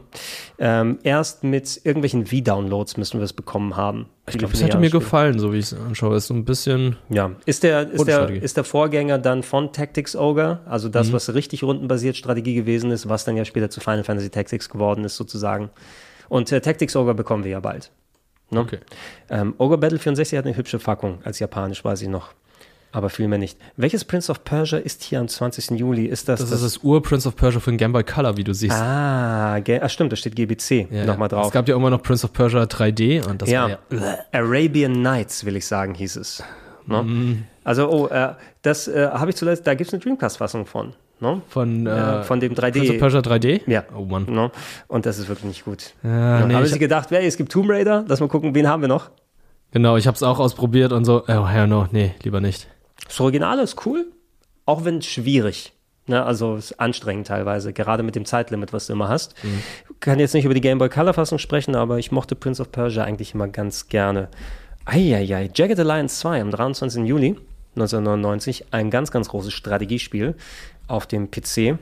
Ähm, 0.58 0.98
erst 1.02 1.42
mit 1.42 1.80
irgendwelchen 1.82 2.26
V-Downloads 2.26 2.96
müssen 2.96 3.18
wir 3.18 3.24
es 3.24 3.32
bekommen 3.32 3.76
haben. 3.76 4.06
Ich 4.28 4.38
glaube, 4.38 4.54
es 4.54 4.62
hätte 4.62 4.78
mir 4.78 4.90
gefallen, 4.90 5.40
so 5.40 5.52
wie 5.52 5.58
ich 5.58 5.72
es 5.72 5.74
anschaue. 5.74 6.16
Ist 6.16 6.28
so 6.28 6.34
ein 6.34 6.44
bisschen. 6.44 6.96
Ja, 7.08 7.32
ist 7.44 7.64
der, 7.64 7.90
ist, 7.90 8.06
der, 8.06 8.30
ist 8.30 8.56
der 8.56 8.62
Vorgänger 8.62 9.18
dann 9.18 9.42
von 9.42 9.72
Tactics 9.72 10.14
Ogre, 10.14 10.60
also 10.66 10.88
das, 10.88 11.12
was 11.12 11.34
richtig 11.34 11.64
rundenbasiert 11.64 12.16
Strategie 12.16 12.54
gewesen 12.54 12.92
ist, 12.92 13.08
was 13.08 13.24
dann 13.24 13.36
ja 13.36 13.44
später 13.44 13.68
zu 13.68 13.80
Final 13.80 14.04
Fantasy 14.04 14.30
Tactics 14.30 14.68
geworden 14.70 15.04
ist, 15.04 15.16
sozusagen. 15.16 15.70
Und 16.28 16.52
äh, 16.52 16.60
Tactics 16.60 16.94
Ogre 16.94 17.14
bekommen 17.14 17.42
wir 17.42 17.50
ja 17.50 17.60
bald. 17.60 17.90
Ne? 18.50 18.60
Okay. 18.60 18.78
Ähm, 19.28 19.54
Ogre 19.58 19.78
Battle 19.78 19.98
64 19.98 20.38
hat 20.38 20.46
eine 20.46 20.56
hübsche 20.56 20.78
Packung 20.78 21.18
als 21.24 21.40
japanisch, 21.40 21.84
weiß 21.84 22.00
ich 22.02 22.08
noch. 22.08 22.32
Aber 22.94 23.10
viel 23.10 23.26
mehr 23.26 23.40
nicht. 23.40 23.58
Welches 23.76 24.04
Prince 24.04 24.30
of 24.30 24.44
Persia 24.44 24.78
ist 24.78 25.02
hier 25.02 25.18
am 25.18 25.26
20. 25.26 25.70
Juli? 25.70 26.06
Ist 26.06 26.28
das 26.28 26.38
Das 26.38 26.52
ist 26.52 26.62
das 26.62 26.84
Ur-Prince 26.84 27.26
of 27.26 27.34
Persia 27.34 27.58
für 27.58 27.72
den 27.72 27.76
Game 27.76 27.92
Boy 27.92 28.04
Color, 28.04 28.36
wie 28.36 28.44
du 28.44 28.54
siehst. 28.54 28.76
Ah, 28.76 29.56
ah, 29.56 29.88
stimmt, 29.88 30.12
da 30.12 30.16
steht 30.16 30.36
GBC 30.36 30.86
Ja, 30.92 31.04
nochmal 31.04 31.28
ja. 31.28 31.36
drauf. 31.36 31.46
Es 31.46 31.52
gab 31.52 31.68
ja 31.68 31.74
immer 31.74 31.90
noch 31.90 32.00
Prince 32.00 32.24
of 32.24 32.32
Persia 32.32 32.62
3D 32.62 33.26
und 33.28 33.42
das 33.42 33.50
ja. 33.50 33.62
war 33.62 33.70
ja. 33.70 33.78
Arabian 34.30 35.02
Nights, 35.02 35.44
will 35.44 35.56
ich 35.56 35.66
sagen, 35.66 35.92
hieß 35.94 36.14
es. 36.14 36.44
Ne? 36.86 37.02
Mhm. 37.02 37.44
Also, 37.64 37.90
oh, 37.90 38.06
äh, 38.06 38.34
das 38.62 38.86
äh, 38.86 39.08
habe 39.12 39.30
ich 39.30 39.36
zuletzt, 39.36 39.66
da 39.66 39.74
gibt 39.74 39.88
es 39.88 39.94
eine 39.94 40.00
Dreamcast-Fassung 40.00 40.64
von. 40.64 40.92
Ne? 41.18 41.42
Von, 41.48 41.88
Äh, 41.88 42.20
äh, 42.20 42.22
von 42.22 42.38
dem 42.38 42.54
3D. 42.54 42.72
Prince 42.78 42.92
of 42.92 42.98
Persia 42.98 43.20
3D? 43.20 43.60
Ja. 43.66 43.82
Oh 43.96 44.04
Mann. 44.04 44.26
Ne? 44.26 44.52
Und 44.86 45.04
das 45.04 45.18
ist 45.18 45.26
wirklich 45.28 45.46
nicht 45.46 45.64
gut. 45.64 45.94
Ja, 46.04 46.38
Ja, 46.40 46.46
nee, 46.46 46.54
haben 46.54 46.64
ich, 46.64 46.70
Sie 46.70 46.78
gedacht, 46.78 47.10
ey, 47.10 47.26
es 47.26 47.36
gibt 47.36 47.50
Tomb 47.50 47.70
Raider, 47.70 48.04
lass 48.06 48.20
mal 48.20 48.28
gucken, 48.28 48.54
wen 48.54 48.68
haben 48.68 48.82
wir 48.82 48.88
noch? 48.88 49.10
genau, 49.72 49.96
ich 49.96 50.06
habe 50.06 50.14
es 50.14 50.22
auch 50.22 50.38
ausprobiert 50.38 50.92
und 50.92 51.04
so. 51.04 51.24
Oh, 51.26 51.48
hell 51.48 51.66
no, 51.66 51.88
nee, 51.90 52.14
lieber 52.22 52.40
nicht. 52.40 52.68
Das 53.06 53.20
Original 53.20 53.58
ist 53.58 53.86
cool, 53.86 54.12
auch 54.66 54.84
wenn 54.84 55.02
schwierig. 55.02 55.72
Ne, 56.06 56.22
also 56.22 56.56
ist 56.56 56.78
anstrengend 56.78 57.28
teilweise, 57.28 57.72
gerade 57.72 58.02
mit 58.02 58.14
dem 58.14 58.26
Zeitlimit, 58.26 58.74
was 58.74 58.88
du 58.88 58.92
immer 58.92 59.08
hast. 59.08 59.34
Kann 60.00 60.18
jetzt 60.18 60.34
nicht 60.34 60.44
über 60.44 60.52
die 60.52 60.60
Game 60.60 60.76
Boy 60.76 60.90
Color 60.90 61.14
Fassung 61.14 61.38
sprechen, 61.38 61.74
aber 61.74 61.98
ich 61.98 62.12
mochte 62.12 62.34
Prince 62.34 62.60
of 62.60 62.70
Persia 62.70 63.04
eigentlich 63.04 63.32
immer 63.32 63.48
ganz 63.48 63.88
gerne. 63.88 64.28
Eieiei, 64.84 65.48
Jagged 65.54 65.80
Alliance 65.80 66.20
2 66.20 66.42
am 66.42 66.50
23. 66.50 67.04
Juli 67.06 67.38
1999, 67.76 68.66
ein 68.70 68.90
ganz, 68.90 69.10
ganz 69.10 69.30
großes 69.30 69.54
Strategiespiel 69.54 70.34
auf 70.88 71.06
dem 71.06 71.30
PC. 71.30 71.78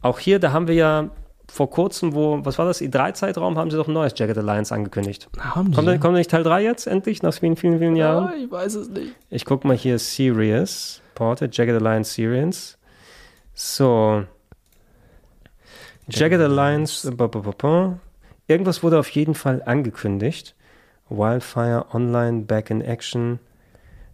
Auch 0.00 0.18
hier, 0.18 0.38
da 0.38 0.52
haben 0.52 0.66
wir 0.66 0.74
ja 0.74 1.10
vor 1.54 1.70
kurzem, 1.70 2.14
wo, 2.14 2.44
was 2.44 2.58
war 2.58 2.66
das, 2.66 2.80
E3-Zeitraum, 2.80 3.56
haben 3.56 3.70
sie 3.70 3.76
doch 3.76 3.86
ein 3.86 3.94
neues 3.94 4.14
Jagged 4.16 4.36
Alliance 4.36 4.74
angekündigt. 4.74 5.28
Haben 5.38 5.70
die? 5.70 5.76
Kommt, 5.76 5.86
denn- 5.86 6.00
kommt 6.00 6.14
nicht 6.14 6.28
Teil 6.28 6.42
3 6.42 6.64
jetzt 6.64 6.88
endlich, 6.88 7.22
nach 7.22 7.32
vielen, 7.32 7.54
vielen, 7.54 7.78
vielen 7.78 7.94
Jahren? 7.94 8.26
Ah, 8.26 8.34
ich 8.36 8.50
weiß 8.50 8.74
es 8.74 8.88
nicht. 8.88 9.14
Ich 9.30 9.44
guck 9.44 9.64
mal 9.64 9.76
hier 9.76 10.00
Serious, 10.00 11.00
Ported, 11.14 11.56
Jagged 11.56 11.76
Alliance 11.76 12.12
Serious. 12.12 12.76
So. 13.54 14.24
Jagged 16.08 16.40
Alliance, 16.40 17.12
ba. 17.12 17.30
irgendwas 18.48 18.82
wurde 18.82 18.98
auf 18.98 19.10
jeden 19.10 19.36
Fall 19.36 19.62
angekündigt. 19.64 20.56
Wildfire 21.08 21.86
Online 21.92 22.42
Back 22.42 22.70
in 22.70 22.80
Action. 22.80 23.38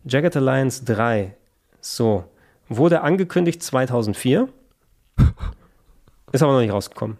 Jagged 0.04 0.36
Alliance 0.36 0.84
3. 0.84 1.34
So. 1.80 2.24
Wurde 2.68 3.00
angekündigt 3.00 3.62
2004. 3.62 4.50
Ist 6.32 6.42
aber 6.42 6.52
noch 6.52 6.60
nicht 6.60 6.72
rausgekommen. 6.72 7.16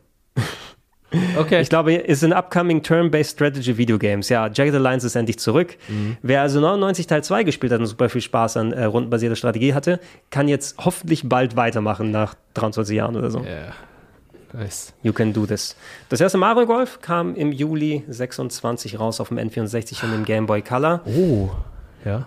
Okay. 1.36 1.60
Ich 1.60 1.68
glaube, 1.68 2.06
es 2.08 2.20
sind 2.20 2.32
upcoming 2.32 2.82
Turn-Based 2.82 3.32
Strategy 3.32 3.76
Video 3.76 3.98
Games. 3.98 4.28
Ja, 4.28 4.46
Jagged 4.46 4.74
Alliance 4.74 5.04
ist 5.06 5.16
endlich 5.16 5.38
zurück. 5.40 5.76
Wer 6.22 6.42
also 6.42 6.60
99 6.60 7.06
Teil 7.06 7.24
2 7.24 7.42
gespielt 7.42 7.72
hat 7.72 7.80
und 7.80 7.86
super 7.86 8.08
viel 8.08 8.20
Spaß 8.20 8.56
an 8.58 8.72
äh, 8.72 8.84
rundenbasierter 8.84 9.34
Strategie 9.34 9.74
hatte, 9.74 9.98
kann 10.30 10.46
jetzt 10.46 10.76
hoffentlich 10.78 11.28
bald 11.28 11.56
weitermachen 11.56 12.10
nach 12.12 12.34
23 12.54 12.96
Jahren 12.96 13.16
oder 13.16 13.30
so. 13.30 13.40
Ja. 13.40 13.72
Nice. 14.52 14.92
You 15.02 15.12
can 15.12 15.32
do 15.32 15.46
this. 15.46 15.76
Das 16.08 16.20
erste 16.20 16.38
Mario 16.38 16.66
Golf 16.66 17.00
kam 17.00 17.34
im 17.34 17.52
Juli 17.52 18.04
26 18.08 18.98
raus 18.98 19.20
auf 19.20 19.28
dem 19.28 19.38
N64 19.38 20.04
und 20.04 20.12
dem 20.12 20.24
Game 20.24 20.46
Boy 20.46 20.62
Color. 20.62 21.00
Oh. 21.06 21.50
Ja. 22.04 22.26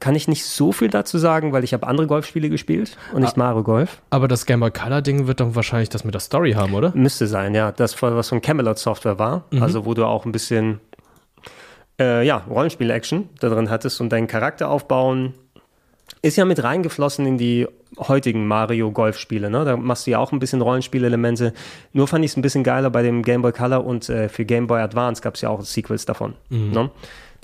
Kann 0.00 0.14
ich 0.14 0.28
nicht 0.28 0.44
so 0.44 0.70
viel 0.70 0.88
dazu 0.88 1.18
sagen, 1.18 1.52
weil 1.52 1.64
ich 1.64 1.74
habe 1.74 1.86
andere 1.86 2.06
Golfspiele 2.06 2.48
gespielt 2.50 2.96
und 3.12 3.22
nicht 3.22 3.36
Mario 3.36 3.64
Golf. 3.64 4.00
Aber 4.10 4.28
das 4.28 4.46
Game 4.46 4.60
Boy 4.60 4.70
Color 4.70 5.02
Ding 5.02 5.26
wird 5.26 5.40
dann 5.40 5.56
wahrscheinlich 5.56 5.88
das 5.88 6.04
mit 6.04 6.14
der 6.14 6.20
Story 6.20 6.52
haben, 6.52 6.72
oder? 6.74 6.92
Müsste 6.94 7.26
sein, 7.26 7.54
ja. 7.54 7.72
Das, 7.72 7.94
von- 7.94 8.14
was 8.14 8.28
von 8.28 8.40
Camelot 8.40 8.78
Software 8.78 9.18
war. 9.18 9.44
Also, 9.60 9.84
wo 9.86 9.94
du 9.94 10.04
auch 10.04 10.24
ein 10.24 10.30
bisschen, 10.30 10.78
äh, 12.00 12.24
ja, 12.24 12.44
Rollenspiel-Action 12.48 13.28
da 13.40 13.48
drin 13.48 13.70
hattest 13.70 14.00
und 14.00 14.10
deinen 14.10 14.26
Charakter 14.28 14.68
aufbauen. 14.70 15.34
Ist 16.22 16.36
ja 16.36 16.44
mit 16.44 16.62
reingeflossen 16.62 17.26
in 17.26 17.36
die 17.38 17.66
heutigen 17.98 18.46
Mario-Golf-Spiele. 18.46 19.50
Ne? 19.50 19.64
Da 19.64 19.76
machst 19.76 20.06
du 20.06 20.10
ja 20.12 20.18
auch 20.18 20.32
ein 20.32 20.38
bisschen 20.38 20.60
Rollenspielelemente. 20.62 21.52
Nur 21.92 22.08
fand 22.08 22.24
ich 22.24 22.30
es 22.32 22.36
ein 22.36 22.42
bisschen 22.42 22.64
geiler 22.64 22.90
bei 22.90 23.02
dem 23.02 23.22
Game 23.22 23.42
Boy 23.42 23.52
Color 23.52 23.84
und 23.84 24.08
äh, 24.08 24.28
für 24.28 24.44
Game 24.44 24.66
Boy 24.68 24.80
Advance 24.80 25.22
gab 25.22 25.34
es 25.34 25.42
ja 25.42 25.48
auch 25.50 25.60
Sequels 25.62 26.06
davon, 26.06 26.34
ne? 26.50 26.90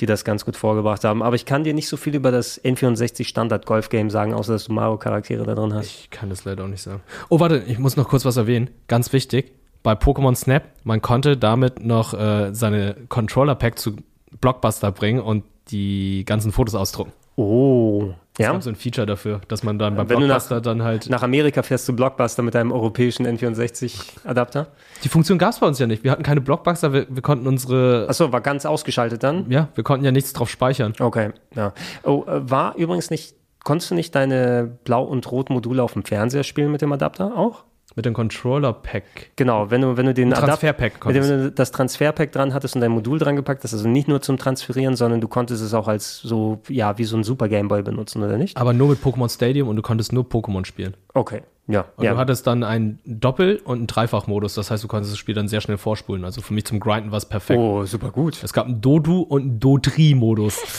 Die 0.01 0.07
das 0.07 0.24
ganz 0.24 0.45
gut 0.45 0.57
vorgebracht 0.57 1.05
haben. 1.05 1.22
Aber 1.22 1.36
ich 1.36 1.47
kann 1.47 1.64
dir 1.64 1.74
nicht 1.74 1.88
so 1.88 1.97
viel 1.97 2.14
über 2.14 2.30
das 2.30 2.62
N64 2.62 3.26
Standard-Golf-Game 3.26 4.11
sagen, 4.11 4.34
außer 4.34 4.53
dass 4.53 4.64
du 4.64 4.72
Mario-Charaktere 4.72 5.45
da 5.45 5.55
drin 5.55 5.74
hast. 5.74 5.86
Ich 5.86 6.11
kann 6.11 6.30
das 6.30 6.45
leider 6.45 6.64
auch 6.64 6.68
nicht 6.68 6.82
sagen. 6.82 7.01
Oh, 7.28 7.40
warte, 7.40 7.62
ich 7.66 7.78
muss 7.78 7.97
noch 7.97 8.09
kurz 8.09 8.24
was 8.24 8.36
erwähnen. 8.36 8.70
Ganz 8.88 9.12
wichtig. 9.12 9.53
Bei 9.82 9.92
Pokémon 9.92 10.34
Snap, 10.34 10.64
man 10.82 11.03
konnte 11.03 11.36
damit 11.36 11.84
noch 11.84 12.14
äh, 12.14 12.55
seine 12.55 12.97
Controller-Pack 13.09 13.78
zu 13.78 13.97
Blockbuster 14.40 14.90
bringen 14.90 15.20
und 15.20 15.45
die 15.68 16.24
ganzen 16.24 16.53
Fotos 16.53 16.74
ausdrucken. 16.74 17.12
Oh, 17.36 18.14
Es 18.37 18.45
ja. 18.47 18.53
gab 18.53 18.62
so 18.64 18.70
ein 18.70 18.74
Feature 18.74 19.07
dafür, 19.07 19.41
dass 19.47 19.62
man 19.62 19.78
dann 19.78 19.95
beim 19.95 20.09
Wenn 20.09 20.18
du 20.18 20.26
nach- 20.26 20.35
Blockbuster 20.39 20.61
dann 20.61 20.82
halt. 20.82 21.09
Nach 21.09 21.22
Amerika 21.22 21.62
fährst 21.62 21.89
du 21.89 21.93
Blockbuster 21.95 22.43
mit 22.43 22.55
deinem 22.57 22.72
europäischen 22.72 23.26
N64-Adapter. 23.28 24.66
Die 25.05 25.09
Funktion 25.09 25.39
gab 25.39 25.51
es 25.51 25.61
bei 25.61 25.66
uns 25.68 25.78
ja 25.78 25.87
nicht. 25.87 26.03
Wir 26.03 26.11
hatten 26.11 26.24
keine 26.24 26.41
Blockbuster, 26.41 26.93
wir, 26.93 27.07
wir 27.09 27.22
konnten 27.22 27.47
unsere. 27.47 28.07
Achso, 28.09 28.32
war 28.32 28.41
ganz 28.41 28.66
ausgeschaltet 28.66 29.22
dann? 29.22 29.49
Ja, 29.51 29.68
wir 29.74 29.85
konnten 29.85 30.05
ja 30.05 30.11
nichts 30.11 30.32
drauf 30.32 30.51
speichern. 30.51 30.95
Okay, 30.99 31.30
ja. 31.55 31.72
Oh, 32.03 32.24
äh, 32.26 32.51
war 32.51 32.74
übrigens 32.76 33.11
nicht, 33.11 33.37
konntest 33.62 33.93
du 33.93 33.95
nicht 33.95 34.14
deine 34.14 34.78
Blau- 34.85 35.05
und 35.05 35.30
Rot-Module 35.30 35.82
auf 35.82 35.93
dem 35.93 36.05
Fernseher 36.05 36.43
spielen 36.43 36.72
mit 36.72 36.82
dem 36.82 36.91
Adapter 36.93 37.37
auch? 37.37 37.64
Mit 37.97 38.07
dem 38.07 38.14
Controller-Pack. 38.14 39.32
Genau, 39.37 39.70
wenn 39.70 39.82
du, 39.82 39.97
wenn 39.97 40.07
du 40.07 40.14
den 40.14 40.32
Transferpack 40.32 40.99
konntest. 40.99 41.30
wenn 41.30 41.39
du 41.45 41.53
das 41.53 41.70
Transferpack 41.70 42.32
dran 42.32 42.53
hattest 42.53 42.74
und 42.74 42.80
dein 42.80 42.91
Modul 42.91 43.20
dran 43.20 43.37
gepackt 43.37 43.62
hast, 43.62 43.72
also 43.72 43.87
nicht 43.89 44.09
nur 44.09 44.20
zum 44.20 44.37
Transferieren, 44.37 44.97
sondern 44.97 45.20
du 45.20 45.28
konntest 45.28 45.62
es 45.62 45.74
auch 45.74 45.87
als 45.87 46.20
so, 46.20 46.61
ja, 46.68 46.99
wie 46.99 47.05
so 47.05 47.16
ein 47.16 47.22
Super 47.22 47.49
Gameboy 47.49 47.82
benutzen, 47.82 48.22
oder 48.22 48.37
nicht? 48.37 48.57
Aber 48.57 48.72
nur 48.72 48.89
mit 48.89 49.01
Pokémon 49.01 49.32
Stadium 49.32 49.68
und 49.68 49.76
du 49.76 49.82
konntest 49.82 50.12
nur 50.12 50.24
Pokémon 50.24 50.64
spielen. 50.64 50.97
Okay, 51.12 51.43
ja. 51.66 51.87
Und 51.97 52.05
ja. 52.05 52.12
du 52.12 52.18
hattest 52.18 52.47
dann 52.47 52.62
einen 52.62 52.99
Doppel- 53.05 53.61
und 53.64 53.78
einen 53.78 53.87
Dreifach-Modus. 53.87 54.55
Das 54.55 54.70
heißt, 54.70 54.85
du 54.85 54.89
konntest 54.89 55.12
das 55.12 55.18
Spiel 55.18 55.35
dann 55.35 55.49
sehr 55.49 55.61
schnell 55.61 55.78
vorspulen. 55.78 56.24
Also 56.24 56.41
für 56.41 56.53
mich 56.53 56.64
zum 56.64 56.80
Grinden 56.80 57.11
war 57.11 57.18
es 57.18 57.26
perfekt. 57.26 57.59
oh, 57.59 57.85
super 57.85 58.11
gut. 58.11 58.43
Es 58.43 58.53
gab 58.53 58.66
einen 58.66 58.80
Dodu 58.80 59.20
und 59.20 59.43
einen 59.43 59.61
Dodri-Modus. 59.61 60.61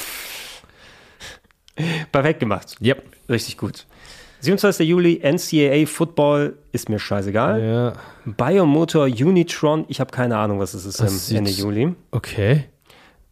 Perfekt 2.11 2.39
gemacht. 2.39 2.77
Yep. 2.81 3.03
Richtig 3.27 3.57
gut. 3.57 3.85
27. 4.45 4.87
Juli, 4.87 5.21
NCAA 5.23 5.85
Football, 5.85 6.55
ist 6.71 6.89
mir 6.89 6.99
scheißegal. 6.99 7.61
Ja. 7.63 7.93
Biomotor 8.25 9.05
Unitron, 9.05 9.85
ich 9.87 9.99
habe 9.99 10.11
keine 10.11 10.37
Ahnung, 10.37 10.59
was 10.59 10.73
es 10.73 10.85
ist 10.85 10.99
Das 10.99 11.29
im 11.31 11.37
Ende 11.37 11.51
Juli. 11.51 11.93
Okay. 12.11 12.65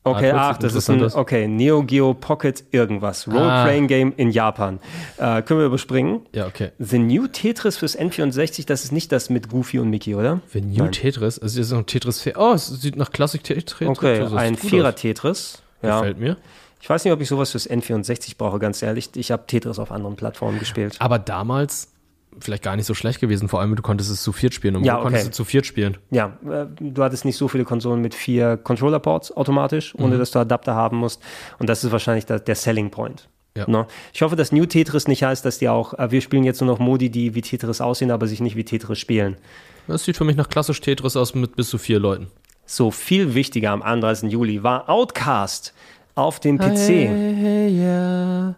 Okay, 0.05 0.32
Ah, 0.32 0.49
ach, 0.49 0.57
das 0.57 0.76
ist 0.76 0.89
ein, 0.89 1.01
okay, 1.01 1.47
Neo 1.47 1.82
Geo 1.82 2.14
Pocket 2.14 2.61
irgendwas. 2.72 3.26
Role-Playing 3.26 3.88
Game 3.88 4.14
in 4.18 4.32
Japan. 4.32 4.80
Äh, 5.18 5.41
können 5.43 5.61
wir 5.61 5.68
überspringen. 5.68 6.22
Ja, 6.36 6.45
okay. 6.45 6.72
The 6.78 6.99
New 6.99 7.28
Tetris 7.28 7.78
fürs 7.78 7.97
N64, 7.97 8.66
das 8.68 8.84
ist 8.84 8.91
nicht 8.91 9.14
das 9.14 9.30
mit 9.30 9.47
Goofy 9.49 9.80
und 9.80 9.89
Mickey, 9.89 10.16
oder? 10.16 10.41
The 10.51 10.59
New 10.59 10.84
Nein. 10.84 10.91
Tetris. 10.91 11.39
Also 11.39 11.61
es 11.61 11.68
ist 11.68 11.72
noch 11.72 11.84
Tetris 11.86 12.20
4. 12.22 12.34
Oh, 12.38 12.51
es 12.51 12.68
sieht 12.68 12.97
nach 12.97 13.11
Klassik 13.14 13.45
Tetris 13.45 13.88
Okay, 13.88 14.22
aus. 14.24 14.32
Das 14.32 14.39
ein 14.41 14.57
Vierer. 14.57 14.93
Tetris. 14.93 15.61
Ja. 15.82 15.99
Gefällt 16.01 16.20
mir. 16.20 16.36
Ich 16.84 16.89
weiß 16.89 17.05
nicht, 17.05 17.13
ob 17.13 17.21
ich 17.21 17.29
sowas 17.29 17.51
fürs 17.51 17.69
N64 17.69 18.36
brauche, 18.38 18.59
ganz 18.59 18.81
ehrlich. 18.81 19.09
Ich 19.15 19.31
habe 19.31 19.47
Tetris 19.47 19.79
auf 19.79 19.89
anderen 19.89 20.17
Plattformen 20.17 20.59
gespielt. 20.59 20.97
Aber 20.99 21.17
damals 21.17 21.93
vielleicht 22.41 22.61
gar 22.61 22.75
nicht 22.75 22.86
so 22.88 22.93
schlecht 22.93 23.21
gewesen. 23.21 23.47
Vor 23.47 23.61
allem, 23.61 23.73
du 23.77 23.81
konntest 23.81 24.11
es 24.11 24.21
zu 24.21 24.34
viert 24.34 24.53
spielen. 24.53 24.75
Und 24.75 24.84
Ja, 24.84 24.97
du 24.97 25.03
konntest 25.03 25.23
okay. 25.23 25.31
es 25.31 25.38
zu 25.38 25.45
viert 25.45 25.65
spielen. 25.65 25.95
Ja, 26.11 26.38
äh, 26.45 26.65
du 26.81 27.01
hattest 27.01 27.23
nicht 27.23 27.38
so 27.38 27.47
viele 27.47 27.63
Konsolen 27.63 28.01
mit 28.01 28.13
vier 28.13 28.57
Controller-Ports 28.57 29.31
automatisch, 29.38 29.93
Mhm. 29.95 30.03
ohne 30.03 30.17
dass 30.17 30.31
du 30.31 30.39
Adapter 30.39 30.75
haben 30.75 30.97
musst. 30.97 31.21
Und 31.57 31.69
das 31.69 31.86
ist 31.86 31.93
wahrscheinlich 31.93 32.25
der, 32.25 32.41
der 32.41 32.55
Selling 32.55 32.91
Point. 32.91 33.29
Ja. 33.55 33.65
Ne? 33.69 33.88
Ich 34.11 34.21
hoffe, 34.21 34.36
dass 34.36 34.51
New 34.51 34.65
Tetris 34.65 35.07
nicht 35.07 35.23
heißt, 35.23 35.45
dass 35.45 35.59
die 35.59 35.69
auch, 35.69 35.93
äh, 35.97 36.11
wir 36.11 36.19
spielen 36.19 36.43
jetzt 36.43 36.59
nur 36.59 36.69
noch 36.69 36.79
Modi, 36.79 37.09
die 37.09 37.34
wie 37.34 37.41
Tetris 37.41 37.79
aussehen, 37.79 38.11
aber 38.11 38.27
sich 38.27 38.41
nicht 38.41 38.57
wie 38.57 38.65
Tetris 38.65 38.99
spielen. 38.99 39.38
Das 39.88 40.03
sieht 40.03 40.17
für 40.17 40.25
mich 40.25 40.36
nach 40.36 40.49
klassisch 40.49 40.81
Tetris 40.81 41.15
aus 41.15 41.34
mit 41.34 41.55
bis 41.55 41.69
zu 41.69 41.77
vier 41.77 41.99
Leuten. 41.99 42.27
So 42.65 42.91
viel 42.91 43.36
wichtiger 43.36 43.71
am 43.71 43.81
31. 43.84 44.29
Juli 44.29 44.63
war 44.63 44.89
Outcast 44.89 45.73
auf 46.16 46.39
dem 46.39 46.57
PC. 46.57 46.88
Hey, 46.88 47.68
ja. 47.70 48.55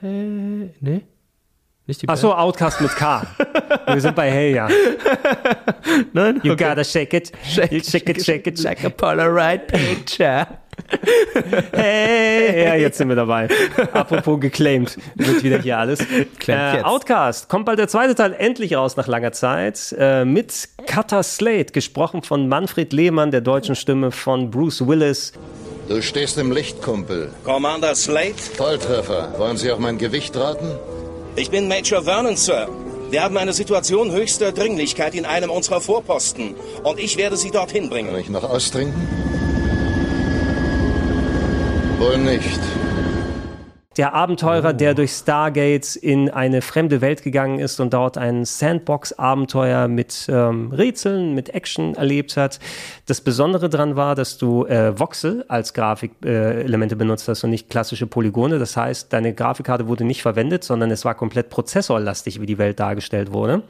Hey. 0.00 0.70
Nee? 0.80 1.02
Nicht 1.86 2.00
die 2.00 2.08
Ach 2.08 2.16
so, 2.16 2.34
Outcast 2.34 2.80
mit 2.80 2.94
K. 2.96 3.26
wir 3.86 4.00
sind 4.00 4.16
bei 4.16 4.30
Hey, 4.30 4.54
ja. 4.54 4.68
Nein? 6.14 6.40
You 6.42 6.56
gotta 6.56 6.82
shake 6.82 7.12
it. 7.12 7.32
Shake, 7.44 7.72
it, 7.72 7.86
shake 7.86 8.08
it, 8.08 8.24
shake 8.24 8.46
it, 8.46 8.58
shake 8.58 8.84
a 8.84 8.88
Polaroid 8.90 9.66
picture. 9.66 10.46
Hey, 11.72 12.64
ja, 12.64 12.74
jetzt 12.74 12.98
sind 12.98 13.08
wir 13.08 13.14
dabei. 13.14 13.48
Apropos 13.92 14.40
geclaimed, 14.40 14.96
wird 15.14 15.42
wieder 15.44 15.58
hier 15.58 15.78
alles. 15.78 16.00
Äh. 16.48 16.82
Outcast, 16.82 17.48
kommt 17.48 17.66
bald 17.66 17.78
der 17.78 17.86
zweite 17.86 18.14
Teil 18.14 18.34
endlich 18.36 18.74
raus 18.74 18.96
nach 18.96 19.06
langer 19.06 19.30
Zeit. 19.32 19.94
Äh, 19.96 20.24
mit 20.24 20.68
Cutter 20.86 21.22
Slate, 21.22 21.72
gesprochen 21.72 22.22
von 22.22 22.48
Manfred 22.48 22.92
Lehmann, 22.92 23.30
der 23.30 23.40
deutschen 23.40 23.76
Stimme 23.76 24.10
von 24.10 24.50
Bruce 24.50 24.86
Willis. 24.86 25.32
Du 25.88 26.00
stehst 26.02 26.38
im 26.38 26.50
Licht, 26.50 26.80
Kumpel. 26.82 27.30
Commander 27.44 27.94
Slate, 27.94 28.34
Volltreffer. 28.56 29.34
Wollen 29.38 29.56
Sie 29.56 29.70
auch 29.70 29.78
mein 29.78 29.98
Gewicht 29.98 30.36
raten? 30.36 30.66
ich 31.36 31.50
bin 31.50 31.66
Major 31.68 32.02
Vernon, 32.04 32.36
Sir. 32.36 32.68
Wir 33.10 33.22
haben 33.22 33.36
eine 33.36 33.52
Situation 33.52 34.10
höchster 34.12 34.50
Dringlichkeit 34.52 35.14
in 35.14 35.24
einem 35.26 35.50
unserer 35.50 35.80
Vorposten 35.80 36.54
und 36.84 36.98
ich 36.98 37.16
werde 37.16 37.36
Sie 37.36 37.50
dorthin 37.50 37.82
Kann 37.84 37.90
bringen. 37.90 38.16
ich 38.16 38.28
noch 38.30 38.44
austrinken? 38.44 38.94
Wohl 41.98 42.18
nicht. 42.18 42.60
Der 43.96 44.12
Abenteurer, 44.12 44.72
der 44.72 44.94
durch 44.94 45.12
Stargates 45.12 45.94
in 45.94 46.28
eine 46.28 46.62
fremde 46.62 47.00
Welt 47.00 47.22
gegangen 47.22 47.60
ist 47.60 47.78
und 47.78 47.94
dort 47.94 48.18
ein 48.18 48.44
Sandbox-Abenteuer 48.44 49.86
mit 49.86 50.26
ähm, 50.28 50.72
Rätseln, 50.72 51.32
mit 51.34 51.50
Action 51.54 51.94
erlebt 51.94 52.36
hat. 52.36 52.58
Das 53.06 53.20
Besondere 53.20 53.68
dran 53.68 53.94
war, 53.94 54.16
dass 54.16 54.36
du 54.36 54.64
äh, 54.64 54.98
Voxel 54.98 55.44
als 55.46 55.74
Grafikelemente 55.74 56.94
äh, 56.94 56.98
benutzt 56.98 57.28
hast 57.28 57.44
und 57.44 57.50
nicht 57.50 57.70
klassische 57.70 58.08
Polygone. 58.08 58.58
Das 58.58 58.76
heißt, 58.76 59.12
deine 59.12 59.32
Grafikkarte 59.32 59.86
wurde 59.86 60.04
nicht 60.04 60.22
verwendet, 60.22 60.64
sondern 60.64 60.90
es 60.90 61.04
war 61.04 61.14
komplett 61.14 61.48
prozessorlastig, 61.50 62.40
wie 62.40 62.46
die 62.46 62.58
Welt 62.58 62.80
dargestellt 62.80 63.32
wurde. 63.32 63.62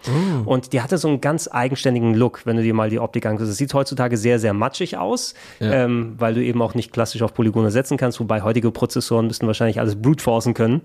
Und 0.47 0.72
die 0.72 0.81
hatte 0.81 0.97
so 0.97 1.09
einen 1.09 1.20
ganz 1.20 1.49
eigenständigen 1.53 2.14
Look, 2.14 2.47
wenn 2.47 2.57
du 2.57 2.62
dir 2.62 2.72
mal 2.72 2.89
die 2.89 2.99
Optik 2.99 3.27
anguckst. 3.27 3.51
Es 3.51 3.59
sieht 3.59 3.75
heutzutage 3.75 4.16
sehr, 4.16 4.39
sehr 4.39 4.55
matschig 4.55 4.97
aus, 4.97 5.35
ähm, 5.61 6.14
weil 6.18 6.35
du 6.35 6.43
eben 6.43 6.62
auch 6.62 6.75
nicht 6.75 6.93
klassisch 6.93 7.22
auf 7.22 7.35
Polygone 7.35 7.70
setzen 7.70 7.97
kannst, 7.97 8.20
wobei 8.20 8.43
heutige 8.43 8.70
Prozessoren 8.70 9.27
müssten 9.27 9.47
wahrscheinlich 9.47 9.81
alles 9.81 9.97
brute 10.14 10.22
forcen 10.22 10.54
können. 10.54 10.82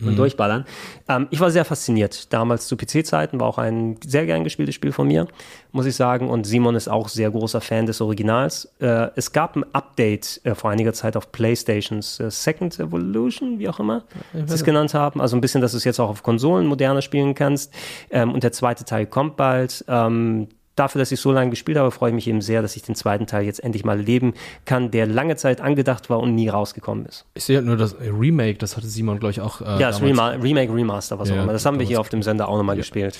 und 0.00 0.16
durchballern. 0.18 0.64
Ähm, 1.08 1.28
ich 1.30 1.38
war 1.38 1.52
sehr 1.52 1.64
fasziniert. 1.64 2.32
Damals 2.32 2.66
zu 2.66 2.76
PC-Zeiten 2.76 3.38
war 3.38 3.46
auch 3.46 3.58
ein 3.58 3.96
sehr 4.04 4.26
gern 4.26 4.42
gespieltes 4.42 4.74
Spiel 4.74 4.90
von 4.90 5.06
mir, 5.06 5.28
muss 5.70 5.86
ich 5.86 5.94
sagen. 5.94 6.28
Und 6.28 6.46
Simon 6.48 6.74
ist 6.74 6.88
auch 6.88 7.08
sehr 7.08 7.30
großer 7.30 7.60
Fan 7.60 7.86
des 7.86 8.00
Originals. 8.00 8.74
Äh, 8.80 9.10
es 9.14 9.30
gab 9.30 9.54
ein 9.54 9.64
Update 9.72 10.40
äh, 10.42 10.56
vor 10.56 10.70
einiger 10.70 10.92
Zeit 10.94 11.16
auf 11.16 11.30
PlayStations 11.30 12.18
äh, 12.18 12.28
Second 12.28 12.78
Evolution, 12.80 13.60
wie 13.60 13.68
auch 13.68 13.78
immer 13.78 14.02
sie 14.32 14.52
es 14.52 14.64
genannt 14.64 14.94
haben. 14.94 15.20
Also 15.20 15.36
ein 15.36 15.40
bisschen, 15.40 15.60
dass 15.60 15.70
du 15.70 15.76
es 15.76 15.84
jetzt 15.84 16.00
auch 16.00 16.10
auf 16.10 16.24
Konsolen 16.24 16.66
moderner 16.66 17.00
spielen 17.00 17.36
kannst. 17.36 17.72
Ähm, 18.10 18.32
und 18.32 18.42
der 18.42 18.50
zweite 18.50 18.84
Teil 18.84 19.06
kommt 19.06 19.36
bald. 19.36 19.84
Ähm, 19.86 20.48
Dafür, 20.76 20.98
dass 20.98 21.12
ich 21.12 21.20
so 21.20 21.30
lange 21.30 21.50
gespielt 21.50 21.78
habe, 21.78 21.90
freue 21.90 22.10
ich 22.10 22.14
mich 22.14 22.26
eben 22.26 22.40
sehr, 22.40 22.60
dass 22.62 22.74
ich 22.74 22.82
den 22.82 22.94
zweiten 22.94 23.26
Teil 23.26 23.44
jetzt 23.44 23.62
endlich 23.62 23.84
mal 23.84 23.96
erleben 23.98 24.34
kann, 24.64 24.90
der 24.90 25.06
lange 25.06 25.36
Zeit 25.36 25.60
angedacht 25.60 26.10
war 26.10 26.18
und 26.20 26.34
nie 26.34 26.48
rausgekommen 26.48 27.06
ist. 27.06 27.26
Ich 27.34 27.44
sehe 27.44 27.56
halt 27.58 27.66
nur 27.66 27.76
das 27.76 27.94
Remake, 28.00 28.58
das 28.58 28.76
hatte 28.76 28.86
Simon, 28.88 29.20
glaube 29.20 29.30
ich, 29.32 29.40
auch. 29.40 29.60
Äh, 29.60 29.64
Ja, 29.80 29.90
das 29.90 30.02
Rema 30.02 30.30
Remake, 30.30 30.72
Remaster, 30.74 31.18
was 31.18 31.28
Ja, 31.28 31.36
auch 31.38 31.42
immer. 31.44 31.52
Das 31.52 31.64
haben 31.64 31.78
wir 31.78 31.86
hier 31.86 32.00
auf 32.00 32.08
dem 32.08 32.22
Sender 32.22 32.48
auch 32.48 32.56
nochmal 32.56 32.76
gespielt. 32.76 33.16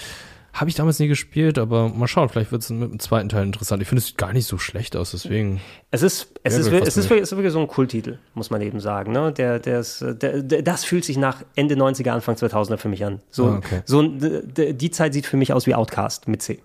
Habe 0.52 0.70
ich 0.70 0.76
damals 0.76 1.00
nie 1.00 1.08
gespielt, 1.08 1.58
aber 1.58 1.88
mal 1.88 2.06
schauen, 2.06 2.28
vielleicht 2.28 2.52
wird 2.52 2.62
es 2.62 2.70
mit 2.70 2.88
dem 2.88 3.00
zweiten 3.00 3.28
Teil 3.28 3.42
interessant. 3.44 3.82
Ich 3.82 3.88
finde 3.88 3.98
es 3.98 4.06
sieht 4.06 4.18
gar 4.18 4.32
nicht 4.32 4.46
so 4.46 4.56
schlecht 4.56 4.94
aus, 4.94 5.10
deswegen. 5.10 5.60
Es 5.90 6.02
ist, 6.02 6.28
es 6.44 6.54
Ja, 6.54 6.60
ist, 6.60 6.66
es 6.68 6.74
ist, 6.96 7.10
es 7.10 7.22
ist 7.22 7.32
wirklich 7.32 7.52
so 7.52 7.58
ein 7.58 7.66
Kulttitel, 7.66 8.18
muss 8.34 8.50
man 8.50 8.60
eben 8.62 8.78
sagen. 8.78 9.10
Ne? 9.10 9.32
Der, 9.32 9.58
der 9.58 9.80
ist, 9.80 10.02
äh, 10.02 10.14
der, 10.14 10.42
der, 10.42 10.62
das 10.62 10.84
fühlt 10.84 11.04
sich 11.04 11.16
nach 11.16 11.42
Ende 11.56 11.74
90er, 11.74 12.10
Anfang 12.10 12.36
2000er 12.36 12.76
für 12.76 12.88
mich 12.88 13.04
an. 13.04 13.20
So, 13.30 13.46
Ah, 13.46 13.56
okay. 13.58 13.82
so 13.84 14.02
die 14.02 14.90
Zeit 14.92 15.12
sieht 15.12 15.26
für 15.26 15.36
mich 15.36 15.52
aus 15.52 15.66
wie 15.66 15.74
Outcast 15.74 16.28
mit 16.28 16.40
C. 16.42 16.60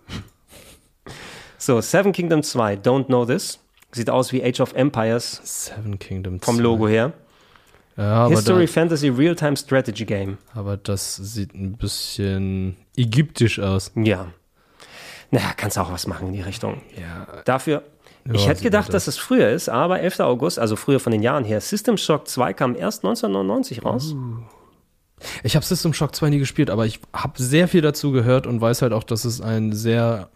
So, 1.59 1.81
Seven 1.81 2.13
Kingdom 2.13 2.41
2, 2.41 2.75
Don't 2.75 3.05
Know 3.07 3.25
This. 3.25 3.59
Sieht 3.91 4.09
aus 4.09 4.31
wie 4.31 4.43
Age 4.43 4.61
of 4.61 4.73
Empires 4.73 5.41
Seven 5.43 5.99
Kingdom 5.99 6.39
vom 6.39 6.55
2. 6.55 6.61
Logo 6.61 6.87
her. 6.87 7.11
Ja, 7.97 8.29
History 8.29 8.65
da, 8.65 8.71
Fantasy 8.71 9.09
Real-Time 9.09 9.57
Strategy 9.57 10.05
Game. 10.05 10.37
aber 10.55 10.77
das 10.77 11.17
sieht 11.17 11.53
ein 11.53 11.75
bisschen 11.75 12.77
ägyptisch 12.95 13.59
aus. 13.59 13.91
Ja. 13.95 14.27
Naja, 15.31 15.51
kannst 15.57 15.77
auch 15.77 15.91
was 15.91 16.07
machen 16.07 16.27
in 16.27 16.33
die 16.33 16.41
Richtung. 16.41 16.81
Ja. 16.99 17.27
Dafür, 17.43 17.83
ich 18.31 18.43
Ja, 18.43 18.47
hätte 18.47 18.59
sieht 18.59 18.63
gedacht, 18.63 18.87
gut 18.87 18.93
dass 18.93 19.07
es 19.07 19.17
früher 19.17 19.49
ist, 19.49 19.67
aber 19.67 19.99
11. 19.99 20.21
August, 20.21 20.59
also 20.59 20.77
früher 20.77 21.01
von 21.01 21.11
den 21.11 21.21
Jahren 21.21 21.43
her, 21.43 21.59
System 21.59 21.97
Shock 21.97 22.29
2 22.29 22.53
kam 22.53 22.75
erst 22.75 23.03
1999 23.03 23.83
raus. 23.83 24.15
Ich 25.43 25.55
habe 25.57 25.65
System 25.65 25.93
Shock 25.93 26.15
2 26.15 26.29
nie 26.29 26.39
gespielt, 26.39 26.69
aber 26.69 26.85
ich 26.85 27.01
habe 27.11 27.33
sehr 27.41 27.67
viel 27.67 27.81
dazu 27.81 28.11
gehört 28.11 28.47
und 28.47 28.61
weiß 28.61 28.81
halt 28.81 28.93
auch, 28.93 29.03
dass 29.03 29.25
es 29.25 29.41
ein 29.41 29.73
sehr, 29.73 30.29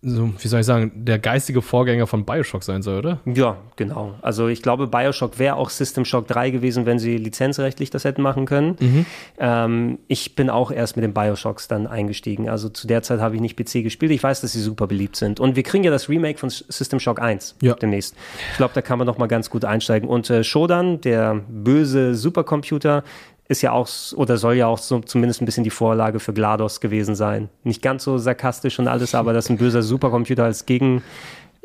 so, 0.00 0.32
wie 0.38 0.48
soll 0.48 0.60
ich 0.60 0.66
sagen, 0.66 0.92
der 0.94 1.18
geistige 1.18 1.60
Vorgänger 1.60 2.06
von 2.06 2.24
Bioshock 2.24 2.62
sein 2.62 2.82
soll, 2.82 2.98
oder? 2.98 3.18
Ja, 3.24 3.56
genau. 3.76 4.14
Also 4.22 4.46
ich 4.46 4.62
glaube, 4.62 4.86
Bioshock 4.86 5.38
wäre 5.38 5.56
auch 5.56 5.70
System 5.70 6.04
Shock 6.04 6.28
3 6.28 6.50
gewesen, 6.50 6.86
wenn 6.86 6.98
sie 7.00 7.16
lizenzrechtlich 7.16 7.90
das 7.90 8.04
hätten 8.04 8.22
machen 8.22 8.46
können. 8.46 8.76
Mhm. 8.78 9.06
Ähm, 9.38 9.98
ich 10.06 10.36
bin 10.36 10.50
auch 10.50 10.70
erst 10.70 10.96
mit 10.96 11.02
den 11.02 11.12
Bioshocks 11.14 11.66
dann 11.66 11.86
eingestiegen. 11.88 12.48
Also 12.48 12.68
zu 12.68 12.86
der 12.86 13.02
Zeit 13.02 13.20
habe 13.20 13.34
ich 13.34 13.40
nicht 13.40 13.56
PC 13.56 13.82
gespielt. 13.82 14.12
Ich 14.12 14.22
weiß, 14.22 14.40
dass 14.40 14.52
sie 14.52 14.60
super 14.60 14.86
beliebt 14.86 15.16
sind. 15.16 15.40
Und 15.40 15.56
wir 15.56 15.64
kriegen 15.64 15.82
ja 15.82 15.90
das 15.90 16.08
Remake 16.08 16.38
von 16.38 16.48
System 16.50 17.00
Shock 17.00 17.20
1 17.20 17.56
Ja. 17.60 17.74
demnächst. 17.74 18.14
Ich 18.52 18.56
glaube, 18.56 18.74
da 18.74 18.82
kann 18.82 18.98
man 18.98 19.06
noch 19.06 19.18
mal 19.18 19.26
ganz 19.26 19.50
gut 19.50 19.64
einsteigen. 19.64 20.08
Und 20.08 20.30
äh, 20.30 20.44
Shodan, 20.44 21.00
der 21.00 21.40
böse 21.48 22.14
Supercomputer, 22.14 23.02
ist 23.48 23.62
ja 23.62 23.72
auch 23.72 23.88
oder 24.14 24.36
soll 24.36 24.54
ja 24.54 24.66
auch 24.66 24.78
so 24.78 25.00
zumindest 25.00 25.40
ein 25.40 25.46
bisschen 25.46 25.64
die 25.64 25.70
Vorlage 25.70 26.20
für 26.20 26.32
GLaDOS 26.32 26.80
gewesen 26.80 27.14
sein. 27.14 27.48
Nicht 27.64 27.82
ganz 27.82 28.04
so 28.04 28.18
sarkastisch 28.18 28.78
und 28.78 28.88
alles, 28.88 29.14
aber 29.14 29.32
das 29.32 29.46
ist 29.46 29.50
ein 29.50 29.56
böser 29.56 29.82
Supercomputer 29.82 30.44
als 30.44 30.66
Gegen, 30.66 31.02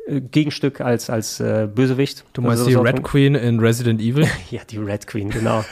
äh, 0.08 0.22
Gegenstück, 0.22 0.80
als, 0.80 1.10
als 1.10 1.42
äh, 1.42 1.68
Bösewicht. 1.74 2.24
Du 2.32 2.42
meinst 2.42 2.60
Also 2.60 2.68
die 2.68 2.74
so 2.74 2.82
Red 2.82 3.04
Queen 3.04 3.36
in 3.36 3.60
Resident 3.60 4.00
Evil? 4.00 4.28
Ja, 4.50 4.62
die 4.70 4.78
Red 4.78 5.08
Queen, 5.08 5.30
genau. 5.30 5.66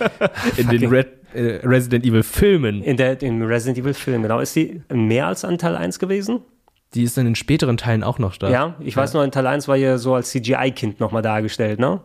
In 0.56 0.68
den 0.68 0.88
Red, 0.88 1.08
äh, 1.34 1.60
Resident 1.62 2.06
Evil 2.06 2.22
Filmen. 2.22 2.82
In 2.82 2.96
der, 2.96 3.20
im 3.22 3.42
Resident 3.42 3.78
Evil 3.78 3.94
Film, 3.94 4.22
genau. 4.22 4.40
Ist 4.40 4.56
die 4.56 4.80
mehr 4.90 5.26
als 5.26 5.44
an 5.44 5.58
Teil 5.58 5.76
1 5.76 5.98
gewesen? 5.98 6.40
Die 6.94 7.04
ist 7.04 7.16
dann 7.16 7.26
in 7.26 7.34
späteren 7.36 7.76
Teilen 7.76 8.02
auch 8.02 8.18
noch 8.18 8.36
da. 8.36 8.50
Ja, 8.50 8.74
ich 8.80 8.96
weiß 8.96 9.12
nur, 9.14 9.22
in 9.22 9.30
Teil 9.30 9.46
1 9.46 9.68
war 9.68 9.76
ja 9.76 9.96
so 9.98 10.14
als 10.14 10.30
CGI-Kind 10.30 10.98
nochmal 10.98 11.22
dargestellt, 11.22 11.78
ne? 11.78 12.00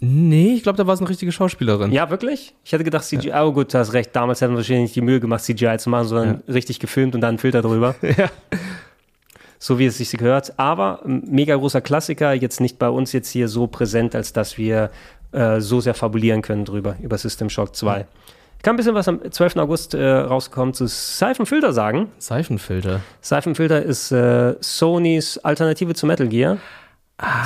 Nee, 0.00 0.54
ich 0.54 0.62
glaube, 0.62 0.78
da 0.78 0.86
war 0.86 0.94
es 0.94 1.00
eine 1.00 1.10
richtige 1.10 1.30
Schauspielerin. 1.30 1.92
Ja, 1.92 2.08
wirklich? 2.08 2.54
Ich 2.64 2.72
hätte 2.72 2.84
gedacht, 2.84 3.04
CGI, 3.04 3.32
oh 3.42 3.52
gut, 3.52 3.74
du 3.74 3.78
hast 3.78 3.92
recht, 3.92 4.16
damals 4.16 4.40
hätten 4.40 4.54
wir 4.54 4.58
wahrscheinlich 4.58 4.84
nicht 4.84 4.96
die 4.96 5.02
Mühe 5.02 5.20
gemacht, 5.20 5.44
CGI 5.44 5.76
zu 5.78 5.90
machen, 5.90 6.08
sondern 6.08 6.42
richtig 6.48 6.80
gefilmt 6.80 7.14
und 7.14 7.20
dann 7.20 7.30
einen 7.30 7.38
Filter 7.38 7.62
drüber. 7.62 7.94
Ja. 8.16 8.28
So 9.62 9.78
wie 9.78 9.84
es 9.84 9.98
sich 9.98 10.10
gehört. 10.12 10.58
Aber 10.58 11.00
mega 11.04 11.54
großer 11.54 11.82
Klassiker, 11.82 12.32
jetzt 12.32 12.62
nicht 12.62 12.78
bei 12.78 12.88
uns 12.88 13.12
jetzt 13.12 13.28
hier 13.28 13.46
so 13.46 13.66
präsent, 13.66 14.14
als 14.14 14.32
dass 14.32 14.56
wir 14.56 14.90
äh, 15.32 15.60
so 15.60 15.80
sehr 15.80 15.92
fabulieren 15.92 16.40
können 16.40 16.64
drüber, 16.64 16.96
über 17.02 17.18
System 17.18 17.50
Shock 17.50 17.76
2. 17.76 18.06
Ich 18.56 18.62
kann 18.62 18.74
ein 18.74 18.76
bisschen 18.76 18.94
was 18.94 19.06
am 19.08 19.20
12. 19.30 19.56
August 19.56 19.94
äh, 19.94 20.06
rausgekommen 20.06 20.74
zu 20.74 20.86
Siphon 20.86 21.46
Filter 21.46 21.72
sagen. 21.72 22.10
Seifenfilter. 22.18 23.00
Siphon 23.20 23.54
Filter 23.54 23.82
ist 23.82 24.12
äh, 24.12 24.54
Sonys 24.60 25.38
Alternative 25.38 25.94
zu 25.94 26.06
Metal 26.06 26.28
Gear. 26.28 26.58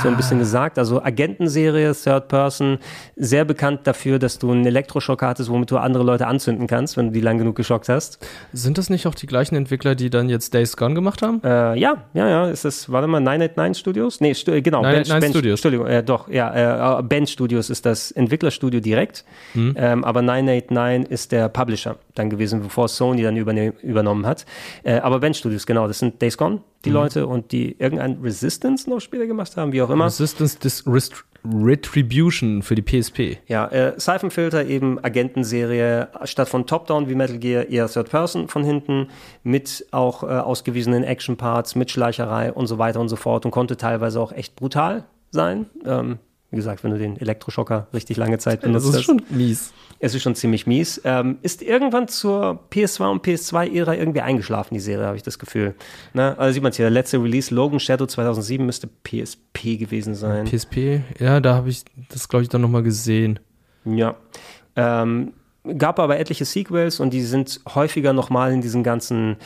So 0.03 0.09
ein 0.09 0.17
bisschen 0.17 0.39
gesagt. 0.39 0.79
Also 0.79 1.03
Agentenserie, 1.03 1.95
Third 1.95 2.29
Person, 2.29 2.79
sehr 3.17 3.45
bekannt 3.45 3.81
dafür, 3.85 4.19
dass 4.19 4.39
du 4.39 4.53
einen 4.53 4.67
Elektroschock 4.67 5.23
hattest, 5.23 5.51
womit 5.51 5.71
du 5.71 5.79
andere 5.79 6.05
Leute 6.05 6.27
anzünden 6.27 6.67
kannst, 6.67 6.97
wenn 6.97 7.07
du 7.07 7.13
die 7.13 7.21
lang 7.21 7.39
genug 7.39 7.57
geschockt 7.57 7.89
hast. 7.89 8.19
Sind 8.53 8.79
das 8.79 8.91
nicht 8.91 9.07
auch 9.07 9.15
die 9.15 9.27
gleichen 9.27 9.57
Entwickler, 9.57 9.95
die 9.95 10.11
dann 10.11 10.29
jetzt 10.29 10.55
Days 10.55 10.77
Gone 10.77 10.95
gemacht 10.95 11.23
haben? 11.23 11.41
Äh, 11.43 11.79
ja, 11.79 12.05
ja, 12.13 12.29
ja. 12.29 12.49
Ist 12.49 12.65
das, 12.65 12.91
warte 12.91 13.09
mal, 13.09 13.21
989 13.21 13.81
Studios? 13.81 14.21
Nee, 14.21 14.35
stu 14.35 14.53
genau. 14.63 14.83
989 14.83 15.31
Studios. 15.31 15.59
Entschuldigung, 15.59 15.87
äh, 15.87 16.03
doch, 16.03 16.29
ja. 16.29 16.99
Äh, 16.99 17.03
Bench 17.03 17.31
Studios 17.31 17.71
ist 17.71 17.87
das 17.87 18.11
Entwicklerstudio 18.13 18.81
direkt. 18.81 19.25
Hm. 19.53 19.75
Ähm, 19.77 20.05
aber 20.05 20.23
989 20.23 21.11
ist 21.11 21.33
der 21.33 21.49
Publisher 21.49 21.97
dann 22.15 22.31
gewesen, 22.31 22.63
bevor 22.63 22.89
Sony 22.89 23.23
dann 23.23 23.37
übernommen 23.37 24.27
hat. 24.27 24.47
Äh, 24.83 24.99
aber 24.99 25.19
Bench 25.21 25.39
Studios, 25.39 25.67
genau, 25.67 25.87
das 25.87 25.99
sind 25.99 26.21
Days 26.23 26.37
Gone, 26.37 26.61
die 26.85 26.91
Hm. 26.91 26.95
Leute, 26.95 27.27
und 27.27 27.53
die 27.53 27.77
irgendein 27.79 28.19
Resistance 28.23 28.89
noch 28.89 29.01
später 29.01 29.27
gemacht 29.27 29.57
haben, 29.57 29.73
wie 29.73 29.83
auch 29.83 29.91
immer. 29.91 30.07
Resistance 30.07 30.59
Dis 30.59 30.85
Rest 30.87 31.25
Retribution 31.47 32.63
für 32.63 32.75
die 32.75 32.83
PSP. 32.83 33.37
Ja, 33.49 33.67
äh, 33.67 33.93
Siphon 33.99 34.31
Filter 34.31 34.65
eben 34.65 35.03
Agentenserie, 35.05 36.09
statt 36.25 36.49
von 36.49 36.67
Top-Down 36.67 37.09
wie 37.09 37.15
Metal 37.15 37.39
Gear 37.39 37.69
eher 37.69 37.87
Third 37.87 38.09
Person 38.09 38.49
von 38.49 38.65
hinten, 38.65 39.09
mit 39.43 39.87
auch 39.91 40.23
äh, 40.23 40.27
ausgewiesenen 40.27 41.05
Action-Parts, 41.05 41.75
mit 41.75 41.91
Schleicherei 41.91 42.51
und 42.51 42.67
so 42.67 42.79
weiter 42.79 42.99
und 43.01 43.11
so 43.11 43.17
fort 43.17 43.45
und 43.45 43.51
konnte 43.51 43.77
teilweise 43.77 44.21
auch 44.21 44.33
echt 44.33 44.57
brutal 44.57 45.05
sein. 45.31 45.67
Ähm, 45.85 46.19
wie 46.55 46.57
gesagt, 46.57 46.85
wenn 46.85 46.93
du 46.93 46.99
den 46.99 47.17
Elektroschocker 47.17 47.89
richtig 47.93 48.17
lange 48.17 48.39
Zeit 48.39 48.63
Das 48.63 48.69
benutzt 48.69 48.87
ist 48.91 48.95
hast. 48.95 49.05
schon 49.05 49.23
mies. 49.31 49.73
Es 49.99 50.15
ist 50.15 50.23
schon 50.23 50.37
ziemlich 50.37 50.69
mies. 50.69 51.01
Ähm, 51.05 51.39
ist 51.43 51.63
irgendwann 51.63 52.07
zur 52.07 52.61
PS2 52.71 53.11
und 53.11 53.27
PS2-Ära 53.27 53.95
irgendwie 53.95 54.21
eingeschlafen, 54.21 54.75
die 54.75 54.81
Serie, 54.81 55.07
habe 55.07 55.17
ich 55.17 55.25
das 55.25 55.41
Gefühl. 55.41 55.75
Ne? 56.13 56.39
Also 56.39 56.55
sieht 56.55 56.63
man 56.63 56.71
es 56.71 56.77
hier, 56.77 56.85
der 56.85 56.91
letzte 56.93 57.21
Release, 57.21 57.53
Logan 57.53 57.81
Shadow 57.81 58.07
2007, 58.07 58.65
müsste 58.65 58.87
PSP 58.87 59.79
gewesen 59.79 60.15
sein. 60.15 60.47
PSP, 60.47 61.01
ja, 61.19 61.41
da 61.41 61.55
habe 61.57 61.71
ich 61.71 61.85
das, 62.09 62.29
glaube 62.29 62.45
ich, 62.45 62.49
dann 62.49 62.61
nochmal 62.61 62.85
gesehen. 62.85 63.41
Ja. 63.85 64.15
Ähm, 64.77 65.33
gab 65.77 65.99
aber 65.99 66.21
etliche 66.21 66.45
Sequels 66.45 67.01
und 67.01 67.11
die 67.11 67.23
sind 67.23 67.61
häufiger 67.75 68.13
nochmal 68.13 68.53
in 68.53 68.61
diesen 68.61 68.85
ganzen 68.85 69.37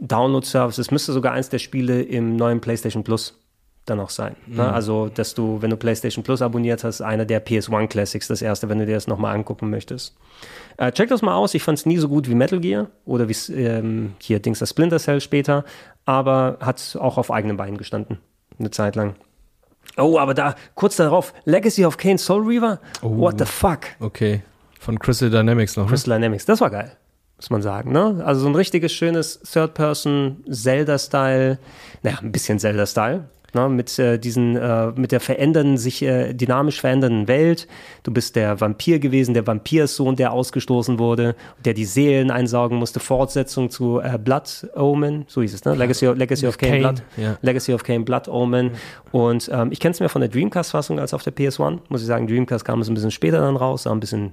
Download-Services. 0.00 0.90
Müsste 0.90 1.12
sogar 1.12 1.32
eins 1.32 1.50
der 1.50 1.58
Spiele 1.58 2.00
im 2.02 2.36
neuen 2.36 2.60
PlayStation 2.60 3.04
Plus 3.04 3.38
dann 3.84 4.00
auch 4.00 4.10
sein. 4.10 4.36
Ne? 4.46 4.72
Also, 4.72 5.08
dass 5.08 5.34
du, 5.34 5.60
wenn 5.60 5.70
du 5.70 5.76
PlayStation 5.76 6.24
Plus 6.24 6.42
abonniert 6.42 6.84
hast, 6.84 7.02
einer 7.02 7.24
der 7.24 7.44
PS1 7.44 7.88
Classics, 7.88 8.28
das 8.28 8.42
erste, 8.42 8.68
wenn 8.68 8.78
du 8.78 8.86
dir 8.86 8.94
das 8.94 9.06
nochmal 9.06 9.34
angucken 9.34 9.70
möchtest. 9.70 10.16
Äh, 10.76 10.92
check 10.92 11.08
das 11.08 11.22
mal 11.22 11.34
aus. 11.34 11.54
Ich 11.54 11.62
fand 11.62 11.78
es 11.78 11.86
nie 11.86 11.98
so 11.98 12.08
gut 12.08 12.28
wie 12.28 12.34
Metal 12.34 12.60
Gear 12.60 12.88
oder 13.04 13.28
wie 13.28 13.36
ähm, 13.52 14.14
hier 14.18 14.40
Dings 14.40 14.58
das 14.58 14.70
Splinter 14.70 14.98
Cell 14.98 15.20
später, 15.20 15.64
aber 16.04 16.58
hat 16.60 16.98
auch 17.00 17.18
auf 17.18 17.30
eigenen 17.30 17.56
Beinen 17.56 17.76
gestanden. 17.76 18.18
Eine 18.58 18.70
Zeit 18.70 18.96
lang. 18.96 19.14
Oh, 19.96 20.18
aber 20.18 20.34
da, 20.34 20.56
kurz 20.74 20.96
darauf, 20.96 21.32
Legacy 21.44 21.84
of 21.84 21.98
Kane 21.98 22.18
Soul 22.18 22.42
Reaver? 22.42 22.80
What 23.02 23.38
the 23.38 23.44
fuck? 23.44 23.82
Okay. 24.00 24.42
Von 24.80 24.98
Crystal 24.98 25.30
Dynamics 25.30 25.76
noch. 25.76 25.84
Ne? 25.84 25.90
Crystal 25.90 26.14
Dynamics, 26.14 26.46
das 26.46 26.60
war 26.60 26.70
geil, 26.70 26.96
muss 27.36 27.50
man 27.50 27.62
sagen. 27.62 27.92
Ne? 27.92 28.20
Also 28.24 28.40
so 28.42 28.48
ein 28.48 28.54
richtiges, 28.54 28.92
schönes 28.92 29.40
Third-Person-Zelda-Style, 29.40 31.58
naja, 32.02 32.18
ein 32.20 32.32
bisschen 32.32 32.58
Zelda-Style. 32.58 33.28
Ne? 33.54 33.68
Mit 33.68 33.98
äh, 33.98 34.18
diesen, 34.18 34.56
äh, 34.56 34.92
mit 34.96 35.12
der 35.12 35.20
verändernden, 35.20 35.76
sich 35.78 36.02
äh, 36.02 36.32
dynamisch 36.34 36.80
verändernden 36.80 37.28
Welt. 37.28 37.68
Du 38.02 38.12
bist 38.12 38.36
der 38.36 38.60
Vampir 38.60 38.98
gewesen, 38.98 39.34
der 39.34 39.46
Vampirssohn, 39.46 40.16
der 40.16 40.32
ausgestoßen 40.32 40.98
wurde, 40.98 41.34
der 41.64 41.74
die 41.74 41.84
Seelen 41.84 42.30
einsaugen 42.30 42.78
musste. 42.78 43.00
Fortsetzung 43.00 43.70
zu 43.70 44.00
äh, 44.00 44.18
Blood 44.18 44.68
Omen, 44.76 45.24
so 45.28 45.42
hieß 45.42 45.54
es, 45.54 45.64
ne? 45.64 45.74
Legacy, 45.74 46.08
of- 46.08 46.16
Legacy 46.16 46.46
of 46.46 46.58
Kane, 46.58 46.70
Kane, 46.72 46.82
Blood. 46.82 47.02
ja. 47.16 47.38
Legacy 47.42 47.72
of 47.74 47.82
Kane, 47.84 48.00
Blood 48.04 48.28
Omen. 48.28 48.72
Und 49.12 49.50
ähm, 49.52 49.70
ich 49.72 49.80
kenne 49.80 49.92
es 49.92 50.00
mehr 50.00 50.08
von 50.08 50.20
der 50.20 50.28
Dreamcast-Fassung 50.30 50.98
als 50.98 51.14
auf 51.14 51.22
der 51.22 51.34
PS1. 51.34 51.78
Muss 51.88 52.00
ich 52.00 52.06
sagen, 52.06 52.26
Dreamcast 52.26 52.64
kam 52.64 52.80
es 52.80 52.88
ein 52.88 52.94
bisschen 52.94 53.10
später 53.10 53.40
dann 53.40 53.56
raus, 53.56 53.84
sah 53.84 53.92
ein 53.92 54.00
bisschen 54.00 54.32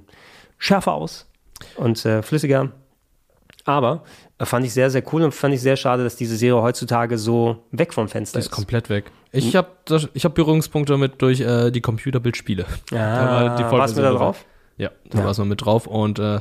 schärfer 0.58 0.92
aus 0.94 1.28
und 1.76 2.04
äh, 2.04 2.22
flüssiger. 2.22 2.70
Aber 3.64 4.02
äh, 4.38 4.44
fand 4.44 4.66
ich 4.66 4.72
sehr, 4.72 4.90
sehr 4.90 5.02
cool 5.12 5.22
und 5.22 5.32
fand 5.32 5.54
ich 5.54 5.60
sehr 5.60 5.76
schade, 5.76 6.02
dass 6.04 6.16
diese 6.16 6.36
Serie 6.36 6.60
heutzutage 6.62 7.16
so 7.18 7.64
weg 7.70 7.92
vom 7.94 8.08
Fenster 8.08 8.38
Die 8.38 8.40
ist. 8.40 8.46
ist 8.46 8.52
komplett 8.52 8.88
weg. 8.90 9.10
Ich 9.30 9.54
habe 9.56 9.68
ich 10.14 10.24
hab 10.24 10.34
Berührungspunkte 10.34 10.92
damit 10.92 11.22
durch 11.22 11.40
äh, 11.40 11.70
die 11.70 11.80
Computerbildspiele. 11.80 12.66
Die 12.90 12.96
Ah, 12.96 13.70
warst 13.70 13.96
du 13.96 14.02
da 14.02 14.12
drauf? 14.12 14.44
Ja, 14.76 14.90
da 15.10 15.18
Ja. 15.18 15.24
war 15.24 15.30
es 15.30 15.38
noch 15.38 15.44
mit 15.46 15.64
drauf. 15.64 15.86
Und 15.86 16.18
äh, 16.18 16.40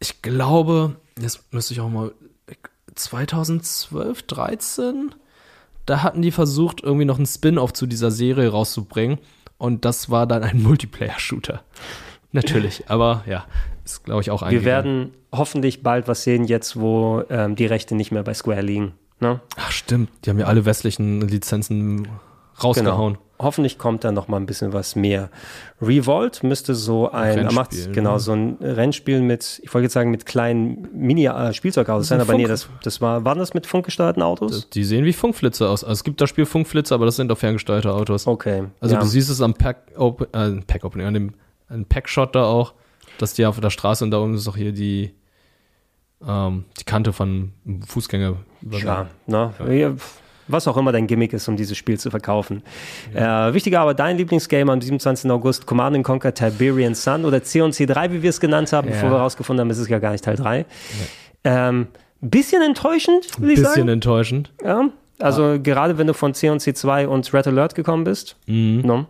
ich 0.00 0.22
glaube, 0.22 0.96
jetzt 1.20 1.52
müsste 1.52 1.74
ich 1.74 1.80
auch 1.80 1.88
mal 1.88 2.10
2012, 2.94 4.22
13, 4.24 5.14
da 5.84 6.02
hatten 6.02 6.22
die 6.22 6.30
versucht, 6.32 6.82
irgendwie 6.82 7.04
noch 7.04 7.16
einen 7.18 7.26
Spin-off 7.26 7.72
zu 7.72 7.86
dieser 7.86 8.10
Serie 8.10 8.50
rauszubringen. 8.50 9.18
Und 9.58 9.84
das 9.84 10.10
war 10.10 10.26
dann 10.26 10.42
ein 10.42 10.62
Multiplayer-Shooter. 10.62 11.62
Natürlich, 12.32 12.84
aber 12.88 13.22
ja, 13.26 13.44
ist 13.86 14.04
glaube 14.04 14.20
ich 14.20 14.30
auch 14.30 14.42
Wir 14.42 14.48
eingegangen. 14.48 14.66
werden 14.66 15.14
hoffentlich 15.32 15.82
bald 15.82 16.08
was 16.08 16.22
sehen, 16.24 16.44
jetzt 16.44 16.78
wo 16.78 17.22
ähm, 17.30 17.56
die 17.56 17.66
Rechte 17.66 17.94
nicht 17.94 18.12
mehr 18.12 18.22
bei 18.22 18.34
Square 18.34 18.60
liegen. 18.60 18.92
Ne? 19.20 19.40
Ach 19.56 19.70
stimmt, 19.70 20.10
die 20.24 20.30
haben 20.30 20.38
ja 20.38 20.46
alle 20.46 20.66
westlichen 20.66 21.22
Lizenzen 21.22 22.08
rausgehauen. 22.62 23.14
Genau. 23.14 23.22
Hoffentlich 23.38 23.76
kommt 23.76 24.02
da 24.02 24.12
noch 24.12 24.28
mal 24.28 24.38
ein 24.38 24.46
bisschen 24.46 24.72
was 24.72 24.96
mehr. 24.96 25.28
Revolt 25.82 26.42
müsste 26.42 26.74
so 26.74 27.10
ein, 27.10 27.38
Rennspiel, 27.38 27.92
genau, 27.92 28.14
ne? 28.14 28.18
so 28.18 28.32
ein 28.32 28.56
Rennspiel 28.62 29.20
mit, 29.20 29.60
ich 29.62 29.74
wollte 29.74 29.84
jetzt 29.84 29.92
sagen, 29.92 30.10
mit 30.10 30.24
kleinen 30.24 30.88
Mini-Spielzeugautos 30.94 32.08
sein, 32.08 32.18
ist 32.18 32.24
aber 32.24 32.32
ein 32.32 32.38
nee, 32.38 32.46
Funk. 32.46 32.48
das, 32.48 32.68
das 32.82 33.00
war, 33.02 33.26
waren 33.26 33.38
das 33.38 33.52
mit 33.52 33.66
funkgesteuerten 33.66 34.22
Autos? 34.22 34.70
Die 34.70 34.84
sehen 34.84 35.04
wie 35.04 35.12
Funkflitze 35.12 35.68
aus. 35.68 35.84
Also 35.84 35.92
es 35.92 36.04
gibt 36.04 36.22
das 36.22 36.30
Spiel 36.30 36.46
Funkflitze, 36.46 36.94
aber 36.94 37.04
das 37.04 37.16
sind 37.16 37.30
auch 37.30 37.36
ferngesteuerte 37.36 37.92
Autos. 37.92 38.26
Okay. 38.26 38.64
Also 38.80 38.94
ja. 38.94 39.02
du 39.02 39.06
siehst 39.06 39.28
es 39.28 39.42
am 39.42 39.52
Pack, 39.52 39.82
Open, 39.96 40.26
äh, 40.32 40.62
Pack 40.66 40.84
Opening, 40.84 41.06
an 41.06 41.14
dem 41.14 41.84
Packshot 41.90 42.34
da 42.34 42.44
auch, 42.44 42.72
dass 43.18 43.34
die 43.34 43.44
auf 43.46 43.58
der 43.60 43.70
Straße 43.70 44.04
und 44.04 44.10
da 44.10 44.18
oben 44.20 44.34
ist 44.34 44.46
auch 44.48 44.56
hier 44.56 44.72
die, 44.72 45.12
ähm, 46.26 46.64
die 46.78 46.84
Kante 46.84 47.12
von 47.12 47.52
Fußgänger. 47.86 48.36
Ja, 48.70 49.06
ne? 49.26 49.52
Ja, 49.70 49.94
Was 50.48 50.68
auch 50.68 50.76
immer 50.76 50.92
dein 50.92 51.06
Gimmick 51.08 51.32
ist, 51.32 51.48
um 51.48 51.56
dieses 51.56 51.76
Spiel 51.76 51.98
zu 51.98 52.08
verkaufen. 52.10 52.62
Äh, 53.14 53.20
wichtiger 53.52 53.80
aber 53.80 53.94
dein 53.94 54.16
Lieblingsgame 54.16 54.70
am 54.72 54.80
27. 54.80 55.28
August, 55.30 55.66
Command 55.66 56.02
Conquer 56.04 56.32
Tiberian 56.32 56.94
Sun 56.94 57.24
oder 57.24 57.38
C&C3, 57.38 58.12
wie 58.12 58.22
wir 58.22 58.30
es 58.30 58.38
genannt 58.38 58.72
haben, 58.72 58.86
Ja. 58.88 58.94
bevor 58.94 59.10
wir 59.10 59.16
herausgefunden 59.18 59.60
haben, 59.62 59.70
es 59.70 59.78
ist 59.78 59.88
ja 59.88 59.98
gar 59.98 60.12
nicht 60.12 60.24
Teil 60.24 60.36
3. 60.36 60.64
Ähm, 61.44 61.88
bisschen 62.20 62.62
enttäuschend, 62.62 63.38
würde 63.40 63.52
ich 63.54 63.58
Bisschen 63.58 63.74
sagen. 63.74 63.88
enttäuschend. 63.88 64.52
Ja, 64.64 64.88
also 65.18 65.58
gerade 65.62 65.98
wenn 65.98 66.06
du 66.06 66.14
von 66.14 66.32
C&C 66.34 66.74
2 66.74 67.08
und 67.08 67.32
Red 67.34 67.46
Alert 67.48 67.74
gekommen 67.74 68.04
bist. 68.04 68.36
Mhm. 68.46 68.82
No? 68.84 69.06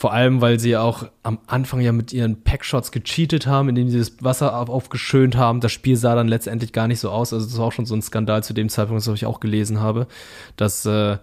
Vor 0.00 0.12
allem, 0.12 0.40
weil 0.40 0.60
sie 0.60 0.76
auch 0.76 1.08
am 1.24 1.40
Anfang 1.48 1.80
ja 1.80 1.90
mit 1.90 2.12
ihren 2.12 2.44
Packshots 2.44 2.92
gecheatet 2.92 3.48
haben, 3.48 3.68
indem 3.68 3.88
sie 3.88 3.98
das 3.98 4.12
Wasser 4.22 4.56
auf- 4.56 4.68
aufgeschönt 4.70 5.36
haben. 5.36 5.58
Das 5.58 5.72
Spiel 5.72 5.96
sah 5.96 6.14
dann 6.14 6.28
letztendlich 6.28 6.72
gar 6.72 6.86
nicht 6.86 7.00
so 7.00 7.10
aus. 7.10 7.32
Also 7.32 7.46
das 7.46 7.58
war 7.58 7.66
auch 7.66 7.72
schon 7.72 7.84
so 7.84 7.96
ein 7.96 8.02
Skandal 8.02 8.44
zu 8.44 8.54
dem 8.54 8.68
Zeitpunkt, 8.68 9.04
das 9.04 9.12
ich 9.12 9.26
auch 9.26 9.40
gelesen 9.40 9.80
habe, 9.80 10.06
dass 10.54 10.86
äh, 10.86 11.16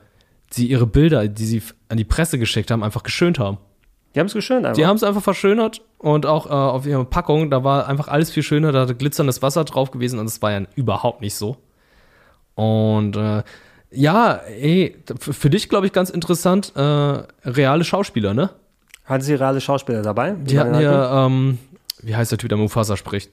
sie 0.50 0.68
ihre 0.68 0.88
Bilder, 0.88 1.30
die 1.30 1.46
sie 1.46 1.64
an 1.88 1.96
die 1.96 2.04
Presse 2.04 2.38
geschickt 2.38 2.70
haben, 2.70 2.84
einfach 2.84 3.04
geschönt 3.04 3.40
haben. 3.40 3.60
Die 4.14 4.20
haben 4.20 4.28
es 4.28 4.34
geschönt 4.34 4.66
einfach. 4.66 4.76
Die 4.76 4.86
haben 4.86 4.98
es 4.98 5.04
einfach 5.04 5.24
verschönert 5.24 5.82
und 5.98 6.26
auch 6.26 6.46
äh, 6.48 6.50
auf 6.50 6.86
ihrer 6.86 7.06
Packung, 7.06 7.50
da 7.50 7.64
war 7.64 7.88
einfach 7.88 8.10
alles 8.10 8.30
viel 8.30 8.44
schöner, 8.44 8.74
da 8.74 8.82
hatte 8.82 8.96
glitzerndes 8.96 9.42
Wasser 9.42 9.64
drauf 9.64 9.92
gewesen 9.92 10.20
und 10.20 10.26
es 10.26 10.42
war 10.42 10.52
ja 10.52 10.62
überhaupt 10.76 11.22
nicht 11.22 11.36
so. 11.36 11.56
Und 12.56 13.16
äh, 13.16 13.44
ja, 13.92 14.34
ey, 14.34 14.98
für 15.18 15.50
dich 15.50 15.70
glaube 15.70 15.86
ich 15.86 15.94
ganz 15.94 16.10
interessant, 16.10 16.74
äh, 16.76 16.82
reale 16.82 17.86
Schauspieler, 17.86 18.34
ne? 18.34 18.50
Hatten 19.06 19.24
sie 19.24 19.36
reale 19.36 19.62
Schauspieler 19.62 20.02
dabei? 20.02 20.32
Die 20.42 20.60
hatten 20.60 20.80
ja, 20.80 21.26
ähm, 21.26 21.58
wie 22.02 22.16
heißt 22.16 22.32
der 22.32 22.38
Typ, 22.40 22.50
der 22.50 22.58
Mufasa 22.58 22.98
spricht? 22.98 23.32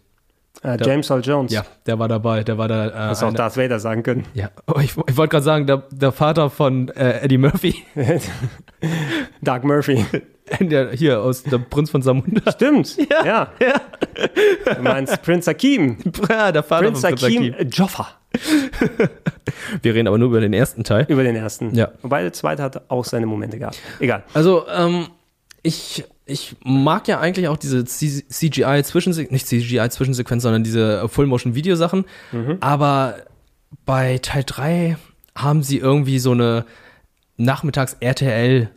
äh, 0.62 0.76
James 0.84 1.10
Earl 1.10 1.22
Jones. 1.24 1.50
Ja, 1.52 1.64
der 1.86 1.98
war 1.98 2.08
dabei, 2.08 2.44
der 2.44 2.58
war 2.58 2.68
da. 2.68 2.88
Äh, 2.88 2.92
Hast 2.92 3.22
auch 3.22 3.28
eine- 3.28 3.36
Darth 3.36 3.56
Vader 3.56 3.80
sagen 3.80 4.02
können. 4.02 4.26
ja, 4.34 4.50
oh, 4.66 4.78
ich, 4.80 4.94
ich 5.08 5.16
wollte 5.16 5.30
gerade 5.30 5.42
sagen, 5.44 5.66
der, 5.66 5.82
der 5.90 6.12
Vater 6.12 6.50
von 6.50 6.88
äh, 6.90 7.20
Eddie 7.24 7.38
Murphy, 7.38 7.82
Doug 9.42 9.60
Murphy. 9.64 10.04
der, 10.60 10.92
hier 10.92 11.20
aus 11.22 11.42
der 11.44 11.58
Prinz 11.58 11.90
von 11.90 12.02
Samunda. 12.02 12.50
Stimmt. 12.52 12.96
Ja. 13.24 13.48
ja. 13.60 13.80
Du 14.76 14.82
meinst 14.82 15.22
Prince 15.22 15.48
Hakim. 15.50 15.96
Ja, 16.28 16.52
der 16.52 16.62
Vater 16.62 16.86
Prince 16.90 17.00
von 17.00 17.10
Prinz 17.16 17.22
Hakim 17.22 17.52
Hakim. 17.54 17.68
Joffa. 17.70 18.08
Wir 19.82 19.94
reden 19.94 20.08
aber 20.08 20.18
nur 20.18 20.28
über 20.28 20.40
den 20.40 20.52
ersten 20.52 20.84
Teil. 20.84 21.06
Über 21.08 21.22
den 21.22 21.36
ersten. 21.36 21.74
Ja. 21.74 21.88
Wobei 22.02 22.22
der 22.22 22.32
zweite 22.32 22.62
hat 22.62 22.82
auch 22.90 23.04
seine 23.04 23.26
Momente 23.26 23.58
gehabt. 23.58 23.78
Egal. 24.00 24.22
Also, 24.34 24.66
ähm, 24.68 25.06
ich, 25.62 26.04
ich 26.26 26.56
mag 26.64 27.06
ja 27.08 27.20
eigentlich 27.20 27.48
auch 27.48 27.56
diese 27.56 27.84
C- 27.84 28.24
CGI-Zwischensequenz, 28.28 29.30
nicht 29.32 29.46
CGI-Zwischensequenz, 29.46 30.42
sondern 30.42 30.64
diese 30.64 31.02
äh, 31.02 31.08
Full-Motion-Video-Sachen. 31.08 32.04
Aber 32.60 33.16
bei 33.84 34.18
Teil 34.18 34.44
3 34.44 34.96
haben 35.36 35.62
sie 35.62 35.78
irgendwie 35.78 36.18
so 36.18 36.32
eine 36.32 36.64
Nachmittags-RTL- 37.36 38.68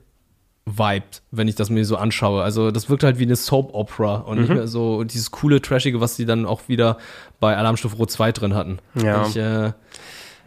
Vibe, 0.67 1.05
wenn 1.29 1.47
ich 1.47 1.53
das 1.53 1.69
mir 1.69 1.85
so 1.85 1.95
anschaue. 1.95 2.41
Also 2.41 2.71
das 2.71 2.89
wirkt 2.89 3.03
halt 3.03 3.19
wie 3.19 3.23
eine 3.23 3.35
Soap-Opera 3.35 4.15
und 4.15 4.39
nicht 4.39 4.49
mehr 4.49 4.67
so 4.67 5.03
dieses 5.03 5.29
coole, 5.29 5.61
trashige, 5.61 6.01
was 6.01 6.15
sie 6.15 6.25
dann 6.25 6.47
auch 6.47 6.61
wieder 6.67 6.97
bei 7.39 7.55
Alarmstufe 7.55 7.95
Rot 7.97 8.09
2 8.09 8.31
drin 8.31 8.55
hatten. 8.55 8.79
Ja. 8.95 9.27
Ich, 9.27 9.37
äh, 9.37 9.73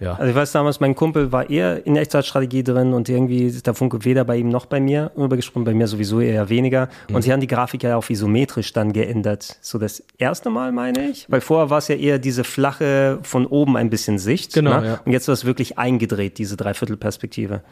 ja. 0.01 0.14
Also 0.14 0.30
ich 0.30 0.34
weiß 0.34 0.53
damals, 0.53 0.80
mein 0.80 0.94
Kumpel 0.94 1.32
war 1.32 1.51
eher 1.51 1.84
in 1.86 1.96
Echtzeitstrategie 1.96 2.62
drin 2.62 2.92
und 2.94 3.09
irgendwie 3.09 3.44
ist 3.46 3.66
der 3.66 3.74
Funke 3.74 4.05
weder 4.05 4.24
bei 4.24 4.36
ihm 4.36 4.49
noch 4.49 4.66
bei 4.66 4.80
mir 4.80 5.11
übergesprungen, 5.16 5.64
bei 5.64 5.74
mir 5.74 5.86
sowieso 5.86 6.20
eher 6.20 6.49
weniger. 6.49 6.88
Mhm. 7.09 7.16
Und 7.16 7.22
sie 7.22 7.32
haben 7.32 7.40
die 7.40 7.46
Grafik 7.46 7.82
ja 7.82 7.96
auf 7.96 8.09
isometrisch 8.11 8.72
dann 8.72 8.92
geändert. 8.92 9.59
So 9.61 9.78
das 9.78 10.03
erste 10.18 10.51
Mal, 10.51 10.72
meine 10.72 11.11
ich. 11.11 11.26
Weil 11.28 11.40
vorher 11.40 11.70
war 11.70 11.78
es 11.78 11.88
ja 11.88 11.96
eher 11.96 12.18
diese 12.18 12.44
flache, 12.44 13.18
von 13.22 13.46
oben 13.46 13.76
ein 13.76 13.90
bisschen 13.90 14.18
Sicht. 14.18 14.55
Genau, 14.55 14.80
ne? 14.80 14.86
ja. 14.86 15.01
Und 15.05 15.12
jetzt 15.12 15.28
war 15.28 15.32
es 15.32 15.44
wirklich 15.44 15.78
eingedreht, 15.78 16.38
diese 16.38 16.57
Dreiviertelperspektive. 16.57 17.62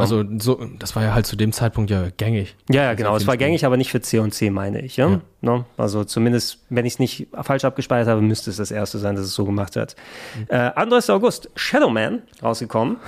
Also 0.00 0.24
so, 0.38 0.60
das 0.78 0.96
war 0.96 1.02
ja 1.02 1.14
halt 1.14 1.26
zu 1.26 1.36
dem 1.36 1.52
Zeitpunkt 1.52 1.90
ja 1.90 2.08
gängig. 2.16 2.56
Ja, 2.70 2.84
ja, 2.84 2.94
genau. 2.94 3.16
Es 3.16 3.26
war 3.26 3.36
gängig, 3.36 3.64
aber 3.64 3.76
nicht 3.76 3.90
für 3.90 4.00
C 4.00 4.18
und 4.18 4.32
C, 4.32 4.50
meine 4.50 4.80
ich. 4.80 4.96
Ja? 4.96 5.10
Ja. 5.10 5.20
No? 5.40 5.64
Also 5.76 6.04
zumindest, 6.04 6.64
wenn 6.68 6.86
ich 6.86 6.94
es 6.94 6.98
nicht 6.98 7.28
falsch 7.42 7.64
abgespeichert 7.64 8.08
habe, 8.08 8.22
müsste 8.22 8.50
es 8.50 8.56
das 8.56 8.70
erste 8.70 8.98
sein, 8.98 9.16
dass 9.16 9.24
es 9.24 9.34
so 9.34 9.44
gemacht 9.44 9.76
hat. 9.76 9.96
Äh, 10.48 10.70
31. 10.74 11.10
August, 11.10 11.50
Shadowman 11.54 12.22
rausgekommen. 12.42 12.96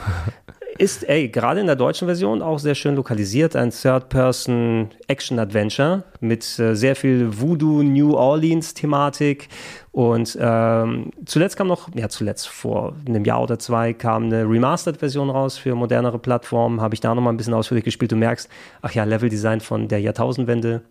Ist, 0.79 1.09
ey, 1.09 1.29
gerade 1.29 1.61
in 1.61 1.67
der 1.67 1.77
deutschen 1.77 2.07
Version 2.07 2.41
auch 2.41 2.59
sehr 2.59 2.75
schön 2.75 2.97
lokalisiert. 2.97 3.55
Ein 3.55 3.71
Third-Person-Action-Adventure 3.71 6.05
mit 6.21 6.59
äh, 6.59 6.75
sehr 6.75 6.97
viel 6.97 7.39
Voodoo, 7.39 7.83
New 7.83 8.15
Orleans-Thematik. 8.15 9.49
Und 9.93 10.39
ähm, 10.41 11.11
zuletzt 11.25 11.57
kam 11.57 11.67
noch, 11.67 11.89
ja, 11.95 12.09
zuletzt 12.09 12.49
vor 12.49 12.95
einem 13.07 13.25
Jahr 13.25 13.43
oder 13.43 13.59
zwei 13.59 13.93
kam 13.93 14.27
eine 14.27 14.49
Remastered-Version 14.49 15.31
raus 15.31 15.59
für 15.59 15.75
modernere 15.75 16.19
Plattformen. 16.19 16.81
Habe 16.81 16.95
ich 16.95 17.01
da 17.01 17.13
nochmal 17.13 17.33
ein 17.33 17.37
bisschen 17.37 17.55
ausführlich 17.55 17.85
gespielt. 17.85 18.13
Du 18.13 18.17
merkst, 18.17 18.49
ach 18.83 18.93
ja, 18.93 19.03
Leveldesign 19.03 19.61
von 19.61 19.89
der 19.89 20.01
Jahrtausendwende. 20.01 20.83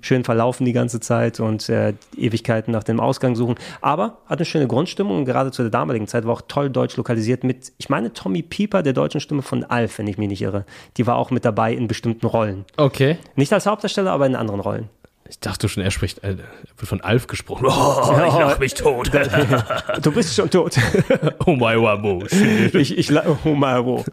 Schön 0.00 0.24
verlaufen 0.24 0.64
die 0.64 0.72
ganze 0.72 0.98
Zeit 0.98 1.38
und 1.38 1.68
äh, 1.68 1.94
Ewigkeiten 2.16 2.72
nach 2.72 2.82
dem 2.82 2.98
Ausgang 2.98 3.36
suchen. 3.36 3.54
Aber 3.80 4.18
hat 4.26 4.38
eine 4.38 4.44
schöne 4.44 4.66
Grundstimmung 4.66 5.18
und 5.18 5.24
gerade 5.24 5.52
zu 5.52 5.62
der 5.62 5.70
damaligen 5.70 6.08
Zeit 6.08 6.26
war 6.26 6.32
auch 6.32 6.42
toll 6.48 6.68
deutsch 6.68 6.96
lokalisiert 6.96 7.44
mit, 7.44 7.72
ich 7.78 7.88
meine, 7.88 8.12
Tommy 8.12 8.42
Pieper, 8.42 8.82
der 8.82 8.92
deutschen 8.92 9.20
Stimme 9.20 9.42
von 9.42 9.62
Alf, 9.64 9.98
wenn 9.98 10.08
ich 10.08 10.18
mich 10.18 10.28
nicht 10.28 10.42
irre. 10.42 10.64
Die 10.96 11.06
war 11.06 11.16
auch 11.16 11.30
mit 11.30 11.44
dabei 11.44 11.72
in 11.74 11.86
bestimmten 11.86 12.26
Rollen. 12.26 12.64
Okay. 12.76 13.18
Nicht 13.36 13.52
als 13.52 13.66
Hauptdarsteller, 13.66 14.10
aber 14.10 14.26
in 14.26 14.34
anderen 14.34 14.60
Rollen. 14.60 14.88
Ich 15.30 15.40
dachte 15.40 15.68
schon, 15.68 15.82
er 15.82 15.90
spricht, 15.90 16.24
äh, 16.24 16.30
er 16.30 16.36
wird 16.36 16.88
von 16.88 17.00
Alf 17.02 17.26
gesprochen. 17.26 17.66
Oh, 17.66 18.12
ich 18.26 18.38
lach 18.38 18.58
mich 18.58 18.74
tot. 18.74 19.10
Du 20.02 20.12
bist 20.12 20.34
schon 20.34 20.48
tot. 20.48 20.76
oh 21.46 21.52
my 21.52 21.76
wabo. 21.76 22.24
Ich, 22.72 22.96
ich, 22.96 23.12
oh 23.12 23.54
my 23.54 23.84
wo. 23.84 24.04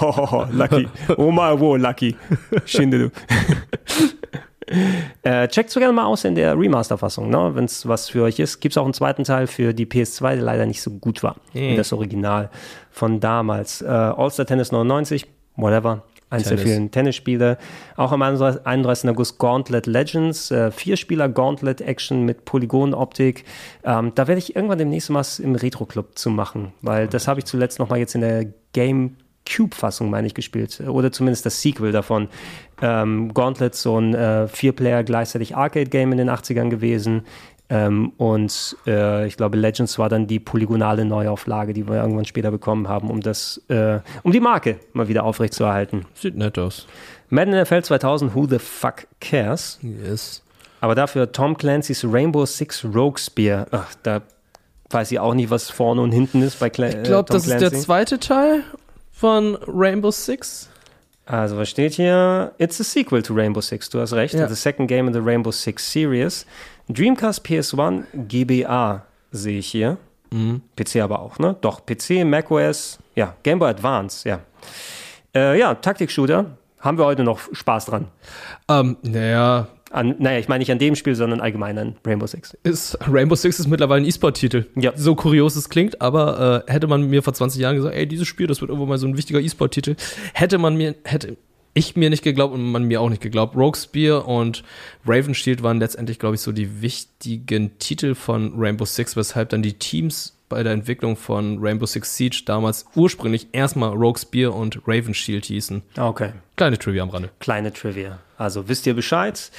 Ho, 0.00 0.16
ho, 0.16 0.30
ho, 0.30 0.46
lucky. 0.50 0.88
Oh 1.16 1.30
my 1.30 1.58
wo, 1.58 1.76
lucky. 1.76 2.16
Schinde 2.64 2.98
du. 2.98 3.10
äh, 5.22 5.46
checkt 5.48 5.70
so 5.70 5.78
gerne 5.78 5.92
mal 5.92 6.06
aus 6.06 6.24
in 6.24 6.34
der 6.34 6.58
Remaster-Fassung, 6.58 7.30
ne? 7.30 7.52
wenn 7.54 7.66
es 7.66 7.86
was 7.86 8.08
für 8.08 8.22
euch 8.24 8.38
ist. 8.40 8.60
Gibt 8.60 8.72
es 8.72 8.78
auch 8.78 8.84
einen 8.84 8.94
zweiten 8.94 9.22
Teil 9.24 9.46
für 9.46 9.72
die 9.72 9.86
PS2, 9.86 10.34
der 10.34 10.42
leider 10.42 10.66
nicht 10.66 10.82
so 10.82 10.90
gut 10.90 11.22
war. 11.22 11.36
Wie 11.52 11.76
das 11.76 11.92
Original 11.92 12.50
von 12.90 13.20
damals. 13.20 13.80
Äh, 13.82 13.86
All-Star 13.86 14.46
Tennis 14.46 14.72
99, 14.72 15.26
whatever. 15.56 16.02
Vielen 16.40 16.90
Tennisspiele. 16.90 17.58
Auch 17.96 18.12
am 18.12 18.22
31. 18.22 19.10
August 19.10 19.38
Gauntlet 19.38 19.86
Legends. 19.86 20.50
Äh, 20.50 20.70
vier 20.70 20.96
Spieler 20.96 21.28
Gauntlet 21.28 21.80
Action 21.80 22.24
mit 22.24 22.44
Polygonoptik. 22.44 23.44
Ähm, 23.84 24.12
da 24.14 24.28
werde 24.28 24.38
ich 24.38 24.54
irgendwann 24.54 24.78
demnächst 24.78 25.10
mal 25.10 25.22
was 25.22 25.38
im 25.38 25.54
Retro 25.54 25.86
Club 25.86 26.18
zu 26.18 26.30
machen, 26.30 26.72
weil 26.82 27.06
das 27.06 27.28
habe 27.28 27.38
ich 27.38 27.44
zuletzt 27.44 27.78
noch 27.78 27.88
mal 27.88 27.98
jetzt 27.98 28.16
in 28.16 28.22
der 28.22 28.46
GameCube-Fassung, 28.72 30.10
meine 30.10 30.26
ich, 30.26 30.34
gespielt. 30.34 30.80
Oder 30.80 31.12
zumindest 31.12 31.46
das 31.46 31.62
Sequel 31.62 31.92
davon. 31.92 32.26
Ähm, 32.80 33.32
Gauntlet, 33.32 33.76
so 33.76 34.00
ein 34.00 34.12
äh, 34.12 34.48
Vier-Player 34.48 35.04
gleichzeitig 35.04 35.54
Arcade-Game 35.54 36.10
in 36.10 36.18
den 36.18 36.28
80ern 36.28 36.70
gewesen. 36.70 37.22
Ähm, 37.72 38.12
und 38.18 38.76
äh, 38.86 39.26
ich 39.26 39.38
glaube, 39.38 39.56
Legends 39.56 39.98
war 39.98 40.10
dann 40.10 40.26
die 40.26 40.38
polygonale 40.38 41.06
Neuauflage, 41.06 41.72
die 41.72 41.88
wir 41.88 41.96
irgendwann 41.96 42.26
später 42.26 42.50
bekommen 42.50 42.86
haben, 42.86 43.08
um 43.10 43.22
das, 43.22 43.62
äh, 43.68 44.00
um 44.22 44.30
die 44.30 44.40
Marke 44.40 44.78
mal 44.92 45.08
wieder 45.08 45.24
aufrechtzuerhalten. 45.24 46.04
Sieht 46.12 46.36
nett 46.36 46.58
aus. 46.58 46.86
Madden 47.30 47.58
NFL 47.58 47.82
2000, 47.82 48.34
Who 48.34 48.46
the 48.46 48.58
fuck 48.58 49.06
cares? 49.22 49.78
Yes. 49.80 50.42
Aber 50.82 50.94
dafür 50.94 51.32
Tom 51.32 51.56
Clancy's 51.56 52.04
Rainbow 52.04 52.44
Six 52.44 52.84
Rogue 52.84 53.16
Spear. 53.18 53.66
Ach, 53.70 53.94
da 54.02 54.20
weiß 54.90 55.10
ich 55.10 55.18
auch 55.18 55.32
nicht, 55.32 55.48
was 55.48 55.70
vorne 55.70 56.02
und 56.02 56.12
hinten 56.12 56.42
ist 56.42 56.58
bei 56.60 56.68
Cla 56.68 56.88
Ich 56.88 57.02
glaube, 57.04 57.20
äh, 57.20 57.24
Tom 57.24 57.24
das 57.36 57.44
ist 57.44 57.50
der 57.52 57.70
Clancy. 57.70 57.86
zweite 57.86 58.18
Teil 58.18 58.64
von 59.12 59.56
Rainbow 59.66 60.10
Six. 60.10 60.68
Also, 61.24 61.56
was 61.56 61.70
steht 61.70 61.94
hier? 61.94 62.52
It's 62.58 62.80
a 62.80 62.84
sequel 62.84 63.22
to 63.22 63.34
Rainbow 63.34 63.60
Six. 63.60 63.88
Du 63.88 64.00
hast 64.00 64.12
recht. 64.12 64.34
Ja. 64.34 64.48
The 64.48 64.56
second 64.56 64.88
game 64.88 65.06
in 65.06 65.14
the 65.14 65.20
Rainbow 65.20 65.52
Six 65.52 65.92
Series. 65.92 66.46
Dreamcast 66.88 67.44
PS1 67.46 68.04
GBA 68.28 69.06
sehe 69.30 69.58
ich 69.58 69.68
hier. 69.68 69.98
PC 70.76 70.96
aber 71.02 71.20
auch, 71.20 71.38
ne? 71.38 71.56
Doch, 71.60 71.84
PC, 71.84 72.24
macOS, 72.24 72.98
ja, 73.14 73.34
Game 73.42 73.58
Boy 73.58 73.70
Advance, 73.70 74.28
ja. 74.28 74.40
Äh, 75.34 75.58
ja, 75.58 75.74
Taktik-Shooter. 75.74 76.46
Haben 76.80 76.98
wir 76.98 77.04
heute 77.04 77.22
noch 77.22 77.38
Spaß 77.52 77.84
dran. 77.86 78.08
Ähm, 78.68 78.96
naja, 79.02 79.68
An, 79.92 80.16
naja, 80.18 80.38
ich 80.38 80.48
meine 80.48 80.60
nicht 80.60 80.72
an 80.72 80.78
dem 80.78 80.96
Spiel, 80.96 81.14
sondern 81.14 81.40
allgemein 81.40 81.76
an 81.78 81.96
Rainbow 82.06 82.26
Six. 82.26 82.56
ist, 82.62 82.98
Rainbow 83.06 83.34
Six 83.34 83.60
ist 83.60 83.68
mittlerweile 83.68 84.02
ein 84.02 84.08
E-Sport-Titel. 84.08 84.66
Ja. 84.74 84.92
So 84.96 85.14
kurios 85.14 85.54
es 85.56 85.68
klingt, 85.68 86.00
aber 86.00 86.64
äh, 86.66 86.72
hätte 86.72 86.86
man 86.86 87.08
mir 87.08 87.22
vor 87.22 87.34
20 87.34 87.60
Jahren 87.60 87.76
gesagt, 87.76 87.94
ey, 87.94 88.06
dieses 88.06 88.26
Spiel, 88.26 88.46
das 88.46 88.60
wird 88.60 88.70
irgendwo 88.70 88.86
mal 88.86 88.98
so 88.98 89.06
ein 89.06 89.16
wichtiger 89.16 89.40
E-Sport-Titel, 89.40 89.96
hätte 90.32 90.58
man 90.58 90.76
mir, 90.76 90.94
hätte 91.04 91.36
ich 91.74 91.96
mir 91.96 92.10
nicht 92.10 92.22
geglaubt 92.22 92.54
und 92.54 92.62
man 92.70 92.84
mir 92.84 93.00
auch 93.00 93.08
nicht 93.08 93.22
geglaubt. 93.22 93.56
Rogue 93.56 93.76
Spear 93.76 94.26
und 94.28 94.62
Raven 95.06 95.34
Shield 95.34 95.62
waren 95.62 95.78
letztendlich, 95.78 96.18
glaube 96.18 96.34
ich, 96.34 96.40
so 96.40 96.52
die 96.52 96.82
wichtigen 96.82 97.78
Titel 97.78 98.14
von 98.14 98.54
Rainbow 98.56 98.84
Six, 98.84 99.16
weshalb 99.16 99.50
dann 99.50 99.62
die 99.62 99.74
Teams 99.74 100.38
bei 100.52 100.62
der 100.62 100.74
Entwicklung 100.74 101.16
von 101.16 101.58
Rainbow 101.62 101.86
Six 101.86 102.14
Siege 102.14 102.42
damals 102.44 102.84
ursprünglich 102.94 103.48
erstmal 103.52 103.88
Rogue 103.90 104.18
Spear 104.18 104.54
und 104.54 104.80
Raven 104.86 105.14
Shield 105.14 105.46
hießen. 105.46 105.82
Okay. 105.98 106.32
Kleine 106.56 106.76
Trivia 106.76 107.02
am 107.02 107.08
Rande. 107.08 107.30
Kleine 107.40 107.72
Trivia. 107.72 108.18
Also 108.36 108.68
wisst 108.68 108.86
ihr 108.86 108.92
Bescheid? 108.92 109.50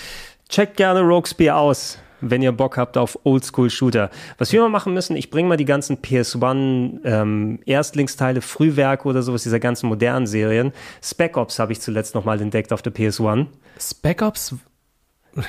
Checkt 0.50 0.78
gerne 0.78 1.02
Rogue 1.02 1.26
Spear 1.28 1.58
aus, 1.58 1.98
wenn 2.22 2.44
ihr 2.44 2.52
Bock 2.52 2.78
habt 2.78 2.96
auf 2.96 3.18
Oldschool-Shooter. 3.24 4.12
Was 4.38 4.54
wir 4.54 4.62
mal 4.62 4.70
machen 4.70 4.94
müssen, 4.94 5.16
ich 5.16 5.32
bringe 5.32 5.50
mal 5.50 5.58
die 5.58 5.66
ganzen 5.66 5.98
PS1 5.98 7.00
ähm, 7.04 7.60
Erstlingsteile, 7.66 8.42
Frühwerke 8.42 9.08
oder 9.08 9.24
sowas, 9.24 9.42
dieser 9.42 9.60
ganzen 9.60 9.90
modernen 9.90 10.28
Serien. 10.28 10.74
Spec 11.02 11.38
Ops 11.38 11.58
habe 11.58 11.72
ich 11.72 11.82
zuletzt 11.82 12.14
nochmal 12.14 12.40
entdeckt 12.40 12.72
auf 12.72 12.84
der 12.84 12.94
PS1. 12.94 13.48
Spec 13.80 14.22
Ops, 14.22 14.54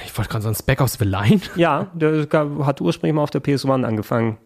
ich 0.07 0.17
wollte 0.17 0.31
gerade 0.31 0.45
sagen, 0.45 0.57
Spec 0.57 0.81
Ops 0.81 0.97
The 0.99 1.05
Line? 1.05 1.43
Ja, 1.57 1.91
der 1.93 2.27
hat 2.65 2.81
ursprünglich 2.81 3.15
mal 3.15 3.23
auf 3.23 3.31
der 3.31 3.43
PS1 3.43 3.85
angefangen. 3.85 4.39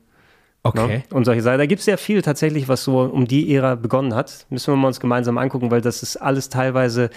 Okay. 0.68 0.98
Ne? 0.98 1.02
Und 1.10 1.24
solche 1.24 1.42
Sachen. 1.42 1.58
Da 1.58 1.66
gibt 1.66 1.80
es 1.80 1.84
sehr 1.84 1.98
viel 1.98 2.22
tatsächlich, 2.22 2.68
was 2.68 2.84
so 2.84 3.00
um 3.00 3.26
die 3.26 3.54
Ära 3.54 3.74
begonnen 3.74 4.14
hat. 4.14 4.46
Müssen 4.50 4.72
wir 4.72 4.76
mal 4.76 4.88
uns 4.88 5.00
gemeinsam 5.00 5.38
angucken, 5.38 5.70
weil 5.70 5.80
das 5.80 6.02
ist 6.02 6.16
alles 6.16 6.48
teilweise 6.48 7.10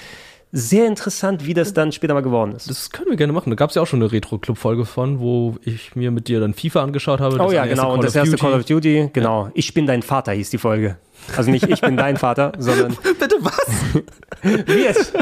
sehr 0.53 0.85
interessant, 0.85 1.45
wie 1.45 1.53
das 1.53 1.73
dann 1.73 1.91
später 1.91 2.13
mal 2.13 2.21
geworden 2.21 2.53
ist. 2.55 2.69
Das 2.69 2.89
können 2.89 3.09
wir 3.09 3.15
gerne 3.15 3.31
machen. 3.31 3.49
Da 3.49 3.55
gab 3.55 3.69
es 3.69 3.75
ja 3.75 3.81
auch 3.81 3.87
schon 3.87 4.01
eine 4.01 4.11
Retro-Club-Folge 4.11 4.85
von, 4.85 5.19
wo 5.19 5.55
ich 5.63 5.95
mir 5.95 6.11
mit 6.11 6.27
dir 6.27 6.41
dann 6.41 6.53
FIFA 6.53 6.83
angeschaut 6.83 7.21
habe. 7.21 7.35
Oh 7.35 7.45
Das 7.45 7.53
ja, 7.53 7.65
genau. 7.65 7.93
Und 7.93 8.03
das 8.03 8.15
erste. 8.15 8.35
Call 8.35 8.53
of 8.53 8.65
Duty, 8.65 9.11
genau. 9.13 9.49
Ich 9.53 9.73
bin 9.73 9.85
dein 9.85 10.01
Vater 10.01 10.33
hieß 10.33 10.49
die 10.49 10.57
Folge. 10.57 10.97
Also 11.37 11.51
nicht 11.51 11.69
ich 11.69 11.79
bin 11.81 11.95
dein 11.95 12.17
Vater, 12.17 12.51
sondern 12.57 12.97
Bitte 13.19 13.35
was? 13.39 14.01
wie 14.41 14.83
jetzt? 14.83 15.13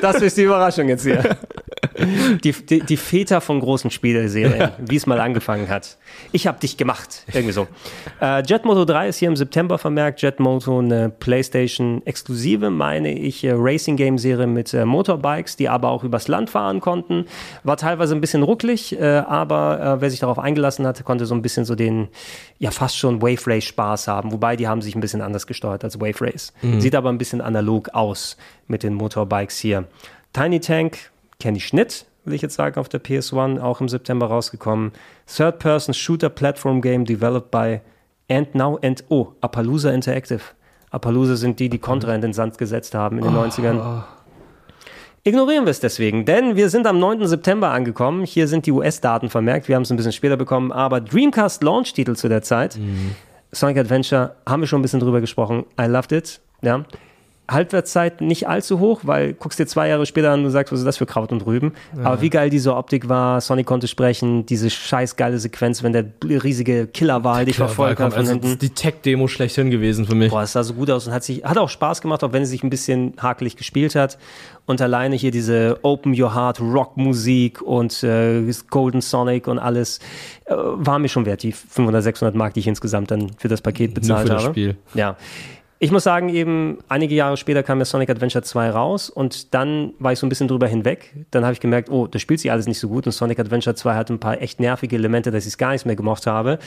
Das 0.00 0.20
ist 0.20 0.36
die 0.36 0.42
Überraschung 0.42 0.88
jetzt 0.88 1.04
hier. 1.04 1.22
Die, 2.42 2.52
die, 2.52 2.80
die 2.80 2.96
Väter 2.96 3.40
von 3.40 3.60
großen 3.60 3.90
Spieleserien, 3.90 4.70
wie 4.78 4.96
es 4.96 5.06
mal 5.06 5.20
angefangen 5.20 5.68
hat. 5.68 5.96
Ich 6.32 6.46
hab 6.46 6.60
dich 6.60 6.76
gemacht. 6.76 7.24
Irgendwie 7.32 7.52
so. 7.52 7.66
Äh, 8.20 8.42
Jet 8.42 8.64
Moto 8.64 8.84
3 8.84 9.08
ist 9.08 9.18
hier 9.18 9.28
im 9.28 9.36
September 9.36 9.78
vermerkt. 9.78 10.22
Jet 10.22 10.40
Moto, 10.40 10.78
eine 10.78 11.08
PlayStation-exklusive, 11.08 12.70
meine 12.70 13.12
ich, 13.12 13.44
äh, 13.44 13.52
Racing-Game-Serie 13.54 14.46
mit 14.46 14.74
äh, 14.74 14.84
Motorbikes, 14.84 15.56
die 15.56 15.68
aber 15.68 15.90
auch 15.90 16.04
übers 16.04 16.28
Land 16.28 16.50
fahren 16.50 16.80
konnten. 16.80 17.26
War 17.62 17.76
teilweise 17.76 18.14
ein 18.14 18.20
bisschen 18.20 18.42
rucklig, 18.42 18.98
äh, 18.98 19.04
aber 19.04 19.96
äh, 19.96 20.00
wer 20.00 20.10
sich 20.10 20.20
darauf 20.20 20.38
eingelassen 20.38 20.86
hat, 20.86 21.02
konnte 21.04 21.26
so 21.26 21.34
ein 21.34 21.42
bisschen 21.42 21.64
so 21.64 21.74
den, 21.74 22.08
ja, 22.58 22.70
fast 22.70 22.98
schon 22.98 23.22
Wave 23.22 23.46
Race-Spaß 23.46 24.08
haben. 24.08 24.32
Wobei 24.32 24.56
die 24.56 24.68
haben 24.68 24.82
sich 24.82 24.94
ein 24.94 25.00
bisschen 25.00 25.20
anders 25.20 25.46
gesteuert 25.46 25.84
als 25.84 26.00
Wave 26.00 26.20
Race. 26.20 26.52
Sieht 26.78 26.94
aber 26.94 27.10
ein 27.10 27.18
bisschen 27.18 27.40
analog 27.40 27.90
aus 27.92 28.36
mit 28.66 28.82
den 28.82 28.94
Motorbikes 28.94 29.58
hier. 29.58 29.84
Tiny 30.32 30.60
Tank 30.60 31.10
kenne 31.40 31.58
ich 31.58 31.72
nicht, 31.72 32.06
will 32.24 32.34
ich 32.34 32.42
jetzt 32.42 32.54
sagen, 32.54 32.78
auf 32.78 32.88
der 32.88 33.02
PS1, 33.02 33.60
auch 33.60 33.80
im 33.80 33.88
September 33.88 34.26
rausgekommen. 34.26 34.92
Third-Person 35.26 35.94
Shooter 35.94 36.28
Platform 36.30 36.80
Game 36.80 37.04
developed 37.04 37.50
by 37.50 37.80
And 38.30 38.54
Now 38.54 38.78
and 38.82 39.04
Oh, 39.08 39.32
Appaloosa 39.40 39.90
Interactive. 39.90 40.40
Appaloosa 40.90 41.36
sind 41.36 41.60
die, 41.60 41.68
die 41.68 41.78
Contra 41.78 42.14
in 42.14 42.20
den 42.20 42.32
Sand 42.32 42.56
gesetzt 42.56 42.94
haben 42.94 43.18
in 43.18 43.24
den 43.24 43.34
90ern. 43.34 44.04
Ignorieren 45.26 45.64
wir 45.64 45.70
es 45.70 45.80
deswegen, 45.80 46.26
denn 46.26 46.54
wir 46.54 46.68
sind 46.68 46.86
am 46.86 46.98
9. 46.98 47.26
September 47.26 47.70
angekommen. 47.70 48.24
Hier 48.24 48.46
sind 48.46 48.66
die 48.66 48.72
US-Daten 48.72 49.30
vermerkt. 49.30 49.68
Wir 49.68 49.76
haben 49.76 49.82
es 49.82 49.90
ein 49.90 49.96
bisschen 49.96 50.12
später 50.12 50.36
bekommen, 50.36 50.70
aber 50.70 51.00
Dreamcast 51.00 51.62
Launch-Titel 51.62 52.14
zu 52.14 52.28
der 52.28 52.42
Zeit. 52.42 52.78
Sonic 53.50 53.78
Adventure 53.78 54.36
haben 54.46 54.60
wir 54.60 54.66
schon 54.66 54.80
ein 54.80 54.82
bisschen 54.82 55.00
drüber 55.00 55.20
gesprochen. 55.20 55.64
I 55.80 55.86
loved 55.86 56.12
it. 56.12 56.40
Ja. 56.60 56.84
Halbwertszeit 57.48 58.20
nicht 58.22 58.48
allzu 58.48 58.80
hoch, 58.80 59.00
weil 59.02 59.34
guckst 59.34 59.58
dir 59.58 59.66
zwei 59.66 59.88
Jahre 59.88 60.06
später 60.06 60.30
an 60.30 60.40
und 60.40 60.44
du 60.44 60.50
sagst, 60.50 60.72
was 60.72 60.80
ist 60.80 60.86
das 60.86 60.96
für 60.96 61.06
Kraut 61.06 61.30
und 61.30 61.44
Rüben. 61.44 61.72
Aber 62.02 62.22
wie 62.22 62.30
geil 62.30 62.48
diese 62.48 62.74
Optik 62.74 63.08
war, 63.08 63.40
Sonic 63.40 63.66
konnte 63.66 63.86
sprechen, 63.86 64.46
diese 64.46 64.70
scheiß 64.70 65.16
geile 65.16 65.38
Sequenz, 65.38 65.82
wenn 65.82 65.92
der 65.92 66.06
riesige 66.22 66.86
Killerwal 66.86 67.44
dich 67.44 67.56
verfolgt 67.56 68.00
hat 68.00 68.14
von 68.14 68.26
also 68.26 68.56
die 68.56 68.70
Tech-Demo 68.70 69.28
schlechthin 69.28 69.70
gewesen 69.70 70.06
für 70.06 70.14
mich. 70.14 70.30
Boah, 70.30 70.42
es 70.42 70.52
sah 70.52 70.62
so 70.62 70.74
gut 70.74 70.90
aus 70.90 71.06
und 71.06 71.12
hat 71.12 71.24
sich, 71.24 71.44
hat 71.44 71.58
auch 71.58 71.68
Spaß 71.68 72.00
gemacht, 72.00 72.24
auch 72.24 72.32
wenn 72.32 72.42
es 72.42 72.50
sich 72.50 72.62
ein 72.62 72.70
bisschen 72.70 73.12
hakelig 73.18 73.56
gespielt 73.56 73.94
hat. 73.94 74.18
Und 74.66 74.80
alleine 74.80 75.14
hier 75.14 75.30
diese 75.30 75.78
Open 75.82 76.18
Your 76.18 76.34
Heart 76.34 76.60
Rock 76.60 76.96
Musik 76.96 77.60
und 77.60 78.02
äh, 78.02 78.42
Golden 78.70 79.02
Sonic 79.02 79.46
und 79.46 79.58
alles 79.58 79.98
äh, 80.46 80.54
war 80.56 80.98
mir 80.98 81.08
schon 81.08 81.26
wert, 81.26 81.42
die 81.42 81.52
500, 81.52 82.02
600 82.02 82.34
Mark, 82.34 82.54
die 82.54 82.60
ich 82.60 82.66
insgesamt 82.66 83.10
dann 83.10 83.32
für 83.36 83.48
das 83.48 83.60
Paket 83.60 83.92
bezahlt 83.92 84.28
für 84.28 84.34
das 84.34 84.44
habe. 84.44 84.52
Spiel. 84.54 84.76
Ja. 84.94 85.16
Ich 85.80 85.90
muss 85.90 86.04
sagen, 86.04 86.28
eben 86.30 86.78
einige 86.88 87.14
Jahre 87.14 87.36
später 87.36 87.62
kam 87.62 87.78
ja 87.78 87.84
Sonic 87.84 88.08
Adventure 88.08 88.42
2 88.42 88.70
raus 88.70 89.10
und 89.10 89.52
dann 89.52 89.92
war 89.98 90.12
ich 90.12 90.18
so 90.18 90.24
ein 90.24 90.28
bisschen 90.30 90.48
drüber 90.48 90.66
hinweg. 90.66 91.12
Dann 91.30 91.42
habe 91.44 91.52
ich 91.52 91.60
gemerkt, 91.60 91.90
oh, 91.90 92.06
das 92.06 92.22
spielt 92.22 92.40
sich 92.40 92.50
alles 92.50 92.66
nicht 92.66 92.78
so 92.78 92.88
gut 92.88 93.06
und 93.06 93.12
Sonic 93.12 93.38
Adventure 93.38 93.74
2 93.74 93.94
hat 93.94 94.08
ein 94.08 94.18
paar 94.20 94.40
echt 94.40 94.60
nervige 94.60 94.96
Elemente, 94.96 95.30
dass 95.30 95.44
ich 95.44 95.48
es 95.50 95.58
gar 95.58 95.72
nicht 95.72 95.84
mehr 95.84 95.96
gemocht 95.96 96.26
habe. 96.26 96.58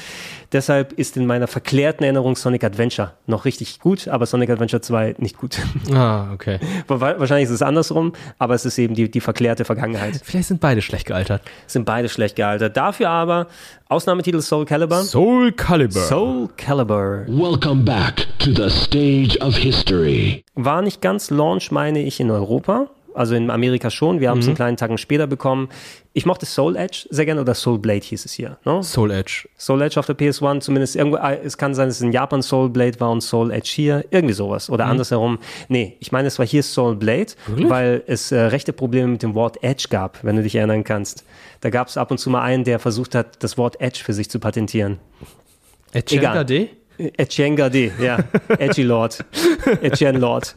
Deshalb 0.52 0.94
ist 0.94 1.18
in 1.18 1.26
meiner 1.26 1.48
verklärten 1.48 2.04
Erinnerung 2.04 2.36
Sonic 2.36 2.64
Adventure 2.64 3.14
noch 3.26 3.46
richtig 3.46 3.80
gut, 3.80 4.08
aber 4.08 4.26
Sonic 4.28 4.50
Adventure 4.52 4.82
2 4.82 5.16
nicht 5.18 5.38
gut. 5.38 5.58
Ah, 5.94 6.32
okay. 6.34 6.60
Wa- 6.88 7.16
Wahrscheinlich 7.18 7.46
ist 7.46 7.52
es 7.56 7.62
andersrum, 7.62 8.12
aber 8.40 8.54
es 8.56 8.66
ist 8.66 8.78
eben 8.78 8.94
die, 8.94 9.10
die 9.10 9.22
verklärte 9.22 9.64
Vergangenheit. 9.66 10.20
Vielleicht 10.24 10.50
sind 10.50 10.60
beide 10.60 10.82
schlecht 10.82 11.08
gealtert. 11.08 11.42
Sind 11.66 11.86
beide 11.86 12.10
schlecht 12.10 12.36
gealtert. 12.36 12.76
Dafür 12.78 13.10
aber 13.10 13.48
Ausnahmetitel 13.90 14.42
Soul 14.42 14.66
Calibur. 14.66 15.02
Soul 15.04 15.54
Calibur. 15.54 16.02
Soul 16.02 16.50
Calibur. 16.58 17.26
Welcome 17.28 17.84
back 17.86 18.28
to 18.40 18.52
the 18.54 18.70
stage 18.70 18.97
of 19.42 19.56
history. 19.56 20.44
War 20.56 20.82
nicht 20.82 21.02
ganz 21.02 21.30
Launch, 21.30 21.72
meine 21.72 22.02
ich, 22.02 22.20
in 22.20 22.32
Europa. 22.32 22.90
Also 23.14 23.34
in 23.34 23.50
Amerika 23.50 23.90
schon. 23.90 24.20
Wir 24.20 24.30
haben 24.30 24.40
es 24.40 24.46
einen 24.46 24.56
kleinen 24.56 24.78
Tagen 24.78 25.00
später 25.00 25.26
bekommen. 25.26 25.70
Ich 26.14 26.28
mochte 26.28 26.46
Soul 26.46 26.76
Edge 26.76 27.08
sehr 27.10 27.26
gerne 27.26 27.42
oder 27.42 27.56
Soul 27.56 27.80
Blade 27.80 28.02
hieß 28.06 28.26
es 28.26 28.34
hier. 28.34 28.60
Ne? 28.64 28.84
Soul 28.84 29.10
Edge. 29.10 29.50
Soul 29.58 29.82
Edge 29.82 30.00
auf 30.00 30.06
der 30.06 30.16
PS1, 30.16 30.62
zumindest 30.62 30.96
irgendwo, 30.96 31.18
äh, 31.18 31.40
es 31.44 31.58
kann 31.58 31.74
sein, 31.74 31.88
dass 31.88 31.96
es 31.96 32.02
in 32.02 32.12
Japan 32.12 32.44
Soul 32.44 32.70
Blade 32.70 33.00
war 33.00 33.10
und 33.10 33.22
Soul 33.22 33.50
Edge 33.52 33.72
hier, 33.74 34.06
irgendwie 34.12 34.36
sowas. 34.36 34.70
Oder 34.70 34.86
andersherum. 34.86 35.40
Nee, 35.68 35.98
ich 36.00 36.12
meine, 36.12 36.28
es 36.28 36.38
war 36.38 36.46
hier 36.46 36.62
Soul 36.62 36.96
Blade, 36.96 37.34
weil 37.48 38.04
es 38.06 38.32
äh, 38.32 38.40
rechte 38.40 38.72
Probleme 38.72 39.08
mit 39.08 39.24
dem 39.24 39.34
Wort 39.34 39.64
Edge 39.64 39.88
gab, 39.90 40.24
wenn 40.24 40.36
du 40.36 40.44
dich 40.44 40.56
erinnern 40.56 40.84
kannst. 40.84 41.24
Da 41.62 41.72
gab 41.72 41.88
es 41.88 41.98
ab 41.98 42.12
und 42.12 42.20
zu 42.20 42.30
mal 42.30 42.44
einen, 42.44 42.66
der 42.66 42.78
versucht 42.78 43.16
hat, 43.16 43.44
das 43.44 43.58
Wort 43.58 43.82
Edge 43.82 44.02
für 44.04 44.14
sich 44.14 44.30
zu 44.30 44.40
patentieren. 44.40 45.00
Etienne 45.92 46.46
D? 46.46 46.70
Etienne 46.98 47.56
Gade, 47.56 47.92
ja. 48.00 48.20
Edgy 48.60 48.84
Lord. 48.84 49.24
Etienne 49.82 50.20
Lord. 50.20 50.56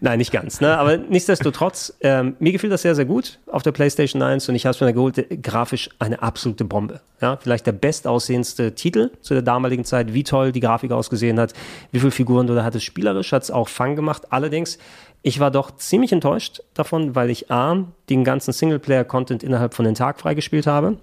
Nein, 0.00 0.18
nicht 0.18 0.30
ganz. 0.30 0.60
Ne? 0.60 0.78
Aber 0.78 0.96
nichtsdestotrotz, 0.96 1.96
ähm, 2.02 2.36
mir 2.38 2.52
gefiel 2.52 2.70
das 2.70 2.82
sehr, 2.82 2.94
sehr 2.94 3.04
gut 3.04 3.40
auf 3.50 3.62
der 3.62 3.72
PlayStation 3.72 4.22
1 4.22 4.48
und 4.48 4.54
ich 4.54 4.64
habe 4.64 4.74
es 4.74 4.80
mir 4.80 4.86
da 4.86 4.92
geholt. 4.92 5.42
Grafisch 5.42 5.90
eine 5.98 6.22
absolute 6.22 6.64
Bombe. 6.64 7.00
Ja? 7.20 7.36
Vielleicht 7.36 7.66
der 7.66 7.72
bestaussehendste 7.72 8.74
Titel 8.74 9.10
zu 9.20 9.34
der 9.34 9.42
damaligen 9.42 9.84
Zeit, 9.84 10.14
wie 10.14 10.22
toll 10.22 10.52
die 10.52 10.60
Grafik 10.60 10.92
ausgesehen 10.92 11.40
hat, 11.40 11.52
wie 11.90 11.98
viele 11.98 12.12
Figuren 12.12 12.46
du 12.46 12.54
da 12.54 12.62
hattest. 12.62 12.84
Spielerisch 12.84 13.32
hat 13.32 13.42
es 13.42 13.50
auch 13.50 13.68
Fun 13.68 13.96
gemacht. 13.96 14.32
Allerdings, 14.32 14.78
ich 15.22 15.40
war 15.40 15.50
doch 15.50 15.72
ziemlich 15.72 16.12
enttäuscht 16.12 16.62
davon, 16.74 17.16
weil 17.16 17.28
ich 17.28 17.50
A, 17.50 17.84
den 18.08 18.22
ganzen 18.22 18.52
Singleplayer-Content 18.52 19.42
innerhalb 19.42 19.74
von 19.74 19.84
den 19.84 19.96
Tag 19.96 20.20
freigespielt 20.20 20.68
habe. 20.68 20.96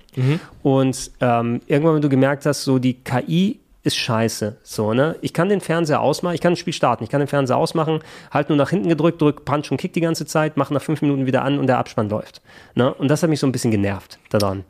Und 0.63 1.11
ähm, 1.19 1.61
irgendwann, 1.67 1.95
wenn 1.95 2.01
du 2.01 2.09
gemerkt 2.09 2.45
hast, 2.45 2.63
so 2.63 2.79
die 2.79 2.93
KI 2.93 3.59
ist 3.87 3.95
scheiße. 3.95 4.57
So, 4.61 4.93
ne? 4.93 5.15
Ich 5.21 5.33
kann 5.33 5.49
den 5.49 5.61
Fernseher 5.61 6.01
ausmachen, 6.01 6.35
ich 6.35 6.41
kann 6.41 6.51
das 6.53 6.59
Spiel 6.59 6.73
starten, 6.73 7.03
ich 7.03 7.09
kann 7.09 7.19
den 7.19 7.27
Fernseher 7.27 7.57
ausmachen, 7.57 8.01
halt 8.31 8.49
nur 8.49 8.57
nach 8.57 8.69
hinten 8.69 8.89
gedrückt, 8.89 9.21
drück 9.21 9.45
Punch 9.45 9.71
und 9.71 9.77
Kick 9.77 9.93
die 9.93 10.01
ganze 10.01 10.25
Zeit, 10.25 10.57
mach 10.57 10.69
nach 10.69 10.81
fünf 10.83 11.01
Minuten 11.01 11.25
wieder 11.25 11.43
an 11.43 11.57
und 11.57 11.67
der 11.67 11.77
Abspann 11.79 12.09
läuft. 12.09 12.41
Ne? 12.75 12.93
Und 12.93 13.07
das 13.09 13.23
hat 13.23 13.29
mich 13.29 13.39
so 13.39 13.47
ein 13.47 13.51
bisschen 13.51 13.71
genervt 13.71 14.19
daran. 14.29 14.63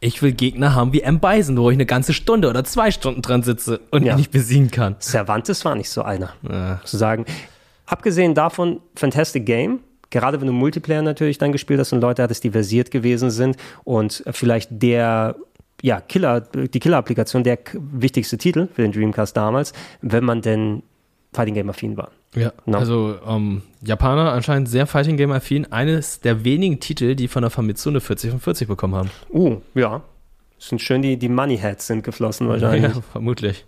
Ich 0.00 0.20
will 0.20 0.32
Gegner 0.32 0.74
haben 0.74 0.92
wie 0.92 1.00
M. 1.00 1.20
Bison, 1.20 1.56
wo 1.56 1.70
ich 1.70 1.76
eine 1.76 1.86
ganze 1.86 2.12
Stunde 2.12 2.50
oder 2.50 2.64
zwei 2.64 2.90
Stunden 2.90 3.22
dran 3.22 3.42
sitze 3.42 3.80
und 3.90 4.04
Ja. 4.04 4.16
nicht 4.16 4.30
besiegen 4.30 4.70
kann. 4.70 4.96
Cervantes 5.00 5.64
war 5.64 5.74
nicht 5.74 5.88
so 5.88 6.02
einer, 6.02 6.34
Ja. 6.42 6.80
zu 6.84 6.98
sagen. 6.98 7.24
Abgesehen 7.86 8.34
davon, 8.34 8.80
Fantastic 8.96 9.46
Game. 9.46 9.80
Gerade 10.10 10.40
wenn 10.40 10.46
du 10.46 10.52
Multiplayer 10.52 11.02
natürlich 11.02 11.38
dann 11.38 11.52
gespielt 11.52 11.80
hast 11.80 11.92
und 11.92 12.00
Leute 12.00 12.22
hattest, 12.22 12.44
die 12.44 12.50
versiert 12.50 12.90
gewesen 12.90 13.30
sind 13.30 13.56
und 13.84 14.22
vielleicht 14.30 14.68
der 14.70 15.34
ja, 15.82 16.00
Killer, 16.00 16.40
die 16.40 16.80
Killer-Applikation, 16.80 17.44
der 17.44 17.58
wichtigste 17.74 18.38
Titel 18.38 18.68
für 18.74 18.82
den 18.82 18.92
Dreamcast 18.92 19.36
damals, 19.36 19.72
wenn 20.00 20.24
man 20.24 20.40
denn 20.42 20.82
Fighting 21.32 21.54
Game 21.54 21.68
affin 21.68 21.96
war. 21.96 22.10
Ja, 22.34 22.52
No. 22.66 22.78
also 22.78 23.16
ähm, 23.26 23.62
Japaner 23.82 24.32
anscheinend 24.32 24.68
sehr 24.68 24.86
Fighting 24.86 25.16
Game 25.16 25.30
affin. 25.32 25.70
Eines 25.72 26.20
der 26.20 26.44
wenigen 26.44 26.80
Titel, 26.80 27.14
die 27.14 27.28
von 27.28 27.42
der 27.42 27.50
Famitsu 27.50 27.90
eine 27.90 28.00
40 28.00 28.30
von 28.30 28.40
40 28.40 28.68
bekommen 28.68 28.94
haben. 28.94 29.10
Uh, 29.32 29.58
ja. 29.74 30.02
Sind 30.58 30.80
schön 30.80 31.02
die, 31.02 31.16
die 31.16 31.28
Money 31.28 31.58
Heads 31.58 31.86
sind 31.88 32.02
geflossen 32.02 32.48
wahrscheinlich. 32.48 32.94
Ja, 32.94 33.02
vermutlich. 33.12 33.64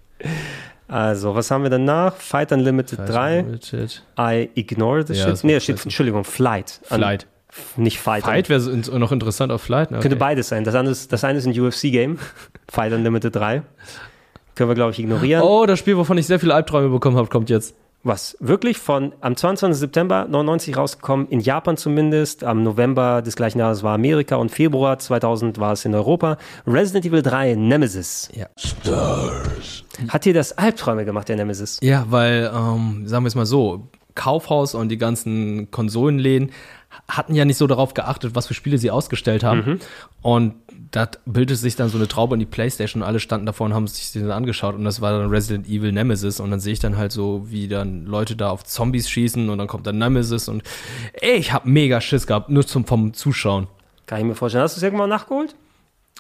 Also, 0.88 1.34
was 1.34 1.50
haben 1.50 1.64
wir 1.64 1.70
danach? 1.70 2.14
Fight 2.16 2.52
Unlimited 2.52 3.00
3. 3.00 3.36
Limited. 3.42 4.02
I 4.18 4.48
ignore 4.54 5.04
the 5.06 5.14
Ja, 5.14 5.28
shit. 5.36 5.44
Nee, 5.44 5.60
steht. 5.60 5.82
Entschuldigung, 5.84 6.24
Flight. 6.24 6.80
Flight. 6.84 7.26
Nicht 7.76 7.98
Fight. 8.00 8.24
Fight 8.24 8.48
wäre 8.48 8.60
so- 8.60 8.98
noch 8.98 9.12
interessant 9.12 9.52
auf 9.52 9.62
Flight. 9.62 9.90
ne? 9.90 9.98
Okay. 9.98 10.02
Könnte 10.08 10.16
beides 10.16 10.48
sein. 10.48 10.64
Das 10.64 10.74
eine 10.74 10.90
ist, 10.90 11.12
das 11.12 11.24
eine 11.24 11.38
ist 11.38 11.46
ein 11.46 11.58
UFC-Game. 11.58 12.18
Fight 12.68 12.92
Unlimited 12.92 13.34
3. 13.34 13.62
Können 14.54 14.70
wir, 14.70 14.74
glaube 14.74 14.92
ich, 14.92 14.98
ignorieren. 14.98 15.42
Oh, 15.42 15.66
das 15.66 15.78
Spiel, 15.78 15.96
wovon 15.96 16.16
ich 16.18 16.26
sehr 16.26 16.40
viele 16.40 16.54
Albträume 16.54 16.88
bekommen 16.88 17.16
habe, 17.16 17.28
kommt 17.28 17.50
jetzt. 17.50 17.74
Was 18.02 18.36
wirklich 18.38 18.78
von 18.78 19.12
am 19.20 19.34
22. 19.36 19.78
September 19.80 20.26
99 20.30 20.76
rausgekommen, 20.76 21.26
in 21.28 21.40
Japan 21.40 21.76
zumindest, 21.76 22.44
am 22.44 22.62
November 22.62 23.20
des 23.20 23.34
gleichen 23.34 23.58
Jahres 23.58 23.82
war 23.82 23.94
Amerika 23.94 24.36
und 24.36 24.50
Februar 24.50 24.98
2000 24.98 25.58
war 25.58 25.72
es 25.72 25.84
in 25.84 25.92
Europa. 25.94 26.38
Resident 26.68 27.04
Evil 27.04 27.22
3 27.22 27.54
Nemesis. 27.56 28.28
Ja. 28.32 28.46
Hat 30.08 30.24
dir 30.24 30.34
das 30.34 30.56
Albträume 30.56 31.04
gemacht, 31.04 31.28
der 31.28 31.36
Nemesis? 31.36 31.78
Ja, 31.82 32.04
weil, 32.08 32.50
ähm, 32.54 33.08
sagen 33.08 33.24
wir 33.24 33.28
es 33.28 33.34
mal 33.34 33.46
so, 33.46 33.88
Kaufhaus 34.14 34.74
und 34.74 34.88
die 34.88 34.98
ganzen 34.98 35.70
Konsolenläden 35.70 36.50
hatten 37.08 37.34
ja 37.34 37.44
nicht 37.44 37.56
so 37.56 37.66
darauf 37.66 37.94
geachtet, 37.94 38.34
was 38.34 38.46
für 38.46 38.54
Spiele 38.54 38.78
sie 38.78 38.90
ausgestellt 38.90 39.44
haben. 39.44 39.58
Mhm. 39.58 39.80
Und 40.22 40.54
da 40.90 41.08
bildete 41.24 41.56
sich 41.56 41.76
dann 41.76 41.88
so 41.88 41.98
eine 41.98 42.08
Traube 42.08 42.34
in 42.34 42.40
die 42.40 42.46
Playstation 42.46 43.02
und 43.02 43.08
alle 43.08 43.20
standen 43.20 43.46
davor 43.46 43.66
und 43.66 43.74
haben 43.74 43.86
sich 43.86 44.12
den 44.12 44.30
angeschaut 44.30 44.74
und 44.74 44.84
das 44.84 45.00
war 45.00 45.18
dann 45.18 45.28
Resident 45.28 45.68
Evil 45.68 45.92
Nemesis 45.92 46.40
und 46.40 46.50
dann 46.50 46.60
sehe 46.60 46.72
ich 46.72 46.78
dann 46.78 46.96
halt 46.96 47.12
so, 47.12 47.50
wie 47.50 47.68
dann 47.68 48.06
Leute 48.06 48.36
da 48.36 48.50
auf 48.50 48.64
Zombies 48.64 49.10
schießen 49.10 49.48
und 49.48 49.58
dann 49.58 49.66
kommt 49.66 49.86
dann 49.86 49.98
Nemesis 49.98 50.48
und 50.48 50.62
ey, 51.12 51.34
ich 51.34 51.52
hab 51.52 51.66
mega 51.66 52.00
Schiss 52.00 52.26
gehabt, 52.26 52.50
nur 52.50 52.66
zum 52.66 52.84
vom 52.86 53.12
Zuschauen. 53.12 53.68
Kann 54.06 54.20
ich 54.20 54.24
mir 54.24 54.34
vorstellen. 54.34 54.62
Hast 54.62 54.76
du 54.76 54.78
es 54.78 54.82
irgendwann 54.82 55.10
nachgeholt? 55.10 55.56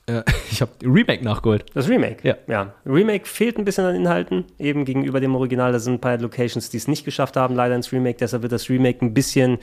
Äh, 0.06 0.22
ich 0.50 0.60
habe 0.60 0.72
Remake 0.82 1.24
nachgeholt. 1.24 1.66
Das 1.74 1.88
Remake? 1.88 2.26
Ja. 2.26 2.36
ja. 2.48 2.74
Remake 2.84 3.26
fehlt 3.26 3.58
ein 3.58 3.64
bisschen 3.64 3.84
an 3.84 3.94
Inhalten, 3.94 4.44
eben 4.58 4.84
gegenüber 4.84 5.20
dem 5.20 5.34
Original. 5.34 5.72
Da 5.72 5.78
sind 5.78 5.94
ein 5.94 6.00
paar 6.00 6.18
Locations, 6.18 6.68
die 6.70 6.76
es 6.76 6.88
nicht 6.88 7.04
geschafft 7.04 7.36
haben, 7.36 7.54
leider 7.54 7.76
ins 7.76 7.92
Remake. 7.92 8.18
Deshalb 8.18 8.42
wird 8.42 8.52
das 8.52 8.68
Remake 8.68 9.04
ein 9.04 9.14
bisschen 9.14 9.58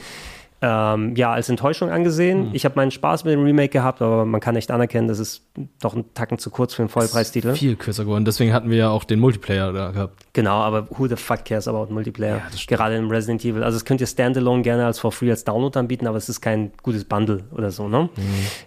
ähm, 0.65 1.13
ja, 1.17 1.33
als 1.33 1.49
Enttäuschung 1.49 1.89
angesehen. 1.89 2.51
Ich 2.53 2.63
habe 2.63 2.75
meinen 2.77 2.89
Spaß 2.89 3.25
mit 3.25 3.33
dem 3.33 3.43
Remake 3.43 3.67
gehabt, 3.67 4.01
aber 4.01 4.23
man 4.23 4.39
kann 4.39 4.55
echt 4.55 4.71
anerkennen, 4.71 5.09
das 5.09 5.19
ist 5.19 5.45
doch 5.81 5.93
ein 5.93 6.05
Tacken 6.13 6.37
zu 6.37 6.49
kurz 6.51 6.73
für 6.73 6.83
einen 6.83 6.89
Vollpreistitel. 6.89 7.53
Viel 7.53 7.75
kürzer 7.75 8.05
geworden. 8.05 8.23
Deswegen 8.23 8.53
hatten 8.53 8.69
wir 8.69 8.77
ja 8.77 8.89
auch 8.89 9.03
den 9.03 9.19
Multiplayer 9.19 9.73
da 9.73 9.91
gehabt. 9.91 10.23
Genau, 10.31 10.61
aber 10.61 10.87
who 10.89 11.07
the 11.07 11.17
fuck 11.17 11.43
cares 11.43 11.67
about 11.67 11.93
Multiplayer? 11.93 12.41
Gerade 12.65 12.95
im 12.95 13.09
Resident 13.09 13.43
Evil. 13.43 13.61
Also, 13.61 13.75
es 13.75 13.83
könnt 13.83 13.99
ihr 13.99 14.07
Standalone 14.07 14.61
gerne 14.61 14.85
als 14.85 14.99
for 14.99 15.11
free 15.11 15.29
als 15.29 15.43
Download 15.43 15.77
anbieten, 15.77 16.07
aber 16.07 16.17
es 16.17 16.29
ist 16.29 16.39
kein 16.39 16.71
gutes 16.81 17.03
Bundle 17.03 17.43
oder 17.51 17.69
so, 17.69 17.89
ne? 17.89 18.07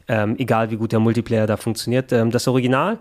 Ähm, 0.06 0.36
egal 0.38 0.70
wie 0.70 0.76
gut 0.76 0.92
der 0.92 1.00
Multiplayer 1.00 1.46
da 1.46 1.56
funktioniert. 1.56 2.12
Ähm, 2.12 2.30
das 2.30 2.46
Original, 2.46 2.98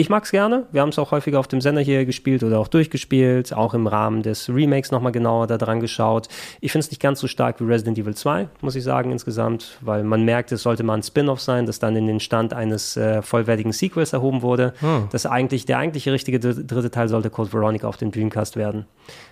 ich 0.00 0.08
mag 0.08 0.24
es 0.24 0.30
gerne. 0.30 0.66
Wir 0.72 0.80
haben 0.80 0.88
es 0.88 0.98
auch 0.98 1.10
häufiger 1.10 1.38
auf 1.38 1.46
dem 1.48 1.60
Sender 1.60 1.80
hier 1.80 2.04
gespielt 2.04 2.42
oder 2.42 2.58
auch 2.58 2.68
durchgespielt, 2.68 3.52
auch 3.52 3.74
im 3.74 3.86
Rahmen 3.86 4.22
des 4.22 4.48
Remakes 4.48 4.90
nochmal 4.90 5.12
genauer 5.12 5.46
da 5.46 5.58
dran 5.58 5.80
geschaut. 5.80 6.28
Ich 6.60 6.72
finde 6.72 6.84
es 6.84 6.90
nicht 6.90 7.00
ganz 7.00 7.20
so 7.20 7.26
stark 7.26 7.60
wie 7.60 7.64
Resident 7.64 7.98
Evil 7.98 8.14
2, 8.14 8.48
muss 8.60 8.74
ich 8.74 8.82
sagen, 8.84 9.12
insgesamt, 9.12 9.78
weil 9.80 10.02
man 10.02 10.24
merkt, 10.24 10.52
es 10.52 10.62
sollte 10.62 10.82
mal 10.82 10.94
ein 10.94 11.02
Spin-off 11.02 11.40
sein, 11.40 11.66
das 11.66 11.78
dann 11.78 11.94
in 11.96 12.06
den 12.06 12.20
Stand 12.20 12.52
eines 12.52 12.96
äh, 12.96 13.22
vollwertigen 13.22 13.72
Sequels 13.72 14.12
erhoben 14.12 14.42
wurde. 14.42 14.72
Das 15.12 15.26
eigentlich, 15.26 15.66
der 15.66 15.78
eigentliche 15.78 16.12
richtige 16.12 16.40
dr- 16.40 16.54
dritte 16.64 16.90
Teil 16.90 17.08
sollte 17.08 17.30
Code 17.30 17.52
Veronica 17.52 17.86
auf 17.86 17.96
dem 17.96 18.10
Dreamcast 18.10 18.56
werden. 18.56 18.86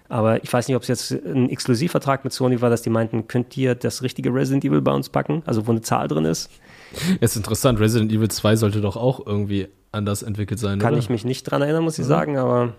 Aber 0.09 0.43
ich 0.43 0.53
weiß 0.53 0.69
nicht, 0.69 0.77
ob 0.77 0.83
es 0.83 0.89
jetzt 0.89 1.11
ein 1.13 1.51
Exklusivvertrag 1.51 2.25
mit 2.25 2.33
Sony 2.33 2.61
war, 2.61 2.71
dass 2.71 2.83
die 2.83 2.91
meinten, 2.91 3.29
könnt 3.29 3.57
ihr 3.57 3.75
das 3.75 4.03
richtige 4.03 4.33
Resident 4.33 4.65
Evil 4.65 4.81
bei 4.81 4.93
uns 4.93 5.09
packen? 5.09 5.43
Also 5.47 5.67
wo 5.67 5.71
eine 5.71 5.83
Zahl 5.83 6.09
drin 6.09 6.25
ist. 6.25 6.51
Ist 7.21 7.37
interessant, 7.37 7.81
Resident 7.81 8.13
Evil 8.13 8.29
2 8.29 8.57
sollte 8.57 8.81
doch 8.81 8.97
auch 8.97 9.25
irgendwie 9.27 9.69
anders 9.93 10.23
entwickelt 10.23 10.61
sein, 10.61 10.79
Kann 10.79 10.93
oder? 10.93 10.99
ich 10.99 11.11
mich 11.11 11.25
nicht 11.25 11.45
dran 11.45 11.63
erinnern, 11.63 11.83
muss 11.83 11.99
ich 11.99 12.05
sagen, 12.05 12.37
aber 12.37 12.75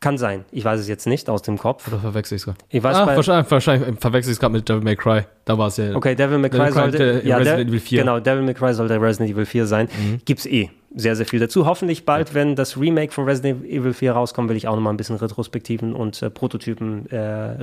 kann 0.00 0.16
sein. 0.16 0.46
Ich 0.50 0.64
weiß 0.64 0.80
es 0.80 0.88
jetzt 0.88 1.06
nicht 1.06 1.28
aus 1.28 1.42
dem 1.42 1.58
Kopf. 1.58 1.86
Oder 1.86 1.98
verwechsel 1.98 2.36
ich 2.36 2.40
es 2.40 2.46
gerade? 2.46 2.58
Ich 2.70 2.82
weiß 2.82 2.96
ah, 2.96 3.06
wahrscheinlich, 3.06 3.50
wahrscheinlich 3.50 4.00
verwechsel 4.00 4.30
ich 4.30 4.36
es 4.36 4.40
gerade 4.40 4.54
mit 4.54 4.66
Devil 4.66 4.82
May 4.82 4.96
Cry. 4.96 5.24
Da 5.44 5.58
war 5.58 5.68
es 5.68 5.76
ja. 5.76 5.94
Okay, 5.94 6.14
Devil 6.14 6.38
May 6.38 6.48
Cry 6.48 6.58
Devil 6.58 6.72
Cry, 6.72 6.80
sollte 6.80 7.22
äh, 7.22 7.28
ja, 7.28 7.36
Resident 7.36 7.68
Evil 7.68 7.80
4. 7.80 8.00
Genau, 8.00 8.18
Devil 8.18 8.42
May 8.42 8.54
Cry 8.54 8.72
sollte 8.72 8.98
Resident 8.98 9.30
Evil 9.30 9.44
4 9.44 9.66
sein. 9.66 9.88
Gibt's 10.24 10.46
eh 10.46 10.70
sehr, 10.94 11.14
sehr 11.14 11.26
viel 11.26 11.38
dazu. 11.38 11.66
Hoffentlich 11.66 12.04
bald, 12.04 12.34
wenn 12.34 12.56
das 12.56 12.76
Remake 12.76 13.12
von 13.12 13.24
Resident 13.24 13.64
Evil 13.64 13.92
4 13.92 14.12
rauskommt, 14.12 14.48
will 14.48 14.56
ich 14.56 14.66
auch 14.66 14.74
nochmal 14.74 14.92
ein 14.92 14.96
bisschen 14.96 15.16
Retrospektiven 15.16 15.94
und 15.94 16.20
äh, 16.20 16.30
Prototypen 16.30 17.08
äh, 17.10 17.56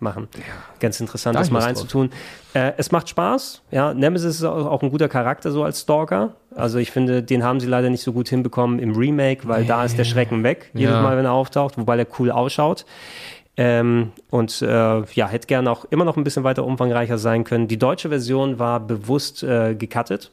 machen. 0.00 0.28
Ganz 0.78 1.00
interessant, 1.00 1.34
Da 1.34 1.40
das 1.40 1.50
mal 1.50 1.62
reinzutun. 1.62 2.10
Äh, 2.52 2.72
es 2.76 2.92
macht 2.92 3.08
Spaß. 3.08 3.62
Ja, 3.70 3.94
Nemesis 3.94 4.36
ist 4.36 4.44
auch 4.44 4.66
auch 4.66 4.82
ein 4.82 4.90
guter 4.90 5.08
Charakter 5.08 5.50
so 5.50 5.64
als 5.64 5.80
Stalker. 5.80 6.34
Also 6.54 6.78
ich 6.78 6.90
finde, 6.90 7.22
den 7.22 7.42
haben 7.42 7.60
sie 7.60 7.66
leider 7.66 7.90
nicht 7.90 8.02
so 8.02 8.12
gut 8.12 8.28
hinbekommen 8.28 8.78
im 8.78 8.94
Remake, 8.94 9.48
weil 9.48 9.64
da 9.64 9.84
ist 9.84 9.98
der 9.98 10.04
Schrecken 10.04 10.42
weg, 10.42 10.70
jedes 10.74 10.94
Ja. 10.94 11.02
Mal, 11.02 11.16
wenn 11.16 11.24
er 11.24 11.32
auftaucht, 11.32 11.78
wobei 11.78 11.98
er 11.98 12.06
cool 12.18 12.30
ausschaut. 12.30 12.84
Ähm, 13.56 14.12
und 14.30 14.62
äh, 14.62 14.66
ja, 15.14 15.28
hätte 15.28 15.48
gerne 15.48 15.70
auch 15.70 15.84
immer 15.90 16.04
noch 16.04 16.16
ein 16.16 16.22
bisschen 16.22 16.44
weiter 16.44 16.64
umfangreicher 16.64 17.18
sein 17.18 17.42
können. 17.42 17.66
Die 17.66 17.76
deutsche 17.78 18.08
Version 18.08 18.60
war 18.60 18.78
bewusst 18.78 19.42
äh, 19.42 19.74
gecuttet, 19.74 20.30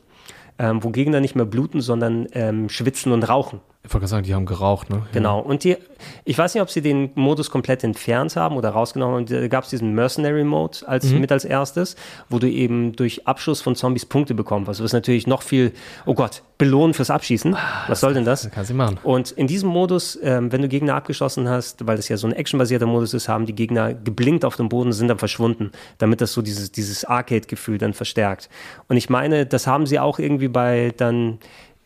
ähm, 0.59 0.83
wo 0.83 0.89
Gegner 0.89 1.19
nicht 1.19 1.35
mehr 1.35 1.45
bluten, 1.45 1.81
sondern 1.81 2.27
ähm, 2.33 2.69
schwitzen 2.69 3.11
und 3.11 3.23
rauchen. 3.23 3.61
Ich 3.85 3.93
wollte 3.93 4.01
gerade 4.01 4.09
sagen, 4.09 4.23
die 4.25 4.33
haben 4.33 4.47
geraucht, 4.47 4.89
ne? 4.89 5.03
Genau. 5.11 5.39
Und 5.39 5.63
die, 5.63 5.77
ich 6.23 6.35
weiß 6.35 6.55
nicht, 6.55 6.61
ob 6.63 6.71
sie 6.71 6.81
den 6.81 7.11
Modus 7.13 7.51
komplett 7.51 7.83
entfernt 7.83 8.35
haben 8.35 8.57
oder 8.57 8.69
rausgenommen 8.69 9.15
haben. 9.15 9.25
Da 9.27 9.47
gab 9.47 9.63
es 9.63 9.69
diesen 9.69 9.93
Mercenary-Mode 9.93 10.79
als, 10.87 11.11
mit 11.11 11.31
als 11.31 11.45
erstes, 11.45 11.95
wo 12.27 12.39
du 12.39 12.49
eben 12.49 12.95
durch 12.95 13.27
Abschuss 13.27 13.61
von 13.61 13.75
Zombies 13.75 14.07
Punkte 14.07 14.33
bekommst. 14.33 14.67
Was 14.67 14.79
ist 14.79 14.93
natürlich 14.93 15.27
noch 15.27 15.43
viel, 15.43 15.71
oh 16.07 16.15
Gott, 16.15 16.41
belohnen 16.57 16.95
fürs 16.95 17.11
Abschießen. 17.11 17.55
Was 17.87 17.99
soll 17.99 18.15
denn 18.15 18.25
das? 18.25 18.45
Ja. 18.45 18.49
Kannst 18.49 18.71
du 18.71 18.73
machen. 18.73 18.97
Und 19.03 19.29
in 19.31 19.45
diesem 19.45 19.69
Modus, 19.69 20.17
ähm, 20.23 20.51
wenn 20.51 20.63
du 20.63 20.67
Gegner 20.67 20.95
abgeschossen 20.95 21.47
hast, 21.47 21.85
weil 21.85 21.97
das 21.97 22.09
ja 22.09 22.17
so 22.17 22.25
ein 22.25 22.33
actionbasierter 22.33 22.87
Modus 22.87 23.13
ist, 23.13 23.27
haben 23.27 23.45
die 23.45 23.53
Gegner 23.53 23.93
geblinkt 23.93 24.45
auf 24.45 24.55
dem 24.55 24.67
Boden, 24.67 24.93
sind 24.93 25.09
dann 25.09 25.19
verschwunden, 25.19 25.71
damit 25.99 26.21
das 26.21 26.33
so 26.33 26.41
dieses, 26.41 26.71
dieses 26.71 27.05
Arcade-Gefühl 27.05 27.77
dann 27.77 27.93
verstärkt. 27.93 28.49
Und 28.87 28.97
ich 28.97 29.11
meine, 29.11 29.45
das 29.45 29.67
haben 29.67 29.85
sie 29.85 29.99
auch 29.99 30.17
irgendwie 30.17 30.47
bei 30.47 30.91
dann, 30.97 31.37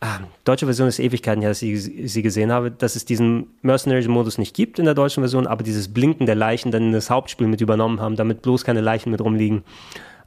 ah, 0.02 0.20
deutsche 0.44 0.66
Version 0.66 0.88
ist 0.88 1.00
Ewigkeiten 1.00 1.42
her, 1.42 1.50
dass 1.50 1.62
ich 1.62 1.84
sie 1.84 2.22
gesehen 2.22 2.52
habe, 2.52 2.72
dass 2.72 2.96
es 2.96 3.06
diesen 3.06 3.48
Mercenary-Modus 3.62 4.38
nicht 4.38 4.56
gibt 4.56 4.80
in 4.80 4.86
der 4.86 4.94
deutschen 4.94 5.22
Version, 5.22 5.48
aber 5.48 5.64
dieses 5.64 5.94
Blinken 5.94 6.26
der 6.26 6.36
Leichen 6.36 6.72
dann 6.72 6.84
in 6.84 6.92
das 6.92 7.10
Hauptspiel 7.10 7.48
mit 7.48 7.62
übernommen 7.62 8.00
haben, 8.00 8.16
damit 8.16 8.42
bloß 8.42 8.64
keine 8.64 8.82
Leichen 8.82 9.12
mit 9.12 9.22
rumliegen. 9.22 9.64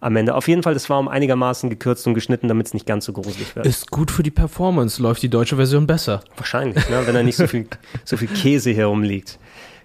Am 0.00 0.16
Ende. 0.16 0.34
Auf 0.34 0.48
jeden 0.48 0.64
Fall, 0.64 0.74
das 0.74 0.90
war 0.90 0.98
um 0.98 1.06
einigermaßen 1.06 1.70
gekürzt 1.70 2.08
und 2.08 2.14
geschnitten, 2.14 2.48
damit 2.48 2.66
es 2.66 2.74
nicht 2.74 2.86
ganz 2.86 3.04
so 3.04 3.12
gruselig 3.12 3.54
wird. 3.54 3.64
Ist 3.64 3.92
gut 3.92 4.10
für 4.10 4.24
die 4.24 4.32
Performance, 4.32 5.00
läuft 5.00 5.22
die 5.22 5.28
deutsche 5.28 5.54
Version 5.54 5.86
besser. 5.86 6.24
Wahrscheinlich, 6.36 6.88
ne? 6.90 7.02
wenn 7.06 7.14
da 7.14 7.22
nicht 7.22 7.36
so 7.36 7.46
viel, 7.46 7.68
so 8.04 8.16
viel 8.16 8.26
Käse 8.26 8.72
hier 8.72 8.86
rumliegt. 8.86 9.38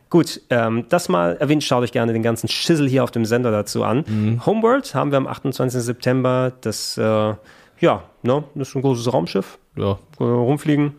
Gut, 0.09 0.41
ähm, 0.49 0.85
das 0.89 1.07
mal 1.07 1.38
erwähnt, 1.38 1.64
schaut 1.64 1.84
euch 1.84 1.91
gerne 1.91 2.14
den 2.14 2.23
ganzen 2.23 2.47
Schissel 2.47 2.89
hier 2.89 3.03
auf 3.03 3.11
dem 3.11 3.26
Sender 3.26 3.51
dazu 3.51 3.84
an. 3.84 4.39
Homeworld 4.43 4.95
haben 4.95 5.11
wir 5.11 5.18
am 5.18 5.27
28. 5.27 5.84
September. 5.84 6.51
Das, 6.61 6.97
äh, 6.97 7.35
ja, 7.80 8.03
ne, 8.23 8.43
das 8.55 8.69
ist 8.69 8.76
ein 8.76 8.81
großes 8.81 9.14
Raumschiff. 9.14 9.59
Ja. 9.77 9.99
Rumfliegen. 10.19 10.93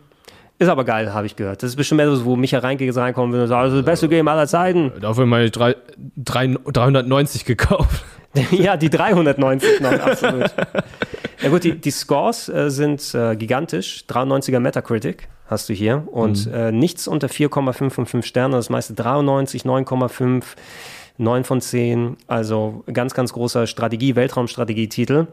Ist 0.57 0.67
aber 0.67 0.83
geil, 0.83 1.13
habe 1.13 1.25
ich 1.25 1.37
gehört. 1.37 1.63
Das 1.63 1.69
ist 1.69 1.77
bestimmt 1.77 2.01
etwas, 2.01 2.25
wo 2.25 2.35
Micha 2.35 2.59
Reinke 2.59 2.93
reinkommen 2.93 3.31
will 3.33 3.41
und 3.41 3.47
sagt, 3.47 3.63
das 3.63 3.73
ist 3.73 3.77
das 3.77 3.85
beste 3.85 4.09
Game 4.09 4.27
aller 4.27 4.45
Zeiten. 4.45 4.91
Dafür 4.99 5.25
mal 5.25 5.49
drei, 5.49 5.77
drei, 6.17 6.53
390 6.65 7.45
gekauft. 7.45 8.03
ja, 8.51 8.75
die 8.75 8.89
390 8.89 9.79
noch, 9.79 9.91
absolut. 9.93 10.53
Ja 11.41 11.49
gut, 11.49 11.63
die, 11.63 11.79
die 11.79 11.91
Scores 11.91 12.49
äh, 12.49 12.69
sind 12.69 13.15
äh, 13.15 13.37
gigantisch. 13.37 14.03
93er 14.09 14.59
Metacritic 14.59 15.29
hast 15.47 15.69
du 15.69 15.73
hier. 15.73 16.03
Und 16.11 16.47
äh, 16.47 16.73
nichts 16.73 17.07
unter 17.07 17.27
4,5 17.27 17.89
von 17.89 18.05
5 18.05 18.25
Sternen. 18.25 18.51
Das 18.51 18.69
meiste 18.69 18.93
93, 18.93 19.63
9,5, 19.63 20.43
9 21.17 21.43
von 21.45 21.61
10. 21.61 22.17
Also 22.27 22.83
ganz, 22.91 23.13
ganz 23.13 23.31
großer 23.31 23.65
Strategie, 23.65 24.17
Weltraumstrategietitel. 24.17 25.27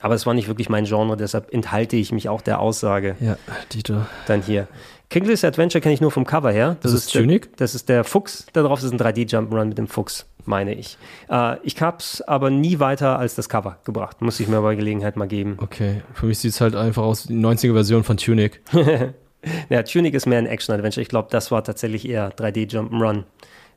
Aber 0.00 0.14
es 0.14 0.26
war 0.26 0.34
nicht 0.34 0.48
wirklich 0.48 0.68
mein 0.68 0.84
Genre, 0.84 1.16
deshalb 1.16 1.52
enthalte 1.52 1.96
ich 1.96 2.12
mich 2.12 2.28
auch 2.28 2.40
der 2.40 2.60
Aussage 2.60 3.16
Ja, 3.20 3.36
Dieter. 3.72 4.06
dann 4.26 4.42
hier. 4.42 4.68
Kingsley's 5.10 5.42
Adventure 5.42 5.80
kenne 5.80 5.94
ich 5.94 6.00
nur 6.00 6.10
vom 6.10 6.24
Cover 6.26 6.52
her. 6.52 6.76
Das 6.82 6.92
ist 6.92 7.14
der, 7.14 7.22
Tunic? 7.22 7.56
Das 7.56 7.74
ist 7.74 7.88
der 7.88 8.04
Fuchs. 8.04 8.46
Da 8.52 8.62
drauf 8.62 8.82
ist 8.82 8.92
ein 8.92 8.98
3D-Jump'n'Run 9.00 9.64
mit 9.64 9.78
dem 9.78 9.88
Fuchs, 9.88 10.26
meine 10.44 10.74
ich. 10.74 10.98
Äh, 11.30 11.56
ich 11.62 11.80
hab's 11.80 12.20
aber 12.20 12.50
nie 12.50 12.78
weiter 12.78 13.18
als 13.18 13.34
das 13.34 13.48
Cover 13.48 13.78
gebracht. 13.84 14.20
Muss 14.20 14.38
ich 14.38 14.48
mir 14.48 14.60
bei 14.60 14.74
Gelegenheit 14.74 15.16
mal 15.16 15.26
geben. 15.26 15.56
Okay, 15.62 16.02
für 16.12 16.26
mich 16.26 16.38
sieht 16.38 16.52
es 16.52 16.60
halt 16.60 16.76
einfach 16.76 17.02
aus 17.02 17.26
wie 17.28 17.32
die 17.32 17.40
90er-Version 17.40 18.04
von 18.04 18.16
Tunic. 18.16 18.60
Ja, 19.70 19.84
Tunic 19.84 20.14
ist 20.14 20.26
mehr 20.26 20.38
ein 20.38 20.46
Action-Adventure. 20.46 21.00
Ich 21.00 21.08
glaube, 21.08 21.28
das 21.30 21.52
war 21.52 21.62
tatsächlich 21.62 22.08
eher 22.08 22.32
3D-Jump'n'Run. 22.34 23.22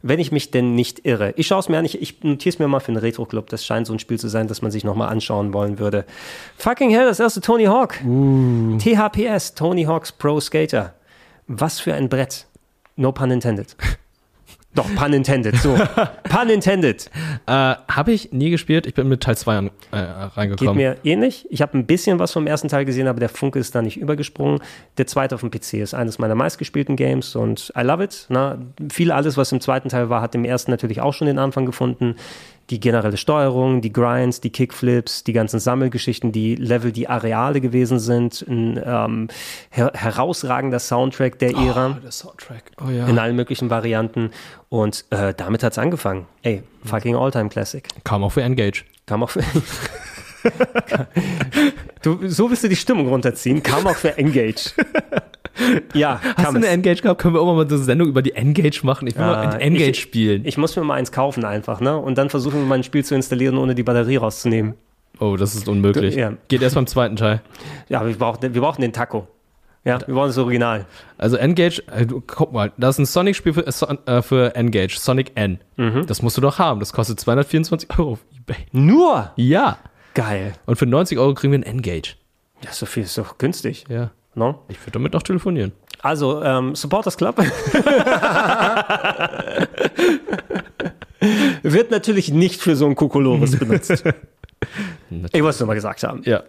Wenn 0.03 0.19
ich 0.19 0.31
mich 0.31 0.51
denn 0.51 0.75
nicht 0.75 1.05
irre. 1.05 1.33
Ich 1.37 1.47
schaue 1.47 1.59
es 1.59 1.69
mir 1.69 1.77
an, 1.77 1.85
ich, 1.85 2.01
ich 2.01 2.23
notiere 2.23 2.53
es 2.53 2.59
mir 2.59 2.67
mal 2.67 2.79
für 2.79 2.91
den 2.91 2.97
Retro-Club. 2.97 3.49
Das 3.49 3.65
scheint 3.65 3.87
so 3.87 3.93
ein 3.93 3.99
Spiel 3.99 4.19
zu 4.19 4.27
sein, 4.27 4.47
das 4.47 4.61
man 4.61 4.71
sich 4.71 4.83
nochmal 4.83 5.09
anschauen 5.09 5.53
wollen 5.53 5.79
würde. 5.79 6.05
Fucking 6.57 6.89
hell, 6.89 7.05
das 7.05 7.19
erste 7.19 7.41
Tony 7.41 7.65
Hawk. 7.65 7.95
THPS, 8.79 9.53
Tony 9.53 9.83
Hawk's 9.83 10.11
Pro 10.11 10.39
Skater. 10.39 10.95
Was 11.47 11.79
für 11.79 11.93
ein 11.93 12.09
Brett. 12.09 12.47
No 12.95 13.11
pun 13.11 13.31
intended. 13.31 13.75
Doch, 14.73 14.87
pun 14.95 15.11
intended, 15.11 15.57
so. 15.57 15.75
pun 16.23 16.49
intended. 16.49 17.09
Äh, 17.45 17.51
habe 17.51 18.11
ich 18.13 18.31
nie 18.31 18.49
gespielt. 18.49 18.85
Ich 18.85 18.93
bin 18.93 19.09
mit 19.09 19.21
Teil 19.21 19.35
2 19.37 19.57
an, 19.57 19.65
äh, 19.67 19.69
Geht 19.97 20.37
reingekommen. 20.37 20.77
mir 20.77 20.97
ähnlich. 21.03 21.45
Ich 21.49 21.61
habe 21.61 21.77
ein 21.77 21.85
bisschen 21.85 22.19
was 22.19 22.31
vom 22.31 22.47
ersten 22.47 22.69
Teil 22.69 22.85
gesehen, 22.85 23.07
aber 23.07 23.19
der 23.19 23.29
Funke 23.29 23.59
ist 23.59 23.75
da 23.75 23.81
nicht 23.81 23.97
übergesprungen. 23.97 24.59
Der 24.97 25.07
zweite 25.07 25.35
auf 25.35 25.41
dem 25.41 25.51
PC 25.51 25.73
ist 25.75 25.93
eines 25.93 26.19
meiner 26.19 26.35
meistgespielten 26.35 26.95
Games 26.95 27.35
und 27.35 27.73
I 27.77 27.81
love 27.81 28.03
it. 28.03 28.27
Na, 28.29 28.59
viel 28.91 29.11
alles, 29.11 29.35
was 29.35 29.51
im 29.51 29.59
zweiten 29.59 29.89
Teil 29.89 30.09
war, 30.09 30.21
hat 30.21 30.35
im 30.35 30.45
ersten 30.45 30.71
natürlich 30.71 31.01
auch 31.01 31.13
schon 31.13 31.27
den 31.27 31.37
Anfang 31.39 31.65
gefunden. 31.65 32.15
Die 32.71 32.79
generelle 32.79 33.17
Steuerung, 33.17 33.81
die 33.81 33.91
Grinds, 33.91 34.39
die 34.39 34.49
Kickflips, 34.49 35.25
die 35.25 35.33
ganzen 35.33 35.59
Sammelgeschichten, 35.59 36.31
die 36.31 36.55
Level, 36.55 36.93
die 36.93 37.09
Areale 37.09 37.59
gewesen 37.59 37.99
sind, 37.99 38.41
ein 38.47 38.81
ähm, 38.83 39.27
her 39.69 39.91
herausragender 39.93 40.79
Soundtrack 40.79 41.37
der 41.39 41.51
Ära 41.51 41.97
Oh, 41.97 41.99
der 42.01 42.11
Soundtrack. 42.11 42.71
Oh 42.81 42.89
ja. 42.89 43.07
in 43.07 43.19
allen 43.19 43.35
möglichen 43.35 43.69
Varianten. 43.69 44.31
Und 44.69 45.03
äh, 45.09 45.33
damit 45.35 45.63
hat's 45.63 45.77
angefangen. 45.77 46.27
Ey, 46.43 46.63
fucking 46.85 47.15
Alltime 47.15 47.49
Classic. 47.49 47.85
Kam 48.05 48.23
auch 48.23 48.31
für 48.31 48.41
Engage. 48.41 48.85
Kam 49.05 49.23
auch 49.23 49.29
für. 49.31 49.43
du, 52.01 52.29
so 52.29 52.49
willst 52.49 52.63
du 52.63 52.69
die 52.69 52.75
Stimmung 52.77 53.09
runterziehen. 53.09 53.61
Kam 53.61 53.85
auch 53.85 53.95
für 53.97 54.17
Engage. 54.17 54.71
Ja, 55.93 56.19
Hast 56.37 56.51
du 56.53 56.57
eine. 56.57 56.67
Engage 56.67 57.01
gehabt? 57.01 57.21
Können 57.21 57.33
wir 57.35 57.41
auch 57.41 57.53
mal 57.55 57.65
eine 57.65 57.77
Sendung 57.77 58.07
über 58.07 58.21
die 58.21 58.33
Engage 58.33 58.81
machen? 58.83 59.07
Ich 59.07 59.15
will 59.15 59.25
mal 59.25 59.35
Ah, 59.35 59.49
ein 59.49 59.59
Engage 59.59 59.91
ich, 59.91 59.99
spielen. 59.99 60.45
Ich 60.45 60.57
muss 60.57 60.75
mir 60.75 60.83
mal 60.83 60.95
eins 60.95 61.11
kaufen 61.11 61.43
einfach, 61.45 61.79
ne? 61.81 61.97
Und 61.97 62.17
dann 62.17 62.29
versuchen 62.29 62.59
wir 62.59 62.65
mal 62.65 62.75
ein 62.75 62.83
Spiel 62.83 63.03
zu 63.03 63.15
installieren, 63.15 63.57
ohne 63.57 63.75
die 63.75 63.83
Batterie 63.83 64.17
rauszunehmen. 64.17 64.75
oh, 65.19 65.35
das 65.35 65.53
ist 65.55 65.67
unmöglich. 65.67 66.15
Ja. 66.15 66.33
Geht 66.47 66.61
erst 66.61 66.75
beim 66.75 66.87
zweiten 66.87 67.15
Teil. 67.15 67.41
Ja, 67.89 68.05
wir 68.05 68.15
brauchen, 68.15 68.53
wir 68.53 68.61
brauchen 68.61 68.81
den 68.81 68.93
Taco. 68.93 69.27
Ja, 69.83 69.99
wir 70.05 70.13
brauchen 70.13 70.27
das 70.27 70.37
Original. 70.37 70.85
Also 71.17 71.37
Engage, 71.37 71.81
äh, 71.91 72.05
guck 72.27 72.53
mal, 72.53 72.71
das 72.77 72.95
ist 72.95 72.99
ein 72.99 73.05
Sonic-Spiel 73.07 73.53
für, 73.53 73.65
äh, 73.65 73.95
äh, 74.17 74.21
für 74.21 74.55
Engage, 74.55 74.95
Sonic 74.99 75.31
N. 75.35 75.59
Mhm. 75.75 76.05
Das 76.05 76.21
musst 76.21 76.37
du 76.37 76.41
doch 76.41 76.59
haben. 76.59 76.79
Das 76.79 76.93
kostet 76.93 77.19
224 77.19 77.89
Euro 77.97 78.11
auf 78.13 78.19
Ebay. 78.37 78.57
Nur? 78.71 79.31
Ja. 79.37 79.79
Geil. 80.13 80.53
Und 80.67 80.75
für 80.77 80.85
90 80.85 81.17
Euro 81.17 81.33
kriegen 81.33 81.51
wir 81.51 81.59
ein 81.59 81.63
Engage. 81.63 82.15
Ja, 82.63 82.71
so 82.71 82.85
viel 82.85 83.03
ist 83.03 83.17
doch 83.17 83.39
günstig. 83.39 83.85
Ja. 83.89 84.11
No? 84.33 84.59
Ich 84.69 84.79
würde 84.81 84.91
damit 84.91 85.13
noch 85.13 85.23
telefonieren. 85.23 85.71
Also, 86.01 86.41
ähm, 86.43 86.73
Supporters 86.75 87.17
Club 87.17 87.37
wird 91.63 91.91
natürlich 91.91 92.31
nicht 92.31 92.61
für 92.61 92.75
so 92.75 92.85
ein 92.87 92.95
Kokolores 92.95 93.57
benutzt. 93.57 93.91
ich 93.91 95.41
wollte 95.41 95.49
es 95.49 95.59
nur 95.59 95.67
mal 95.67 95.73
gesagt 95.75 96.03
haben. 96.03 96.21
Ja. 96.25 96.43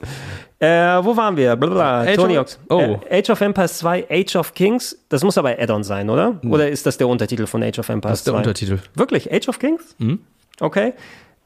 Äh, 0.59 1.05
wo 1.05 1.17
waren 1.17 1.37
wir? 1.37 1.57
Blablabla. 1.57 2.03
Age 2.13 2.17
Tony 2.17 2.35
of- 2.39 2.41
Hawks. 2.41 2.59
Oh. 2.71 2.81
Äh, 3.11 3.19
Age 3.21 3.31
of 3.31 3.41
Empires 3.41 3.79
2, 3.79 4.07
Age 4.11 4.37
of 4.37 4.55
Kings. 4.55 4.97
Das 5.09 5.25
muss 5.25 5.37
aber 5.37 5.59
Add-on 5.59 5.83
sein, 5.85 6.09
oder? 6.09 6.41
Oder 6.45 6.69
ist 6.69 6.87
das 6.87 6.97
der 6.99 7.09
Untertitel 7.09 7.47
von 7.47 7.63
Age 7.63 7.79
of 7.81 7.89
Empires 7.89 8.13
Das 8.13 8.21
ist 8.21 8.27
der 8.29 8.35
2? 8.35 8.39
Untertitel. 8.39 8.79
Wirklich? 8.95 9.33
Age 9.33 9.49
of 9.49 9.59
Kings? 9.59 9.95
Mhm. 9.99 10.21
Okay. 10.61 10.95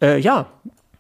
Äh, 0.03 0.19
ja. 0.19 0.47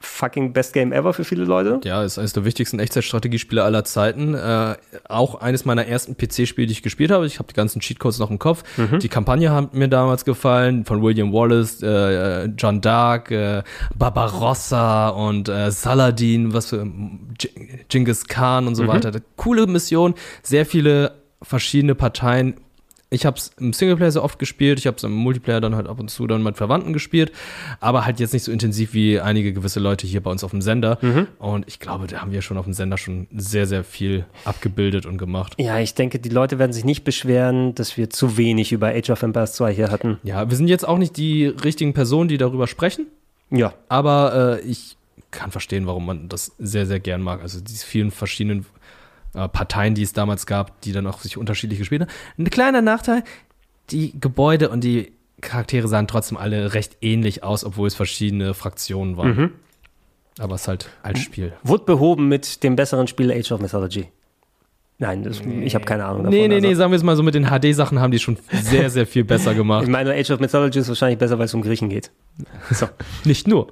Fucking 0.00 0.52
best 0.52 0.72
game 0.74 0.92
ever 0.92 1.12
für 1.12 1.24
viele 1.24 1.44
Leute. 1.44 1.80
Ja, 1.84 2.02
ist 2.04 2.18
eines 2.18 2.32
der 2.32 2.44
wichtigsten 2.44 2.78
Echtzeitstrategiespiele 2.78 3.62
aller 3.64 3.84
Zeiten. 3.84 4.34
Äh, 4.34 4.76
auch 5.08 5.36
eines 5.40 5.64
meiner 5.64 5.86
ersten 5.86 6.16
PC-Spiele, 6.16 6.66
die 6.66 6.72
ich 6.72 6.82
gespielt 6.82 7.10
habe. 7.10 7.26
Ich 7.26 7.38
habe 7.38 7.48
die 7.48 7.54
ganzen 7.54 7.80
Cheatcodes 7.80 8.18
noch 8.18 8.30
im 8.30 8.38
Kopf. 8.38 8.62
Mhm. 8.76 8.98
Die 8.98 9.08
Kampagne 9.08 9.50
hat 9.52 9.74
mir 9.74 9.88
damals 9.88 10.24
gefallen, 10.24 10.84
von 10.84 11.02
William 11.02 11.32
Wallace, 11.32 11.82
äh, 11.82 12.44
John 12.58 12.80
Dark, 12.80 13.30
äh, 13.30 13.62
Barbarossa 13.96 15.08
und 15.08 15.48
äh, 15.48 15.70
Saladin, 15.70 16.52
was 16.52 16.66
für 16.70 16.86
Genghis 17.88 18.26
Khan 18.26 18.66
und 18.66 18.74
so 18.74 18.84
Mhm. 18.84 18.88
weiter. 18.88 19.12
Coole 19.36 19.66
Mission, 19.66 20.14
sehr 20.42 20.66
viele 20.66 21.12
verschiedene 21.42 21.94
Parteien. 21.94 22.54
Ich 23.16 23.24
habe 23.26 23.38
es 23.38 23.50
im 23.58 23.72
Singleplayer 23.72 24.10
sehr 24.12 24.22
oft 24.22 24.38
gespielt, 24.38 24.78
ich 24.78 24.86
habe 24.86 24.98
es 24.98 25.02
im 25.02 25.12
Multiplayer 25.12 25.60
dann 25.62 25.74
halt 25.74 25.88
ab 25.88 25.98
und 25.98 26.10
zu 26.10 26.26
dann 26.26 26.42
mit 26.42 26.56
Verwandten 26.58 26.92
gespielt, 26.92 27.32
aber 27.80 28.04
halt 28.04 28.20
jetzt 28.20 28.34
nicht 28.34 28.42
so 28.44 28.52
intensiv 28.52 28.92
wie 28.92 29.18
einige 29.18 29.54
gewisse 29.54 29.80
Leute 29.80 30.06
hier 30.06 30.22
bei 30.22 30.30
uns 30.30 30.44
auf 30.44 30.50
dem 30.50 30.60
Sender. 30.60 30.98
Mhm. 31.00 31.26
Und 31.38 31.66
ich 31.66 31.80
glaube, 31.80 32.06
da 32.06 32.20
haben 32.20 32.30
wir 32.30 32.42
schon 32.42 32.58
auf 32.58 32.64
dem 32.66 32.74
Sender 32.74 32.98
schon 32.98 33.26
sehr, 33.34 33.66
sehr 33.66 33.84
viel 33.84 34.26
abgebildet 34.44 35.06
und 35.06 35.16
gemacht. 35.16 35.54
Ja, 35.58 35.78
ich 35.78 35.94
denke, 35.94 36.18
die 36.18 36.28
Leute 36.28 36.58
werden 36.58 36.72
sich 36.74 36.84
nicht 36.84 37.04
beschweren, 37.04 37.74
dass 37.74 37.96
wir 37.96 38.10
zu 38.10 38.36
wenig 38.36 38.70
über 38.72 38.88
Age 38.88 39.08
of 39.10 39.22
Empires 39.22 39.54
2 39.54 39.72
hier 39.72 39.90
hatten. 39.90 40.18
Ja, 40.22 40.48
wir 40.50 40.56
sind 40.56 40.68
jetzt 40.68 40.86
auch 40.86 40.98
nicht 40.98 41.16
die 41.16 41.46
richtigen 41.46 41.94
Personen, 41.94 42.28
die 42.28 42.36
darüber 42.36 42.66
sprechen, 42.66 43.06
Ja. 43.50 43.72
aber 43.88 44.60
äh, 44.62 44.66
ich 44.68 44.96
kann 45.30 45.50
verstehen, 45.50 45.86
warum 45.86 46.06
man 46.06 46.28
das 46.28 46.52
sehr, 46.58 46.86
sehr 46.86 47.00
gern 47.00 47.20
mag. 47.22 47.42
Also 47.42 47.60
diese 47.60 47.84
vielen 47.86 48.10
verschiedenen 48.10 48.64
Parteien, 49.48 49.94
die 49.94 50.02
es 50.02 50.12
damals 50.12 50.46
gab, 50.46 50.80
die 50.80 50.92
dann 50.92 51.06
auch 51.06 51.20
sich 51.20 51.36
unterschiedlich 51.36 51.78
gespielt 51.78 52.02
haben. 52.02 52.10
Ein 52.38 52.50
kleiner 52.50 52.82
Nachteil, 52.82 53.22
die 53.90 54.18
Gebäude 54.18 54.68
und 54.70 54.82
die 54.82 55.12
Charaktere 55.40 55.86
sahen 55.86 56.08
trotzdem 56.08 56.38
alle 56.38 56.74
recht 56.74 56.96
ähnlich 57.02 57.44
aus, 57.44 57.64
obwohl 57.64 57.88
es 57.88 57.94
verschiedene 57.94 58.54
Fraktionen 58.54 59.16
waren. 59.16 59.36
Mhm. 59.36 59.52
Aber 60.38 60.54
es 60.54 60.62
ist 60.62 60.68
halt 60.68 60.90
als 61.02 61.20
Spiel. 61.20 61.52
Wurde 61.62 61.84
behoben 61.84 62.28
mit 62.28 62.62
dem 62.62 62.76
besseren 62.76 63.06
Spiel 63.06 63.30
Age 63.32 63.52
of 63.52 63.60
Mythology. 63.60 64.08
Nein, 64.98 65.22
das, 65.24 65.40
ich 65.40 65.74
habe 65.74 65.84
keine 65.84 66.06
Ahnung 66.06 66.24
davon. 66.24 66.38
Nee, 66.38 66.48
nee, 66.48 66.54
also. 66.54 66.68
nee, 66.68 66.74
sagen 66.74 66.90
wir 66.90 66.96
es 66.96 67.02
mal 67.02 67.16
so, 67.16 67.22
mit 67.22 67.34
den 67.34 67.48
HD-Sachen 67.48 68.00
haben 68.00 68.10
die 68.10 68.18
schon 68.18 68.38
sehr, 68.50 68.88
sehr 68.88 69.06
viel 69.06 69.24
besser 69.24 69.50
Ich 69.52 69.56
gemacht. 69.58 69.86
meine, 69.88 70.14
Age 70.14 70.30
of 70.30 70.40
Mythology 70.40 70.78
ist 70.78 70.88
wahrscheinlich 70.88 71.18
besser, 71.18 71.38
weil 71.38 71.44
es 71.44 71.54
um 71.54 71.60
Griechen 71.60 71.90
geht. 71.90 72.10
So. 72.70 72.88
Nicht 73.24 73.46
nur, 73.46 73.70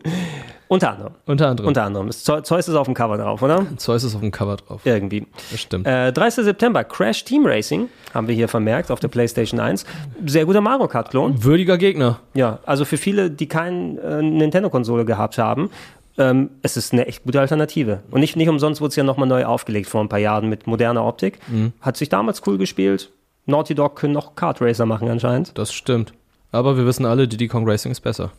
Unter 0.74 0.92
anderem. 0.92 1.12
unter 1.26 1.48
anderem. 1.48 1.68
Unter 1.68 1.82
anderem. 1.84 2.10
Zeus 2.10 2.68
ist 2.68 2.74
auf 2.74 2.86
dem 2.86 2.94
Cover 2.94 3.16
drauf, 3.16 3.42
oder? 3.42 3.66
Zeus 3.76 4.04
ist 4.04 4.14
auf 4.14 4.20
dem 4.20 4.30
Cover 4.30 4.56
drauf. 4.56 4.80
Irgendwie. 4.84 5.26
Das 5.50 5.60
stimmt. 5.60 5.86
Äh, 5.86 6.12
30. 6.12 6.44
September, 6.44 6.84
Crash 6.84 7.24
Team 7.24 7.46
Racing, 7.46 7.88
haben 8.12 8.28
wir 8.28 8.34
hier 8.34 8.48
vermerkt 8.48 8.90
auf 8.90 9.00
der 9.00 9.08
PlayStation 9.08 9.60
1. 9.60 9.84
Sehr 10.26 10.44
guter 10.44 10.60
Mario 10.60 10.88
Kart-Klon. 10.88 11.42
Würdiger 11.42 11.78
Gegner. 11.78 12.20
Ja, 12.34 12.58
also 12.66 12.84
für 12.84 12.96
viele, 12.96 13.30
die 13.30 13.46
keine 13.46 14.00
äh, 14.00 14.22
Nintendo-Konsole 14.22 15.04
gehabt 15.04 15.38
haben, 15.38 15.70
ähm, 16.18 16.50
es 16.62 16.76
ist 16.76 16.92
eine 16.92 17.06
echt 17.06 17.24
gute 17.24 17.40
Alternative. 17.40 18.00
Und 18.10 18.20
nicht, 18.20 18.36
nicht 18.36 18.48
umsonst 18.48 18.80
wurde 18.80 18.90
es 18.90 18.96
ja 18.96 19.04
nochmal 19.04 19.28
neu 19.28 19.44
aufgelegt 19.44 19.88
vor 19.88 20.00
ein 20.00 20.08
paar 20.08 20.18
Jahren 20.18 20.48
mit 20.48 20.66
moderner 20.66 21.04
Optik. 21.04 21.38
Hat 21.80 21.96
sich 21.96 22.08
damals 22.08 22.42
cool 22.46 22.58
gespielt. 22.58 23.10
Naughty 23.46 23.74
Dog 23.74 23.96
können 23.96 24.14
noch 24.14 24.34
Kart 24.36 24.60
Racer 24.60 24.86
machen 24.86 25.08
anscheinend. 25.08 25.56
Das 25.58 25.72
stimmt. 25.72 26.12
Aber 26.52 26.76
wir 26.76 26.86
wissen 26.86 27.04
alle, 27.04 27.26
Diddy 27.26 27.48
Kong 27.48 27.68
Racing 27.68 27.90
ist 27.90 28.00
besser. 28.00 28.30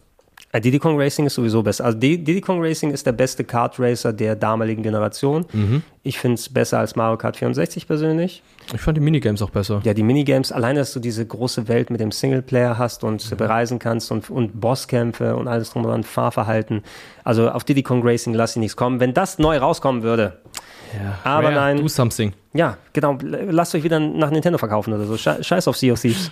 Äh, 0.56 0.61
Diddy 0.61 0.80
Kong 0.80 0.98
Racing 0.99 1.26
ist 1.26 1.34
sowieso 1.36 1.61
besser. 1.64 1.84
Also 1.86 1.98
Di- 1.98 2.18
Diddy 2.23 2.40
Kong 2.41 2.61
Racing 2.64 2.91
ist 2.91 3.06
der 3.06 3.11
beste 3.11 3.44
Kart 3.44 3.80
Racer 3.80 4.14
der 4.14 4.36
damaligen 4.36 4.84
Generation. 4.84 5.45
Ich 6.03 6.18
finde 6.19 6.36
es 6.36 6.48
besser 6.48 6.80
als 6.80 6.95
Mario 6.95 7.18
Kart 7.18 7.36
64 7.36 7.88
persönlich. 7.88 8.41
Ich 8.73 8.80
fand 8.82 8.95
die 8.98 9.02
Minigames 9.02 9.41
auch 9.41 9.49
besser. 9.49 9.82
Ja, 9.84 9.94
die 9.94 10.03
Minigames, 10.03 10.52
alleine, 10.52 10.80
dass 10.80 10.94
du 10.94 10.99
diese 10.99 11.26
große 11.26 11.68
Welt 11.68 11.90
mit 11.90 11.99
dem 11.99 12.11
Singleplayer 12.11 12.77
hast 12.77 13.03
und 13.03 13.38
bereisen 13.38 13.80
kannst 13.80 14.11
und, 14.11 14.30
und 14.30 14.61
Bosskämpfe 14.61 15.36
und 15.36 15.48
alles 15.48 15.72
drum 15.72 15.84
und 15.84 15.91
dran, 15.91 16.03
Fahrverhalten. 16.03 16.84
Also 17.23 17.49
auf 17.49 17.64
Diddy 17.64 17.84
Kong 17.84 18.02
Racing 18.03 18.34
lasse 18.34 18.53
ich 18.57 18.61
nichts 18.61 18.76
kommen. 18.77 18.99
Wenn 18.99 19.14
das 19.14 19.40
neu 19.40 19.57
rauskommen 19.57 20.03
würde, 20.03 20.40
Ja. 20.95 21.18
Aber 21.23 21.48
Rare, 21.48 21.56
nein. 21.56 21.77
Do 21.77 21.88
something. 21.88 22.32
ja, 22.53 22.77
genau, 22.94 23.18
lasst 23.22 23.76
euch 23.76 23.84
wieder 23.84 23.99
nach 23.99 24.30
Nintendo 24.32 24.57
verkaufen 24.57 24.94
oder 24.94 25.06
so. 25.06 25.15
Sche- 25.15 25.44
Scheiß 25.44 25.68
auf 25.68 25.76
Sea 25.76 25.91
of 25.94 25.99
Thieves. 26.02 26.32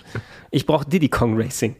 Ich 0.50 0.64
brauche 0.64 0.86
Diddy 0.88 1.08
Kong 1.08 1.36
Racing. 1.40 1.76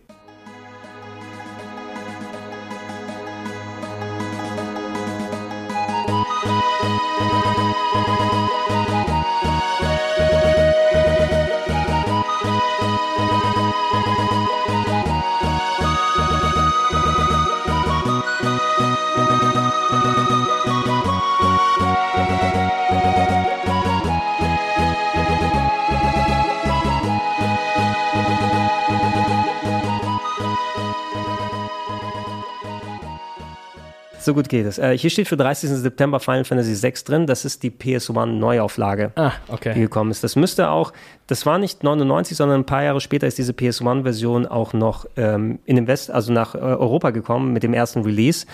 So 34.25 34.33
gut 34.33 34.49
geht 34.49 34.65
es. 34.65 34.79
Äh, 34.79 34.97
hier 34.97 35.11
steht 35.11 35.29
für 35.29 35.37
30. 35.37 35.69
September 35.69 36.19
Final 36.19 36.47
Fantasy 36.47 36.83
VI 36.83 36.95
drin. 37.05 37.27
Das 37.27 37.45
ist 37.45 37.63
die 37.63 37.71
PS1 37.71 38.25
Neuauflage. 38.25 39.13
Ah, 39.17 39.33
die 39.49 39.53
okay. 39.53 39.75
gekommen 39.75 40.11
ist. 40.11 40.25
Das 40.25 40.35
müsste 40.35 40.71
auch, 40.71 40.95
das 41.27 41.45
war 41.45 41.59
nicht 41.59 41.85
99, 41.85 42.35
sondern 42.35 42.63
ein 42.63 42.65
paar 42.65 42.83
Jahre 42.83 43.03
später 43.03 43.27
ist 43.27 43.37
diese 43.37 43.53
PS1-Version 43.53 44.47
auch 44.47 44.73
noch 44.73 45.05
ähm, 45.19 45.59
in 45.67 45.77
den 45.77 45.87
West, 45.87 46.11
also 46.11 46.33
nach 46.33 46.55
äh, 46.55 46.59
Europa 46.59 47.11
gekommen 47.11 47.53
mit 47.53 47.63
dem 47.65 47.75
ersten 47.75 48.01
Release. 48.01 48.47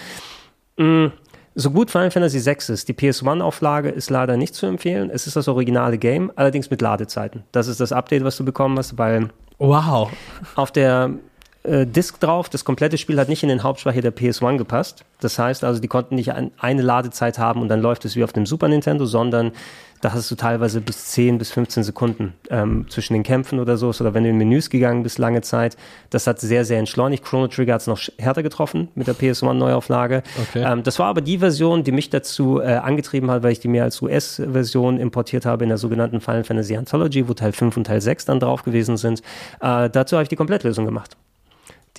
Mm, 0.76 1.06
so 1.54 1.70
gut 1.70 1.92
Final 1.92 2.10
Fantasy 2.10 2.44
VI 2.44 2.72
ist, 2.72 2.88
die 2.88 2.94
PS1-Auflage 2.94 3.90
ist 3.90 4.10
leider 4.10 4.36
nicht 4.36 4.56
zu 4.56 4.66
empfehlen. 4.66 5.08
Es 5.08 5.28
ist 5.28 5.36
das 5.36 5.46
originale 5.46 5.98
Game, 5.98 6.32
allerdings 6.34 6.68
mit 6.70 6.82
Ladezeiten. 6.82 7.44
Das 7.52 7.68
ist 7.68 7.78
das 7.78 7.92
Update, 7.92 8.24
was 8.24 8.36
du 8.36 8.44
bekommen 8.44 8.76
hast, 8.76 8.98
weil 8.98 9.30
Wow. 9.58 10.10
auf 10.56 10.72
der 10.72 11.10
äh, 11.70 11.86
Disk 11.86 12.18
drauf. 12.20 12.48
Das 12.48 12.64
komplette 12.64 12.98
Spiel 12.98 13.18
hat 13.18 13.28
nicht 13.28 13.42
in 13.42 13.48
den 13.48 13.62
Hauptspeicher 13.62 14.00
der 14.00 14.14
PS1 14.14 14.58
gepasst. 14.58 15.04
Das 15.20 15.38
heißt 15.38 15.64
also, 15.64 15.80
die 15.80 15.88
konnten 15.88 16.16
nicht 16.16 16.32
ein, 16.32 16.50
eine 16.58 16.82
Ladezeit 16.82 17.38
haben 17.38 17.62
und 17.62 17.68
dann 17.68 17.80
läuft 17.80 18.04
es 18.04 18.16
wie 18.16 18.24
auf 18.24 18.32
dem 18.32 18.46
Super 18.46 18.68
Nintendo, 18.68 19.06
sondern 19.06 19.52
da 20.00 20.14
hast 20.14 20.30
du 20.30 20.34
teilweise 20.34 20.80
bis 20.80 21.06
10 21.08 21.36
bis 21.36 21.52
15 21.52 21.82
Sekunden 21.82 22.32
ähm, 22.48 22.86
zwischen 22.88 23.12
den 23.12 23.22
Kämpfen 23.22 23.60
oder 23.60 23.76
so. 23.76 23.88
Oder 23.88 24.14
wenn 24.14 24.24
du 24.24 24.30
in 24.30 24.38
Menüs 24.38 24.70
gegangen 24.70 25.02
bist, 25.02 25.18
lange 25.18 25.42
Zeit. 25.42 25.76
Das 26.08 26.26
hat 26.26 26.40
sehr, 26.40 26.64
sehr 26.64 26.78
entschleunigt. 26.78 27.22
Chrono 27.22 27.48
Trigger 27.48 27.74
hat 27.74 27.82
es 27.82 27.86
noch 27.86 28.00
härter 28.18 28.42
getroffen 28.42 28.88
mit 28.94 29.06
der 29.06 29.14
PS1-Neuauflage. 29.14 30.22
Okay. 30.48 30.64
Ähm, 30.66 30.82
das 30.82 30.98
war 30.98 31.06
aber 31.06 31.20
die 31.20 31.38
Version, 31.38 31.84
die 31.84 31.92
mich 31.92 32.08
dazu 32.08 32.60
äh, 32.60 32.76
angetrieben 32.76 33.30
hat, 33.30 33.42
weil 33.42 33.52
ich 33.52 33.60
die 33.60 33.68
mehr 33.68 33.84
als 33.84 34.00
US-Version 34.00 34.98
importiert 34.98 35.44
habe 35.44 35.64
in 35.64 35.68
der 35.68 35.78
sogenannten 35.78 36.20
Final 36.20 36.44
Fantasy 36.44 36.76
Anthology, 36.76 37.28
wo 37.28 37.34
Teil 37.34 37.52
5 37.52 37.76
und 37.76 37.84
Teil 37.84 38.00
6 38.00 38.24
dann 38.24 38.40
drauf 38.40 38.62
gewesen 38.62 38.96
sind. 38.96 39.20
Äh, 39.60 39.90
dazu 39.90 40.16
habe 40.16 40.22
ich 40.22 40.30
die 40.30 40.36
Komplettlösung 40.36 40.86
gemacht 40.86 41.16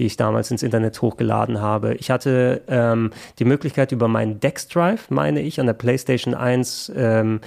die 0.02 0.08
ich 0.08 0.18
damals 0.18 0.50
ins 0.50 0.64
Internet 0.64 1.00
hochgeladen 1.04 1.62
habe. 1.62 1.94
Ich 1.94 2.10
hatte 2.10 2.64
ähm, 2.68 3.12
die 3.38 3.46
Möglichkeit 3.46 3.92
über 3.92 4.08
meinen 4.08 4.40
Dex 4.40 4.68
Drive, 4.68 5.12
meine 5.12 5.42
ich, 5.42 5.60
an 5.60 5.68
der 5.68 5.74
PlayStation 5.74 6.34
1 6.34 6.92
ähm, 6.96 7.40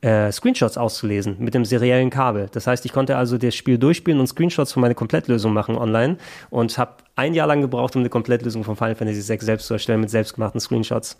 äh, 0.00 0.32
Screenshots 0.32 0.78
auszulesen 0.78 1.36
mit 1.38 1.52
dem 1.52 1.66
seriellen 1.66 2.08
Kabel. 2.08 2.48
Das 2.50 2.66
heißt, 2.66 2.86
ich 2.86 2.94
konnte 2.94 3.18
also 3.18 3.36
das 3.36 3.54
Spiel 3.54 3.76
durchspielen 3.76 4.20
und 4.20 4.26
Screenshots 4.26 4.72
von 4.72 4.80
meiner 4.80 4.94
Komplettlösung 4.94 5.52
machen 5.52 5.76
online 5.76 6.16
und 6.48 6.78
habe 6.78 6.94
ein 7.14 7.34
Jahr 7.34 7.46
lang 7.46 7.60
gebraucht, 7.60 7.94
um 7.94 8.00
eine 8.00 8.08
Komplettlösung 8.08 8.64
von 8.64 8.74
Final 8.74 8.94
Fantasy 8.94 9.28
VI 9.28 9.44
selbst 9.44 9.66
zu 9.66 9.74
erstellen 9.74 10.00
mit 10.00 10.08
selbstgemachten 10.08 10.62
Screenshots. 10.62 11.18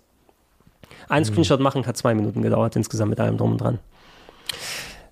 Ein 1.10 1.26
Screenshot 1.26 1.60
machen 1.60 1.86
hat 1.86 1.98
zwei 1.98 2.14
Minuten 2.14 2.40
gedauert, 2.40 2.76
insgesamt 2.76 3.10
mit 3.10 3.20
allem 3.20 3.36
drum 3.36 3.52
und 3.52 3.60
dran. 3.60 3.78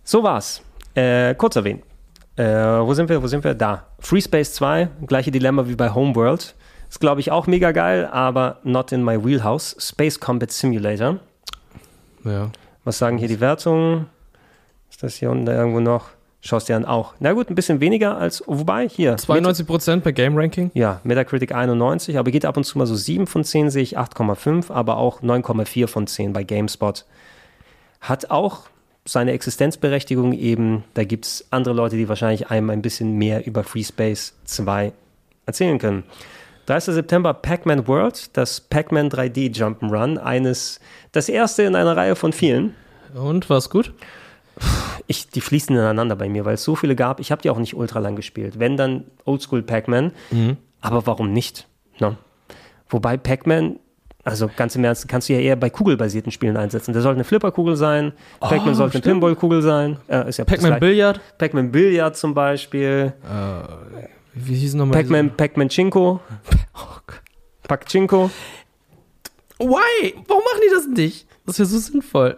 So 0.05 0.23
war's. 0.23 0.63
Äh, 0.95 1.35
kurz 1.35 1.57
erwähnt. 1.57 1.83
Äh, 2.37 2.45
wo 2.45 2.93
sind 2.93 3.09
wir? 3.09 3.23
Wo 3.23 3.27
sind 3.27 3.45
wir? 3.45 3.55
Da. 3.55 3.87
Free 3.99 4.21
Space 4.21 4.53
2, 4.55 4.89
gleiche 5.07 5.31
Dilemma 5.31 5.67
wie 5.69 5.75
bei 5.75 5.93
Homeworld. 5.93 6.55
Ist, 6.89 7.01
glaube 7.01 7.21
ich, 7.21 7.31
auch 7.31 7.47
mega 7.47 7.73
geil, 7.73 8.07
aber 8.07 8.59
not 8.63 8.93
in 8.93 9.03
my 9.03 9.25
wheelhouse. 9.25 9.75
Space 9.79 10.21
Combat 10.21 10.51
Simulator. 10.51 11.19
Ja. 12.25 12.51
Was 12.85 12.99
sagen 12.99 13.19
hier 13.19 13.29
die 13.29 13.41
Wertungen? 13.41 14.07
Ist 14.91 15.03
das 15.03 15.17
hier 15.17 15.31
unten 15.31 15.47
irgendwo 15.47 15.81
noch? 15.81 16.09
Schaust 16.43 16.69
dir 16.69 16.77
an 16.77 16.85
auch. 16.85 17.15
Na 17.19 17.33
gut, 17.33 17.51
ein 17.51 17.57
bisschen 17.57 17.81
weniger 17.81 18.17
als, 18.19 18.45
wobei, 18.47 18.89
hier. 18.89 19.17
92% 19.17 20.01
bei 20.01 20.13
Game 20.13 20.37
Ranking. 20.37 20.71
Ja, 20.75 21.01
Metacritic 21.03 21.53
91, 21.53 22.19
aber 22.19 22.31
geht 22.31 22.45
ab 22.45 22.57
und 22.57 22.65
zu 22.65 22.79
mal 22.79 22.87
so 22.87 22.95
7 22.95 23.27
von 23.27 23.43
10, 23.43 23.71
sehe 23.71 23.83
ich 23.83 23.99
8,5, 23.99 24.71
aber 24.71 24.99
auch 24.99 25.23
9,4 25.23 25.89
von 25.89 26.07
10 26.07 26.33
bei 26.33 26.45
GameSpot. 26.45 27.05
Hat 28.01 28.31
auch 28.31 28.69
seine 29.07 29.33
Existenzberechtigung 29.33 30.33
eben, 30.33 30.85
da 30.95 31.05
gibt 31.05 31.27
es 31.27 31.47
andere 31.51 31.75
Leute, 31.75 31.97
die 31.97 32.09
wahrscheinlich 32.09 32.51
einem 32.51 32.71
ein 32.71 32.83
bisschen 32.83 33.17
mehr 33.17 33.47
über 33.47 33.65
Free 33.65 33.85
Space 33.85 34.35
2 34.45 34.93
erzählen 35.47 35.79
können. 35.79 36.05
30. 36.67 36.95
September 36.95 37.33
Pac-Man 37.33 37.87
World, 37.87 38.37
das 38.37 38.61
Pac-Man 38.61 39.09
3D 39.09 39.55
Jump'n'Run, 39.57 40.19
eines, 40.19 40.81
das 41.13 41.29
erste 41.29 41.63
in 41.63 41.77
einer 41.77 41.97
Reihe 41.97 42.17
von 42.17 42.33
vielen. 42.33 42.75
Und 43.15 43.49
war's 43.49 43.71
gut? 43.71 43.93
Ich, 45.07 45.29
die 45.29 45.41
fließen 45.41 45.77
ineinander 45.77 46.17
bei 46.17 46.29
mir, 46.29 46.45
weil 46.45 46.55
es 46.55 46.65
so 46.65 46.75
viele 46.75 46.97
gab. 46.97 47.21
Ich 47.21 47.31
habe 47.31 47.41
die 47.43 47.51
auch 47.51 47.59
nicht 47.59 47.77
ultra 47.77 48.01
lang 48.01 48.17
gespielt. 48.17 48.59
Wenn 48.59 48.77
dann 48.77 49.05
Oldschool 49.25 49.63
Pac-Man, 49.63 50.11
aber 50.81 51.07
warum 51.07 51.33
nicht? 51.33 51.69
Ne? 52.01 52.17
Wobei 52.89 53.17
Pac-Man, 53.17 53.79
also 54.27 54.51
ganz 54.55 54.75
im 54.75 54.85
Ernst, 54.85 55.07
kannst 55.09 55.29
du 55.29 55.35
ja 55.35 55.39
eher 55.39 55.57
bei 55.57 55.71
kugelbasierten 55.71 56.33
Spielen 56.33 56.57
einsetzen. 56.57 56.93
Der 56.93 57.01
sollte 57.01 57.17
eine 57.17 57.25
Flipperkugel 57.25 57.77
sein, 57.77 58.13
Pac-Man 58.41 58.75
sollte 58.75 58.95
eine 58.95 59.03
stimmt. 59.03 59.05
Pinballkugel 59.05 59.63
sein. 59.63 59.99
Äh, 60.09 60.29
ist 60.29 60.39
ja 60.39 60.45
Pac-Man. 60.45 60.81
Billard. 60.81 61.21
Pac-Man 61.39 61.71
Billard 61.71 62.17
zum 62.17 62.35
Beispiel. 62.35 63.13
Wie 64.35 64.55
hieß 64.55 64.75
nochmal? 64.75 64.99
Pac-Man 64.99 65.31
Pac-Man 65.37 65.69
Chinko. 65.69 66.21
Pac-Chinko. 67.69 68.31
Why? 69.59 70.15
Warum 70.27 70.43
machen 70.45 70.61
die 70.65 70.75
das 70.75 70.87
nicht? 70.89 71.27
Das 71.47 71.59
wäre 71.59 71.67
so 71.67 71.79
sinnvoll. 71.79 72.37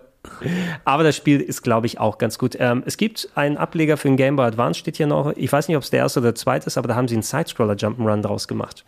Aber 0.84 1.02
das 1.02 1.16
Spiel 1.16 1.40
ist, 1.40 1.62
glaube 1.62 1.86
ich, 1.86 1.98
auch 1.98 2.18
ganz 2.18 2.38
gut. 2.38 2.56
Ähm, 2.58 2.82
es 2.86 2.96
gibt 2.96 3.30
einen 3.34 3.56
Ableger 3.56 3.96
für 3.96 4.08
den 4.08 4.16
Game 4.16 4.36
Boy 4.36 4.46
Advance, 4.46 4.78
steht 4.78 4.96
hier 4.96 5.06
noch. 5.06 5.32
Ich 5.36 5.50
weiß 5.50 5.68
nicht, 5.68 5.76
ob 5.76 5.82
es 5.82 5.90
der 5.90 6.00
erste 6.00 6.20
oder 6.20 6.28
der 6.28 6.34
zweite 6.34 6.66
ist, 6.66 6.76
aber 6.76 6.88
da 6.88 6.94
haben 6.94 7.08
sie 7.08 7.14
einen 7.14 7.22
Sidescroller 7.22 7.74
Jump'n'Run 7.74 8.22
draus 8.22 8.46
gemacht. 8.46 8.84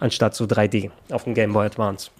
Anstatt 0.00 0.34
so 0.34 0.44
3D 0.44 0.90
auf 1.10 1.24
dem 1.24 1.34
Game 1.34 1.52
Boy 1.52 1.66
Advance. 1.66 2.10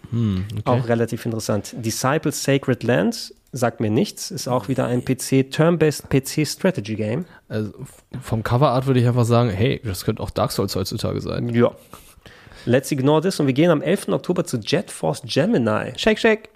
Auch 0.65 0.89
relativ 0.89 1.25
interessant. 1.25 1.75
Disciple 1.77 2.33
Sacred 2.33 2.83
Land 2.83 3.33
sagt 3.53 3.81
mir 3.81 3.91
nichts. 3.91 4.31
Ist 4.31 4.49
auch 4.49 4.69
wieder 4.69 4.87
ein 4.87 5.05
PC, 5.05 5.51
Turn-Based 5.51 6.09
PC 6.11 6.47
Strategy 6.47 6.97
Game. 6.97 7.25
Also 7.49 7.73
vom 8.21 8.43
Coverart 8.43 8.87
würde 8.87 9.01
ich 9.01 9.07
einfach 9.07 9.25
sagen, 9.25 9.51
hey, 9.51 9.81
das 9.85 10.05
könnte 10.05 10.23
auch 10.23 10.31
Dark 10.31 10.53
Souls 10.53 10.75
heutzutage 10.75 11.21
sein. 11.21 11.49
Ja. 11.51 11.73
Let's 12.65 12.91
ignore 12.91 13.23
this 13.23 13.39
und 13.39 13.47
wir 13.47 13.55
gehen 13.55 13.71
am 13.71 13.81
11. 13.81 14.09
Oktober 14.09 14.45
zu 14.45 14.59
Jet 14.59 14.91
Force 14.91 15.23
Gemini. 15.25 15.93
Shake, 15.97 16.19
shake. 16.19 16.49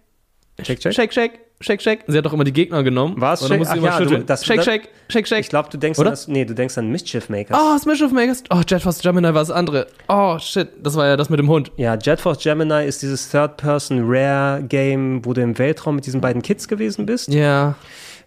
Check, 0.63 0.81
check. 0.81 0.93
Shake, 0.93 1.13
shake. 1.13 1.41
Shake, 1.63 1.81
shake. 1.83 2.05
Sie 2.07 2.17
hat 2.19 2.25
doch 2.27 2.33
immer 2.33 2.45
die 2.45 2.53
Gegner 2.53 2.83
genommen. 2.83 3.15
Was? 3.19 3.41
Sie 3.41 3.47
Ach 3.47 3.77
ja, 3.77 3.99
du- 4.01 4.19
das- 4.25 4.45
shake, 4.45 4.57
das- 4.57 4.65
shake. 4.65 4.89
Shake, 5.09 5.29
shake. 5.29 5.41
Ich 5.41 5.49
glaube, 5.49 5.69
du 5.71 5.79
denkst 5.79 5.99
Oder? 5.99 6.09
an 6.09 6.13
das, 6.13 6.29
nee, 6.29 6.45
du 6.45 6.55
denkst 6.55 6.77
an 6.79 6.89
Mischief 6.91 7.29
Makers. 7.29 7.59
Oh, 7.61 7.79
Smash 7.79 8.03
of 8.03 8.13
Makers. 8.13 8.43
Oh, 8.51 8.61
Jet 8.67 8.83
Force 8.83 9.01
Gemini 9.01 9.27
war 9.27 9.33
das 9.35 9.51
andere. 9.51 9.87
Oh, 10.09 10.39
shit. 10.39 10.69
Das 10.83 10.97
war 10.97 11.07
ja 11.07 11.17
das 11.17 11.29
mit 11.31 11.39
dem 11.39 11.49
Hund. 11.49 11.71
Ja, 11.77 11.95
Jet 11.97 12.21
Force 12.21 12.43
Gemini 12.43 12.87
ist 12.87 13.03
dieses 13.03 13.29
Third-Person-Rare-Game, 13.31 15.25
wo 15.25 15.33
du 15.33 15.41
im 15.43 15.59
Weltraum 15.59 15.97
mit 15.97 16.07
diesen 16.07 16.21
beiden 16.21 16.43
Kids 16.43 16.69
gewesen 16.69 17.07
bist. 17.07 17.29
Ja. 17.33 17.75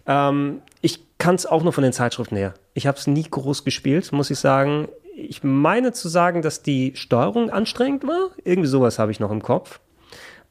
Ähm, 0.06 0.60
ich 0.82 1.00
kann 1.18 1.34
es 1.34 1.46
auch 1.46 1.62
nur 1.62 1.72
von 1.72 1.82
den 1.82 1.92
Zeitschriften 1.92 2.36
her. 2.36 2.54
Ich 2.74 2.86
habe 2.86 2.98
es 2.98 3.06
nie 3.06 3.24
groß 3.28 3.64
gespielt, 3.64 4.12
muss 4.12 4.30
ich 4.30 4.38
sagen. 4.38 4.88
Ich 5.16 5.42
meine 5.42 5.92
zu 5.92 6.08
sagen, 6.08 6.42
dass 6.42 6.62
die 6.62 6.92
Steuerung 6.94 7.50
anstrengend 7.50 8.06
war. 8.06 8.30
Irgendwie 8.44 8.68
sowas 8.68 8.98
habe 8.98 9.10
ich 9.12 9.18
noch 9.20 9.30
im 9.30 9.42
Kopf. 9.42 9.80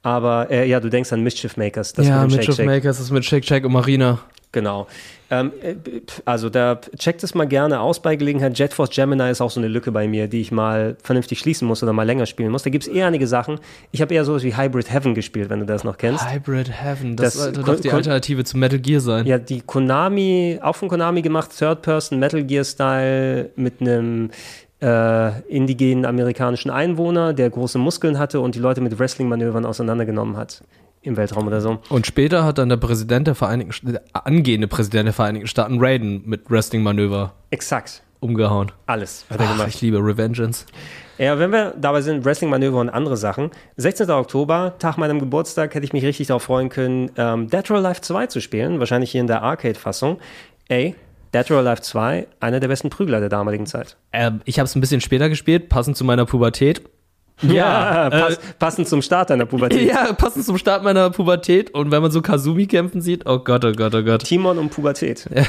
Aber 0.05 0.51
äh, 0.51 0.69
ja, 0.69 0.79
du 0.79 0.89
denkst 0.89 1.11
an 1.11 1.21
Mischief 1.21 1.57
Makers. 1.57 1.93
Das 1.93 2.07
ja, 2.07 2.21
mit 2.27 2.37
mit 2.37 2.45
Shake. 2.45 2.63
Makers 2.63 2.99
ist 2.99 3.09
mit 3.09 3.25
Shake, 3.25 3.43
Shake 3.43 3.65
und 3.65 3.71
Marina. 3.71 4.19
Genau. 4.51 4.85
Ähm, 5.31 5.51
äh, 5.63 5.73
also 6.23 6.49
da 6.51 6.79
checkt 6.97 7.23
es 7.23 7.33
mal 7.33 7.47
gerne 7.47 7.79
aus 7.79 7.99
bei 7.99 8.15
Gelegenheit. 8.15 8.57
Jet 8.57 8.71
Force 8.71 8.91
Gemini 8.91 9.31
ist 9.31 9.41
auch 9.41 9.49
so 9.49 9.59
eine 9.59 9.67
Lücke 9.67 9.91
bei 9.91 10.07
mir, 10.07 10.27
die 10.27 10.41
ich 10.41 10.51
mal 10.51 10.95
vernünftig 11.01 11.39
schließen 11.39 11.67
muss 11.67 11.81
oder 11.81 11.91
mal 11.91 12.03
länger 12.03 12.27
spielen 12.27 12.51
muss. 12.51 12.61
Da 12.61 12.69
gibt 12.69 12.85
es 12.85 12.87
eher 12.87 13.07
einige 13.07 13.25
Sachen. 13.25 13.59
Ich 13.91 13.99
habe 13.99 14.13
eher 14.13 14.23
sowas 14.23 14.43
wie 14.43 14.55
Hybrid 14.55 14.93
Heaven 14.93 15.15
gespielt, 15.15 15.49
wenn 15.49 15.59
du 15.59 15.65
das 15.65 15.83
noch 15.83 15.97
kennst. 15.97 16.31
Hybrid 16.31 16.69
Heaven. 16.69 17.15
Das, 17.15 17.33
Das 17.33 17.55
sollte 17.65 17.81
die 17.81 17.91
Alternative 17.91 18.43
zu 18.43 18.57
Metal 18.57 18.77
Gear 18.77 19.01
sein. 19.01 19.25
Ja, 19.25 19.39
die 19.39 19.61
Konami, 19.61 20.59
auch 20.61 20.75
von 20.75 20.87
Konami 20.87 21.23
gemacht, 21.23 21.49
Third-Person, 21.57 22.19
Metal 22.19 22.43
Gear-Style 22.43 23.49
mit 23.55 23.81
einem 23.81 24.29
äh, 24.85 25.39
indigenen 25.49 26.05
amerikanischen 26.05 26.69
Einwohner, 26.69 27.33
der 27.33 27.49
große 27.49 27.77
Muskeln 27.79 28.19
hatte 28.19 28.39
und 28.39 28.55
die 28.55 28.59
Leute 28.59 28.81
mit 28.81 28.97
Wrestling-Manövern 28.99 29.65
auseinandergenommen 29.65 30.37
hat. 30.37 30.61
Im 31.01 31.17
Weltraum 31.17 31.45
oder 31.45 31.61
so. 31.61 31.77
Und 31.89 32.07
später 32.07 32.43
hat 32.45 32.57
dann 32.57 32.69
der 32.69 32.77
Präsident 32.77 33.27
der 33.27 33.35
Vereinigten 33.35 33.71
St- 33.73 33.91
der 33.91 34.01
angehende 34.13 34.67
Präsident 34.67 35.05
der 35.05 35.13
Vereinigten 35.13 35.47
Staaten 35.47 35.77
Raiden 35.79 36.23
mit 36.25 36.49
Wrestling-Manöver 36.49 37.33
Exakt. 37.51 38.01
umgehauen. 38.21 38.71
Alles 38.87 39.23
hat 39.29 39.39
er 39.39 39.45
Ach, 39.47 39.51
gemacht. 39.51 39.67
ich 39.69 39.81
liebe 39.81 39.97
Revengeance. 39.97 40.65
Ja, 41.19 41.37
wenn 41.37 41.51
wir 41.51 41.75
dabei 41.79 42.01
sind, 42.01 42.25
Wrestling-Manöver 42.25 42.79
und 42.79 42.89
andere 42.89 43.17
Sachen. 43.17 43.51
16. 43.77 44.09
Oktober, 44.09 44.73
Tag 44.79 44.97
meinem 44.97 45.19
Geburtstag, 45.19 45.75
hätte 45.75 45.85
ich 45.85 45.93
mich 45.93 46.03
richtig 46.03 46.27
darauf 46.27 46.43
freuen 46.43 46.69
können, 46.69 47.11
ähm, 47.17 47.49
Dead 47.51 47.69
or 47.69 47.77
Alive 47.77 48.01
2 48.01 48.25
zu 48.27 48.41
spielen. 48.41 48.79
Wahrscheinlich 48.79 49.11
hier 49.11 49.21
in 49.21 49.27
der 49.27 49.43
Arcade-Fassung. 49.43 50.17
Ey, 50.69 50.95
Dead 51.35 51.51
or 51.51 51.57
Alive 51.57 51.81
2, 51.81 52.27
einer 52.39 52.59
der 52.61 52.69
besten 52.69 52.89
Prügler 52.89 53.19
der 53.19 53.29
damaligen 53.29 53.65
Zeit. 53.65 53.97
Ähm, 54.13 54.41
ich 54.45 54.57
habe 54.57 54.65
es 54.65 54.75
ein 54.75 54.81
bisschen 54.81 55.01
später 55.01 55.27
gespielt, 55.27 55.67
passend 55.67 55.97
zu 55.97 56.05
meiner 56.05 56.25
Pubertät. 56.25 56.81
Ja, 57.41 58.07
äh, 58.07 58.09
pass, 58.09 58.39
passend 58.57 58.87
zum 58.87 59.01
Start 59.01 59.29
deiner 59.29 59.45
Pubertät. 59.45 59.81
Ja, 59.89 60.13
passend 60.13 60.45
zum 60.45 60.57
Start 60.57 60.83
meiner 60.83 61.09
Pubertät. 61.09 61.73
Und 61.73 61.91
wenn 61.91 62.01
man 62.01 62.11
so 62.11 62.21
Kazumi 62.21 62.67
kämpfen 62.67 63.01
sieht, 63.01 63.25
oh 63.25 63.39
Gott, 63.39 63.65
oh 63.65 63.73
Gott, 63.73 63.93
oh 63.93 64.03
Gott. 64.03 64.23
Timon 64.23 64.57
und 64.57 64.69
Pubertät. 64.69 65.29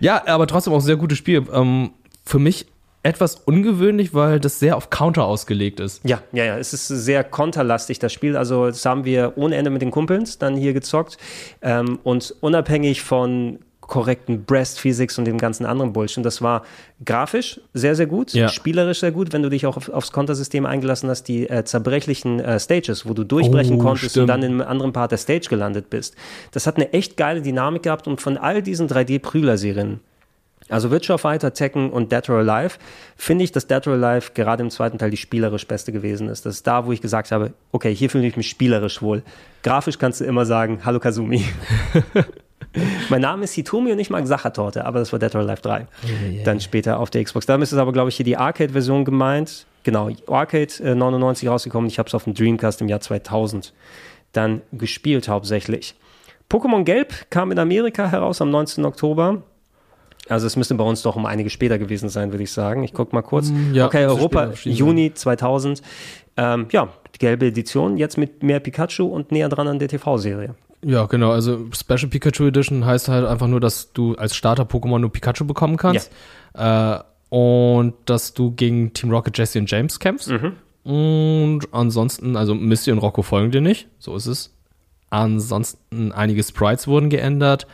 Ja, 0.00 0.26
aber 0.26 0.46
trotzdem 0.46 0.72
auch 0.72 0.78
ein 0.78 0.82
sehr 0.82 0.96
gutes 0.96 1.18
Spiel. 1.18 1.44
Ähm, 1.52 1.90
für 2.24 2.38
mich 2.38 2.66
etwas 3.02 3.34
ungewöhnlich, 3.34 4.14
weil 4.14 4.38
das 4.38 4.58
sehr 4.58 4.76
auf 4.76 4.90
Counter 4.90 5.24
ausgelegt 5.24 5.80
ist. 5.80 6.00
Ja, 6.04 6.22
ja, 6.32 6.44
ja. 6.44 6.58
Es 6.58 6.72
ist 6.72 6.88
sehr 6.88 7.24
konterlastig, 7.24 7.98
das 7.98 8.12
Spiel. 8.12 8.36
Also, 8.36 8.66
das 8.66 8.84
haben 8.84 9.04
wir 9.04 9.34
ohne 9.36 9.56
Ende 9.56 9.70
mit 9.70 9.82
den 9.82 9.90
Kumpels 9.90 10.38
dann 10.38 10.56
hier 10.56 10.72
gezockt. 10.72 11.18
Ähm, 11.60 11.98
und 12.02 12.34
unabhängig 12.40 13.02
von 13.02 13.58
korrekten 13.92 14.44
Breast 14.46 14.80
Physics 14.80 15.18
und 15.18 15.26
dem 15.26 15.36
ganzen 15.36 15.66
anderen 15.66 15.92
Bullshit. 15.92 16.24
Das 16.24 16.40
war 16.40 16.62
grafisch 17.04 17.60
sehr, 17.74 17.94
sehr 17.94 18.06
gut, 18.06 18.32
Ja. 18.32 18.48
spielerisch 18.48 19.00
sehr 19.00 19.12
gut, 19.12 19.34
wenn 19.34 19.42
du 19.42 19.50
dich 19.50 19.66
auch 19.66 19.76
auf, 19.76 19.90
aufs 19.90 20.12
Kontersystem 20.12 20.64
eingelassen 20.64 21.10
hast, 21.10 21.24
die 21.24 21.46
äh, 21.46 21.62
zerbrechlichen 21.64 22.40
äh, 22.40 22.58
Stages, 22.58 23.06
wo 23.06 23.12
du 23.12 23.22
durchbrechen 23.22 23.76
Oh, 23.76 23.82
konntest 23.82 24.12
stimmt. 24.12 24.22
und 24.22 24.28
dann 24.28 24.42
in 24.42 24.52
einem 24.52 24.66
anderen 24.66 24.94
Part 24.94 25.10
der 25.10 25.18
Stage 25.18 25.46
gelandet 25.50 25.90
bist. 25.90 26.16
Das 26.52 26.66
hat 26.66 26.76
eine 26.76 26.90
echt 26.94 27.18
geile 27.18 27.42
Dynamik 27.42 27.82
gehabt 27.82 28.06
und 28.08 28.22
von 28.22 28.38
all 28.38 28.62
diesen 28.62 28.88
3D-Prügler-Serien 28.88 30.00
also 30.68 30.90
Witcher 30.90 31.18
Fighter, 31.18 31.52
Tekken 31.52 31.90
und 31.90 32.12
Dead 32.12 32.30
or 32.30 32.38
Alive, 32.38 32.76
finde 33.16 33.44
ich, 33.44 33.52
dass 33.52 33.66
Dead 33.66 33.86
or 33.88 33.92
Alive 33.94 34.30
gerade 34.32 34.62
im 34.62 34.70
zweiten 34.70 34.96
Teil 34.96 35.10
die 35.10 35.18
spielerisch 35.18 35.66
beste 35.66 35.92
gewesen 35.92 36.28
ist. 36.30 36.46
Das 36.46 36.54
ist 36.54 36.66
da, 36.66 36.86
wo 36.86 36.92
ich 36.92 37.02
gesagt 37.02 37.30
habe, 37.30 37.52
okay, 37.72 37.94
hier 37.94 38.08
fühle 38.08 38.26
ich 38.26 38.38
mich 38.38 38.48
spielerisch 38.48 39.02
wohl. 39.02 39.22
Grafisch 39.62 39.98
kannst 39.98 40.20
du 40.20 40.24
immer 40.24 40.46
sagen, 40.46 40.80
hallo 40.84 40.98
Kazumi. 40.98 41.44
mein 43.08 43.20
Name 43.20 43.44
ist 43.44 43.54
Hitomi 43.54 43.92
und 43.92 43.98
ich 43.98 44.10
mag 44.10 44.26
Sachertorte, 44.26 44.84
aber 44.84 44.98
das 44.98 45.12
war 45.12 45.18
Dead 45.18 45.34
or 45.34 45.42
Alive 45.42 45.62
3. 45.62 45.86
Dann 46.44 46.60
später 46.60 46.98
auf 46.98 47.10
der 47.10 47.24
Xbox. 47.24 47.46
Damit 47.46 47.70
ist 47.70 47.78
aber, 47.78 47.92
glaube 47.92 48.08
ich, 48.08 48.16
hier 48.16 48.24
die 48.24 48.36
Arcade-Version 48.36 49.04
gemeint. 49.04 49.66
Genau, 49.84 50.10
Arcade 50.28 50.72
äh, 50.82 50.94
99 50.94 51.48
rausgekommen. 51.48 51.88
Ich 51.88 51.98
habe 51.98 52.06
es 52.06 52.14
auf 52.14 52.24
dem 52.24 52.34
Dreamcast 52.34 52.80
im 52.80 52.88
Jahr 52.88 53.00
2000 53.00 53.72
dann 54.32 54.62
gespielt 54.72 55.28
hauptsächlich. 55.28 55.94
Pokémon 56.50 56.84
Gelb 56.84 57.30
kam 57.30 57.50
in 57.52 57.58
Amerika 57.58 58.10
heraus 58.10 58.40
am 58.40 58.50
19. 58.50 58.84
Oktober. 58.84 59.42
Also 60.28 60.46
es 60.46 60.56
müsste 60.56 60.74
bei 60.74 60.84
uns 60.84 61.02
doch 61.02 61.16
um 61.16 61.26
einige 61.26 61.50
später 61.50 61.78
gewesen 61.78 62.08
sein, 62.08 62.32
würde 62.32 62.44
ich 62.44 62.52
sagen. 62.52 62.84
Ich 62.84 62.92
gucke 62.92 63.14
mal 63.14 63.22
kurz. 63.22 63.50
Mm, 63.50 63.74
ja, 63.74 63.86
okay, 63.86 64.06
Europa, 64.06 64.52
Juni 64.64 65.12
2000. 65.12 65.82
Ähm, 66.36 66.66
ja, 66.70 66.88
die 67.14 67.18
gelbe 67.18 67.46
Edition, 67.46 67.96
jetzt 67.96 68.16
mit 68.16 68.42
mehr 68.42 68.60
Pikachu 68.60 69.06
und 69.06 69.32
näher 69.32 69.48
dran 69.48 69.66
an 69.68 69.78
der 69.78 69.88
TV-Serie. 69.88 70.54
Ja, 70.84 71.06
genau. 71.06 71.30
Also 71.32 71.66
Special 71.72 72.08
Pikachu 72.08 72.44
Edition 72.46 72.84
heißt 72.84 73.08
halt 73.08 73.26
einfach 73.26 73.46
nur, 73.46 73.60
dass 73.60 73.92
du 73.92 74.14
als 74.16 74.34
Starter-Pokémon 74.34 74.98
nur 74.98 75.12
Pikachu 75.12 75.44
bekommen 75.44 75.76
kannst. 75.76 76.10
Äh, 76.54 76.98
und 77.28 77.94
dass 78.04 78.34
du 78.34 78.50
gegen 78.50 78.92
Team 78.92 79.10
Rocket, 79.10 79.38
Jesse 79.38 79.58
und 79.58 79.70
James 79.70 79.98
kämpfst. 80.00 80.28
Mhm. 80.28 80.52
Und 80.84 81.68
ansonsten, 81.72 82.36
also 82.36 82.54
Misty 82.54 82.90
und 82.90 82.98
Rocco 82.98 83.22
folgen 83.22 83.52
dir 83.52 83.60
nicht. 83.60 83.88
So 83.98 84.16
ist 84.16 84.26
es. 84.26 84.54
Ansonsten 85.10 86.12
einige 86.12 86.42
Sprites 86.42 86.88
wurden 86.88 87.10
geändert. 87.10 87.66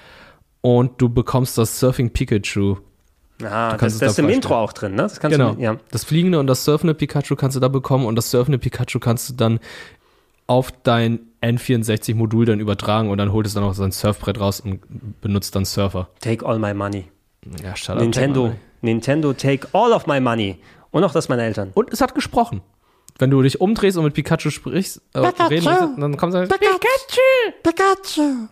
Und 0.60 1.00
du 1.00 1.08
bekommst 1.08 1.56
das 1.56 1.80
Surfing 1.80 2.10
Pikachu. 2.10 2.76
Ah, 3.42 3.76
das, 3.76 3.80
das 3.80 3.98
da 3.98 4.06
ist 4.06 4.18
im. 4.18 4.28
Intro 4.28 4.56
auch 4.56 4.72
drin, 4.72 4.96
ne? 4.96 5.02
Das 5.02 5.20
kannst 5.20 5.36
Genau. 5.36 5.54
du, 5.54 5.62
ja. 5.62 5.76
Das 5.92 6.04
fliegende 6.04 6.40
und 6.40 6.48
das 6.48 6.64
surfende 6.64 6.94
Pikachu 6.94 7.36
kannst 7.36 7.56
du 7.56 7.60
da 7.60 7.68
bekommen. 7.68 8.04
Und 8.06 8.16
das 8.16 8.30
surfende 8.30 8.58
Pikachu 8.58 8.98
kannst 8.98 9.30
du 9.30 9.34
dann 9.34 9.60
auf 10.48 10.72
dein 10.82 11.20
N64-Modul 11.42 12.46
dann 12.46 12.60
übertragen 12.60 13.10
und 13.10 13.18
dann 13.18 13.32
holt 13.32 13.46
es 13.46 13.54
dann 13.54 13.64
auch 13.64 13.74
sein 13.74 13.92
Surfbrett 13.92 14.40
raus 14.40 14.60
und 14.60 14.80
benutzt 15.20 15.54
dann 15.54 15.64
Surfer. 15.64 16.08
Take 16.20 16.44
all 16.44 16.58
my 16.58 16.74
money. 16.74 17.04
Ja, 17.62 17.76
shut 17.76 17.96
up, 17.96 18.02
Nintendo, 18.02 18.48
Take 18.48 18.58
Nintendo, 18.82 19.32
take 19.32 19.68
all 19.72 19.92
of 19.92 20.06
my 20.06 20.20
money. 20.20 20.58
Und 20.90 21.04
auch 21.04 21.12
das 21.12 21.28
meiner 21.28 21.42
Eltern. 21.42 21.70
Und 21.74 21.92
es 21.92 22.00
hat 22.00 22.14
gesprochen. 22.14 22.62
Wenn 23.18 23.30
du 23.30 23.42
dich 23.42 23.60
umdrehst 23.60 23.96
und 23.96 24.04
mit 24.04 24.14
Pikachu 24.14 24.50
sprichst, 24.50 25.02
äh, 25.12 25.18
reden 25.18 25.64
möchtest, 25.64 25.98
dann 25.98 26.16
kommt 26.16 26.34
es 26.34 26.48
Pikachu! 27.62 28.48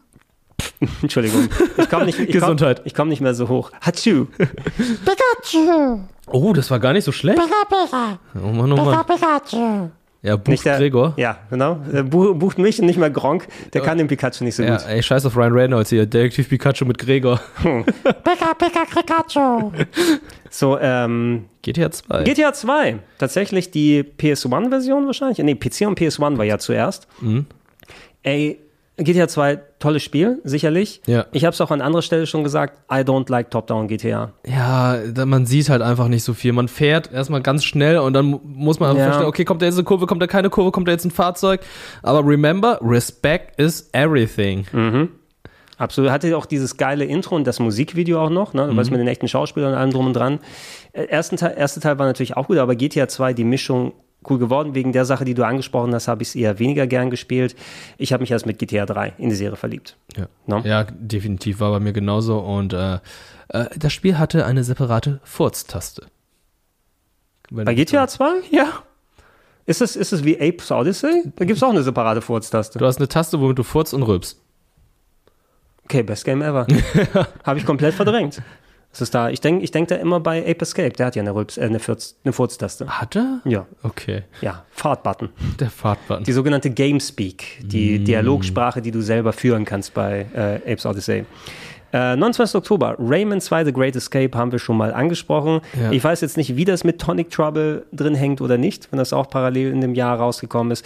Entschuldigung. 1.02 1.48
Ich 1.76 1.88
komme 1.88 2.06
nicht, 2.06 2.18
ich 2.18 2.26
komm, 2.26 2.40
Gesundheit. 2.40 2.82
ich 2.84 2.94
komm 2.94 3.08
nicht 3.08 3.20
mehr 3.20 3.34
so 3.34 3.48
hoch. 3.48 3.70
Hatschu. 3.80 4.26
Pikachu! 4.36 6.00
Oh, 6.26 6.52
das 6.52 6.70
war 6.70 6.80
gar 6.80 6.92
nicht 6.92 7.04
so 7.04 7.12
schlecht. 7.12 7.38
Pika, 7.38 7.64
Pika! 7.68 8.18
Oh 8.34 8.48
Mann, 8.52 8.72
oh 8.72 8.76
Pika, 8.76 8.90
Mann. 8.90 9.06
Pikachu! 9.06 9.90
Ja, 10.26 10.36
bucht 10.36 10.64
der, 10.64 10.78
Gregor. 10.78 11.14
Ja, 11.16 11.38
genau. 11.50 11.78
Der 11.92 12.02
bu- 12.02 12.34
bucht 12.34 12.58
mich 12.58 12.80
und 12.80 12.86
nicht 12.86 12.98
mehr 12.98 13.10
Gronk. 13.10 13.46
Der 13.72 13.80
kann 13.80 13.96
den 13.96 14.08
Pikachu 14.08 14.42
nicht 14.42 14.56
so 14.56 14.62
Ja, 14.64 14.76
gut. 14.76 14.86
ey, 14.88 15.02
scheiß 15.02 15.24
auf 15.24 15.36
Ryan 15.36 15.52
Reynolds 15.52 15.90
hier. 15.90 16.04
Detektiv 16.04 16.48
Pikachu 16.48 16.84
mit 16.84 16.98
Gregor. 16.98 17.40
Pika, 17.62 18.54
Pika, 18.58 18.84
Pikachu! 18.92 19.70
So, 20.50 20.78
ähm, 20.80 21.44
GTA 21.62 21.90
2. 21.90 22.24
GTA 22.24 22.52
2. 22.52 22.98
Tatsächlich 23.18 23.70
die 23.70 24.02
PS1-Version 24.02 25.06
wahrscheinlich. 25.06 25.38
Nee, 25.38 25.54
PC 25.54 25.86
und 25.86 25.98
PS1 25.98 26.36
war 26.38 26.44
ja 26.44 26.58
zuerst. 26.58 27.06
Mhm. 27.20 27.46
Ey, 28.22 28.58
GTA 28.98 29.28
2, 29.28 29.58
tolles 29.78 30.02
Spiel, 30.02 30.40
sicherlich. 30.44 31.02
Ja. 31.06 31.26
Ich 31.32 31.44
habe 31.44 31.52
es 31.52 31.60
auch 31.60 31.70
an 31.70 31.82
anderer 31.82 32.00
Stelle 32.00 32.26
schon 32.26 32.42
gesagt, 32.44 32.78
I 32.90 33.00
don't 33.00 33.30
like 33.30 33.50
Top-Down 33.50 33.88
GTA. 33.88 34.32
Ja, 34.46 34.98
man 35.26 35.44
sieht 35.44 35.68
halt 35.68 35.82
einfach 35.82 36.08
nicht 36.08 36.24
so 36.24 36.32
viel. 36.32 36.52
Man 36.54 36.68
fährt 36.68 37.12
erstmal 37.12 37.42
ganz 37.42 37.64
schnell 37.64 37.98
und 37.98 38.14
dann 38.14 38.24
mu- 38.24 38.40
muss 38.42 38.80
man 38.80 38.96
Ja. 38.96 39.04
verstehen, 39.04 39.26
okay, 39.26 39.44
kommt 39.44 39.60
da 39.60 39.66
jetzt 39.66 39.74
eine 39.76 39.84
Kurve, 39.84 40.06
kommt 40.06 40.22
da 40.22 40.26
keine 40.26 40.48
Kurve, 40.48 40.70
kommt 40.72 40.88
da 40.88 40.92
jetzt 40.92 41.04
ein 41.04 41.10
Fahrzeug. 41.10 41.60
Aber 42.02 42.26
remember, 42.26 42.78
respect 42.82 43.60
is 43.60 43.90
everything. 43.92 44.64
Absolut. 45.78 46.10
Hatte 46.10 46.34
auch 46.36 46.46
dieses 46.46 46.78
geile 46.78 47.04
Intro 47.04 47.36
und 47.36 47.46
das 47.46 47.58
Musikvideo 47.60 48.18
auch 48.24 48.30
noch, 48.30 48.54
ne? 48.54 48.68
Mhm. 48.68 48.76
Was 48.78 48.90
mit 48.90 48.98
den 48.98 49.08
echten 49.08 49.28
Schauspielern 49.28 49.72
und 49.72 49.78
allem 49.78 49.90
drum 49.90 50.06
und 50.06 50.14
dran. 50.14 50.38
Äh, 50.92 51.04
Ersten 51.04 51.36
Teil, 51.36 51.54
erste 51.58 51.80
Teil 51.80 51.98
war 51.98 52.06
natürlich 52.06 52.34
auch 52.34 52.46
gut, 52.46 52.56
aber 52.56 52.74
GTA 52.76 53.08
2, 53.08 53.34
die 53.34 53.44
Mischung 53.44 53.92
cool 54.30 54.38
geworden. 54.38 54.74
Wegen 54.74 54.92
der 54.92 55.04
Sache, 55.04 55.24
die 55.24 55.34
du 55.34 55.44
angesprochen 55.44 55.94
hast, 55.94 56.08
habe 56.08 56.22
ich 56.22 56.28
es 56.28 56.34
eher 56.34 56.58
weniger 56.58 56.86
gern 56.86 57.10
gespielt. 57.10 57.56
Ich 57.98 58.12
habe 58.12 58.22
mich 58.22 58.30
erst 58.30 58.46
mit 58.46 58.58
GTA 58.58 58.86
3 58.86 59.14
in 59.18 59.30
die 59.30 59.34
Serie 59.34 59.56
verliebt. 59.56 59.96
Ja. 60.16 60.26
No? 60.46 60.60
ja, 60.60 60.84
definitiv 60.84 61.60
war 61.60 61.70
bei 61.70 61.80
mir 61.80 61.92
genauso. 61.92 62.38
Und 62.38 62.72
äh, 62.72 62.98
äh, 63.48 63.66
das 63.76 63.92
Spiel 63.92 64.18
hatte 64.18 64.46
eine 64.46 64.64
separate 64.64 65.20
Furztaste. 65.24 66.06
Bei 67.50 67.74
GTA 67.74 68.08
2? 68.08 68.42
Ja. 68.50 68.82
Ist 69.66 69.82
es, 69.82 69.96
ist 69.96 70.12
es 70.12 70.24
wie 70.24 70.40
Apes 70.40 70.70
Odyssey? 70.70 71.24
Da 71.36 71.44
gibt 71.44 71.56
es 71.56 71.62
auch 71.62 71.70
eine 71.70 71.82
separate 71.82 72.20
Furztaste. 72.20 72.78
Du 72.78 72.86
hast 72.86 72.98
eine 72.98 73.08
Taste, 73.08 73.40
womit 73.40 73.58
du 73.58 73.64
furzt 73.64 73.94
und 73.94 74.02
rülpst. 74.02 74.40
Okay, 75.84 76.02
best 76.02 76.24
game 76.24 76.42
ever. 76.42 76.66
habe 77.44 77.58
ich 77.58 77.66
komplett 77.66 77.94
verdrängt. 77.94 78.42
Das 78.96 79.02
ist 79.02 79.14
da. 79.14 79.28
Ich 79.28 79.42
denke 79.42 79.62
ich 79.62 79.70
denk 79.70 79.88
da 79.88 79.96
immer 79.96 80.20
bei 80.20 80.40
Ape 80.40 80.62
Escape. 80.62 80.88
Der 80.90 81.06
hat 81.06 81.16
ja 81.16 81.22
eine, 81.22 81.34
Rülps, 81.34 81.58
äh, 81.58 81.64
eine, 81.64 81.80
Furz, 81.80 82.16
eine 82.24 82.32
Furztaste. 82.32 82.86
Hat 82.88 83.14
er? 83.14 83.40
Ja, 83.44 83.66
Okay. 83.82 84.22
ja. 84.40 84.64
Fahrtbutton. 84.70 85.28
Der 85.60 85.68
Fahrtbutton. 85.68 86.24
Die 86.24 86.32
sogenannte 86.32 86.70
Gamespeak, 86.70 87.58
die 87.62 87.98
Mm. 87.98 88.04
Dialogsprache, 88.06 88.80
die 88.80 88.90
du 88.92 89.02
selber 89.02 89.34
führen 89.34 89.66
kannst 89.66 89.92
bei 89.92 90.24
äh, 90.34 90.72
Apes 90.72 90.86
Odyssey. 90.86 91.26
Äh, 91.92 92.16
29. 92.16 92.56
Oktober, 92.56 92.96
Rayman 92.98 93.40
2 93.40 93.66
The 93.66 93.72
Great 93.72 93.94
Escape 93.96 94.36
haben 94.36 94.50
wir 94.50 94.58
schon 94.58 94.76
mal 94.76 94.92
angesprochen. 94.94 95.60
Ja. 95.80 95.92
Ich 95.92 96.02
weiß 96.02 96.20
jetzt 96.22 96.36
nicht, 96.38 96.56
wie 96.56 96.64
das 96.64 96.82
mit 96.82 97.00
Tonic 97.00 97.30
Trouble 97.30 97.84
drin 97.92 98.14
hängt 98.14 98.40
oder 98.40 98.56
nicht, 98.58 98.90
wenn 98.90 98.98
das 98.98 99.12
auch 99.12 99.28
parallel 99.28 99.72
in 99.72 99.80
dem 99.82 99.94
Jahr 99.94 100.18
rausgekommen 100.18 100.72
ist. 100.72 100.84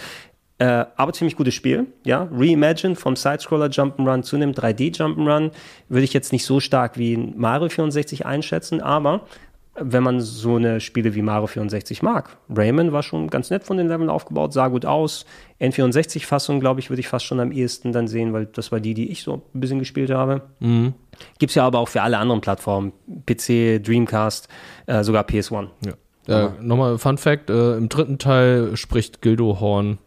Äh, 0.61 0.85
aber 0.95 1.11
ziemlich 1.11 1.35
gutes 1.35 1.55
Spiel, 1.55 1.87
ja. 2.05 2.27
Reimagine 2.31 2.95
vom 2.95 3.15
Sidescroller 3.15 3.65
Jump'n'Run 3.65 4.21
zu 4.21 4.35
einem 4.35 4.51
3D 4.51 4.95
Jump'n'Run 4.95 5.49
würde 5.89 6.03
ich 6.03 6.13
jetzt 6.13 6.31
nicht 6.31 6.45
so 6.45 6.59
stark 6.59 6.99
wie 6.99 7.17
Mario 7.17 7.67
64 7.67 8.27
einschätzen, 8.27 8.79
aber 8.79 9.21
wenn 9.73 10.03
man 10.03 10.19
so 10.19 10.57
eine 10.57 10.79
Spiele 10.79 11.15
wie 11.15 11.23
Mario 11.23 11.47
64 11.47 12.03
mag. 12.03 12.37
Rayman 12.47 12.91
war 12.91 13.01
schon 13.01 13.31
ganz 13.31 13.49
nett 13.49 13.63
von 13.63 13.77
den 13.77 13.87
Leveln 13.87 14.11
aufgebaut, 14.11 14.53
sah 14.53 14.67
gut 14.67 14.85
aus. 14.85 15.25
N64-Fassung, 15.59 16.59
glaube 16.59 16.79
ich, 16.79 16.91
würde 16.91 16.99
ich 16.99 17.07
fast 17.07 17.25
schon 17.25 17.39
am 17.39 17.51
ehesten 17.51 17.91
dann 17.91 18.07
sehen, 18.07 18.31
weil 18.31 18.45
das 18.45 18.71
war 18.71 18.79
die, 18.79 18.93
die 18.93 19.09
ich 19.09 19.23
so 19.23 19.41
ein 19.55 19.61
bisschen 19.61 19.79
gespielt 19.79 20.11
habe. 20.11 20.43
Mhm. 20.59 20.93
Gibt 21.39 21.49
es 21.49 21.55
ja 21.55 21.65
aber 21.65 21.79
auch 21.79 21.87
für 21.87 22.03
alle 22.03 22.19
anderen 22.19 22.41
Plattformen. 22.41 22.93
PC, 23.25 23.81
Dreamcast, 23.81 24.47
äh, 24.85 25.03
sogar 25.03 25.23
PS1. 25.23 25.69
Ja. 26.27 26.49
Äh, 26.49 26.51
Nochmal 26.61 26.99
Fun 26.99 27.17
Fact: 27.17 27.49
äh, 27.49 27.77
Im 27.77 27.89
dritten 27.89 28.19
Teil 28.19 28.77
spricht 28.77 29.23
Gildo 29.23 29.59
Horn 29.59 29.97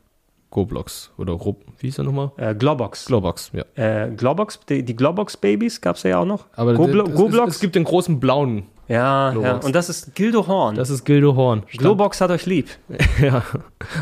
Goblox. 0.54 1.10
Oder 1.18 1.36
Grob, 1.36 1.62
wie 1.80 1.88
hieß 1.88 1.98
er 1.98 2.04
nochmal? 2.04 2.30
Äh, 2.36 2.54
Globox. 2.54 3.06
Globox, 3.06 3.50
ja. 3.52 3.64
äh, 3.74 4.10
Globox, 4.12 4.60
die, 4.68 4.84
die 4.84 4.94
Globox-Babys 4.96 5.80
gab 5.80 5.96
es 5.96 6.04
ja 6.04 6.18
auch 6.20 6.24
noch. 6.24 6.46
Aber 6.54 6.74
Goblo 6.74 7.02
es, 7.04 7.10
es, 7.10 7.16
Goblox? 7.16 7.54
es 7.56 7.60
gibt 7.60 7.74
den 7.74 7.82
großen 7.84 8.20
blauen. 8.20 8.62
ja, 8.86 9.32
ja, 9.32 9.56
und 9.56 9.74
das 9.74 9.88
ist 9.88 10.14
Gildo 10.14 10.46
Horn. 10.46 10.76
Das 10.76 10.90
ist 10.90 11.04
Gildo 11.04 11.34
Horn. 11.34 11.64
Stand- 11.66 11.80
Globox 11.80 12.20
hat 12.20 12.30
euch 12.30 12.46
lieb. 12.46 12.68
Ja, 13.20 13.42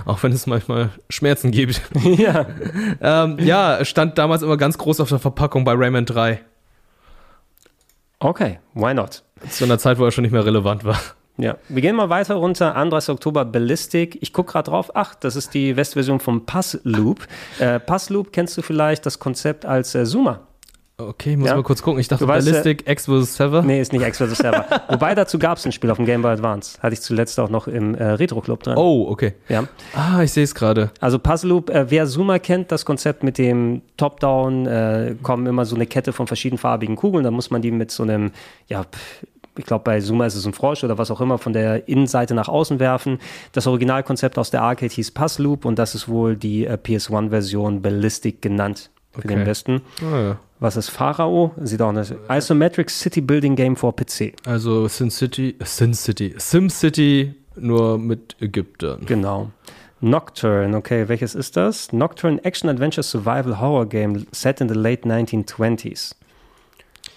auch 0.05 0.23
wenn 0.23 0.33
es 0.33 0.47
manchmal 0.47 0.91
Schmerzen 1.09 1.51
gibt. 1.53 1.81
ja. 2.05 2.47
ähm, 3.01 3.39
ja, 3.41 3.83
stand 3.85 4.19
damals 4.19 4.43
immer 4.43 4.59
ganz 4.59 4.77
groß 4.77 5.01
auf 5.01 5.09
der 5.09 5.19
Verpackung 5.21 5.65
bei 5.65 5.73
Rayman 5.75 6.05
3. 6.05 6.39
Okay, 8.19 8.59
why 8.75 8.93
not? 8.95 9.23
Zu 9.49 9.65
einer 9.65 9.79
Zeit, 9.79 9.99
wo 9.99 10.05
er 10.05 10.13
schon 10.13 10.23
nicht 10.23 10.33
mehr 10.33 10.45
relevant 10.45 10.85
war. 10.85 10.99
Ja, 11.39 11.57
wir 11.69 11.81
gehen 11.83 11.97
mal 11.97 12.11
weiter 12.11 12.35
runter. 12.35 12.77
31. 12.77 13.11
Oktober 13.15 13.45
Ballistic. 13.45 14.19
Ich 14.21 14.33
gucke 14.33 14.53
gerade 14.53 14.71
drauf. 14.71 14.91
Ach, 14.95 15.15
das 15.15 15.35
ist 15.35 15.55
die 15.55 15.77
Westversion 15.77 16.21
vom 16.21 16.45
Pass 16.45 16.79
Loop. 16.85 17.27
Äh, 17.59 17.81
Pass 17.81 18.11
Loop 18.11 18.33
kennst 18.33 18.57
du 18.59 18.63
vielleicht 18.63 19.07
das 19.07 19.19
Konzept 19.19 19.65
als 19.65 19.95
äh, 19.95 20.05
Zoomer. 20.05 20.41
Okay, 20.99 21.37
muss 21.37 21.49
Ja. 21.49 21.57
mal 21.57 21.63
kurz 21.63 21.83
gucken. 21.83 22.01
Ich 22.01 22.07
dachte, 22.07 22.29
weißt, 22.29 22.47
Ballistic 22.47 22.89
X 22.89 23.07
vs. 23.07 23.35
Sever. 23.37 23.63
Nee, 23.63 23.81
ist 23.81 23.93
nicht 23.93 24.03
X 24.07 24.19
vs. 24.19 24.37
Server. 24.39 24.67
Wobei 24.89 25.15
dazu 25.17 25.39
gab 25.39 25.57
es 25.59 25.65
ein 25.65 25.73
Spiel 25.73 25.91
auf 25.91 25.97
dem 25.97 26.05
Game 26.07 26.21
Boy 26.23 26.33
Advance. 26.33 26.79
Hatte 26.81 26.93
ich 26.93 27.01
zuletzt 27.01 27.41
auch 27.41 27.49
noch 27.49 27.67
im 27.67 27.95
äh, 27.95 28.05
Retro 28.05 28.41
Club 28.43 28.63
drin. 28.63 28.75
Oh, 28.77 29.07
okay. 29.09 29.33
Ja. 29.49 29.65
Ah, 29.95 30.23
ich 30.23 30.31
sehe 30.33 30.45
es 30.45 30.55
gerade. 30.55 30.91
Also 31.01 31.19
Puzzle 31.19 31.49
Loop, 31.49 31.71
äh, 31.71 31.91
wer 31.91 32.07
Zoomer 32.07 32.39
kennt, 32.39 32.71
das 32.71 32.85
Konzept 32.85 33.25
mit 33.25 33.39
dem 33.39 33.81
Top-Down, 33.97 34.67
äh, 34.67 35.15
kommen 35.23 35.47
immer 35.47 35.65
so 35.65 35.75
eine 35.75 35.87
Kette 35.87 36.13
von 36.13 36.27
verschiedenfarbigen 36.27 36.95
Kugeln, 36.95 37.25
dann 37.25 37.35
muss 37.35 37.51
man 37.51 37.63
die 37.63 37.71
mit 37.73 37.91
so 37.91 38.03
einem, 38.05 38.31
ja, 38.69 38.85
ich 39.57 39.67
glaube 39.67 39.85
bei 39.85 40.01
Zoomer 40.01 40.27
ist 40.27 40.35
es 40.35 40.47
ein 40.47 40.53
Frosch 40.53 40.83
oder 40.85 40.99
was 40.99 41.11
auch 41.11 41.21
immer, 41.21 41.39
von 41.39 41.53
der 41.53 41.89
Innenseite 41.89 42.35
nach 42.35 42.49
außen 42.49 42.81
werfen. 42.81 43.19
Das 43.53 43.67
Originalkonzept 43.67 44.39
aus 44.39 44.51
der 44.51 44.63
Arcade 44.63 44.93
hieß 44.93 45.11
Puzzle 45.11 45.45
Loop 45.45 45.65
und 45.65 45.79
das 45.79 45.95
ist 45.95 46.09
wohl 46.09 46.37
die 46.37 46.65
äh, 46.67 46.79
PS1-Version 46.83 47.83
Ballistic 47.83 48.41
genannt 48.43 48.91
für 49.13 49.19
Okay. 49.19 49.29
den 49.37 49.47
Westen. 49.47 49.83
Ah, 50.01 50.19
ja. 50.21 50.39
Was 50.59 50.77
ist 50.77 50.89
Pharao? 50.91 51.53
Sieht 51.61 51.83
auch 51.83 51.89
eine 51.91 52.05
Isometric 52.31 52.89
City 52.89 53.21
Building 53.21 53.57
Game 53.57 53.77
for 53.77 53.95
PC. 53.95 54.33
Also 54.47 54.87
Sin 54.89 55.11
City, 55.11 55.57
Sin 55.65 55.93
City, 55.93 56.35
Sim 56.39 56.71
City, 56.71 57.35
nur 57.57 57.99
mit 57.99 58.37
Ägyptern. 58.41 59.05
Genau. 59.05 59.51
Nocturne, 60.01 60.77
okay, 60.77 61.09
welches 61.09 61.35
ist 61.35 61.57
das? 61.57 61.93
Nocturne 61.93 62.45
Action 62.45 62.69
Adventure 62.69 63.03
Survival 63.05 63.61
Horror 63.61 63.87
Game 63.87 64.27
set 64.33 64.61
in 64.61 64.69
the 64.69 64.75
late 64.75 65.07
1920s. 65.09 66.15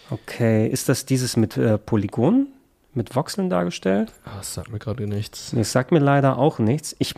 Okay, 0.10 0.68
ist 0.68 0.90
das 0.90 1.06
dieses 1.06 1.36
mit 1.38 1.57
äh, 1.57 1.77
Polygonen, 1.77 2.48
mit 2.94 3.15
Voxeln 3.15 3.49
dargestellt? 3.49 4.14
Ah, 4.26 4.38
das 4.38 4.53
sagt 4.53 4.72
mir 4.72 4.80
gerade 4.80 5.07
nichts. 5.07 5.52
Das 5.56 5.72
sagt 5.72 5.91
mir 5.91 5.99
leider 5.99 6.38
auch 6.38 6.60
nichts. 6.60 6.95
Ich, 6.99 7.15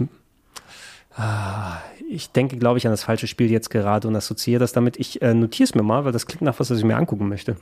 Ich 2.10 2.32
denke, 2.32 2.58
glaube 2.58 2.78
ich, 2.78 2.86
an 2.88 2.94
das 2.94 3.04
falsche 3.04 3.28
Spiel 3.28 3.52
jetzt 3.52 3.70
gerade 3.70 4.08
und 4.08 4.16
assoziiere 4.16 4.60
das 4.60 4.72
damit. 4.72 4.98
Ich 4.98 5.22
äh, 5.22 5.34
notiere 5.34 5.66
es 5.66 5.76
mir 5.76 5.84
mal, 5.84 6.06
weil 6.06 6.12
das 6.14 6.26
klingt 6.26 6.44
nach 6.44 6.60
was, 6.60 6.70
was 6.70 6.78
ich 6.78 6.86
mir 6.86 6.96
angucken 6.96 7.28
möchte. 7.28 7.58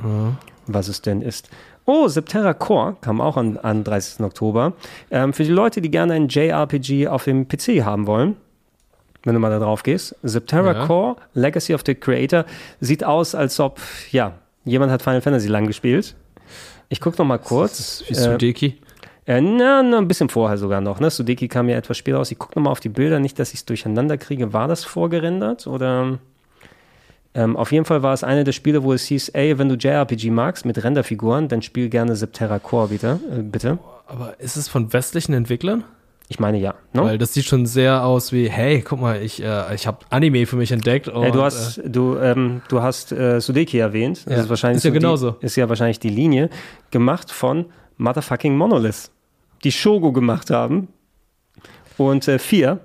Was 0.67 0.87
es 0.87 1.01
denn 1.01 1.21
ist. 1.21 1.49
Oh, 1.85 2.07
Septerra 2.07 2.53
Core 2.53 2.97
kam 3.01 3.21
auch 3.21 3.37
an, 3.37 3.57
an 3.57 3.83
30. 3.83 4.19
Oktober. 4.23 4.73
Ähm, 5.09 5.33
für 5.33 5.43
die 5.43 5.51
Leute, 5.51 5.81
die 5.81 5.89
gerne 5.89 6.13
ein 6.13 6.27
JRPG 6.27 7.07
auf 7.07 7.23
dem 7.23 7.47
PC 7.47 7.83
haben 7.83 8.05
wollen, 8.07 8.35
wenn 9.23 9.33
du 9.33 9.39
mal 9.39 9.49
da 9.49 9.59
drauf 9.59 9.81
gehst. 9.83 10.15
Septerra 10.21 10.73
Ja. 10.73 10.85
Core, 10.85 11.15
Legacy 11.33 11.73
of 11.73 11.81
the 11.85 11.95
Creator, 11.95 12.45
sieht 12.81 13.03
aus, 13.03 13.33
als 13.33 13.59
ob, 13.59 13.79
ja, 14.11 14.33
jemand 14.65 14.91
hat 14.91 15.01
Final 15.01 15.21
Fantasy 15.21 15.47
lang 15.47 15.67
gespielt. 15.67 16.15
Ich 16.89 17.01
gucke 17.01 17.17
noch 17.17 17.25
mal 17.25 17.37
kurz. 17.37 18.03
Wie 18.07 18.15
Sudeki. 18.15 18.77
Äh, 19.27 19.41
na, 19.41 19.81
na, 19.81 19.97
ein 19.97 20.07
bisschen 20.07 20.29
vorher 20.29 20.57
sogar 20.57 20.81
noch. 20.81 20.99
Ne? 20.99 21.09
Sudeki 21.09 21.47
kam 21.47 21.67
ja 21.67 21.77
etwas 21.77 21.97
später 21.97 22.19
aus. 22.19 22.31
Ich 22.31 22.37
gucke 22.37 22.57
nochmal 22.59 22.71
auf 22.71 22.79
die 22.79 22.89
Bilder, 22.89 23.19
nicht, 23.19 23.39
dass 23.39 23.49
ich 23.49 23.59
es 23.59 23.65
durcheinander 23.65 24.17
kriege. 24.17 24.53
War 24.53 24.67
das 24.67 24.83
vorgerendert 24.83 25.65
oder? 25.65 26.19
Ähm, 27.33 27.57
auf 27.57 27.71
jeden 27.71 27.85
Fall 27.85 28.01
war 28.01 28.13
es 28.13 28.23
eine 28.23 28.43
der 28.43 28.53
Spiele, 28.53 28.83
wo 28.83 28.93
es 28.93 29.03
hieß, 29.05 29.29
ey, 29.29 29.57
wenn 29.57 29.67
du 29.67 29.75
JRPG 29.75 30.29
magst 30.29 30.65
mit 30.65 30.81
Renderfiguren, 30.81 31.49
dann 31.49 31.61
spiel 31.61 31.89
gerne 31.89 32.15
Septerra 32.15 32.59
Core 32.59 32.87
bitte. 32.87 33.19
Äh, 33.29 33.41
bitte. 33.41 33.77
Aber 34.07 34.39
ist 34.39 34.55
es 34.55 34.69
von 34.69 34.93
westlichen 34.93 35.33
Entwicklern? 35.33 35.83
Ich 36.27 36.39
meine 36.39 36.57
ja. 36.57 36.73
Ne? 36.93 37.03
Weil 37.03 37.17
das 37.19 37.33
sieht 37.33 37.45
schon 37.45 37.65
sehr 37.67 38.03
aus 38.03 38.31
wie, 38.31 38.49
hey, 38.49 38.81
guck 38.81 38.99
mal, 38.99 39.21
ich, 39.21 39.43
äh, 39.43 39.75
ich 39.75 39.85
habe 39.85 39.99
Anime 40.09 40.45
für 40.47 40.55
mich 40.55 40.71
entdeckt. 40.71 41.07
Und, 41.07 41.23
Ey, 41.23 41.31
du 41.31 41.41
hast, 41.43 41.79
du, 41.85 42.17
ähm, 42.17 42.61
du 42.67 42.81
hast 42.81 43.11
äh, 43.11 43.39
Sudeki 43.39 43.77
erwähnt. 43.77 44.25
Das 44.25 44.33
Ja, 44.33 44.41
ist, 44.41 44.49
wahrscheinlich 44.49 44.77
ist 44.77 44.85
ja 44.85 44.89
die- 44.91 44.99
genauso. 44.99 45.35
Ist 45.41 45.55
ja 45.55 45.69
wahrscheinlich 45.69 45.99
die 45.99 46.09
Linie. 46.09 46.49
Gemacht 46.89 47.31
von 47.31 47.65
Motherfucking 47.97 48.57
Monolith. 48.57 49.11
Die 49.63 49.71
Shogo 49.71 50.11
gemacht 50.11 50.49
haben. 50.49 50.87
Und 51.97 52.27
äh, 52.27 52.39
vier. 52.39 52.79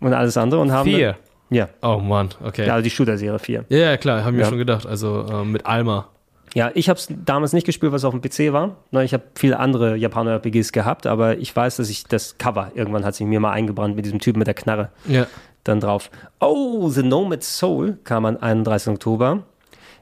Und 0.00 0.14
alles 0.14 0.36
andere. 0.38 0.60
Und 0.60 0.72
haben 0.72 0.88
Vier? 0.88 1.16
Ja. 1.50 1.68
Oh 1.82 1.98
Mann, 1.98 2.30
okay. 2.44 2.66
Ja, 2.66 2.74
also 2.74 2.82
die 2.84 2.90
Shooter-Serie 2.90 3.38
4. 3.38 3.64
Ja, 3.68 3.78
ja, 3.78 3.96
klar, 3.96 4.24
haben 4.24 4.36
wir 4.36 4.44
Ja. 4.44 4.48
schon 4.48 4.58
gedacht. 4.58 4.86
Also 4.86 5.24
äh, 5.30 5.44
mit 5.44 5.66
Alma. 5.66 6.08
Ja, 6.54 6.70
ich 6.74 6.88
habe 6.88 6.98
es 6.98 7.08
damals 7.24 7.52
nicht 7.52 7.66
gespielt, 7.66 7.92
was 7.92 8.04
auf 8.04 8.14
dem 8.14 8.20
PC 8.22 8.52
war. 8.52 8.76
Ne, 8.90 9.04
Ich 9.04 9.12
habe 9.12 9.24
viele 9.34 9.58
andere 9.58 9.96
Japaner-RPGs 9.96 10.72
gehabt, 10.72 11.06
aber 11.06 11.38
ich 11.38 11.54
weiß, 11.54 11.76
dass 11.76 11.88
ich 11.90 12.04
das 12.04 12.38
Cover, 12.38 12.72
irgendwann 12.74 13.04
hat 13.04 13.14
sich 13.14 13.26
mir 13.26 13.40
mal 13.40 13.52
eingebrannt 13.52 13.96
mit 13.96 14.04
diesem 14.04 14.18
Typen 14.18 14.38
mit 14.38 14.46
der 14.46 14.54
Knarre 14.54 14.90
Ja. 15.06 15.26
dann 15.64 15.80
drauf. 15.80 16.10
Oh, 16.40 16.88
The 16.88 17.02
Nomad 17.02 17.42
Soul 17.44 17.98
kam 18.04 18.24
am 18.24 18.36
31. 18.40 18.92
Oktober. 18.94 19.42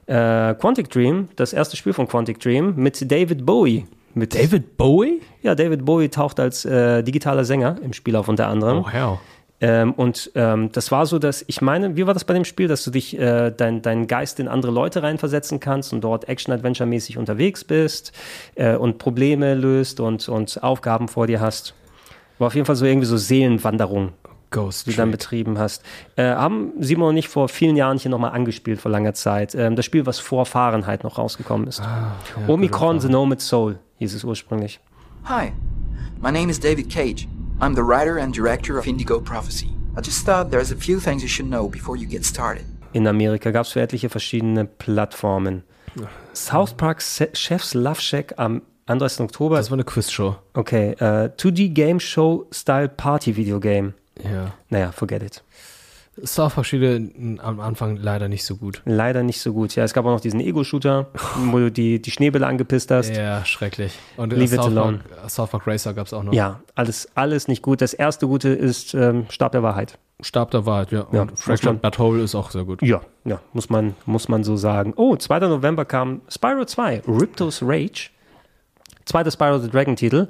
Äh, 0.05 0.53
Quantic 0.55 0.89
Dream, 0.89 1.27
das 1.35 1.51
erste 1.53 1.75
Spiel 1.75 1.91
von 1.93 2.07
Quantic 2.07 2.39
Dream 2.39 2.73
mit 2.77 3.11
David 3.11 3.45
Bowie. 3.45 3.85
Mit 4.13 4.33
David 4.33 4.77
Bowie? 4.77 5.21
Ja, 5.43 5.53
David 5.53 5.83
Bowie 5.85 6.09
taucht 6.09 6.39
als 6.39 6.63
äh, 6.65 7.03
digitaler 7.03 7.43
Sänger 7.43 7.75
im 7.83 7.93
Spiel 7.93 8.15
auf 8.15 8.27
unter 8.29 8.47
anderem. 8.47 8.79
Oh, 8.79 8.89
hell. 8.89 9.17
Ähm, 9.59 9.93
und 9.93 10.31
ähm, 10.35 10.71
das 10.71 10.91
war 10.91 11.05
so, 11.05 11.17
dass 11.17 11.43
ich 11.47 11.61
meine, 11.61 11.95
wie 11.95 12.05
war 12.05 12.13
das 12.13 12.25
bei 12.25 12.33
dem 12.33 12.45
Spiel, 12.45 12.67
dass 12.67 12.83
du 12.83 12.91
dich, 12.91 13.17
äh, 13.17 13.51
dein, 13.51 13.81
deinen 13.81 14.07
Geist 14.07 14.39
in 14.39 14.47
andere 14.47 14.71
Leute 14.71 15.01
reinversetzen 15.01 15.59
kannst 15.59 15.93
und 15.93 16.01
dort 16.01 16.29
Action-Adventure-mäßig 16.29 17.17
unterwegs 17.17 17.63
bist 17.63 18.11
äh, 18.55 18.75
und 18.75 18.99
Probleme 18.99 19.55
löst 19.55 19.99
und, 19.99 20.29
und 20.29 20.61
Aufgaben 20.61 21.07
vor 21.07 21.25
dir 21.25 21.41
hast. 21.41 21.73
War 22.37 22.47
auf 22.47 22.55
jeden 22.55 22.67
Fall 22.67 22.75
so 22.75 22.85
irgendwie 22.85 23.07
so 23.07 23.17
Seelenwanderung, 23.17 24.13
Ghost 24.51 24.85
die 24.85 24.91
du 24.91 24.97
dann 24.97 25.09
betrieben 25.09 25.57
hast. 25.57 25.83
Äh, 26.17 26.25
haben 26.25 26.73
Simon 26.79 27.09
und 27.09 27.17
ich 27.17 27.27
vor 27.27 27.49
vielen 27.49 27.75
Jahren 27.75 27.97
hier 27.97 28.11
nochmal 28.11 28.31
angespielt, 28.31 28.79
vor 28.79 28.91
langer 28.91 29.15
Zeit. 29.15 29.55
Ähm, 29.55 29.75
das 29.75 29.85
Spiel, 29.85 30.05
was 30.05 30.19
vor 30.19 30.45
Fahrenheit 30.45 31.03
noch 31.03 31.17
rausgekommen 31.17 31.67
ist. 31.67 31.81
Omicron 32.47 32.99
The 32.99 33.09
Nomad 33.09 33.41
Soul 33.41 33.79
hieß 33.97 34.13
es 34.13 34.23
ursprünglich. 34.23 34.79
Hi, 35.25 35.51
my 36.21 36.31
name 36.31 36.51
is 36.51 36.59
David 36.59 36.91
Cage. 36.91 37.27
I'm 37.59 37.73
the 37.75 37.81
writer 37.83 38.17
and 38.19 38.33
director 38.33 38.77
of 38.77 38.87
Indigo 38.87 39.19
Prophecy. 39.19 39.69
I 39.95 40.01
just 40.01 40.25
thought 40.25 40.51
there's 40.51 40.71
a 40.71 40.75
few 40.75 40.99
things 40.99 41.21
you 41.23 41.27
should 41.29 41.47
know 41.49 41.67
before 41.67 41.97
you 41.97 42.05
get 42.07 42.23
started. 42.25 42.65
in 42.93 43.05
Amerika 43.07 43.51
gab 43.51 43.65
es 43.65 43.71
für 43.73 43.81
etliche 43.81 44.09
verschiedene 44.09 44.65
Plattformen. 44.65 45.63
South 46.33 46.77
Park 46.77 47.01
Se 47.01 47.29
Chefs 47.33 47.73
Love 47.73 47.99
Shack 47.99 48.33
am 48.37 48.61
31. 48.85 49.21
Oktober. 49.21 49.57
Das 49.57 49.69
war 49.71 49.75
eine 49.75 49.83
Quizshow. 49.83 50.35
Okay, 50.53 50.91
äh, 50.99 51.29
2D 51.35 51.69
Game 51.73 51.99
Show 51.99 52.45
Style 52.51 52.87
Party 52.89 53.35
Video 53.35 53.59
Game. 53.59 53.93
Ja. 54.23 54.53
Naja, 54.69 54.91
forget 54.91 55.23
it. 55.23 55.43
Spiele 56.63 57.09
am 57.41 57.59
Anfang 57.59 57.97
leider 57.97 58.27
nicht 58.27 58.43
so 58.45 58.55
gut. 58.55 58.81
Leider 58.85 59.23
nicht 59.23 59.39
so 59.39 59.53
gut. 59.53 59.75
Ja, 59.75 59.83
es 59.83 59.93
gab 59.93 60.05
auch 60.05 60.11
noch 60.11 60.19
diesen 60.19 60.39
Ego-Shooter, 60.39 61.07
wo 61.51 61.57
du 61.59 61.71
die, 61.71 62.01
die 62.01 62.11
Schneebälle 62.11 62.47
angepisst 62.47 62.91
hast. 62.91 63.15
Ja, 63.15 63.45
schrecklich. 63.45 63.93
Und 64.17 64.33
Leave 64.33 64.55
it 64.55 64.61
alone. 64.61 64.99
Park, 64.99 65.29
South 65.29 65.49
Park 65.49 65.67
Racer 65.67 65.93
gab 65.93 66.07
es 66.07 66.13
auch 66.13 66.23
noch. 66.23 66.33
Ja, 66.33 66.59
alles, 66.75 67.07
alles 67.15 67.47
nicht 67.47 67.61
gut. 67.61 67.81
Das 67.81 67.93
erste 67.93 68.27
Gute 68.27 68.49
ist 68.49 68.93
ähm, 68.93 69.25
Stab 69.29 69.51
der 69.51 69.63
Wahrheit. 69.63 69.97
Stab 70.21 70.49
der 70.51 70.65
Wahrheit, 70.65 70.91
ja. 70.91 71.05
Ja, 71.11 71.21
Und 71.21 71.63
man- 71.63 71.79
Bad 71.79 71.99
Hole 71.99 72.23
ist 72.23 72.33
auch 72.33 72.49
sehr 72.49 72.63
gut. 72.63 72.81
Ja, 72.81 73.01
ja, 73.23 73.39
muss 73.53 73.69
man, 73.69 73.95
muss 74.05 74.27
man 74.29 74.43
so 74.43 74.55
sagen. 74.55 74.93
Oh, 74.95 75.15
2. 75.15 75.39
November 75.41 75.85
kam 75.85 76.21
Spyro 76.29 76.65
2, 76.65 77.03
Ripto's 77.07 77.61
Rage. 77.61 78.09
Zweiter 79.05 79.29
Spyro 79.31 79.59
the 79.59 79.69
Dragon 79.69 79.95
Titel. 79.95 80.27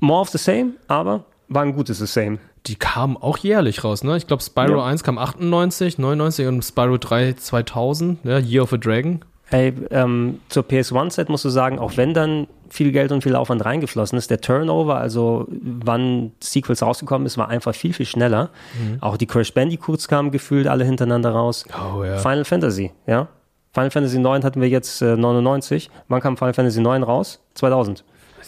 More 0.00 0.20
of 0.20 0.28
the 0.28 0.38
same, 0.38 0.72
aber 0.86 1.24
war 1.48 1.62
ein 1.62 1.72
gutes 1.72 1.98
The 1.98 2.06
Same. 2.06 2.38
Die 2.66 2.76
kamen 2.76 3.16
auch 3.16 3.38
jährlich 3.38 3.84
raus, 3.84 4.04
ne? 4.04 4.16
Ich 4.16 4.26
glaube, 4.26 4.42
Spyro 4.42 4.78
Ja. 4.78 4.84
1 4.84 5.02
kam 5.02 5.18
98, 5.18 5.98
99 5.98 6.46
und 6.46 6.62
Spyro 6.62 6.98
3 6.98 7.34
2000, 7.34 8.18
ja, 8.24 8.38
Year 8.38 8.62
of 8.62 8.72
a 8.72 8.76
Dragon. 8.76 9.24
Hey, 9.50 9.72
ähm, 9.90 10.40
zur 10.50 10.62
PS1-Zeit 10.62 11.30
musst 11.30 11.44
du 11.46 11.48
sagen, 11.48 11.78
auch 11.78 11.96
wenn 11.96 12.12
dann 12.12 12.48
viel 12.68 12.92
Geld 12.92 13.12
und 13.12 13.22
viel 13.22 13.34
Aufwand 13.34 13.64
reingeflossen 13.64 14.18
ist, 14.18 14.30
der 14.30 14.42
Turnover, 14.42 14.98
also 14.98 15.46
wann 15.48 16.32
Sequels 16.40 16.82
rausgekommen 16.82 17.24
ist, 17.24 17.38
war 17.38 17.48
einfach 17.48 17.74
viel, 17.74 17.94
viel 17.94 18.04
schneller. 18.04 18.50
Mhm. 18.78 18.98
Auch 19.00 19.16
die 19.16 19.26
Crash 19.26 19.54
Bandicoots 19.54 20.06
kamen 20.06 20.30
gefühlt 20.32 20.66
alle 20.66 20.84
hintereinander 20.84 21.30
raus. 21.30 21.64
Oh 21.72 22.04
ja. 22.04 22.18
Final 22.18 22.44
Fantasy, 22.44 22.92
ja. 23.06 23.28
Final 23.72 23.90
Fantasy 23.90 24.18
9 24.18 24.44
hatten 24.44 24.60
wir 24.60 24.68
jetzt 24.68 25.00
äh, 25.00 25.16
99. 25.16 25.90
Wann 26.08 26.20
kam 26.20 26.36
Final 26.36 26.52
Fantasy 26.52 26.80
9 26.80 27.02
raus? 27.02 27.40
2000. 27.54 28.04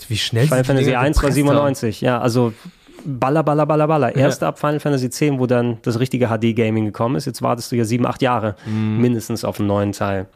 Wie 0.09 0.17
schnell 0.17 0.47
Final 0.49 0.65
Fantasy 0.65 0.87
Dinger 0.91 1.01
1 1.01 1.17
war 1.17 1.23
gepresst 1.31 1.39
haben. 1.39 1.47
97. 1.49 2.01
Ja, 2.03 2.21
also 2.21 2.53
baller, 3.05 3.43
baller, 3.43 3.67
baller, 3.67 3.87
baller. 3.87 4.17
Ja. 4.17 4.25
Erst 4.25 4.43
ab 4.43 4.59
Final 4.59 4.81
Fantasy 4.81 5.11
10, 5.11 5.39
wo 5.39 5.47
dann 5.47 5.79
das 5.83 5.99
richtige 6.01 6.29
HD-Gaming 6.29 6.85
gekommen 6.87 7.17
ist. 7.17 7.27
Jetzt 7.27 7.43
wartest 7.43 7.73
du 7.73 7.77
ja 7.77 7.85
sieben, 7.85 8.07
acht 8.07 8.23
Jahre 8.23 8.57
Mhm. 8.67 8.99
mindestens 9.01 9.45
auf 9.45 9.59
einen 9.59 9.69
neuen 9.69 9.93
Teil. 9.93 10.27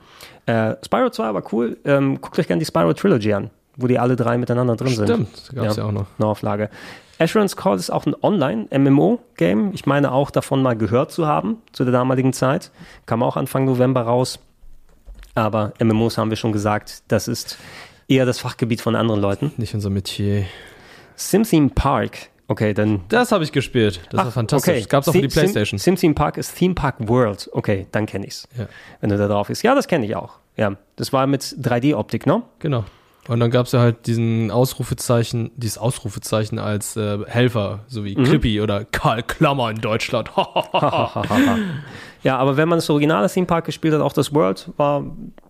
Äh, 0.46 0.74
Spyro 0.84 1.10
2 1.10 1.34
war 1.34 1.42
cool. 1.52 1.76
Ähm, 1.84 2.20
guckt 2.20 2.38
euch 2.38 2.46
gerne 2.46 2.60
die 2.60 2.66
Spyro 2.66 2.92
Trilogy 2.92 3.32
an, 3.32 3.50
wo 3.76 3.86
die 3.86 3.98
alle 3.98 4.16
drei 4.16 4.36
miteinander 4.38 4.76
drin 4.76 4.88
sind. 4.94 5.06
Stimmt, 5.08 5.52
gab's 5.54 5.76
ja 5.76 5.84
auch 5.84 5.92
noch. 5.92 6.06
Eine 6.18 6.26
Auflage. 6.28 6.70
Assurance 7.18 7.54
Call 7.56 7.76
ist 7.76 7.90
auch 7.90 8.06
ein 8.06 8.14
Online-MMO-Game. 8.22 9.70
Ich 9.72 9.86
meine 9.86 10.12
auch 10.12 10.30
davon 10.30 10.62
mal 10.62 10.76
gehört 10.76 11.12
zu 11.12 11.26
haben 11.26 11.58
zu 11.72 11.84
der 11.84 11.92
damaligen 11.92 12.32
Zeit. 12.32 12.70
Kam 13.06 13.22
auch 13.22 13.36
Anfang 13.36 13.64
November 13.64 14.02
raus. 14.02 14.38
Aber 15.36 15.72
MMOs 15.82 16.18
haben 16.18 16.30
wir 16.30 16.36
schon 16.36 16.52
gesagt, 16.52 17.02
das 17.08 17.26
ist 17.28 17.58
eher 18.08 18.26
das 18.26 18.38
Fachgebiet 18.40 18.80
von 18.80 18.94
anderen 18.96 19.20
Leuten. 19.20 19.52
Nicht 19.56 19.74
unser 19.74 19.90
Metier. 19.90 20.44
SimTheme 21.16 21.70
Park. 21.70 22.28
Okay, 22.46 22.74
dann. 22.74 23.00
Das 23.08 23.32
habe 23.32 23.42
ich 23.44 23.52
gespielt. 23.52 24.00
Das 24.10 24.24
war 24.24 24.30
fantastisch. 24.30 24.74
Okay. 24.78 24.86
Gab's 24.88 25.08
auch 25.08 25.12
für 25.12 25.22
die 25.22 25.30
Sim- 25.30 25.40
Playstation. 25.40 25.78
Sim, 25.78 25.96
SimTheme 25.96 26.14
Park 26.14 26.36
ist 26.36 26.54
Theme 26.56 26.74
Park 26.74 26.96
World. 27.08 27.48
Okay, 27.52 27.86
dann 27.92 28.04
kenne 28.06 28.26
ich's. 28.26 28.46
Ja. 28.58 28.66
Wenn 29.00 29.10
du 29.10 29.16
da 29.16 29.28
drauf 29.28 29.48
bist. 29.48 29.62
Ja, 29.62 29.74
das 29.74 29.88
kenne 29.88 30.04
ich 30.04 30.14
auch. 30.14 30.34
Ja, 30.56 30.76
das 30.96 31.12
war 31.12 31.26
mit 31.26 31.42
3D-Optik, 31.42 32.26
ne? 32.26 32.42
Genau. 32.58 32.84
Und 33.26 33.40
dann 33.40 33.50
gab 33.50 33.64
es 33.64 33.72
ja 33.72 33.80
halt 33.80 34.06
diesen 34.06 34.50
Ausrufezeichen, 34.50 35.50
dieses 35.56 35.78
Ausrufezeichen 35.78 36.58
als 36.58 36.94
äh, 36.98 37.18
Helfer, 37.26 37.80
so 37.86 38.04
wie 38.04 38.14
Mhm. 38.14 38.24
Clippy 38.24 38.60
oder 38.60 38.84
Karl 38.84 39.22
Klammer 39.22 39.70
in 39.70 39.78
Deutschland. 39.80 40.30
ja, 42.22 42.36
aber 42.38 42.56
wenn 42.56 42.68
man 42.68 42.78
das 42.78 42.88
originale 42.90 43.28
Theme 43.30 43.46
Park 43.46 43.64
gespielt 43.66 43.94
hat, 43.94 44.00
auch 44.00 44.12
das 44.12 44.34
World, 44.34 44.70
war 44.76 45.04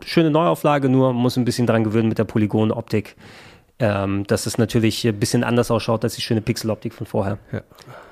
schöne 0.04 0.30
Neuauflage, 0.30 0.88
nur 0.88 1.12
man 1.12 1.22
muss 1.22 1.36
ein 1.36 1.44
bisschen 1.44 1.66
dran 1.66 1.84
gewöhnen 1.84 2.08
mit 2.08 2.18
der 2.18 2.24
Polygonoptik. 2.24 3.16
Ähm, 3.80 4.24
dass 4.28 4.46
es 4.46 4.56
natürlich 4.56 5.04
ein 5.04 5.18
bisschen 5.18 5.42
anders 5.42 5.68
ausschaut 5.68 6.04
als 6.04 6.14
die 6.14 6.22
schöne 6.22 6.40
Pixeloptik 6.40 6.94
von 6.94 7.08
vorher. 7.08 7.38
Ja. 7.50 7.62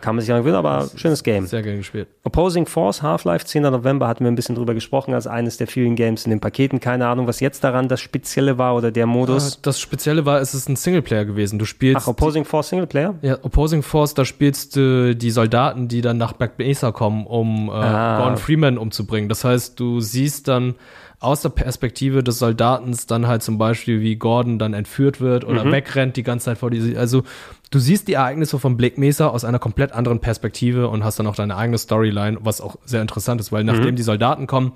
Kann 0.01 0.17
man 0.17 0.21
sich 0.21 0.29
dran 0.29 0.41
gewöhnen, 0.41 0.57
aber 0.57 0.89
schönes 0.97 1.23
Game. 1.23 1.47
Sehr 1.47 1.63
gerne 1.63 1.79
gespielt. 1.79 2.09
Opposing 2.25 2.67
Force, 2.67 3.01
Half-Life, 3.01 3.47
10. 3.47 3.63
November, 3.63 4.09
hatten 4.09 4.25
wir 4.25 4.33
ein 4.33 4.35
bisschen 4.35 4.57
drüber 4.57 4.75
gesprochen, 4.75 5.15
als 5.15 5.29
eines 5.29 5.59
der 5.59 5.69
vielen 5.69 5.95
Games 5.95 6.25
in 6.25 6.31
den 6.31 6.41
Paketen. 6.41 6.81
Keine 6.81 7.07
Ahnung, 7.07 7.29
was 7.29 7.39
jetzt 7.39 7.63
daran 7.63 7.87
das 7.87 8.01
Spezielle 8.01 8.59
war 8.59 8.75
oder 8.75 8.91
der 8.91 9.07
Modus. 9.07 9.63
Das 9.63 9.79
Spezielle 9.79 10.27
war, 10.27 10.41
es 10.41 10.53
ist 10.53 10.69
ein 10.69 10.75
Singleplayer 10.75 11.25
gewesen. 11.27 11.61
Du 11.61 11.65
spielst. 11.65 12.03
Ach, 12.03 12.09
Opposing 12.09 12.45
Force 12.45 12.71
Singleplayer? 12.71 13.15
Ja, 13.23 13.39
Opposing 13.43 13.85
Force, 13.85 14.15
da 14.15 14.25
spielst 14.25 14.75
du 14.75 15.15
die 15.15 15.31
Soldaten, 15.31 15.87
die 15.87 16.01
dann 16.01 16.17
nach 16.19 16.33
Black 16.33 16.59
Mesa 16.59 16.91
kommen, 16.91 17.25
um 17.25 17.69
äh, 17.69 17.73
Ah. 17.73 18.19
Gordon 18.19 18.37
Freeman 18.39 18.79
umzubringen. 18.79 19.29
Das 19.29 19.45
heißt, 19.45 19.79
du 19.79 20.01
siehst 20.01 20.49
dann 20.49 20.75
aus 21.23 21.43
der 21.43 21.49
Perspektive 21.51 22.23
des 22.23 22.39
Soldatens 22.39 23.07
dann 23.07 23.27
halt 23.27 23.43
zum 23.43 23.59
Beispiel, 23.59 24.01
wie 24.01 24.17
Gordon 24.17 24.59
dann 24.59 24.75
entführt 24.75 25.21
wird 25.21 25.45
oder 25.45 25.65
Mhm. 25.65 25.73
wegrennt 25.73 26.17
die 26.17 26.23
ganze 26.23 26.47
Zeit 26.47 26.59
vor 26.59 26.71
die. 26.71 26.97
Also 26.97 27.23
du 27.71 27.79
siehst 27.79 28.09
die 28.09 28.15
Ereignisse 28.15 28.59
von 28.59 28.77
Black 28.77 28.99
Mesa 28.99 29.29
aus 29.29 29.45
einer 29.45 29.59
komplett 29.59 29.93
anderen 29.93 30.21
Perspektive 30.21 30.89
und 30.89 31.05
hast 31.05 31.19
dann 31.19 31.27
auch 31.27 31.37
deine 31.37 31.57
eigene 31.57 31.79
Storyline, 31.79 32.39
was 32.43 32.61
auch 32.61 32.77
sehr 32.85 33.03
interessant 33.03 33.41
ist, 33.41 33.53
weil 33.53 33.65
nachdem 33.65 33.91
Mhm. 33.93 33.97
die 33.97 34.03
Soldaten 34.03 34.47
kommen, 34.47 34.73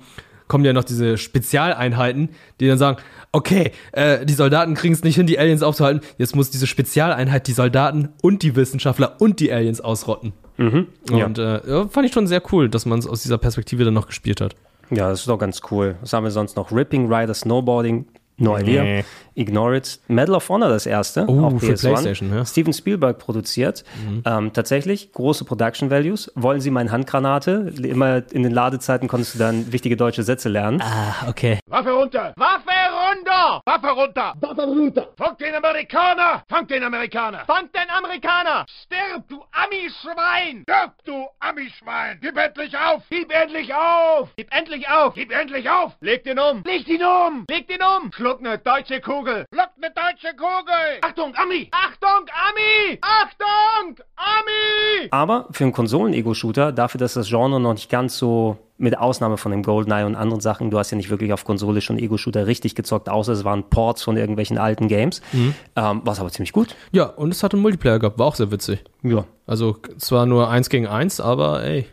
kommen 0.47 0.63
ja 0.63 0.71
noch 0.71 0.85
diese 0.85 1.17
Spezialeinheiten, 1.17 2.29
die 2.59 2.67
dann 2.67 2.77
sagen, 2.77 2.97
okay, 3.33 3.71
äh, 3.91 4.25
die 4.25 4.33
Soldaten 4.33 4.75
kriegen 4.75 4.93
es 4.93 5.03
nicht 5.03 5.15
hin, 5.15 5.27
die 5.27 5.37
Aliens 5.39 5.61
aufzuhalten, 5.63 6.01
jetzt 6.17 6.35
muss 6.35 6.49
diese 6.49 6.67
Spezialeinheit 6.67 7.47
die 7.47 7.51
Soldaten 7.51 8.09
und 8.21 8.43
die 8.43 8.55
Wissenschaftler 8.55 9.15
und 9.19 9.39
die 9.41 9.51
Aliens 9.51 9.81
ausrotten. 9.81 10.33
Mhm, 10.57 10.87
ja. 11.11 11.25
Und 11.25 11.37
äh, 11.37 11.87
fand 11.89 12.05
ich 12.07 12.13
schon 12.13 12.27
sehr 12.27 12.41
cool, 12.51 12.69
dass 12.69 12.85
man 12.85 12.97
es 12.99 13.07
aus 13.07 13.21
dieser 13.23 13.37
Perspektive 13.37 13.83
dann 13.83 13.93
noch 13.93 14.07
gespielt 14.07 14.39
hat. 14.41 14.55
Ja, 14.89 15.09
das 15.09 15.21
ist 15.21 15.29
doch 15.29 15.37
ganz 15.37 15.61
cool. 15.71 15.95
Was 16.01 16.13
haben 16.13 16.23
wir 16.23 16.31
sonst 16.31 16.55
noch? 16.55 16.71
Ripping 16.71 17.11
Rider 17.11 17.33
Snowboarding. 17.33 18.05
No 18.37 18.57
idea. 18.57 18.83
Nee. 18.83 19.03
Ignore 19.37 19.77
it. 19.77 19.99
Medal 20.07 20.35
of 20.35 20.49
Honor, 20.49 20.69
das 20.69 20.85
erste. 20.85 21.25
Oh, 21.27 21.45
auf 21.45 21.59
für 21.59 21.73
PS1. 21.73 21.81
PlayStation, 21.81 22.29
ja. 22.31 22.39
Mhm. 22.39 22.45
Steven 22.45 22.73
Spielberg 22.73 23.19
produziert. 23.19 23.83
Ähm, 24.25 24.51
tatsächlich 24.51 25.11
große 25.11 25.45
Production 25.45 25.91
Values. 25.91 26.31
Wollen 26.35 26.59
Sie 26.59 26.71
meine 26.71 26.91
Handgranate? 26.91 27.71
Immer 27.83 28.23
in 28.31 28.43
den 28.43 28.51
Ladezeiten 28.51 29.07
konntest 29.07 29.35
du 29.35 29.39
dann 29.39 29.71
wichtige 29.71 29.95
deutsche 29.95 30.23
Sätze 30.23 30.49
lernen. 30.49 30.81
Ah, 30.81 31.29
okay. 31.29 31.59
Waffe 31.67 31.91
runter! 31.91 32.33
Waffe 32.35 32.71
runter! 33.09 33.61
Waffe 33.65 33.87
runter! 33.89 34.33
Waffe 34.39 34.63
runter! 34.63 35.07
Fangt 35.17 35.39
den 35.41 35.53
Amerikaner! 35.53 36.43
Fangt 36.49 36.71
den 36.71 36.83
Amerikaner! 36.83 37.45
Fangt 37.45 37.75
den 37.75 37.89
Amerikaner! 37.89 38.65
Stirb, 38.83 39.27
du 39.29 39.43
Amischwein! 39.51 40.63
Stirb, 40.63 40.93
du 41.05 41.27
Amischwein! 41.39 42.17
Gib 42.21 42.37
endlich 42.37 42.75
auf! 42.75 43.03
Gib 43.09 43.31
endlich 43.31 43.73
auf! 43.73 44.29
Gib 44.35 44.53
endlich 44.53 44.89
auf! 44.89 45.13
Gib 45.13 45.31
endlich 45.31 45.69
auf! 45.69 45.93
Leg 46.01 46.23
den 46.23 46.39
um! 46.39 46.63
Leg 46.65 46.87
ihn 46.87 47.03
um! 47.03 47.45
Leg 47.49 47.67
den 47.67 47.81
um! 47.81 48.11
Schluck 48.11 48.41
ne 48.41 48.57
deutsche 48.57 48.99
Kugel! 48.99 49.26
Schluck 49.27 49.71
ne 49.77 49.91
deutsche 49.93 50.33
Kugel! 50.37 50.99
Achtung, 51.01 51.33
Ami! 51.35 51.69
Achtung, 51.71 52.25
Ami! 52.47 52.97
Achtung, 53.01 53.99
Ami! 54.15 55.09
Aber 55.11 55.47
für 55.51 55.65
einen 55.65 55.73
Konsolen-Ego-Shooter, 55.73 56.71
dafür, 56.71 56.99
dass 56.99 57.15
das 57.15 57.27
Genre 57.27 57.59
noch 57.59 57.73
nicht 57.73 57.89
ganz 57.89 58.17
so, 58.17 58.57
mit 58.77 58.97
Ausnahme 58.97 59.37
von 59.37 59.51
dem 59.51 59.63
GoldenEye 59.63 60.05
und 60.05 60.15
anderen 60.15 60.39
Sachen, 60.39 60.71
du 60.71 60.79
hast 60.79 60.91
ja 60.91 60.97
nicht 60.97 61.09
wirklich 61.09 61.33
auf 61.33 61.43
Konsole 61.43 61.81
schon 61.81 61.97
Ego-Shooter 61.97 62.47
richtig 62.47 62.75
gezockt, 62.75 63.09
außer 63.09 63.33
es 63.33 63.43
waren 63.43 63.69
Ports 63.69 64.01
von 64.03 64.15
irgendwelchen 64.15 64.57
alten 64.57 64.87
Games. 64.87 65.21
Mhm. 65.33 65.55
Ähm, 65.75 66.01
was 66.05 66.21
aber 66.21 66.29
ziemlich 66.29 66.53
gut. 66.53 66.75
Ja, 66.91 67.05
und 67.05 67.31
es 67.31 67.43
hat 67.43 67.53
einen 67.53 67.63
Multiplayer 67.63 67.99
gehabt, 67.99 68.19
war 68.19 68.27
auch 68.27 68.35
sehr 68.35 68.51
witzig. 68.51 68.83
Ja. 69.03 69.25
Also 69.45 69.77
zwar 69.97 70.25
nur 70.25 70.49
eins 70.49 70.69
gegen 70.69 70.87
eins, 70.87 71.19
aber 71.19 71.63
ey, 71.63 71.85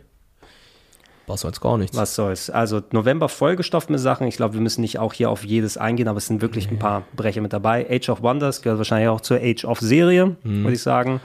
war 1.27 1.37
so 1.37 1.47
als 1.47 1.59
gar 1.59 1.77
nichts. 1.77 1.97
Was 1.97 2.15
soll's. 2.15 2.49
Also 2.49 2.81
November 2.91 3.29
vollgestopft 3.29 3.89
mit 3.89 3.99
Sachen. 3.99 4.27
Ich 4.27 4.37
glaube, 4.37 4.53
wir 4.53 4.61
müssen 4.61 4.81
nicht 4.81 4.99
auch 4.99 5.11
hier 5.13 5.29
auf 5.29 5.43
jedes 5.43 5.77
eingehen, 5.77 6.07
aber 6.07 6.17
es 6.17 6.27
sind 6.27 6.41
wirklich 6.41 6.69
ein 6.69 6.77
paar 6.79 7.03
Brecher 7.15 7.41
mit 7.41 7.51
dabei. 7.53 7.87
Age 7.89 8.09
of 8.09 8.21
Wonders 8.21 8.61
gehört 8.61 8.77
wahrscheinlich 8.77 9.09
auch 9.09 9.21
zur 9.21 9.37
Age 9.41 9.65
of 9.65 9.79
Serie, 9.79 10.35
Mhm. 10.43 10.63
würde 10.63 10.73
ich 10.73 10.81
sagen. 10.83 11.19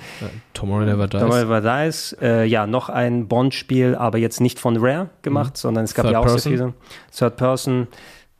Tomorrow 0.54 0.84
Never 0.84 1.06
Dies. 1.06 1.20
Tomorrow 1.20 1.44
Never 1.44 1.60
Dies. 1.86 2.16
Äh, 2.20 2.44
ja, 2.44 2.66
noch 2.66 2.88
ein 2.88 3.28
Bond-Spiel, 3.28 3.94
aber 3.94 4.18
jetzt 4.18 4.40
nicht 4.40 4.58
von 4.58 4.76
Rare 4.78 5.10
gemacht, 5.22 5.56
sondern 5.56 5.84
es 5.84 5.94
gab 5.94 6.04
Mhm. 6.06 6.08
Third 6.08 6.12
ja 6.14 6.18
auch 6.20 6.24
Person? 6.24 6.40
sehr 6.40 6.52
viele. 6.52 6.72
Third 7.16 7.36
Person. 7.36 7.88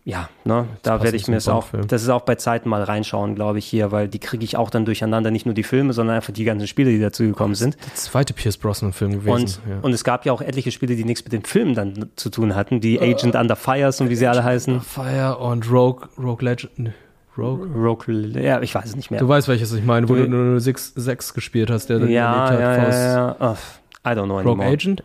Ja, 0.05 0.31
ne, 0.45 0.67
da 0.83 1.03
werde 1.03 1.17
ich 1.17 1.29
mir 1.29 1.37
es 1.37 1.47
auch, 1.47 1.67
das 1.87 2.03
ist 2.03 2.09
auch 2.09 2.23
bei 2.23 2.35
Zeiten 2.35 2.71
mal 2.71 2.83
reinschauen, 2.83 3.35
glaube 3.35 3.59
ich, 3.59 3.67
hier, 3.67 3.93
weil 3.93 4.09
die 4.09 4.19
kriege 4.19 4.43
ich 4.45 4.57
auch 4.57 4.71
dann 4.71 4.87
durcheinander, 4.87 5.31
nicht 5.31 5.45
nur 5.45 5.55
die 5.55 5.63
Filme, 5.63 5.93
sondern 5.93 6.17
einfach 6.17 6.33
die 6.33 6.45
ganzen 6.45 6.67
Spiele, 6.67 6.91
die 6.91 6.99
dazu 7.01 7.23
gekommen 7.23 7.55
sind. 7.55 7.77
Der 7.85 7.95
zweite 7.95 8.33
Pierce 8.33 8.57
Brosnan-Film 8.57 9.13
gewesen. 9.25 9.33
Und, 9.35 9.61
ja. 9.69 9.79
und 9.83 9.93
es 9.93 10.03
gab 10.03 10.25
ja 10.25 10.33
auch 10.33 10.41
etliche 10.41 10.71
Spiele, 10.71 10.97
die 10.97 11.05
nichts 11.05 11.23
mit 11.23 11.35
dem 11.35 11.45
Film 11.45 11.75
dann 11.75 12.07
zu 12.17 12.31
tun 12.31 12.55
hatten, 12.57 12.81
die 12.81 12.99
Agent 12.99 13.35
Under 13.35 13.57
Fires 13.57 14.01
und 14.01 14.09
wie 14.09 14.17
sie 14.17 14.27
alle 14.27 14.43
heißen. 14.43 14.81
Fire 14.81 15.37
und 15.39 15.71
Rogue, 15.71 16.09
Rogue 16.19 16.45
Legend. 16.49 16.93
Rogue? 17.37 17.69
Rogue, 17.75 18.07
ja, 18.41 18.61
ich 18.63 18.75
weiß 18.75 18.87
es 18.87 18.97
nicht 18.97 19.11
mehr. 19.11 19.21
Du 19.21 19.29
weißt, 19.29 19.49
welches 19.49 19.73
ich 19.73 19.85
meine, 19.85 20.09
wo 20.09 20.15
Du- 20.15 20.25
du 20.25 20.29
nur 20.31 20.61
6 20.61 21.35
gespielt 21.35 21.71
hast, 21.71 21.89
der 21.91 22.01
dann 22.01 22.09
ja, 22.11 22.53
ja, 22.53 22.61
ja, 22.77 23.37
ja, 23.39 23.57
I 24.05 24.09
don't 24.09 24.25
know 24.25 24.39
Rogue 24.39 24.53
anymore. 24.53 24.69
Agent? 24.73 25.03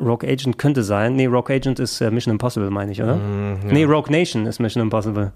Rogue 0.00 0.28
Agent 0.28 0.58
könnte 0.58 0.82
sein. 0.82 1.16
Nee, 1.16 1.26
Rogue 1.26 1.54
Agent 1.54 1.80
ist 1.80 2.00
äh, 2.00 2.10
Mission 2.10 2.32
Impossible, 2.32 2.70
meine 2.70 2.92
ich, 2.92 3.02
oder? 3.02 3.16
Mm, 3.16 3.58
ja. 3.66 3.72
Nee, 3.72 3.84
Rogue 3.84 4.10
Nation 4.10 4.46
ist 4.46 4.58
Mission 4.60 4.82
Impossible. 4.82 5.32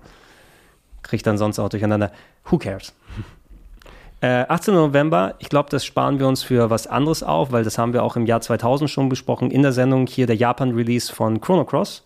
Kriegt 1.03 1.27
dann 1.27 1.37
sonst 1.39 1.59
auch 1.59 1.69
durcheinander. 1.69 2.13
Who 2.47 2.59
cares? 2.59 2.95
Äh, 4.25 4.47
18. 4.49 4.75
November, 4.75 5.35
ich 5.41 5.49
glaube, 5.49 5.69
das 5.69 5.85
sparen 5.85 6.21
wir 6.21 6.29
uns 6.29 6.45
für 6.45 6.71
was 6.71 6.87
anderes 6.87 7.25
auf, 7.25 7.51
weil 7.51 7.65
das 7.65 7.77
haben 7.77 7.93
wir 7.93 8.05
auch 8.05 8.15
im 8.15 8.25
Jahr 8.25 8.41
2000 8.41 8.89
schon 8.89 9.09
besprochen 9.09 9.51
in 9.51 9.63
der 9.63 9.73
Sendung. 9.73 10.07
Hier 10.07 10.29
der 10.29 10.37
Japan-Release 10.37 11.13
von 11.13 11.41
Chrono 11.41 11.65
Cross. 11.65 12.05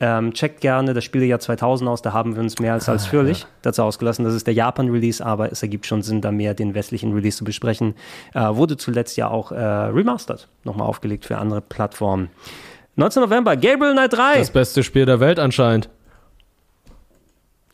Ähm, 0.00 0.32
checkt 0.34 0.60
gerne 0.60 0.92
das 0.92 1.04
Spielejahr 1.04 1.38
2000 1.38 1.88
aus, 1.88 2.02
da 2.02 2.12
haben 2.12 2.34
wir 2.34 2.42
uns 2.42 2.58
mehr 2.58 2.72
als 2.72 2.88
ausführlich 2.88 3.46
dazu 3.62 3.82
ausgelassen. 3.84 4.24
Das 4.24 4.34
ist 4.34 4.46
der 4.46 4.54
Japan-Release, 4.54 5.24
aber 5.24 5.52
es 5.52 5.62
ergibt 5.62 5.86
schon 5.86 6.02
Sinn, 6.02 6.20
da 6.20 6.32
mehr 6.32 6.52
den 6.52 6.74
westlichen 6.74 7.12
Release 7.12 7.38
zu 7.38 7.44
besprechen. 7.44 7.94
Äh, 8.34 8.40
wurde 8.40 8.76
zuletzt 8.76 9.16
ja 9.16 9.28
auch 9.28 9.52
äh, 9.52 9.56
remastered, 9.56 10.48
nochmal 10.64 10.88
aufgelegt 10.88 11.24
für 11.24 11.38
andere 11.38 11.60
Plattformen. 11.60 12.30
19. 12.96 13.22
November, 13.22 13.56
Gabriel 13.56 13.92
Knight 13.92 14.12
3. 14.12 14.38
Das 14.38 14.50
beste 14.50 14.82
Spiel 14.82 15.06
der 15.06 15.20
Welt 15.20 15.38
anscheinend. 15.38 15.88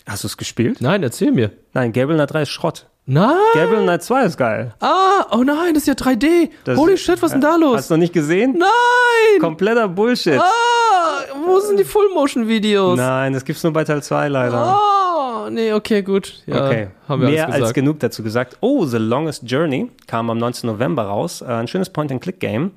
Hast 0.07 0.25
du 0.25 0.29
es 0.29 0.37
gespielt? 0.37 0.81
Nein, 0.81 1.03
erzähl 1.03 1.33
mir. 1.33 1.53
Nein, 1.73 1.93
Gabriel 1.93 2.17
Knight 2.17 2.33
3 2.33 2.43
ist 2.43 2.51
Schrott. 2.51 2.90
Nein! 3.07 3.35
Gabriel 3.55 3.83
Knight 3.83 4.03
2 4.03 4.25
ist 4.25 4.37
geil. 4.37 4.75
Ah, 4.81 5.27
oh 5.33 5.43
nein, 5.43 5.75
das 5.75 5.83
ist 5.83 5.89
ja 5.89 5.95
3D. 5.95 6.51
Das- 6.65 6.79
Holy 6.79 6.97
shit, 6.97 7.21
was 7.23 7.31
ist 7.31 7.33
denn 7.33 7.41
da 7.41 7.57
los? 7.57 7.77
Hast 7.79 7.91
du 7.91 7.95
noch 7.95 8.01
nicht 8.01 8.13
gesehen? 8.13 8.57
Nein! 8.59 9.41
Kompletter 9.41 9.89
Bullshit. 9.89 10.39
Ah, 10.39 11.25
wo 11.45 11.59
sind 11.61 11.79
die 11.81 11.85
Full-Motion-Videos? 11.85 12.97
Nein, 12.97 13.33
das 13.33 13.45
gibt's 13.45 13.63
nur 13.65 13.73
bei 13.73 13.85
Teil 13.85 14.03
2 14.03 14.29
leider. 14.29 14.79
Oh, 14.79 15.49
nee, 15.51 15.73
okay, 15.73 16.03
gut. 16.03 16.43
Ja, 16.47 16.67
okay, 16.67 16.89
haben 17.09 17.23
wir 17.23 17.31
mehr 17.31 17.49
als 17.53 17.73
genug 17.75 17.99
dazu 18.01 18.23
gesagt. 18.23 18.57
Oh, 18.61 18.85
The 18.85 18.99
Longest 18.99 19.43
Journey 19.51 19.91
kam 20.07 20.31
am 20.31 20.39
19. 20.39 20.69
November 20.71 21.05
raus. 21.05 21.41
Äh, 21.43 21.47
ein 21.47 21.67
schönes 21.69 21.91
Point-and-Click-Game 21.91 22.73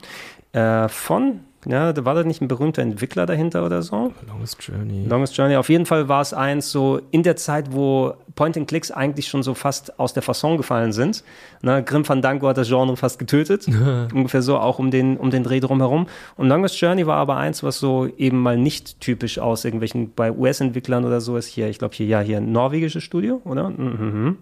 äh, 0.54 0.88
von, 0.88 1.42
ja, 1.66 1.94
da 1.94 2.06
war 2.06 2.16
da 2.16 2.24
nicht 2.24 2.42
ein 2.42 2.48
berühmter 2.48 2.82
Entwickler 2.82 3.26
dahinter 3.26 3.66
oder 3.66 3.82
so? 3.82 4.14
Longest 4.28 4.62
Journey. 4.62 5.06
Longest 5.06 5.38
Journey. 5.38 5.56
Auf 5.56 5.70
jeden 5.70 5.86
Fall 5.86 6.10
war 6.10 6.22
es 6.22 6.34
eins 6.34 6.72
so 6.72 7.00
in 7.12 7.24
der 7.24 7.36
Zeit, 7.36 7.74
wo 7.74 8.14
Point-and-Clicks 8.36 8.92
eigentlich 8.92 9.28
schon 9.28 9.44
so 9.44 9.54
fast 9.54 10.00
aus 10.00 10.14
der 10.14 10.24
Fasson 10.24 10.58
gefallen 10.58 10.92
sind. 10.92 11.24
Ne, 11.62 11.84
Grim 11.84 12.06
Fandango 12.06 12.48
hat 12.48 12.58
das 12.58 12.68
Genre 12.68 12.98
fast 12.98 13.20
getötet. 13.20 13.68
Ungefähr 14.14 14.42
so 14.42 14.58
auch 14.58 14.80
um 14.80 14.92
den, 14.92 15.18
um 15.18 15.30
den 15.30 15.44
Dreh 15.44 15.60
drumherum. 15.60 16.08
Und 16.36 16.48
Longest 16.48 16.80
Journey 16.80 17.08
war 17.08 17.18
aber 17.18 17.38
eins, 17.38 17.64
was 17.64 17.80
so 17.80 18.08
eben 18.18 18.40
mal 18.40 18.58
nicht 18.58 19.00
typisch 19.00 19.40
aus 19.40 19.66
irgendwelchen, 19.66 20.14
bei 20.14 20.32
US-Entwicklern 20.32 21.06
oder 21.06 21.22
so 21.22 21.38
ist 21.38 21.48
hier, 21.48 21.70
ich 21.70 21.80
glaube 21.80 21.96
hier, 21.96 22.08
ja, 22.08 22.20
hier 22.20 22.38
ein 22.38 22.52
norwegisches 22.52 23.04
Studio, 23.04 23.42
oder? 23.46 23.70
Mhm. 23.70 24.38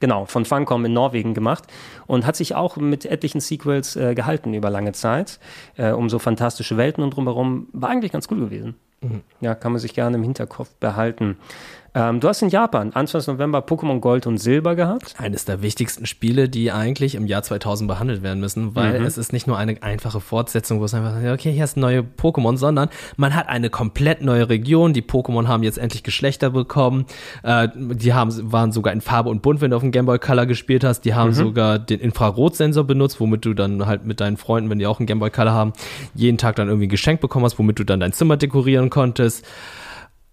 Genau, 0.00 0.24
von 0.24 0.44
Funcom 0.44 0.84
in 0.86 0.94
Norwegen 0.94 1.34
gemacht 1.34 1.64
und 2.06 2.26
hat 2.26 2.36
sich 2.36 2.54
auch 2.54 2.76
mit 2.76 3.04
etlichen 3.04 3.40
Sequels 3.40 3.96
äh, 3.96 4.14
gehalten 4.14 4.54
über 4.54 4.70
lange 4.70 4.92
Zeit, 4.92 5.38
äh, 5.76 5.90
um 5.90 6.08
so 6.08 6.18
fantastische 6.18 6.76
Welten 6.76 7.04
und 7.04 7.14
drumherum. 7.14 7.68
War 7.72 7.90
eigentlich 7.90 8.12
ganz 8.12 8.28
cool 8.30 8.40
gewesen. 8.40 8.76
Ja, 9.40 9.54
kann 9.54 9.72
man 9.72 9.80
sich 9.80 9.94
gerne 9.94 10.16
im 10.16 10.22
Hinterkopf 10.22 10.70
behalten. 10.76 11.36
Ähm, 11.96 12.18
du 12.18 12.26
hast 12.28 12.42
in 12.42 12.48
Japan, 12.48 12.92
21. 12.92 13.28
November, 13.34 13.60
Pokémon 13.60 14.00
Gold 14.00 14.26
und 14.26 14.38
Silber 14.38 14.74
gehabt. 14.74 15.14
Eines 15.16 15.44
der 15.44 15.62
wichtigsten 15.62 16.06
Spiele, 16.06 16.48
die 16.48 16.72
eigentlich 16.72 17.14
im 17.14 17.26
Jahr 17.28 17.44
2000 17.44 17.86
behandelt 17.86 18.22
werden 18.24 18.40
müssen, 18.40 18.74
weil 18.74 18.98
Mhm. 18.98 19.06
es 19.06 19.16
ist 19.16 19.32
nicht 19.32 19.46
nur 19.46 19.56
eine 19.58 19.80
einfache 19.80 20.20
Fortsetzung, 20.20 20.80
wo 20.80 20.86
es 20.86 20.94
einfach, 20.94 21.12
sagt, 21.14 21.26
okay, 21.40 21.52
hier 21.52 21.62
ist 21.62 21.76
neue 21.76 22.00
Pokémon, 22.00 22.56
sondern 22.56 22.88
man 23.16 23.34
hat 23.36 23.48
eine 23.48 23.70
komplett 23.70 24.22
neue 24.22 24.48
Region. 24.48 24.92
Die 24.92 25.02
Pokémon 25.02 25.46
haben 25.46 25.62
jetzt 25.62 25.78
endlich 25.78 26.02
Geschlechter 26.02 26.50
bekommen. 26.50 27.06
Äh, 27.44 27.68
die 27.76 28.12
haben, 28.12 28.32
waren 28.52 28.72
sogar 28.72 28.92
in 28.92 29.00
Farbe 29.00 29.30
und 29.30 29.42
Bunt, 29.42 29.60
wenn 29.60 29.70
du 29.70 29.76
auf 29.76 29.82
dem 29.82 29.92
Game 29.92 30.06
Boy 30.06 30.18
Color 30.18 30.46
gespielt 30.46 30.82
hast. 30.82 31.02
Die 31.02 31.14
haben 31.14 31.30
Mhm. 31.30 31.34
sogar 31.34 31.78
den 31.78 32.00
Infrarotsensor 32.00 32.82
benutzt, 32.82 33.20
womit 33.20 33.44
du 33.44 33.54
dann 33.54 33.86
halt 33.86 34.04
mit 34.04 34.20
deinen 34.20 34.36
Freunden, 34.36 34.68
wenn 34.68 34.80
die 34.80 34.86
auch 34.88 34.98
einen 34.98 35.06
Game 35.06 35.20
Boy 35.20 35.30
Color 35.30 35.52
haben, 35.52 35.72
jeden 36.16 36.38
Tag 36.38 36.56
dann 36.56 36.66
irgendwie 36.66 36.86
ein 36.86 36.90
Geschenk 36.90 37.20
bekommen 37.20 37.44
hast, 37.44 37.56
womit 37.60 37.78
du 37.78 37.84
dann 37.84 38.00
dein 38.00 38.12
Zimmer 38.12 38.36
dekorieren 38.36 38.90
konntest. 38.90 39.44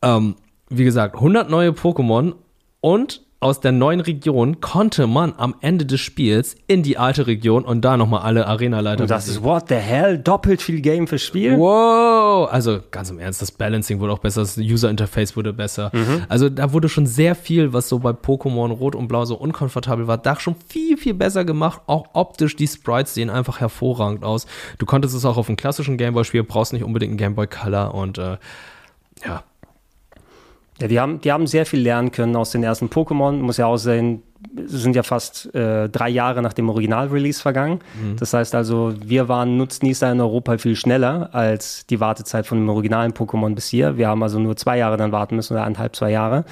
Ähm, 0.02 0.36
wie 0.72 0.84
gesagt, 0.84 1.15
100 1.15 1.49
neue 1.49 1.69
Pokémon 1.72 2.34
und 2.80 3.22
aus 3.41 3.60
der 3.60 3.72
neuen 3.72 4.02
Region 4.02 4.61
konnte 4.61 5.07
man 5.07 5.34
am 5.35 5.56
Ende 5.61 5.88
des 5.88 5.99
Spiels 5.99 6.56
in 6.68 6.84
die 6.84 6.99
alte 6.99 7.26
Region 7.26 7.65
und 7.65 7.81
da 7.81 7.98
nochmal 7.98 8.22
alle 8.22 8.45
Arenaleiter 8.45 9.02
Und 9.02 9.10
das 9.10 9.27
ist, 9.27 9.41
what 9.43 9.68
the 9.68 9.76
hell, 9.76 10.19
doppelt 10.19 10.61
viel 10.61 10.80
Game 10.80 11.07
fürs 11.07 11.23
Spiel? 11.23 11.57
Wow! 11.57 12.48
Also 12.52 12.81
ganz 12.91 13.10
im 13.10 13.18
Ernst, 13.18 13.41
das 13.41 13.52
Balancing 13.52 13.99
wurde 13.99 14.14
auch 14.14 14.19
besser, 14.19 14.41
das 14.41 14.60
User 14.60 14.91
Interface 14.91 15.35
wurde 15.35 15.53
besser. 15.53 15.89
Mhm. 15.91 16.26
Also 16.30 16.49
da 16.49 16.72
wurde 16.72 16.88
schon 16.88 17.07
sehr 17.07 17.34
viel, 17.34 17.73
was 17.73 17.89
so 17.89 17.98
bei 17.98 18.11
Pokémon 18.11 18.69
Rot 18.73 18.93
und 18.93 19.07
Blau 19.07 19.26
so 19.26 19.35
unkomfortabel 19.35 20.06
war, 20.06 20.19
da 20.19 20.39
schon 20.39 20.56
viel, 20.68 20.95
viel 20.98 21.15
besser 21.15 21.43
gemacht. 21.43 21.81
Auch 21.88 22.10
optisch, 22.14 22.56
die 22.56 22.68
Sprites 22.68 23.15
sehen 23.15 23.31
einfach 23.31 23.60
hervorragend 23.60 24.23
aus. 24.23 24.45
Du 24.77 24.85
konntest 24.85 25.15
es 25.15 25.26
auch 25.26 25.38
auf 25.38 25.48
einem 25.48 25.57
klassischen 25.57 25.98
Gameboy 25.98 26.26
spielen, 26.26 26.45
brauchst 26.45 26.73
nicht 26.73 26.84
unbedingt 26.84 27.10
einen 27.10 27.18
Gameboy 27.18 27.48
Color 27.48 27.95
und 27.95 28.19
äh, 28.19 28.38
ja, 29.26 29.43
Ja, 30.82 30.88
die 30.88 30.99
haben, 30.99 31.22
die 31.22 31.32
haben 31.32 31.45
sehr 31.45 31.68
viel 31.68 31.80
lernen 31.80 32.12
können 32.12 32.36
aus 32.36 32.49
den 32.49 32.64
ersten 32.64 32.88
Pokémon. 32.88 33.34
Muss 33.34 33.58
ja 33.58 33.68
auch 33.68 33.78
sehen, 33.78 34.24
sind 34.66 34.96
ja 34.96 35.04
fast 35.04 35.54
äh, 35.56 35.88
drei 35.90 36.10
Jahre 36.10 36.42
nach 36.42 36.54
dem 36.54 36.70
Original-Release 36.70 37.42
vergangen. 37.42 37.80
Das 38.18 38.34
heißt 38.34 38.54
also, 38.56 38.94
wir 39.04 39.28
waren 39.28 39.58
Nutznießer 39.58 40.12
in 40.12 40.20
Europa 40.20 40.58
viel 40.58 40.76
schneller 40.76 41.30
als 41.34 41.86
die 41.88 42.00
Wartezeit 42.00 42.46
von 42.46 42.58
dem 42.58 42.70
originalen 42.70 43.14
Pokémon 43.14 43.54
bis 43.56 43.68
hier. 43.68 43.98
Wir 43.98 44.08
haben 44.08 44.22
also 44.24 44.40
nur 44.40 44.56
zwei 44.58 44.78
Jahre 44.78 44.98
dann 44.98 45.12
warten 45.12 45.36
müssen 45.36 45.54
oder 45.54 45.64
eineinhalb, 45.64 45.96
zwei 45.96 46.12
Jahre 46.12 46.44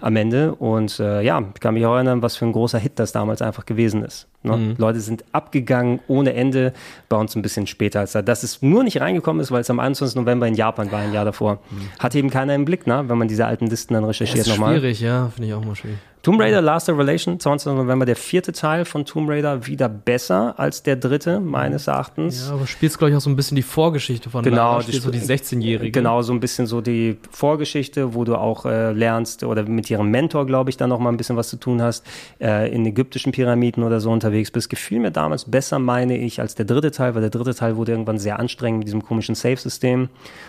am 0.00 0.16
Ende. 0.16 0.54
Und 0.54 1.00
äh, 1.00 1.22
ja, 1.22 1.42
ich 1.54 1.60
kann 1.60 1.74
mich 1.74 1.86
auch 1.86 1.94
erinnern, 1.94 2.22
was 2.22 2.36
für 2.36 2.46
ein 2.46 2.52
großer 2.52 2.78
Hit 2.78 2.98
das 2.98 3.12
damals 3.12 3.42
einfach 3.42 3.64
gewesen 3.64 4.04
ist. 4.04 4.26
Ne? 4.42 4.56
Mhm. 4.56 4.74
Leute 4.78 5.00
sind 5.00 5.24
abgegangen 5.32 6.00
ohne 6.08 6.34
Ende, 6.34 6.72
bei 7.08 7.16
uns 7.16 7.34
ein 7.36 7.42
bisschen 7.42 7.66
später 7.66 8.00
als 8.00 8.12
da. 8.12 8.22
Dass 8.22 8.42
es 8.42 8.62
nur 8.62 8.84
nicht 8.84 9.00
reingekommen 9.00 9.40
ist, 9.40 9.50
weil 9.50 9.60
es 9.60 9.70
am 9.70 9.80
21. 9.80 10.16
November 10.16 10.46
in 10.46 10.54
Japan 10.54 10.90
war, 10.92 11.00
ein 11.00 11.12
Jahr 11.12 11.24
davor. 11.24 11.58
Hat 11.98 12.14
eben 12.14 12.30
keiner 12.30 12.54
im 12.54 12.64
Blick, 12.64 12.86
ne? 12.86 13.04
wenn 13.06 13.18
man 13.18 13.28
diese 13.28 13.46
alten 13.46 13.66
Listen 13.66 13.94
dann 13.94 14.02
Das 14.02 14.10
recherchiert 14.10 14.46
ist 14.46 14.52
nochmal. 14.52 14.78
schwierig, 14.78 15.00
ja, 15.00 15.30
finde 15.34 15.48
ich 15.48 15.54
auch 15.54 15.64
mal 15.64 15.74
schwierig. 15.74 15.98
Tomb 16.26 16.40
Raider 16.40 16.60
Last 16.60 16.88
Revelation, 16.88 17.38
20. 17.38 17.74
November, 17.74 18.04
der 18.04 18.16
vierte 18.16 18.50
Teil 18.50 18.84
von 18.84 19.04
Tomb 19.04 19.30
Raider, 19.30 19.64
wieder 19.68 19.88
besser 19.88 20.58
als 20.58 20.82
der 20.82 20.96
dritte, 20.96 21.38
meines 21.38 21.86
Erachtens. 21.86 22.48
Ja, 22.48 22.54
aber 22.54 22.66
spielst, 22.66 22.98
glaube 22.98 23.12
ich, 23.12 23.16
auch 23.16 23.20
so 23.20 23.30
ein 23.30 23.36
bisschen 23.36 23.54
die 23.54 23.62
Vorgeschichte 23.62 24.28
von 24.28 24.42
Genau, 24.42 24.80
spielst 24.80 25.02
so 25.02 25.12
die 25.12 25.20
16-Jährige. 25.20 25.92
Genau, 25.92 26.22
so 26.22 26.32
ein 26.32 26.40
bisschen 26.40 26.66
so 26.66 26.80
die 26.80 27.16
Vorgeschichte, 27.30 28.14
wo 28.14 28.24
du 28.24 28.34
auch 28.34 28.66
äh, 28.66 28.90
lernst 28.90 29.44
oder 29.44 29.62
mit 29.62 29.88
ihrem 29.88 30.10
Mentor, 30.10 30.46
glaube 30.46 30.68
ich, 30.68 30.76
dann 30.76 30.88
noch 30.88 30.98
mal 30.98 31.10
ein 31.10 31.16
bisschen 31.16 31.36
was 31.36 31.48
zu 31.48 31.58
tun 31.58 31.80
hast, 31.80 32.04
äh, 32.40 32.74
in 32.74 32.84
ägyptischen 32.84 33.30
Pyramiden 33.30 33.84
oder 33.84 34.00
so 34.00 34.10
unterwegs 34.10 34.50
bist. 34.50 34.68
Gefiel 34.68 34.98
mir 34.98 35.12
damals 35.12 35.44
besser, 35.44 35.78
meine 35.78 36.18
ich, 36.18 36.40
als 36.40 36.56
der 36.56 36.64
dritte 36.64 36.90
Teil, 36.90 37.14
weil 37.14 37.20
der 37.20 37.30
dritte 37.30 37.54
Teil 37.54 37.76
wurde 37.76 37.92
irgendwann 37.92 38.18
sehr 38.18 38.40
anstrengend 38.40 38.80
mit 38.80 38.88
diesem 38.88 39.04
komischen 39.04 39.36
Save-System. 39.36 40.08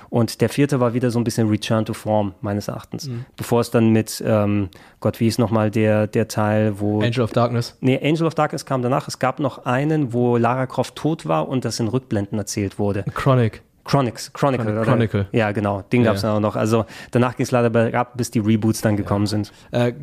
Und 0.10 0.42
der 0.42 0.50
vierte 0.50 0.80
war 0.80 0.96
wieder 0.96 1.12
so 1.12 1.20
ein 1.20 1.24
bisschen 1.24 1.50
Return 1.50 1.86
to 1.86 1.94
Form, 1.94 2.34
meines 2.42 2.68
Erachtens. 2.68 3.10
Mhm. 3.10 3.26
Bevor 3.36 3.62
es 3.62 3.70
dann 3.70 3.92
mit, 3.92 4.24
ähm, 4.26 4.70
Gott, 5.02 5.20
wie 5.20 5.28
ist 5.28 5.38
nochmal 5.38 5.67
der, 5.70 6.08
der 6.08 6.28
Teil, 6.28 6.80
wo. 6.80 7.02
Angel 7.02 7.22
of 7.22 7.32
Darkness. 7.32 7.78
Nee, 7.82 8.00
Angel 8.04 8.26
of 8.28 8.36
Darkness 8.36 8.66
kam 8.66 8.82
danach. 8.82 9.08
Es 9.08 9.20
gab 9.20 9.40
noch 9.40 9.66
einen, 9.66 10.14
wo 10.14 10.38
Lara 10.38 10.66
Croft 10.66 10.96
tot 10.96 11.26
war 11.28 11.48
und 11.48 11.66
das 11.66 11.80
in 11.80 11.88
Rückblenden 11.88 12.38
erzählt 12.38 12.80
wurde. 12.80 13.04
Chronic. 13.14 13.62
Chronics, 13.86 14.34
Chronicle, 14.34 14.66
Chron- 14.66 14.74
oder? 14.76 14.84
Chronicle. 14.84 15.28
Ja, 15.32 15.52
genau. 15.54 15.82
Den 15.94 16.02
Ja, 16.02 16.08
gab 16.08 16.18
es 16.18 16.24
ja. 16.24 16.36
auch 16.36 16.42
noch. 16.42 16.58
Also 16.58 16.86
danach 17.12 17.38
ging 17.38 17.46
es 17.46 17.52
leider 17.52 17.70
bergab, 17.70 18.18
bis 18.18 18.30
die 18.32 18.40
Reboots 18.40 18.82
dann 18.82 18.98
gekommen 18.98 19.28
sind. 19.28 19.54
Äh, 19.72 19.94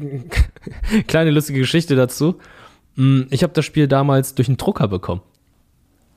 kleine 1.06 1.30
lustige 1.30 1.60
Geschichte 1.60 1.94
dazu. 1.96 2.36
Mm, 2.96 3.22
Ich 3.30 3.42
habe 3.42 3.52
das 3.52 3.64
Spiel 3.64 3.86
damals 3.88 4.34
durch 4.34 4.48
einen 4.48 4.56
Drucker 4.56 4.88
bekommen. 4.88 5.20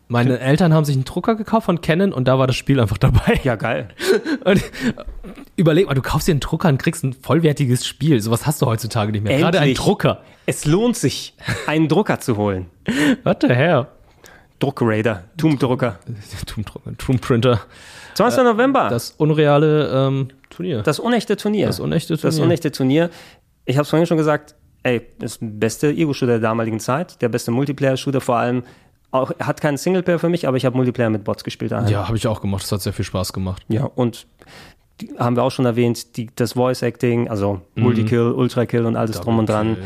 Meine 0.10 0.40
Eltern 0.40 0.74
haben 0.74 0.86
sich 0.86 0.96
einen 0.96 1.04
Drucker 1.04 1.36
gekauft 1.36 1.66
von 1.66 1.82
Canon 1.82 2.14
und 2.14 2.28
da 2.28 2.40
war 2.40 2.48
das 2.48 2.56
Spiel 2.56 2.80
einfach 2.80 2.98
dabei. 2.98 3.40
Ja, 3.44 3.56
geil. 3.56 3.90
Und 4.46 4.64
überleg 5.58 5.88
mal, 5.88 5.96
du 5.96 6.02
kaufst 6.02 6.28
dir 6.28 6.32
einen 6.32 6.40
Drucker 6.40 6.70
und 6.70 6.78
kriegst 6.78 7.04
ein 7.04 7.12
vollwertiges 7.14 7.86
Spiel. 7.86 8.22
Sowas 8.22 8.46
hast 8.46 8.62
du 8.62 8.68
heutzutage 8.68 9.12
nicht 9.12 9.24
mehr. 9.24 9.38
Gerade 9.38 9.58
ein 9.60 9.70
Endlich. 9.70 9.78
Drucker. 9.78 10.22
Es 10.46 10.66
lohnt 10.66 10.96
sich, 10.96 11.34
einen 11.66 11.90
Drucker 11.90 12.20
zu 12.22 12.38
holen. 12.38 12.68
What 13.24 13.42
the 13.42 13.50
hell? 13.50 13.88
Druckrader, 14.60 15.26
Tomb-Drucker. 15.38 16.00
Tomb-Drucker, 16.46 16.98
Tomb-Printer. 16.98 17.60
20. 18.16 18.44
November. 18.44 18.88
Das 18.90 19.12
unreale 19.12 19.90
ähm, 19.94 20.30
Turnier. 20.50 20.82
Das 20.84 21.00
unechte 21.00 21.36
Turnier. 21.38 21.68
Das 21.68 21.80
unechte 21.80 22.14
Das 22.14 22.22
Turnier. 22.22 22.44
unechte 22.44 22.72
Turnier. 22.72 23.10
Ich 23.66 23.76
habe 23.76 23.84
es 23.84 23.90
vorhin 23.90 24.08
schon 24.08 24.18
gesagt, 24.18 24.56
ey, 24.84 25.02
das 25.20 25.38
beste 25.42 25.90
Ego-Shooter 25.90 26.34
der 26.34 26.40
damaligen 26.40 26.80
Zeit, 26.80 27.22
der 27.22 27.30
beste 27.30 27.52
Multiplayer-Shooter, 27.52 28.22
vor 28.22 28.38
allem 28.38 28.64
auch, 29.12 29.32
hat 29.40 29.62
keinen 29.62 29.78
Singleplayer 29.78 30.20
für 30.20 30.30
mich, 30.30 30.48
aber 30.48 30.58
ich 30.58 30.66
habe 30.66 30.76
Multiplayer 30.76 31.10
mit 31.10 31.24
Bots 31.24 31.44
gespielt. 31.44 31.72
daheim. 31.72 31.88
ja, 31.88 32.08
habe 32.08 32.18
ich 32.18 32.28
auch 32.28 32.42
gemacht. 32.42 32.64
Das 32.64 32.72
hat 32.72 32.82
sehr 32.82 32.94
viel 32.94 33.06
Spaß 33.06 33.34
gemacht. 33.34 33.64
Ja, 33.70 33.86
und 33.86 34.28
die, 35.02 35.12
haben 35.18 35.36
wir 35.36 35.44
auch 35.44 35.52
schon 35.52 35.66
erwähnt, 35.66 36.18
die, 36.18 36.30
das 36.36 36.54
Voice 36.54 36.82
Acting, 36.82 37.30
also 37.30 37.62
Mhm. 37.76 37.84
Multikill, 37.84 38.32
Ultrakill 38.32 38.86
und 38.86 38.96
alles 38.96 39.20
drum 39.22 39.40
und 39.40 39.48
dran. 39.50 39.78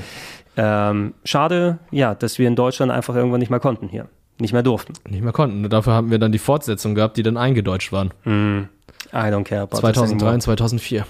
Ähm, 0.58 1.14
schade, 1.24 1.80
ja, 1.92 2.14
dass 2.16 2.38
wir 2.40 2.48
in 2.48 2.56
Deutschland 2.56 2.92
einfach 2.92 3.16
irgendwann 3.16 3.40
nicht 3.40 3.50
mehr 3.50 3.60
konnten 3.60 3.88
hier. 3.88 4.08
Nicht 4.40 4.54
mehr 4.54 4.64
durften. 4.64 4.94
Nicht 5.08 5.24
mehr 5.24 5.34
konnten. 5.34 5.70
Dafür 5.70 5.94
haben 5.94 6.10
wir 6.12 6.18
dann 6.20 6.32
die 6.32 6.40
Fortsetzung 6.40 6.96
gehabt, 6.96 7.16
die 7.18 7.24
dann 7.24 7.38
eingedeutscht 7.38 7.92
waren. 7.92 8.12
I 8.26 8.68
don't 9.14 9.44
care. 9.44 9.62
about 9.62 9.72
this 9.72 9.80
2003 9.82 10.16
anymore. 10.16 10.34
und 10.34 10.42
2004. 10.42 11.06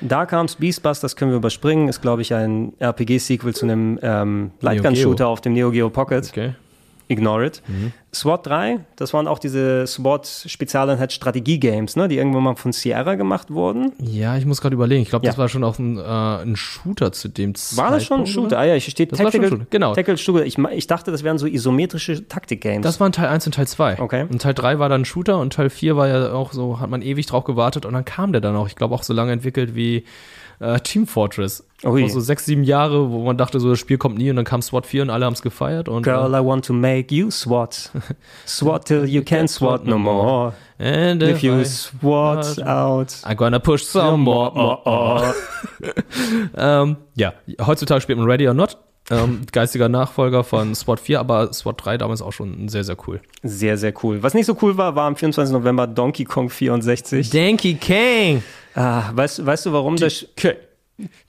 Da 0.00 0.26
kam's 0.26 0.54
Beastbusters, 0.56 1.00
das 1.00 1.16
können 1.16 1.32
wir 1.32 1.36
überspringen. 1.38 1.88
Ist, 1.88 2.00
glaube 2.00 2.22
ich, 2.22 2.32
ein 2.32 2.72
RPG-Sequel 2.80 3.54
zu 3.54 3.66
einem 3.66 3.98
ähm, 4.02 4.52
Lightgun-Shooter 4.60 5.26
auf 5.26 5.40
dem 5.40 5.52
Neo 5.54 5.70
Geo 5.72 5.90
Pocket. 5.90 6.26
Okay. 6.28 6.54
Ignore 7.08 7.46
it. 7.46 7.62
SWAT 8.14 8.46
3, 8.46 8.80
das 8.96 9.12
waren 9.12 9.26
auch 9.26 9.38
diese 9.38 9.86
SWAT-Spezialeinheit-Strategie-Games, 9.86 11.96
ne, 11.96 12.08
die 12.08 12.16
irgendwann 12.16 12.42
mal 12.42 12.56
von 12.56 12.72
Sierra 12.72 13.14
gemacht 13.14 13.50
wurden. 13.50 13.92
Ja, 14.00 14.36
ich 14.36 14.46
muss 14.46 14.60
gerade 14.60 14.74
überlegen. 14.74 15.02
Ich 15.02 15.10
glaube, 15.10 15.26
das 15.26 15.36
Ja. 15.36 15.42
war 15.42 15.48
schon 15.48 15.64
auch 15.64 15.78
ein, 15.78 15.98
äh, 15.98 16.02
ein 16.02 16.56
Shooter 16.56 17.12
zu 17.12 17.28
dem 17.28 17.54
Zeitpunkt. 17.54 17.90
War 17.90 17.96
das 17.96 18.04
schon 18.06 18.20
ein 18.20 18.26
Shooter? 18.26 18.46
oder? 18.48 18.58
Ah 18.60 18.64
ja, 18.64 18.74
hier 18.74 18.90
steht 18.90 19.12
Das 19.12 19.18
war 19.18 19.24
schon 19.30 19.40
Tactical, 19.40 19.58
Shooter, 19.58 19.66
genau. 19.70 19.94
Tactical 19.94 20.18
Shooter. 20.18 20.46
Ich, 20.46 20.58
ich 20.58 20.86
dachte, 20.86 21.10
das 21.10 21.22
wären 21.24 21.38
so 21.38 21.46
isometrische 21.46 22.26
Taktik-Games. 22.28 22.82
Das 22.82 23.00
waren 23.00 23.12
Teil 23.12 23.28
1 23.28 23.46
und 23.46 23.54
Teil 23.54 23.66
2. 23.68 24.00
Okay. 24.00 24.26
Und 24.30 24.42
Teil 24.42 24.54
3 24.54 24.78
war 24.78 24.88
dann 24.88 25.02
ein 25.02 25.04
Shooter 25.04 25.38
und 25.38 25.52
Teil 25.52 25.70
4 25.70 25.96
war 25.96 26.08
ja 26.08 26.32
auch 26.32 26.52
so, 26.52 26.80
hat 26.80 26.90
man 26.90 27.02
ewig 27.02 27.26
drauf 27.26 27.44
gewartet 27.44 27.86
und 27.86 27.92
dann 27.94 28.04
kam 28.04 28.32
der 28.32 28.40
dann 28.40 28.56
auch. 28.56 28.68
Ich 28.68 28.76
glaube 28.76 28.94
auch 28.94 29.02
so 29.02 29.12
lange 29.12 29.32
entwickelt 29.32 29.74
wie 29.74 30.04
äh, 30.60 30.80
Team 30.80 31.06
Fortress. 31.06 31.64
Ui. 31.84 32.04
Auch 32.04 32.08
so 32.08 32.18
sechs, 32.18 32.44
sieben 32.44 32.64
Jahre, 32.64 33.10
wo 33.10 33.22
man 33.24 33.36
dachte, 33.38 33.60
so 33.60 33.70
das 33.70 33.78
Spiel 33.78 33.98
kommt 33.98 34.18
nie 34.18 34.30
und 34.30 34.36
dann 34.36 34.44
kam 34.44 34.62
SWAT 34.62 34.84
4 34.84 35.02
und 35.02 35.10
alle 35.10 35.24
haben 35.26 35.34
es 35.34 35.42
gefeiert. 35.42 35.88
Und, 35.88 36.02
Girl, 36.02 36.34
I 36.34 36.44
want 36.44 36.64
to 36.64 36.72
make 36.72 37.14
you 37.14 37.30
SWAT. 37.30 37.90
SWAT 38.46 38.84
till 38.86 39.04
you 39.04 39.22
can't 39.22 39.48
SWAT 39.48 39.86
no 39.86 39.96
more. 39.96 40.54
äh, 40.78 41.10
and 41.10 41.22
If 41.22 41.42
you 41.42 41.60
I- 41.60 41.64
SWAT 41.64 42.58
out. 42.66 43.10
I'm 43.24 43.36
gonna 43.36 43.60
push 43.60 43.82
some 43.84 44.24
more. 44.24 44.52
Oh. 44.84 45.22
ähm, 46.56 46.96
ja, 47.14 47.32
heutzutage 47.64 48.00
spielt 48.02 48.18
man 48.18 48.26
Ready 48.28 48.48
or 48.48 48.54
Not. 48.54 48.76
Ähm, 49.10 49.40
geistiger 49.52 49.88
Nachfolger 49.88 50.44
von 50.44 50.74
SWAT 50.74 51.00
4, 51.00 51.20
aber 51.20 51.52
SWAT 51.52 51.84
3 51.84 51.98
damals 51.98 52.20
auch 52.20 52.32
schon 52.32 52.68
sehr, 52.68 52.84
sehr 52.84 52.96
cool. 53.06 53.20
Sehr, 53.42 53.78
sehr 53.78 53.94
cool. 54.02 54.22
Was 54.22 54.34
nicht 54.34 54.46
so 54.46 54.56
cool 54.60 54.76
war, 54.76 54.94
war 54.94 55.06
am 55.06 55.16
24. 55.16 55.52
November 55.52 55.86
Donkey 55.86 56.24
Kong 56.24 56.50
64. 56.50 57.30
Donkey 57.30 57.74
Kong! 57.74 58.42
Ah, 58.74 59.10
weißt, 59.12 59.44
weißt 59.44 59.66
du, 59.66 59.72
warum 59.72 59.96
das... 59.96 60.26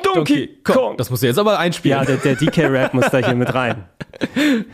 Donkey 0.04 0.58
Kong! 0.64 0.98
Das 0.98 1.10
musst 1.10 1.24
du 1.24 1.28
jetzt 1.28 1.40
aber 1.40 1.60
einspielen. 1.60 2.00
Ja, 2.00 2.06
der, 2.06 2.18
der 2.18 2.36
DK-Rap 2.36 2.94
muss 2.94 3.10
da 3.12 3.20
hier 3.20 3.36
mit 3.36 3.54
rein. 3.54 3.86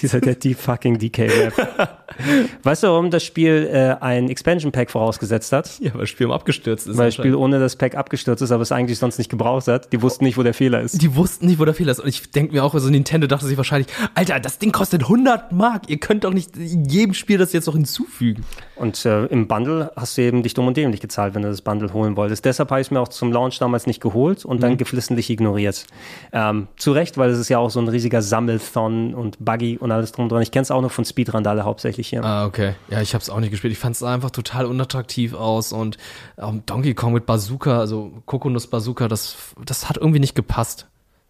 Dieser 0.00 0.20
der 0.20 0.34
die 0.34 0.54
fucking 0.54 0.98
DK-Rap. 0.98 1.98
Weißt 2.62 2.82
du, 2.82 2.88
warum 2.88 3.10
das 3.10 3.24
Spiel 3.24 3.68
äh, 3.72 3.96
ein 4.02 4.28
Expansion 4.28 4.72
Pack 4.72 4.90
vorausgesetzt 4.90 5.52
hat? 5.52 5.78
Ja, 5.80 5.92
weil 5.94 6.00
das 6.00 6.10
Spiel 6.10 6.30
abgestürzt 6.30 6.86
ist. 6.86 6.96
Weil 6.96 7.06
das 7.06 7.14
Spiel 7.14 7.34
ohne 7.34 7.58
das 7.58 7.76
Pack 7.76 7.94
abgestürzt 7.94 8.42
ist, 8.42 8.50
aber 8.50 8.62
es 8.62 8.72
eigentlich 8.72 8.98
sonst 8.98 9.18
nicht 9.18 9.30
gebraucht 9.30 9.68
hat. 9.68 9.92
Die 9.92 10.02
wussten 10.02 10.24
nicht, 10.24 10.36
wo 10.36 10.42
der 10.42 10.54
Fehler 10.54 10.80
ist. 10.80 11.00
Die 11.00 11.14
wussten 11.16 11.46
nicht, 11.46 11.58
wo 11.58 11.64
der 11.64 11.74
Fehler 11.74 11.92
ist. 11.92 12.00
Und 12.00 12.08
ich 12.08 12.30
denke 12.30 12.52
mir 12.52 12.64
auch, 12.64 12.74
also 12.74 12.88
Nintendo 12.88 13.26
dachte 13.26 13.46
sich 13.46 13.56
wahrscheinlich, 13.56 13.88
Alter, 14.14 14.40
das 14.40 14.58
Ding 14.58 14.72
kostet 14.72 15.02
100 15.02 15.52
Mark. 15.52 15.88
Ihr 15.88 15.98
könnt 15.98 16.24
doch 16.24 16.32
nicht 16.32 16.56
jedem 16.56 17.14
Spiel 17.14 17.38
das 17.38 17.52
jetzt 17.52 17.66
noch 17.66 17.74
hinzufügen. 17.74 18.44
Und 18.80 19.04
äh, 19.04 19.26
im 19.26 19.46
Bundle 19.46 19.92
hast 19.94 20.16
du 20.16 20.22
eben 20.22 20.42
dich 20.42 20.54
dumm 20.54 20.66
und 20.66 20.74
dämlich 20.74 21.00
gezahlt, 21.00 21.34
wenn 21.34 21.42
du 21.42 21.48
das 21.48 21.60
Bundle 21.60 21.92
holen 21.92 22.16
wolltest. 22.16 22.46
Deshalb 22.46 22.70
habe 22.70 22.80
ich 22.80 22.86
es 22.86 22.90
mir 22.90 22.98
auch 22.98 23.08
zum 23.08 23.30
Launch 23.30 23.58
damals 23.58 23.86
nicht 23.86 24.00
geholt 24.00 24.46
und 24.46 24.62
dann 24.62 24.78
geflissentlich 24.78 25.28
ignoriert. 25.28 25.84
Ähm, 26.32 26.66
zu 26.78 26.92
Recht, 26.92 27.18
weil 27.18 27.28
es 27.28 27.38
ist 27.38 27.50
ja 27.50 27.58
auch 27.58 27.68
so 27.68 27.78
ein 27.78 27.88
riesiger 27.88 28.22
Sammelthon 28.22 29.12
und 29.12 29.36
Buggy 29.38 29.76
und 29.76 29.92
alles 29.92 30.12
drum 30.12 30.24
und 30.24 30.32
dran. 30.32 30.40
Ich 30.40 30.50
kenne 30.50 30.62
es 30.62 30.70
auch 30.70 30.80
noch 30.80 30.90
von 30.90 31.04
Speedrandale 31.04 31.64
hauptsächlich 31.64 32.08
hier. 32.08 32.24
Ah, 32.24 32.46
okay. 32.46 32.72
Ja, 32.88 33.02
ich 33.02 33.12
habe 33.12 33.20
es 33.20 33.28
auch 33.28 33.38
nicht 33.40 33.50
gespielt. 33.50 33.74
Ich 33.74 33.78
fand 33.78 33.96
es 33.96 34.02
einfach 34.02 34.30
total 34.30 34.64
unattraktiv 34.64 35.34
aus 35.34 35.74
und 35.74 35.98
ähm, 36.38 36.62
Donkey 36.64 36.94
Kong 36.94 37.12
mit 37.12 37.26
Bazooka, 37.26 37.80
also 37.80 38.12
Kokonuss 38.24 38.66
Bazooka, 38.66 39.08
das, 39.08 39.36
das 39.62 39.90
hat 39.90 39.98
irgendwie 39.98 40.20
nicht 40.20 40.34
gepasst. 40.34 40.86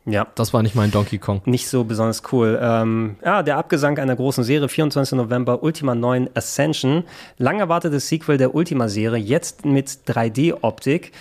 Ja. 0.07 0.27
Das 0.35 0.55
war 0.55 0.63
nicht 0.63 0.75
mein 0.75 0.91
Donkey 0.91 1.19
Kong. 1.19 1.43
Nicht 1.45 1.69
so 1.69 1.85
besonders 1.85 2.23
cool. 2.33 2.59
Ähm, 2.61 3.17
ja, 3.25 3.43
der 3.43 3.59
Abgesang 3.59 3.99
einer 3.99 4.17
großen 4.17 4.45
Serie, 4.45 4.69
24. 4.69 5.17
November, 5.17 5.63
Ultima 5.63 5.95
9 5.95 6.31
Ascension. 6.35 7.05
Lang 7.39 7.61
erwartetes 7.61 8.09
Sequel 8.09 8.39
der 8.39 8.55
Ultima-Serie, 8.55 9.23
jetzt 9.23 9.65
mit 9.65 9.89
3D-Optik. 10.07 11.13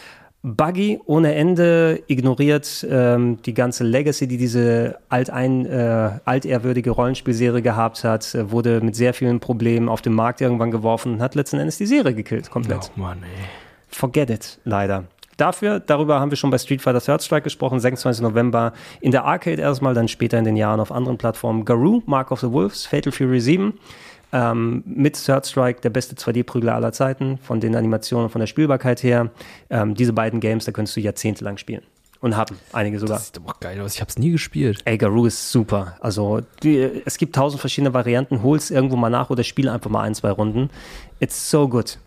Buggy 0.42 1.02
ohne 1.06 1.36
Ende 1.36 2.02
ignoriert 2.08 2.88
ähm, 2.90 3.42
die 3.46 3.54
ganze 3.54 3.84
Legacy, 3.84 4.26
die 4.26 4.38
diese 4.38 4.98
altein, 5.10 5.66
äh, 5.66 6.12
altehrwürdige 6.24 6.92
Rollenspielserie 6.92 7.62
gehabt 7.62 8.06
hat, 8.06 8.34
äh, 8.36 8.50
wurde 8.50 8.80
mit 8.80 8.96
sehr 8.96 9.14
vielen 9.14 9.42
Problemen 9.42 9.90
auf 9.90 10.02
den 10.02 10.14
Markt 10.14 10.40
irgendwann 10.40 10.72
geworfen 10.72 11.16
und 11.16 11.22
hat 11.22 11.36
letzten 11.36 11.60
Endes 11.60 11.78
die 11.78 11.86
Serie 11.86 12.14
gekillt, 12.14 12.50
komplett. 12.50 12.90
Oh 12.96 13.02
Mann, 13.02 13.18
ey. 13.24 13.48
Forget 13.90 14.30
it, 14.30 14.60
leider. 14.64 15.04
Dafür, 15.40 15.80
darüber 15.80 16.20
haben 16.20 16.32
wir 16.32 16.36
schon 16.36 16.50
bei 16.50 16.58
Street 16.58 16.82
Fighter 16.82 17.00
Third 17.00 17.24
Strike 17.24 17.44
gesprochen, 17.44 17.80
26. 17.80 18.22
November 18.22 18.74
in 19.00 19.12
der 19.12 19.24
Arcade 19.24 19.62
erstmal, 19.62 19.94
dann 19.94 20.10
später 20.10 20.38
in 20.38 20.44
den 20.44 20.58
Jahren 20.58 20.82
auf 20.82 20.92
anderen 20.92 21.18
Plattformen. 21.18 21.64
Garou, 21.64 22.04
Mark 22.06 22.32
of 22.32 22.42
the 22.42 22.52
Wolves, 22.52 22.86
Fatal 22.86 23.14
Fury 23.14 23.40
7, 23.40 23.74
ähm, 24.34 24.84
mit 24.86 25.24
Third 25.24 25.48
Strike 25.48 25.80
der 25.80 25.92
beste 25.92 26.16
2D-Prügler 26.16 26.76
aller 26.76 26.92
Zeiten, 26.92 27.38
von 27.38 27.62
den 27.62 27.78
Animationen, 27.78 28.30
von 28.30 28.40
der 28.40 28.48
Spielbarkeit 28.48 29.02
her. 29.02 29.30
Ähm, 29.70 29.96
diese 29.96 30.12
beiden 30.12 30.42
Games, 30.42 30.66
da 30.66 30.74
könntest 30.74 30.98
du 30.98 31.02
jahrzehntelang 31.02 31.58
spielen. 31.58 31.84
Und 32.20 32.36
haben 32.36 32.58
einige 32.74 33.00
sogar. 33.00 33.16
Das 33.16 33.28
sieht 33.28 33.40
auch 33.40 33.62
geil 33.62 33.80
aus. 33.80 33.96
Ich 33.96 34.02
habe 34.02 34.10
es 34.10 34.18
nie 34.18 34.32
gespielt. 34.32 34.82
Ey, 34.84 34.98
Garou 34.98 35.26
ist 35.26 35.54
super. 35.54 35.96
Also, 36.02 36.42
die, 36.64 37.02
es 37.06 37.18
gibt 37.18 37.34
tausend 37.34 37.62
verschiedene 37.62 37.94
Varianten. 37.94 38.44
Hol's 38.44 38.72
irgendwo 38.72 38.98
mal 38.98 39.10
nach 39.10 39.30
oder 39.30 39.46
spiel 39.46 39.70
einfach 39.70 39.90
mal 39.90 40.02
ein, 40.02 40.16
zwei 40.16 40.32
Runden. 40.32 40.70
It's 41.22 41.50
so 41.50 41.70
good. 41.70 41.98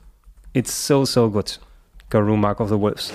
It's 0.53 0.87
so, 0.87 1.07
so 1.07 1.31
good. 1.31 1.59
Garou, 2.13 2.37
Mark 2.37 2.61
of 2.61 2.69
the 2.69 2.77
Wolves. 2.77 3.11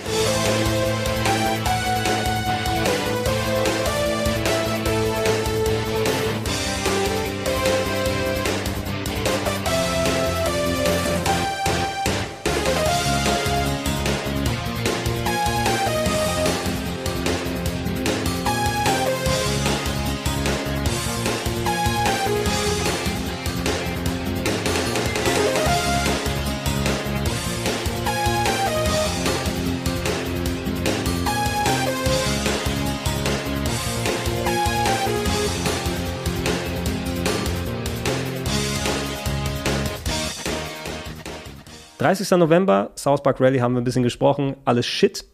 30. 42.08 42.38
November, 42.38 42.90
South 42.96 43.22
Park 43.22 43.38
Rally 43.38 43.58
haben 43.58 43.74
wir 43.74 43.82
ein 43.82 43.84
bisschen 43.84 44.02
gesprochen. 44.02 44.56
Alles 44.64 44.86
Shit. 44.86 45.26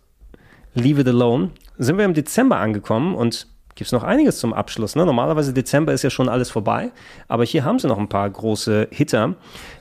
Leave 0.75 1.03
it 1.03 1.07
alone. 1.07 1.51
Sind 1.79 1.99
wir 1.99 2.05
im 2.05 2.15
Dezember 2.15 2.57
angekommen 2.57 3.15
und 3.15 3.47
gibt 3.77 3.87
es 3.87 3.93
noch 3.93 4.03
einiges 4.03 4.41
zum 4.41 4.53
Abschluss. 4.53 4.97
Ne? 4.97 5.07
Normalerweise 5.07 5.53
Dezember 5.53 5.93
ist 5.93 6.03
ja 6.03 6.11
schon 6.11 6.29
alles 6.29 6.51
vorbei, 6.51 6.91
aber 7.29 7.45
hier 7.45 7.65
haben 7.65 7.79
sie 7.79 7.87
noch 7.87 7.99
ein 7.99 8.09
paar 8.09 8.29
große 8.29 8.89
Hitter. 8.91 9.37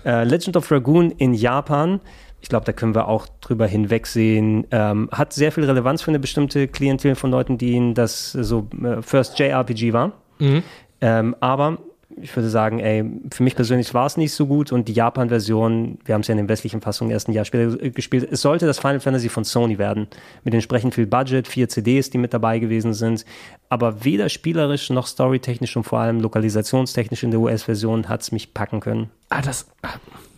Äh, 0.05 0.23
Legend 0.23 0.55
of 0.55 0.67
Dragoon 0.67 1.09
in 1.09 1.33
Japan. 1.33 1.99
Ich 2.41 2.49
glaube, 2.49 2.65
da 2.65 2.73
können 2.73 2.93
wir 2.93 3.07
auch 3.07 3.25
drüber 3.41 3.65
hinwegsehen. 3.65 4.67
Ähm, 4.69 5.09
hat 5.11 5.33
sehr 5.33 5.51
viel 5.51 5.63
Relevanz 5.63 6.03
für 6.03 6.11
eine 6.11 6.19
bestimmte 6.19 6.67
Klientel 6.67 7.15
von 7.15 7.31
Leuten, 7.31 7.57
die 7.57 7.71
ihnen 7.71 7.95
das 7.95 8.33
so 8.33 8.67
äh, 8.83 9.01
First 9.01 9.39
JRPG 9.39 9.93
war. 9.93 10.11
Ähm, 11.01 11.35
aber 11.39 11.79
ich 12.21 12.35
würde 12.35 12.49
sagen, 12.49 12.79
ey, 12.79 13.03
für 13.31 13.43
mich 13.43 13.55
persönlich 13.55 13.93
war 13.93 14.05
es 14.05 14.17
nicht 14.17 14.33
so 14.33 14.45
gut 14.47 14.71
und 14.71 14.87
die 14.87 14.93
Japan-Version, 14.93 15.97
wir 16.05 16.13
haben 16.15 16.21
es 16.21 16.27
ja 16.27 16.33
in 16.33 16.37
den 16.37 16.49
westlichen 16.49 16.81
Fassungen 16.81 17.11
erst 17.11 17.27
ein 17.27 17.33
Jahr 17.33 17.45
später 17.45 17.81
äh, 17.81 17.89
gespielt, 17.91 18.27
es 18.31 18.41
sollte 18.41 18.65
das 18.65 18.79
Final 18.79 18.99
Fantasy 18.99 19.29
von 19.29 19.43
Sony 19.43 19.77
werden. 19.77 20.07
Mit 20.43 20.53
entsprechend 20.53 20.95
viel 20.95 21.07
Budget, 21.07 21.47
vier 21.47 21.69
CDs, 21.69 22.09
die 22.09 22.17
mit 22.17 22.33
dabei 22.33 22.59
gewesen 22.59 22.93
sind. 22.93 23.25
Aber 23.69 24.03
weder 24.05 24.29
spielerisch 24.29 24.89
noch 24.89 25.07
storytechnisch 25.07 25.75
und 25.77 25.83
vor 25.83 25.99
allem 25.99 26.19
lokalisationstechnisch 26.19 27.23
in 27.23 27.31
der 27.31 27.39
US-Version 27.39 28.09
hat 28.09 28.21
es 28.21 28.31
mich 28.31 28.53
packen 28.53 28.79
können. 28.79 29.09
Ah, 29.29 29.41
das. 29.41 29.67
ah, 29.81 29.89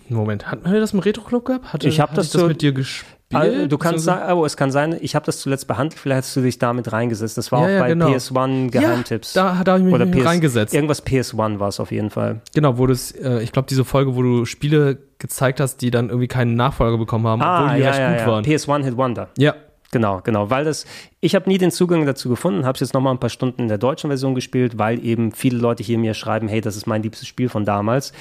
Moment, 0.09 0.51
hatten 0.51 0.71
wir 0.71 0.79
das 0.79 0.93
im 0.93 0.99
Retro-Club 0.99 1.45
gehabt? 1.45 1.73
Hatte, 1.73 1.87
Ich 1.87 1.99
hab 1.99 2.09
hatte 2.11 2.17
das 2.21 2.31
so- 2.31 2.47
mit 2.47 2.61
dir 2.61 2.71
gespielt. 2.73 3.14
Also, 3.37 3.67
du 3.67 3.77
kannst 3.77 4.05
sagen, 4.05 4.33
oh, 4.33 4.45
es 4.45 4.57
kann 4.57 4.71
sein, 4.71 4.97
ich 4.99 5.15
habe 5.15 5.25
das 5.25 5.39
zuletzt 5.39 5.67
behandelt, 5.67 5.99
vielleicht 5.99 6.23
hast 6.23 6.35
du 6.35 6.41
dich 6.41 6.57
damit 6.59 6.91
reingesetzt. 6.91 7.37
Das 7.37 7.51
war 7.51 7.61
Ja, 7.61 7.65
auch 7.65 7.69
ja, 7.71 7.79
bei 7.79 7.89
genau. 7.89 8.07
PS1 8.09 8.71
Geheimtipps. 8.71 9.33
Ja, 9.33 9.53
da- 9.57 9.63
da 9.63 9.71
hab 9.73 9.79
ich 9.79 9.85
mich 9.85 9.93
Oder 9.93 10.05
PS, 10.05 10.25
reingesetzt. 10.25 10.73
Irgendwas 10.73 11.05
PS1 11.05 11.59
war 11.59 11.67
es 11.69 11.79
auf 11.79 11.91
jeden 11.91 12.09
Fall. 12.09 12.41
Genau, 12.53 12.77
wo 12.77 12.87
das, 12.87 13.11
äh, 13.11 13.41
ich 13.41 13.51
glaube, 13.51 13.67
diese 13.69 13.85
Folge, 13.85 14.15
wo 14.15 14.21
du 14.21 14.45
Spiele 14.45 14.97
gezeigt 15.19 15.59
hast, 15.59 15.77
die 15.81 15.91
dann 15.91 16.09
irgendwie 16.09 16.27
keinen 16.27 16.55
Nachfolger 16.55 16.97
bekommen 16.97 17.25
haben, 17.27 17.41
obwohl 17.41 17.77
die 17.77 17.83
recht 17.83 18.19
gut 18.19 18.27
waren. 18.27 18.43
PS1 18.43 18.83
Hit 18.83 18.97
Wonder. 18.97 19.29
Ja, 19.37 19.55
Genau, 19.95 20.19
genau, 20.21 20.49
weil 20.49 20.65
das, 20.65 20.85
ich 21.21 21.35
habe 21.35 21.49
nie 21.49 21.57
den 21.57 21.71
Zugang 21.71 22.05
dazu 22.05 22.27
gefunden, 22.27 22.65
habe 22.65 22.75
es 22.75 22.81
jetzt 22.81 22.93
noch 22.93 22.99
mal 22.99 23.11
ein 23.11 23.17
paar 23.17 23.29
Stunden 23.29 23.61
in 23.61 23.67
der 23.69 23.77
deutschen 23.77 24.09
Version 24.09 24.35
gespielt, 24.35 24.77
weil 24.77 25.01
eben 25.05 25.31
viele 25.31 25.57
Leute 25.57 25.83
hier 25.83 25.97
mir 25.97 26.13
schreiben, 26.13 26.49
hey, 26.49 26.59
das 26.59 26.75
ist 26.75 26.85
mein 26.85 27.01
liebstes 27.01 27.29
Spiel 27.29 27.47
von 27.47 27.63
damals. 27.63 28.11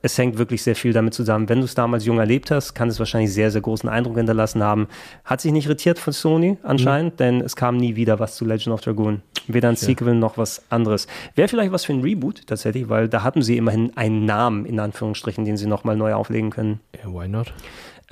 Es 0.00 0.16
hängt 0.16 0.38
wirklich 0.38 0.62
sehr 0.62 0.76
viel 0.76 0.92
damit 0.92 1.12
zusammen. 1.12 1.48
Wenn 1.48 1.58
du 1.58 1.64
es 1.64 1.74
damals 1.74 2.04
jung 2.04 2.20
erlebt 2.20 2.52
hast, 2.52 2.74
kann 2.74 2.88
es 2.88 3.00
wahrscheinlich 3.00 3.32
sehr, 3.32 3.50
sehr 3.50 3.62
großen 3.62 3.88
Eindruck 3.88 4.16
hinterlassen 4.16 4.62
haben. 4.62 4.86
Hat 5.24 5.40
sich 5.40 5.50
nicht 5.50 5.66
irritiert 5.66 5.98
von 5.98 6.12
Sony 6.12 6.56
anscheinend, 6.62 7.18
denn 7.18 7.40
es 7.40 7.56
kam 7.56 7.78
nie 7.78 7.96
wieder 7.96 8.20
was 8.20 8.36
zu 8.36 8.44
Legend 8.44 8.72
of 8.72 8.82
Dragoon. 8.82 9.22
Weder 9.48 9.70
ein 9.70 9.76
Sequel 9.76 10.14
noch 10.14 10.38
was 10.38 10.62
anderes. 10.70 11.08
Wäre 11.34 11.48
vielleicht 11.48 11.72
was 11.72 11.84
für 11.84 11.94
ein 11.94 12.02
Reboot 12.02 12.46
tatsächlich, 12.46 12.88
weil 12.88 13.08
da 13.08 13.24
hatten 13.24 13.42
sie 13.42 13.56
immerhin 13.56 13.90
einen 13.96 14.24
Namen, 14.24 14.66
in 14.66 14.78
Anführungsstrichen, 14.78 15.44
den 15.44 15.56
sie 15.56 15.66
noch 15.66 15.82
mal 15.82 15.96
neu 15.96 16.14
auflegen 16.14 16.50
können. 16.50 16.78
ja 16.96 17.12
why 17.12 17.26
not? 17.26 17.52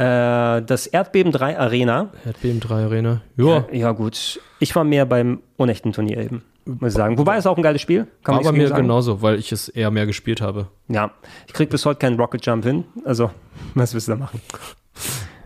Äh, 0.02 0.62
das 0.62 0.86
Erdbeben 0.86 1.32
3 1.32 1.58
Arena 1.58 2.10
Erdbeben 2.24 2.60
3 2.60 2.74
Arena. 2.84 3.20
Ja, 3.36 3.66
ja, 3.72 3.92
gut. 3.92 4.40
Ich 4.58 4.74
war 4.74 4.84
mehr 4.84 5.06
beim 5.06 5.40
unechten 5.56 5.92
Turnier 5.92 6.18
eben, 6.18 6.42
muss 6.64 6.92
ich 6.92 6.96
sagen. 6.96 7.18
Wobei 7.18 7.36
es 7.36 7.46
auch 7.46 7.56
ein 7.56 7.62
geiles 7.62 7.80
Spiel. 7.82 8.06
Kann 8.24 8.36
war 8.36 8.42
bei 8.42 8.50
nichts 8.50 8.62
mir 8.62 8.68
sagen. 8.68 8.82
genauso, 8.82 9.22
weil 9.22 9.38
ich 9.38 9.52
es 9.52 9.68
eher 9.68 9.90
mehr 9.90 10.06
gespielt 10.06 10.40
habe. 10.40 10.68
Ja, 10.88 11.12
ich 11.46 11.52
krieg 11.52 11.70
bis 11.70 11.86
heute 11.86 11.98
keinen 11.98 12.18
Rocket 12.18 12.44
Jump 12.44 12.64
hin. 12.64 12.84
Also, 13.04 13.30
was 13.74 13.94
willst 13.94 14.08
du 14.08 14.12
da 14.12 14.18
machen? 14.18 14.40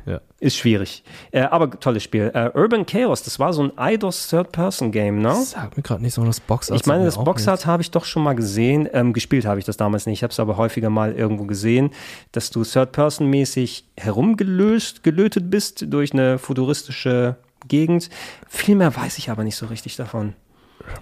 Ja. 0.07 0.21
Ist 0.39 0.57
schwierig. 0.57 1.03
Äh, 1.33 1.41
aber 1.43 1.69
tolles 1.69 2.05
Spiel. 2.05 2.31
Äh, 2.33 2.51
Urban 2.55 2.87
Chaos, 2.87 3.25
das 3.25 3.41
war 3.41 3.53
so 3.53 3.65
ein 3.65 3.73
IDOS 3.77 4.29
Third-Person-Game, 4.29 5.21
ne? 5.21 5.35
Sag 5.35 5.77
mir 5.77 5.83
gerade 5.83 6.01
nicht 6.01 6.15
so 6.15 6.25
das 6.25 6.39
Boxart. 6.39 6.79
Ich 6.81 6.87
meine, 6.87 7.05
das 7.05 7.17
Boxart 7.17 7.67
habe 7.67 7.83
ich 7.83 7.91
doch 7.91 8.05
schon 8.05 8.23
mal 8.23 8.35
gesehen. 8.35 8.89
Ähm, 8.93 9.13
gespielt 9.13 9.47
habe 9.47 9.59
ich 9.59 9.65
das 9.65 9.77
damals 9.77 10.07
nicht. 10.07 10.21
Ich 10.21 10.23
habe 10.23 10.31
es 10.31 10.39
aber 10.39 10.57
häufiger 10.57 10.91
mal 10.91 11.13
irgendwo 11.13 11.45
gesehen, 11.45 11.91
dass 12.31 12.51
du 12.51 12.63
Third-Person-mäßig 12.63 13.85
herumgelöst, 13.97 15.03
gelötet 15.03 15.51
bist 15.51 15.93
durch 15.93 16.13
eine 16.13 16.39
futuristische 16.39 17.37
Gegend. 17.67 18.09
Viel 18.49 18.77
mehr 18.77 18.95
weiß 18.95 19.19
ich 19.19 19.29
aber 19.31 19.43
nicht 19.43 19.57
so 19.57 19.67
richtig 19.67 19.97
davon. 19.97 20.35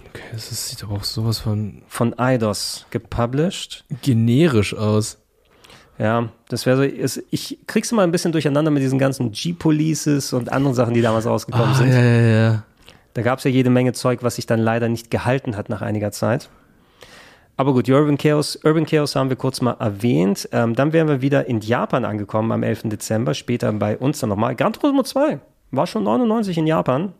Okay, 0.09 0.23
es 0.33 0.67
sieht 0.67 0.83
aber 0.83 0.95
auch 0.95 1.03
sowas 1.03 1.37
von 1.37 1.83
Von 1.87 2.15
IDOS 2.17 2.87
gepublished. 2.89 3.85
generisch 4.01 4.73
aus. 4.73 5.19
Ja, 5.97 6.29
das 6.49 6.65
wäre 6.65 6.77
so. 6.77 6.83
ist- 6.83 7.23
Ich 7.31 7.57
krieg's 7.67 7.91
immer 7.91 8.01
ein 8.03 8.11
bisschen 8.11 8.31
durcheinander 8.31 8.69
mit 8.71 8.83
diesen 8.83 8.99
ganzen 8.99 9.31
G-Polices 9.31 10.33
und 10.33 10.51
anderen 10.51 10.75
Sachen, 10.75 10.93
die 10.93 11.01
damals 11.01 11.25
rausgekommen 11.25 11.69
Ah, 11.71 11.75
sind. 11.75 11.89
ja, 11.91 12.01
ja, 12.01 12.21
ja. 12.49 12.63
Da 13.13 13.21
gab 13.21 13.37
es 13.39 13.45
ja 13.45 13.51
jede 13.51 13.69
Menge 13.69 13.93
Zeug, 13.93 14.19
was 14.23 14.35
sich 14.35 14.45
dann 14.45 14.59
leider 14.59 14.89
nicht 14.89 15.09
gehalten 15.09 15.55
hat 15.55 15.69
nach 15.69 15.81
einiger 15.81 16.11
Zeit. 16.11 16.49
Aber 17.57 17.71
gut, 17.71 17.87
Urban 17.87 18.17
Chaos, 18.17 18.59
Urban 18.65 18.85
Chaos 18.85 19.15
haben 19.15 19.29
wir 19.29 19.37
kurz 19.37 19.61
mal 19.61 19.77
erwähnt. 19.79 20.49
Ähm, 20.51 20.75
dann 20.75 20.91
wären 20.91 21.07
wir 21.07 21.21
wieder 21.21 21.45
in 21.47 21.61
Japan 21.61 22.03
angekommen 22.03 22.51
am 22.51 22.63
11. 22.63 22.89
Dezember, 22.89 23.33
später 23.33 23.71
bei 23.71 23.97
uns 23.97 24.19
dann 24.19 24.29
nochmal. 24.29 24.55
Gran 24.55 24.73
Turismo 24.73 25.03
2 25.03 25.39
war 25.71 25.87
schon 25.87 26.03
99 26.03 26.57
in 26.57 26.67
Japan. 26.67 27.13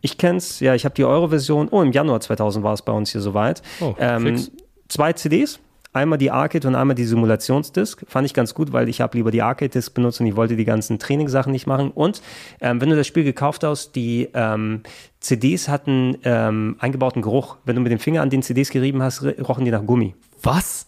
Ich 0.00 0.16
kenn's, 0.18 0.60
ja, 0.60 0.76
ich 0.76 0.84
habe 0.84 0.94
die 0.94 1.04
Euro-Version, 1.04 1.66
oh, 1.72 1.82
im 1.82 1.90
Januar 1.90 2.20
2000 2.20 2.62
war 2.64 2.74
es 2.74 2.82
bei 2.82 2.92
uns 2.92 3.10
hier 3.10 3.20
soweit. 3.20 3.62
Oh, 3.80 3.96
ähm, 3.98 4.36
fix. 4.36 4.52
zwei 4.86 5.12
CDs, 5.14 5.58
einmal 5.96 6.18
die 6.18 6.30
Arcade 6.30 6.68
und 6.68 6.74
einmal 6.74 6.94
die 6.94 7.04
Simulationsdisk. 7.04 8.04
Fand 8.08 8.26
ich 8.26 8.34
ganz 8.34 8.54
gut, 8.54 8.72
weil 8.72 8.88
ich 8.88 9.00
habe 9.00 9.16
lieber 9.16 9.30
die 9.30 9.42
Arcade-Disk 9.42 9.94
benutzt 9.94 10.20
und 10.20 10.26
ich 10.26 10.36
wollte 10.36 10.54
die 10.54 10.64
ganzen 10.64 10.98
Trainingssachen 10.98 11.50
nicht 11.50 11.66
machen. 11.66 11.90
Und 11.90 12.22
ähm, 12.60 12.80
wenn 12.80 12.90
du 12.90 12.96
das 12.96 13.06
Spiel 13.06 13.24
gekauft 13.24 13.64
hast, 13.64 13.96
die 13.96 14.28
ähm, 14.34 14.82
CDs 15.20 15.68
hatten 15.68 16.18
ähm, 16.24 16.76
eingebauten 16.78 17.22
Geruch. 17.22 17.56
Wenn 17.64 17.74
du 17.74 17.82
mit 17.82 17.90
dem 17.90 17.98
Finger 17.98 18.22
an 18.22 18.30
den 18.30 18.42
CDs 18.42 18.70
gerieben 18.70 19.02
hast, 19.02 19.24
rochen 19.24 19.64
die 19.64 19.70
nach 19.70 19.84
Gummi. 19.84 20.14
Was? 20.42 20.86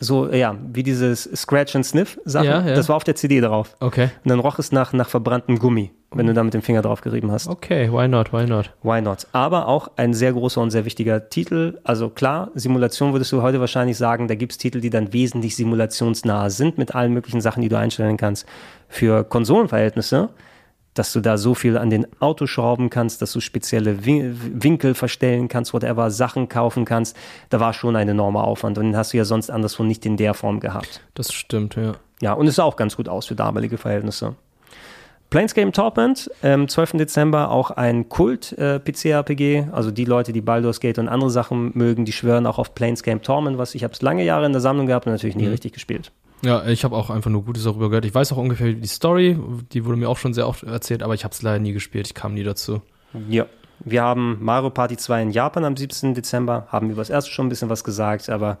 So, 0.00 0.30
ja, 0.32 0.56
wie 0.72 0.82
dieses 0.82 1.24
Scratch 1.34 1.76
and 1.76 1.86
Sniff 1.86 2.18
Sachen. 2.24 2.46
Ja, 2.46 2.66
ja. 2.66 2.74
Das 2.74 2.88
war 2.88 2.96
auf 2.96 3.04
der 3.04 3.14
CD 3.14 3.40
drauf. 3.40 3.76
Okay. 3.80 4.10
Und 4.24 4.28
dann 4.28 4.40
roch 4.40 4.58
es 4.58 4.72
nach, 4.72 4.92
nach 4.92 5.08
verbranntem 5.08 5.58
Gummi, 5.58 5.92
wenn 6.12 6.26
du 6.26 6.34
da 6.34 6.42
mit 6.42 6.52
dem 6.52 6.62
Finger 6.62 6.82
drauf 6.82 7.00
gerieben 7.00 7.30
hast. 7.30 7.48
Okay, 7.48 7.90
why 7.90 8.08
not, 8.08 8.32
why 8.32 8.44
not? 8.44 8.70
Why 8.82 9.00
not? 9.00 9.26
Aber 9.32 9.68
auch 9.68 9.90
ein 9.96 10.12
sehr 10.12 10.32
großer 10.32 10.60
und 10.60 10.70
sehr 10.70 10.84
wichtiger 10.84 11.28
Titel. 11.28 11.78
Also 11.84 12.10
klar, 12.10 12.50
Simulation 12.54 13.12
würdest 13.12 13.32
du 13.32 13.42
heute 13.42 13.60
wahrscheinlich 13.60 13.96
sagen, 13.96 14.28
da 14.28 14.34
gibt 14.34 14.52
es 14.52 14.58
Titel, 14.58 14.80
die 14.80 14.90
dann 14.90 15.12
wesentlich 15.12 15.56
simulationsnah 15.56 16.50
sind 16.50 16.76
mit 16.76 16.94
allen 16.94 17.12
möglichen 17.12 17.40
Sachen, 17.40 17.62
die 17.62 17.68
du 17.68 17.78
einstellen 17.78 18.16
kannst. 18.16 18.46
Für 18.88 19.24
Konsolenverhältnisse, 19.24 20.30
dass 20.94 21.12
du 21.12 21.20
da 21.20 21.36
so 21.36 21.54
viel 21.54 21.76
an 21.76 21.90
den 21.90 22.06
Autos 22.20 22.50
schrauben 22.50 22.88
kannst, 22.90 23.20
dass 23.20 23.32
du 23.32 23.40
spezielle 23.40 24.04
Win 24.06 24.62
Winkel 24.62 24.94
verstellen 24.94 25.48
kannst, 25.48 25.74
whatever, 25.74 26.10
Sachen 26.10 26.48
kaufen 26.48 26.84
kannst, 26.84 27.16
da 27.50 27.60
war 27.60 27.72
schon 27.72 27.96
ein 27.96 28.08
enormer 28.08 28.44
Aufwand 28.44 28.78
und 28.78 28.84
den 28.84 28.96
hast 28.96 29.12
du 29.12 29.16
ja 29.16 29.24
sonst 29.24 29.50
anderswo 29.50 29.82
nicht 29.82 30.06
in 30.06 30.16
der 30.16 30.34
Form 30.34 30.60
gehabt. 30.60 31.00
Das 31.14 31.32
stimmt, 31.32 31.76
ja. 31.76 31.94
Ja, 32.20 32.32
und 32.32 32.46
es 32.46 32.56
sah 32.56 32.64
auch 32.64 32.76
ganz 32.76 32.96
gut 32.96 33.08
aus 33.08 33.26
für 33.26 33.34
damalige 33.34 33.76
Verhältnisse. 33.76 34.36
Planescape 35.30 35.72
Torment, 35.72 36.30
am 36.42 36.68
12. 36.68 36.92
Dezember 36.92 37.50
auch 37.50 37.72
ein 37.72 38.08
Kult-PC-RPG. 38.08 39.66
also 39.72 39.90
die 39.90 40.04
Leute, 40.04 40.32
die 40.32 40.40
Baldur's 40.40 40.78
Gate 40.78 40.98
und 41.00 41.08
andere 41.08 41.30
Sachen 41.30 41.72
mögen, 41.74 42.04
die 42.04 42.12
schwören 42.12 42.46
auch 42.46 42.58
auf 42.58 42.74
Planescape 42.74 43.20
Torment, 43.20 43.58
was 43.58 43.74
ich 43.74 43.82
habe 43.82 43.92
es 43.92 44.00
lange 44.00 44.24
Jahre 44.24 44.46
in 44.46 44.52
der 44.52 44.60
Sammlung 44.60 44.86
gehabt 44.86 45.06
und 45.06 45.12
natürlich 45.12 45.34
nie 45.34 45.48
richtig 45.48 45.72
gespielt. 45.72 46.12
Ja, 46.44 46.66
ich 46.66 46.84
habe 46.84 46.94
auch 46.94 47.10
einfach 47.10 47.30
nur 47.30 47.44
Gutes 47.44 47.64
darüber 47.64 47.88
gehört. 47.88 48.04
Ich 48.04 48.14
weiß 48.14 48.32
auch 48.32 48.36
ungefähr 48.36 48.72
die 48.72 48.86
Story, 48.86 49.38
die 49.72 49.84
wurde 49.84 49.96
mir 49.96 50.08
auch 50.08 50.18
schon 50.18 50.34
sehr 50.34 50.46
oft 50.46 50.62
erzählt, 50.62 51.02
aber 51.02 51.14
ich 51.14 51.24
habe 51.24 51.32
es 51.32 51.42
leider 51.42 51.58
nie 51.58 51.72
gespielt. 51.72 52.06
Ich 52.06 52.14
kam 52.14 52.34
nie 52.34 52.44
dazu. 52.44 52.82
Ja. 53.28 53.46
Wir 53.80 54.02
haben 54.02 54.38
Mario 54.40 54.70
Party 54.70 54.96
2 54.96 55.22
in 55.22 55.30
Japan 55.30 55.64
am 55.64 55.76
17. 55.76 56.14
Dezember, 56.14 56.68
haben 56.70 56.90
über 56.90 57.00
das 57.00 57.10
erste 57.10 57.30
schon 57.30 57.46
ein 57.46 57.48
bisschen 57.48 57.68
was 57.68 57.82
gesagt, 57.82 58.30
aber 58.30 58.58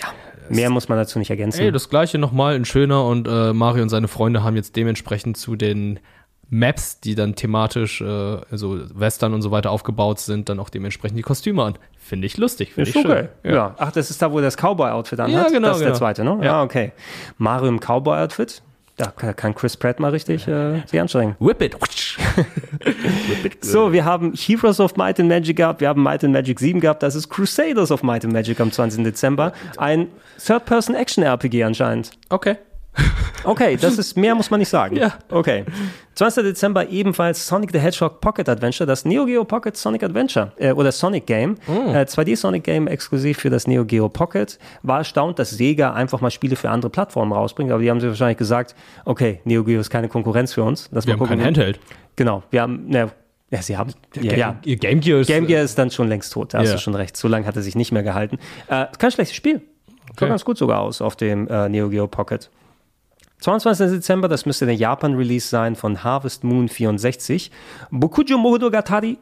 ja, 0.00 0.06
mehr 0.48 0.70
muss 0.70 0.88
man 0.88 0.96
dazu 0.96 1.18
nicht 1.18 1.30
ergänzen. 1.30 1.60
Ey, 1.60 1.72
das 1.72 1.90
gleiche 1.90 2.18
nochmal 2.18 2.54
in 2.54 2.64
schöner 2.64 3.04
und 3.04 3.26
äh, 3.26 3.52
Mario 3.52 3.82
und 3.82 3.88
seine 3.88 4.08
Freunde 4.08 4.44
haben 4.44 4.56
jetzt 4.56 4.76
dementsprechend 4.76 5.36
zu 5.36 5.56
den 5.56 5.98
Maps, 6.48 7.00
die 7.00 7.14
dann 7.14 7.34
thematisch, 7.34 8.00
äh, 8.00 8.04
also 8.04 8.78
Western 8.94 9.34
und 9.34 9.42
so 9.42 9.50
weiter 9.50 9.70
aufgebaut 9.70 10.20
sind, 10.20 10.48
dann 10.48 10.60
auch 10.60 10.68
dementsprechend 10.68 11.18
die 11.18 11.22
Kostüme 11.22 11.62
an. 11.64 11.74
Finde 11.98 12.26
ich 12.26 12.36
lustig, 12.36 12.72
finde 12.72 12.90
ich 12.90 13.00
schön. 13.00 13.28
Ja. 13.42 13.74
Ach, 13.78 13.90
das 13.90 14.10
ist 14.10 14.22
da, 14.22 14.30
wo 14.30 14.40
das 14.40 14.56
Cowboy-Outfit 14.56 15.18
anhat? 15.18 15.44
Ja, 15.46 15.48
genau, 15.50 15.68
Das 15.68 15.78
ist 15.78 15.82
der 15.82 15.88
genau. 15.88 15.98
zweite, 15.98 16.24
ne? 16.24 16.38
Ja. 16.42 16.60
Ah, 16.60 16.62
okay. 16.62 16.92
Mario 17.38 17.68
im 17.68 17.80
Cowboy-Outfit? 17.80 18.62
Da 18.96 19.10
kann 19.10 19.54
Chris 19.54 19.76
Pratt 19.76 20.00
mal 20.00 20.10
richtig 20.10 20.48
äh, 20.48 20.80
sich 20.86 20.98
anstrengen. 20.98 21.36
Whip 21.38 21.60
it. 21.60 21.76
So, 23.60 23.92
wir 23.92 24.04
haben 24.04 24.32
Heroes 24.34 24.80
of 24.80 24.96
Might 24.96 25.20
and 25.20 25.28
Magic 25.28 25.56
gehabt, 25.56 25.80
wir 25.80 25.88
haben 25.88 26.02
Might 26.02 26.24
and 26.24 26.32
Magic 26.32 26.58
7 26.60 26.80
gehabt, 26.80 27.02
das 27.02 27.14
ist 27.14 27.28
Crusaders 27.28 27.90
of 27.90 28.02
Might 28.02 28.24
and 28.24 28.32
Magic 28.32 28.58
am 28.60 28.70
20. 28.72 29.02
Dezember. 29.04 29.52
Ein 29.76 30.08
Third-Person-Action-RPG 30.44 31.64
anscheinend. 31.64 32.12
Okay. 32.30 32.56
Okay, 33.44 33.76
das 33.76 33.98
ist, 33.98 34.16
mehr 34.16 34.34
muss 34.34 34.50
man 34.50 34.58
nicht 34.58 34.68
sagen. 34.68 34.96
Ja. 34.96 35.14
Okay. 35.30 35.64
20. 36.14 36.42
Dezember 36.42 36.88
ebenfalls 36.88 37.46
Sonic 37.46 37.70
the 37.72 37.78
Hedgehog 37.78 38.20
Pocket 38.20 38.48
Adventure, 38.48 38.86
das 38.86 39.04
Neo 39.04 39.24
Geo 39.26 39.44
Pocket 39.44 39.76
Sonic 39.76 40.02
Adventure 40.02 40.52
äh, 40.56 40.72
oder 40.72 40.90
Sonic 40.90 41.26
Game. 41.26 41.56
Äh, 41.68 42.00
2D 42.06 42.36
Sonic 42.36 42.64
Game 42.64 42.88
exklusiv 42.88 43.38
für 43.38 43.50
das 43.50 43.66
Neo 43.66 43.84
Geo 43.84 44.08
Pocket. 44.08 44.58
War 44.82 44.98
erstaunt, 44.98 45.38
dass 45.38 45.50
Sega 45.50 45.92
einfach 45.92 46.20
mal 46.20 46.30
Spiele 46.30 46.56
für 46.56 46.70
andere 46.70 46.90
Plattformen 46.90 47.32
rausbringt, 47.32 47.70
aber 47.70 47.82
die 47.82 47.90
haben 47.90 48.00
sich 48.00 48.08
wahrscheinlich 48.08 48.38
gesagt, 48.38 48.74
okay, 49.04 49.40
Neo 49.44 49.62
Geo 49.62 49.78
ist 49.80 49.90
keine 49.90 50.08
Konkurrenz 50.08 50.54
für 50.54 50.64
uns. 50.64 50.88
Lass 50.90 51.06
Wir 51.06 51.14
haben 51.14 51.26
kein. 51.26 51.44
Handheld. 51.44 51.78
Genau, 52.16 52.42
wir 52.50 52.62
haben, 52.62 52.86
ne, 52.88 53.10
ja, 53.50 53.62
sie 53.62 53.76
haben, 53.76 53.92
ja, 54.20 54.34
ja. 54.34 54.56
Ihr 54.64 54.76
Game 54.76 55.00
Gear 55.00 55.20
ist. 55.20 55.26
Game 55.28 55.46
Gear 55.46 55.62
ist 55.62 55.78
dann 55.78 55.90
schon 55.92 56.08
längst 56.08 56.32
tot, 56.32 56.54
da 56.54 56.58
hast 56.58 56.68
Ja. 56.68 56.74
du 56.74 56.80
schon 56.80 56.94
recht. 56.96 57.16
So 57.16 57.28
lange 57.28 57.46
hat 57.46 57.54
er 57.54 57.62
sich 57.62 57.76
nicht 57.76 57.92
mehr 57.92 58.02
gehalten. 58.02 58.38
Äh, 58.68 58.86
kein 58.98 59.10
schlechtes 59.12 59.36
Spiel. 59.36 59.60
Sah 59.60 60.12
Okay. 60.12 60.28
ganz 60.28 60.44
gut 60.44 60.56
sogar 60.56 60.80
aus 60.80 61.02
auf 61.02 61.14
dem 61.14 61.46
äh, 61.48 61.68
Neo 61.68 61.90
Geo 61.90 62.06
Pocket. 62.08 62.48
22. 63.40 63.90
Dezember, 63.90 64.28
das 64.28 64.46
müsste 64.46 64.66
der 64.66 64.74
Japan-Release 64.74 65.48
sein 65.48 65.76
von 65.76 66.02
Harvest 66.02 66.42
Moon 66.44 66.68
64. 66.68 67.50
Bokujo 67.90 68.38
Monogatari. 68.38 69.18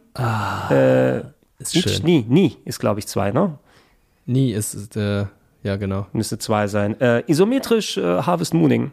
äh, 0.70 1.18
Ist 1.58 1.74
nicht, 1.74 1.90
schön. 1.90 2.04
nie, 2.04 2.24
nie 2.28 2.56
ist, 2.64 2.78
glaube 2.78 3.00
ich, 3.00 3.06
zwei, 3.06 3.32
ne? 3.32 3.58
Nie 4.26 4.52
ist 4.52 4.74
es, 4.74 4.96
äh, 4.96 5.26
ja, 5.62 5.76
genau. 5.76 6.06
Müsste 6.12 6.38
zwei 6.38 6.66
sein. 6.68 6.98
Äh, 7.00 7.24
isometrisch 7.26 7.96
äh, 7.98 8.02
Harvest 8.22 8.54
Mooning. 8.54 8.92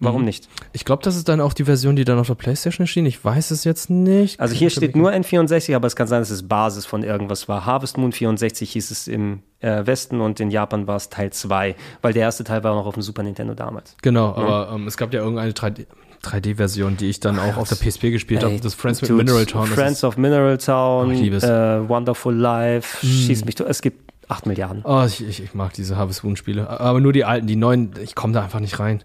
Warum 0.00 0.22
Mhm. 0.22 0.26
nicht? 0.26 0.48
Ich 0.72 0.84
glaube, 0.84 1.02
das 1.04 1.14
ist 1.14 1.28
dann 1.28 1.40
auch 1.40 1.52
die 1.52 1.64
Version, 1.64 1.94
die 1.94 2.04
dann 2.04 2.18
auf 2.18 2.26
der 2.26 2.34
Playstation 2.34 2.84
erschien. 2.84 3.06
Ich 3.06 3.24
weiß 3.24 3.52
es 3.52 3.62
jetzt 3.62 3.88
nicht. 3.88 4.40
Also 4.40 4.52
hier 4.54 4.68
steht 4.70 4.96
nur 4.96 5.12
N64, 5.12 5.76
aber 5.76 5.86
es 5.86 5.94
kann 5.94 6.08
sein, 6.08 6.20
dass 6.22 6.30
es 6.30 6.48
Basis 6.48 6.86
von 6.86 7.04
irgendwas 7.04 7.48
war. 7.48 7.66
Harvest 7.66 7.98
Moon 7.98 8.10
64 8.10 8.72
hieß 8.72 8.90
es 8.90 9.06
im 9.06 9.42
äh, 9.62 9.86
Westen 9.86 10.20
und 10.20 10.40
in 10.40 10.50
Japan 10.50 10.86
war 10.86 10.96
es 10.96 11.08
Teil 11.08 11.32
2, 11.32 11.74
weil 12.02 12.12
der 12.12 12.22
erste 12.22 12.44
Teil 12.44 12.62
war 12.64 12.74
noch 12.74 12.86
auf 12.86 12.94
dem 12.94 13.02
Super 13.02 13.22
Nintendo 13.22 13.54
damals. 13.54 13.96
Genau, 14.02 14.34
aber 14.34 14.72
ähm, 14.74 14.86
es 14.86 14.96
gab 14.96 15.12
ja 15.14 15.20
irgendeine 15.20 15.52
3D 15.52 15.86
3D-Version, 16.22 16.96
die 16.96 17.10
ich 17.10 17.18
dann 17.18 17.40
auch 17.40 17.56
auf 17.56 17.68
der 17.68 17.74
PSP 17.74 18.12
gespielt 18.12 18.44
habe. 18.44 18.56
Das 18.60 18.74
Friends 18.74 19.00
dude, 19.00 19.14
Mineral 19.14 19.44
Town. 19.44 19.66
Friends 19.66 20.04
of 20.04 20.16
Mineral 20.16 20.56
Town, 20.56 21.08
Oh, 21.08 21.10
ich 21.10 21.20
liebe 21.20 21.36
es. 21.36 21.42
Äh, 21.42 21.88
Wonderful 21.88 22.32
Life, 22.32 23.04
schieß 23.04 23.44
mich 23.44 23.56
tot. 23.56 23.66
Es 23.68 23.82
gibt 23.82 24.12
8 24.28 24.46
Milliarden. 24.46 24.82
Oh, 24.84 25.02
ich, 25.04 25.26
ich, 25.26 25.42
ich 25.42 25.54
mag 25.54 25.72
diese 25.72 25.96
Harvest 25.96 26.22
Moon-Spiele. 26.22 26.68
Aber 26.68 27.00
nur 27.00 27.12
die 27.12 27.24
alten, 27.24 27.48
die 27.48 27.56
neuen, 27.56 27.90
ich 28.00 28.14
komme 28.14 28.32
da 28.32 28.42
einfach 28.42 28.60
nicht 28.60 28.78
rein. 28.78 29.02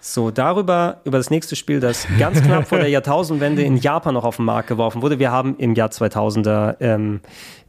So, 0.00 0.30
darüber, 0.30 1.00
über 1.04 1.18
das 1.18 1.30
nächste 1.30 1.56
Spiel, 1.56 1.80
das 1.80 2.06
ganz 2.18 2.40
knapp 2.42 2.68
vor 2.68 2.78
der 2.78 2.88
Jahrtausendwende 2.90 3.62
in 3.62 3.76
Japan 3.76 4.14
noch 4.14 4.24
auf 4.24 4.36
den 4.36 4.44
Markt 4.44 4.68
geworfen 4.68 5.02
wurde. 5.02 5.18
Wir 5.18 5.32
haben 5.32 5.56
im 5.58 5.74
Jahr 5.74 5.88
2000er 5.88 6.76
ähm, 6.80 7.20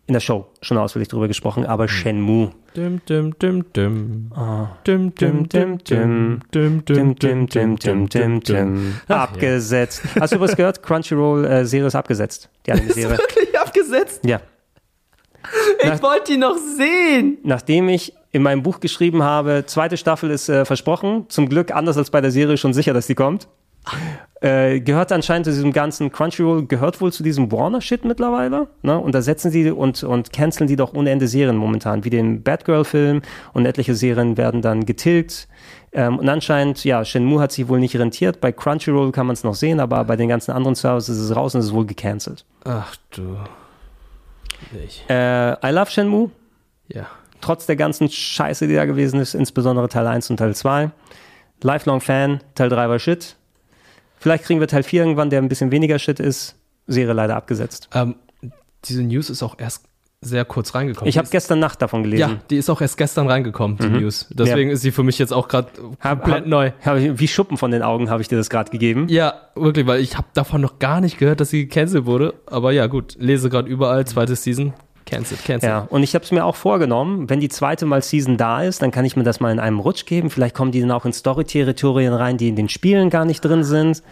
in 0.07 0.13
der 0.13 0.19
Show 0.21 0.47
schon 0.61 0.77
ausführlich 0.77 1.09
drüber 1.09 1.27
gesprochen, 1.27 1.63
Hm. 1.63 1.69
aber 1.69 1.88
Shenmue. 1.88 2.51
Dim, 2.75 3.01
dim, 3.07 3.38
dim, 3.39 3.65
dim. 3.73 4.31
Dim, 4.88 5.13
dim, 5.15 5.49
dim, 5.49 5.49
dim. 5.49 5.79
Dim, 5.84 6.41
Dim, 6.51 6.85
dim, 6.85 7.15
dim, 7.47 7.75
dim, 7.77 8.09
dim, 8.09 8.39
dim. 8.41 8.93
Abgesetzt. 9.07 10.01
Hast 10.19 10.31
du 10.31 10.38
übrigens 10.38 10.55
gehört? 10.57 10.81
Crunchyroll-Serie 10.84 11.88
ist 11.88 11.95
abgesetzt. 11.95 12.49
Die 12.65 12.71
Anime-Serie. 12.71 13.17
Wirklich 13.17 13.59
abgesetzt? 13.59 14.21
Ja. 14.25 14.39
Ich 15.81 16.01
wollte 16.03 16.31
die 16.34 16.38
noch 16.38 16.57
sehen. 16.57 17.38
Nachdem 17.43 17.89
ich 17.89 18.13
in 18.31 18.41
meinem 18.43 18.63
Buch 18.63 18.79
geschrieben 18.79 19.23
habe, 19.23 19.63
zweite 19.65 19.97
Staffel 19.97 20.29
ist 20.29 20.49
äh, 20.49 20.65
versprochen, 20.65 21.25
zum 21.29 21.47
Glück 21.49 21.71
anders 21.73 21.97
als 21.97 22.09
bei 22.11 22.21
der 22.21 22.31
Serie 22.31 22.57
schon 22.57 22.73
sicher, 22.73 22.93
dass 22.93 23.07
die 23.07 23.15
kommt. 23.15 23.47
Äh, 24.39 24.81
gehört 24.81 25.11
anscheinend 25.11 25.45
zu 25.45 25.51
diesem 25.51 25.73
ganzen 25.73 26.11
Crunchyroll, 26.11 26.68
gehört 26.68 27.01
wohl 27.01 27.11
zu 27.11 27.23
diesem 27.23 27.51
Warner-Shit 27.51 28.05
mittlerweile. 28.05 28.68
Ne? 28.84 28.97
Und 28.99 29.15
da 29.15 29.23
setzen 29.23 29.49
sie 29.49 29.72
und, 29.72 30.03
und 30.03 30.31
canceln 30.31 30.68
die 30.68 30.76
doch 30.76 30.93
ohne 30.93 31.09
Ende 31.09 31.27
Serien 31.27 31.57
momentan, 31.57 32.05
wie 32.05 32.11
den 32.11 32.43
Batgirl-Film 32.43 33.23
und 33.53 33.65
etliche 33.65 33.95
Serien 33.95 34.38
werden 34.38 34.61
dann 34.61 34.85
getilgt. 34.85 35.47
Ähm, 35.91 36.19
und 36.19 36.30
anscheinend, 36.30 36.84
ja, 36.84 37.03
Shenmue 37.03 37.41
hat 37.41 37.51
sich 37.51 37.68
wohl 37.68 37.80
nicht 37.80 37.95
rentiert. 37.95 38.39
Bei 38.39 38.51
Crunchyroll 38.51 39.11
kann 39.11 39.26
man 39.26 39.34
es 39.34 39.43
noch 39.43 39.55
sehen, 39.55 39.80
aber 39.80 40.03
bei 40.03 40.15
den 40.15 40.30
ganzen 40.30 40.51
anderen 40.51 40.76
Services 40.76 41.18
ist 41.18 41.23
es 41.23 41.35
raus 41.35 41.55
und 41.55 41.61
es 41.61 41.68
ist 41.68 41.73
wohl 41.73 41.88
gecancelt. 41.88 42.45
Ach 42.64 42.95
du. 43.09 43.38
Ich. 44.85 45.03
Äh, 45.09 45.53
I 45.53 45.72
love 45.72 45.89
Shenmue. 45.89 46.30
Ja. 46.89 47.07
trotz 47.41 47.65
der 47.65 47.76
ganzen 47.76 48.09
Scheiße, 48.09 48.68
die 48.68 48.76
da 48.76 48.85
gewesen 48.85 49.19
ist, 49.19 49.34
insbesondere 49.34 49.89
Teil 49.89 50.05
1 50.05 50.30
und 50.30 50.38
Teil 50.38 50.55
2. 50.55 50.91
Lifelong 51.64 52.01
Fan, 52.01 52.41
Teil 52.53 52.69
3 52.69 52.89
war 52.89 52.99
Shit. 52.99 53.36
Vielleicht 54.28 54.44
kriegen 54.44 54.60
wir 54.60 54.68
Teil 54.68 54.84
4 54.84 55.04
irgendwann, 55.04 55.30
der 55.30 55.41
ein 55.41 55.48
bisschen 55.48 55.72
weniger 55.72 55.98
Shit 55.99 56.20
ist. 56.20 56.56
Serie 56.86 57.14
leider 57.14 57.38
abgesetzt. 57.38 57.88
Ähm, 57.94 58.16
diese 58.84 59.02
News 59.02 59.30
ist 59.30 59.41
auch 59.41 59.56
erst 59.58 59.86
sehr 60.20 60.44
kurz 60.44 60.76
reingekommen. 60.76 61.08
Ich 61.08 61.18
habe 61.18 61.30
gestern 61.32 61.60
Nacht 61.60 61.82
davon 61.82 62.04
gelesen. 62.04 62.20
Ja, 62.20 62.38
die 62.49 62.58
ist 62.58 62.70
auch 62.70 62.82
erst 62.82 62.98
gestern 62.98 63.30
reingekommen, 63.30 63.78
die 63.78 63.88
Mhm. 63.88 64.02
News. 64.02 64.28
Deswegen 64.32 64.70
ist 64.70 64.82
sie 64.82 64.91
für 64.91 65.04
mich 65.04 65.18
jetzt 65.18 65.32
auch 65.32 65.48
gerade 65.48 65.70
komplett 66.02 66.41
hab, 66.41 66.45
neu. 66.45 66.72
Hab 66.84 66.98
ich, 66.98 67.18
wie 67.18 67.28
Schuppen 67.30 67.56
von 67.56 67.72
den 67.72 67.84
Augen 67.84 68.10
habe 68.10 68.22
ich 68.22 68.28
dir 68.28 68.36
das 68.36 68.49
gerade 68.49 68.70
gegeben. 68.70 69.08
Ja, 69.08 69.34
wirklich, 69.56 69.88
weil 69.88 70.02
ich 70.02 70.18
habe 70.18 70.28
davon 70.34 70.60
noch 70.60 70.78
gar 70.78 70.99
nicht 70.99 71.20
gehört, 71.20 71.40
dass 71.40 71.52
sie 71.52 71.66
gecancelt 71.70 72.06
wurde. 72.06 72.34
Aber 72.48 72.74
ja, 72.74 72.88
gut, 72.88 73.16
lese 73.18 73.49
gerade 73.49 73.70
überall, 73.70 74.06
zweite 74.06 74.36
Season, 74.36 74.74
cancelled, 75.07 75.43
cancelled. 75.43 75.63
Ja, 75.71 75.88
und 75.89 76.03
ich 76.03 76.13
habe 76.13 76.23
es 76.23 76.31
mir 76.31 76.45
auch 76.45 76.55
vorgenommen, 76.55 77.29
wenn 77.29 77.39
die 77.39 77.49
zweite 77.49 77.85
Mal 77.88 78.03
Season 78.03 78.38
da 78.38 78.61
ist, 78.61 78.81
dann 78.84 78.91
kann 78.91 79.05
ich 79.05 79.15
mir 79.15 79.23
das 79.23 79.39
mal 79.39 79.51
in 79.51 79.59
einem 79.59 79.79
Rutsch 79.79 80.05
geben. 80.05 80.29
Vielleicht 80.29 80.53
kommen 80.53 80.71
die 80.71 80.81
dann 80.81 80.91
auch 80.91 81.05
in 81.05 81.13
Story-Territorien 81.13 82.13
rein, 82.13 82.38
die 82.38 82.49
in 82.49 82.55
den 82.55 82.69
Spielen 82.69 83.09
gar 83.09 83.25
nicht 83.25 83.41
drin 83.41 83.63
sind. 83.63 84.03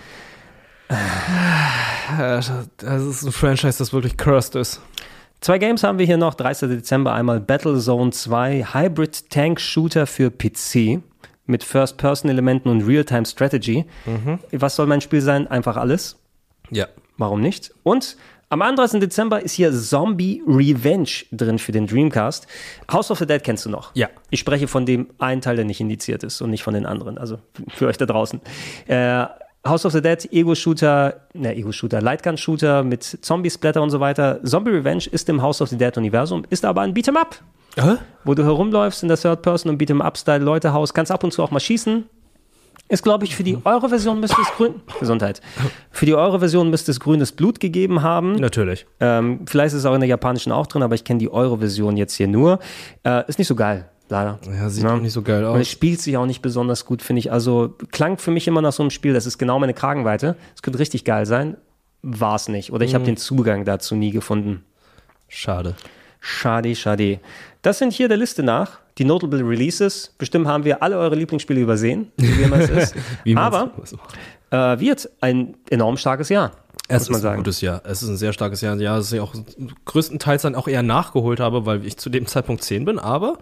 Äh, 0.90 0.96
Das 2.18 2.50
ist 3.04 3.24
ein 3.24 3.32
Franchise, 3.32 3.78
das 3.78 3.94
wirklich 3.94 4.18
cursed 4.18 4.56
ist. 4.56 4.82
Zwei 5.42 5.58
Games 5.60 5.84
haben 5.84 6.00
wir 6.00 6.06
hier 6.06 6.18
noch. 6.18 6.34
30. 6.34 6.70
Dezember 6.70 7.14
einmal 7.14 7.40
Battlezone 7.40 8.12
2, 8.12 8.68
Hybrid 8.74 9.30
Tank 9.30 9.60
Shooter 9.60 10.08
für 10.08 10.32
PC 10.32 11.02
mit 11.46 11.64
First-Person-Elementen 11.64 12.70
und 12.70 12.82
Real-Time-Strategy. 12.88 13.86
Was 14.52 14.76
soll 14.76 14.88
mein 14.88 15.02
Spiel 15.02 15.22
sein? 15.22 15.46
Einfach 15.48 15.78
alles. 15.78 16.18
Ja. 16.72 16.88
Warum 17.18 17.42
nicht? 17.42 17.72
Und 17.84 18.18
am 18.50 18.62
31. 18.62 19.00
Dezember 19.00 19.42
ist 19.42 19.54
hier 19.54 19.72
Zombie 19.74 20.44
Revenge 20.48 21.26
drin 21.32 21.60
für 21.60 21.72
den 21.72 21.88
Dreamcast. 21.88 22.48
House 22.92 23.12
of 23.12 23.20
the 23.20 23.26
Dead 23.26 23.44
kennst 23.44 23.66
du 23.66 23.70
noch? 23.70 23.92
Ja. 23.96 24.10
Ich 24.30 24.40
spreche 24.40 24.68
von 24.68 24.86
dem 24.86 25.08
einen 25.18 25.42
Teil, 25.42 25.56
der 25.56 25.66
nicht 25.66 25.80
indiziert 25.80 26.24
ist 26.24 26.42
und 26.42 26.52
nicht 26.52 26.64
von 26.64 26.74
den 26.74 26.86
anderen. 26.86 27.18
Also 27.18 27.40
für 27.70 27.88
euch 27.88 27.98
da 27.98 28.06
draußen. 28.06 28.42
Äh, 28.88 29.26
House 29.68 29.86
of 29.86 29.94
the 29.94 30.02
Dead, 30.02 30.32
Ego-Shooter, 30.32 31.22
ne, 31.34 31.56
Ego-Shooter, 31.56 32.00
Lightgun-Shooter 32.00 32.84
mit 32.84 33.04
Zombie-Splatter 33.04 33.82
und 33.82 33.90
so 33.90 34.00
weiter. 34.00 34.40
Zombie 34.44 34.72
Revenge 34.72 35.06
ist 35.12 35.28
im 35.28 35.42
House 35.42 35.62
of 35.62 35.70
the 35.70 35.78
Dead-Universum, 35.78 36.44
ist 36.52 36.66
aber 36.66 36.82
ein 36.82 36.94
Beat'em-up. 36.94 37.40
Wo 38.24 38.36
du 38.36 38.44
herumläufst 38.44 39.02
in 39.02 39.10
der 39.10 39.18
Third 39.18 39.42
Person 39.42 39.72
und 39.72 39.82
Beat'em-up-Style 39.82 40.44
Leute 40.44 40.72
haust, 40.72 40.94
kannst 40.94 41.12
ab 41.12 41.24
und 41.24 41.32
zu 41.32 41.42
auch 41.42 41.52
mal 41.52 41.60
schießen. 41.60 42.06
Ist, 42.88 43.04
glaube 43.04 43.26
ich, 43.26 43.36
für 43.36 43.44
die 43.44 43.58
Euro-Version 43.66 44.20
müsste 44.20 44.40
es 44.42 44.48
grün. 44.56 44.76
Gesundheit. 45.00 45.42
Für 45.92 46.06
die 46.06 46.14
Euro-Version 46.14 46.70
müsste 46.70 46.92
es 46.92 47.00
grünes 47.00 47.32
Blut 47.32 47.60
gegeben 47.60 48.04
haben. 48.04 48.34
Natürlich. 48.34 48.86
Ähm, 49.00 49.42
vielleicht 49.48 49.74
ist 49.74 49.80
es 49.80 49.86
auch 49.86 49.96
in 49.96 50.02
der 50.02 50.10
japanischen 50.10 50.52
auch 50.52 50.68
drin, 50.68 50.84
aber 50.84 50.94
ich 50.94 51.04
kenne 51.04 51.18
die 51.20 51.30
Euro-Version 51.32 51.98
jetzt 51.98 52.14
hier 52.14 52.28
nur. 52.28 52.60
Äh, 53.04 53.24
ist 53.28 53.40
nicht 53.40 53.48
so 53.48 53.56
geil, 53.56 53.90
leider. 54.10 54.38
Ja, 54.56 54.70
sieht 54.70 54.84
Ja. 54.84 54.94
auch 54.94 55.00
nicht 55.02 55.14
so 55.14 55.24
geil 55.24 55.44
Und 55.46 55.56
es 55.56 55.62
aus. 55.62 55.72
spielt 55.72 56.00
sich 56.00 56.16
auch 56.16 56.28
nicht 56.28 56.44
besonders 56.44 56.86
gut, 56.86 57.02
finde 57.02 57.22
ich. 57.22 57.32
Also 57.32 57.74
klang 57.92 58.20
für 58.20 58.30
mich 58.30 58.48
immer 58.48 58.62
nach 58.62 58.72
so 58.74 58.84
einem 58.84 58.92
Spiel, 58.92 59.14
das 59.14 59.26
ist 59.26 59.40
genau 59.40 59.58
meine 59.58 59.74
Kragenweite. 59.74 60.36
Es 60.56 60.62
könnte 60.62 60.78
richtig 60.78 61.06
geil 61.06 61.26
sein. 61.26 61.58
War 62.04 62.36
es 62.36 62.50
nicht. 62.50 62.72
Oder 62.72 62.86
ich 62.86 62.94
habe 62.94 63.02
Mhm. 63.02 63.08
den 63.08 63.18
Zugang 63.18 63.66
dazu 63.66 63.96
nie 63.96 64.12
gefunden. 64.12 64.64
Schade. 65.28 65.74
Schade, 66.20 66.76
schade. 66.76 67.20
Das 67.64 67.80
sind 67.80 67.94
hier 67.94 68.08
der 68.08 68.18
Liste 68.18 68.44
nach. 68.44 68.80
Die 68.98 69.06
Notable 69.06 69.40
Releases. 69.48 70.14
Bestimmt 70.18 70.48
haben 70.48 70.64
wir 70.64 70.82
alle 70.82 70.98
eure 70.98 71.16
Lieblingsspiele 71.16 71.60
übersehen, 71.60 72.12
wie 72.18 72.44
immer 72.44 72.60
es 72.60 72.70
ist. 72.94 72.96
Aber 73.36 73.72
äh, 74.52 74.80
wird 74.80 75.10
ein 75.22 75.56
enorm 75.70 75.98
starkes 75.98 76.30
Jahr, 76.30 76.52
Es 76.88 77.04
ist 77.04 77.10
ein 77.16 77.16
sagen. 77.22 77.38
gutes 77.38 77.60
Jahr. 77.62 77.82
Es 77.84 78.02
ist 78.04 78.10
ein 78.10 78.18
sehr 78.18 78.32
starkes 78.32 78.62
Jahr. 78.62 78.76
Ja, 78.78 78.96
das 78.98 79.12
ich 79.12 79.20
auch 79.20 79.34
größtenteils 79.86 80.44
dann 80.44 80.56
auch 80.56 80.68
eher 80.68 80.84
nachgeholt 80.84 81.40
habe, 81.40 81.66
weil 81.66 81.86
ich 81.86 81.98
zu 81.98 82.10
dem 82.10 82.26
Zeitpunkt 82.26 82.64
10 82.64 82.86
bin, 82.86 83.00
aber 83.00 83.38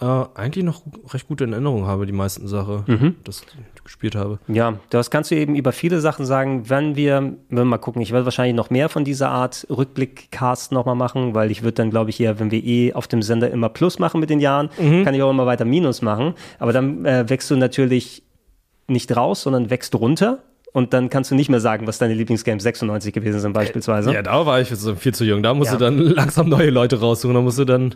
äh, 0.00 0.04
eigentlich 0.34 0.64
noch 0.64 0.82
recht 1.12 1.28
gute 1.28 1.44
in 1.44 1.52
Erinnerung 1.52 1.86
habe, 1.86 2.04
die 2.04 2.12
meisten 2.12 2.46
Sachen, 2.48 2.84
Mhm. 2.86 3.16
das 3.24 3.42
gespielt 3.84 4.14
habe. 4.16 4.38
Ja, 4.48 4.78
das 4.90 5.10
kannst 5.10 5.30
du 5.30 5.34
eben 5.36 5.54
über 5.54 5.72
viele 5.72 6.00
Sachen 6.00 6.24
sagen. 6.26 6.68
Wenn 6.70 6.96
wir, 6.96 7.20
wenn 7.20 7.58
wir 7.58 7.64
mal 7.64 7.78
gucken, 7.78 8.00
ich 8.02 8.12
werde 8.12 8.24
wahrscheinlich 8.24 8.54
noch 8.56 8.70
mehr 8.70 8.88
von 8.88 9.04
dieser 9.04 9.28
Art 9.28 9.66
Rückblick-Cast 9.70 10.72
nochmal 10.72 10.94
machen, 10.94 11.34
weil 11.34 11.50
ich 11.50 11.62
würde 11.62 11.74
dann, 11.74 11.90
glaube 11.90 12.10
ich, 12.10 12.16
hier, 12.16 12.38
wenn 12.40 12.50
wir 12.50 12.64
eh 12.64 12.92
auf 12.94 13.06
dem 13.06 13.22
Sender 13.22 13.50
immer 13.50 13.68
Plus 13.68 13.98
machen 13.98 14.20
mit 14.20 14.30
den 14.30 14.40
Jahren, 14.40 14.70
Mhm. 14.78 15.04
kann 15.04 15.14
ich 15.14 15.22
auch 15.22 15.30
immer 15.30 15.46
weiter 15.46 15.64
Minus 15.64 16.02
machen. 16.02 16.34
Aber 16.58 16.72
dann 16.72 17.04
äh, 17.04 17.28
wächst 17.28 17.50
du 17.50 17.56
natürlich 17.56 18.22
nicht 18.88 19.14
raus, 19.16 19.42
sondern 19.42 19.70
wächst 19.70 19.94
runter. 19.94 20.38
Und 20.72 20.92
dann 20.92 21.08
kannst 21.08 21.30
du 21.30 21.36
nicht 21.36 21.48
mehr 21.50 21.60
sagen, 21.60 21.86
was 21.86 21.98
deine 21.98 22.14
Lieblingsgames 22.14 22.64
96 22.64 23.12
gewesen 23.14 23.38
sind, 23.38 23.52
beispielsweise. 23.52 24.12
Ja, 24.12 24.22
da 24.22 24.44
war 24.44 24.60
ich 24.60 24.68
viel 24.68 25.14
zu 25.14 25.24
jung. 25.24 25.40
Da 25.42 25.54
musst 25.54 25.70
Ja. 25.70 25.78
du 25.78 25.84
dann 25.84 25.98
langsam 26.14 26.48
neue 26.48 26.70
Leute 26.70 26.98
raussuchen. 26.98 27.34
Da 27.34 27.40
musst 27.42 27.60
du 27.60 27.64
dann, 27.64 27.94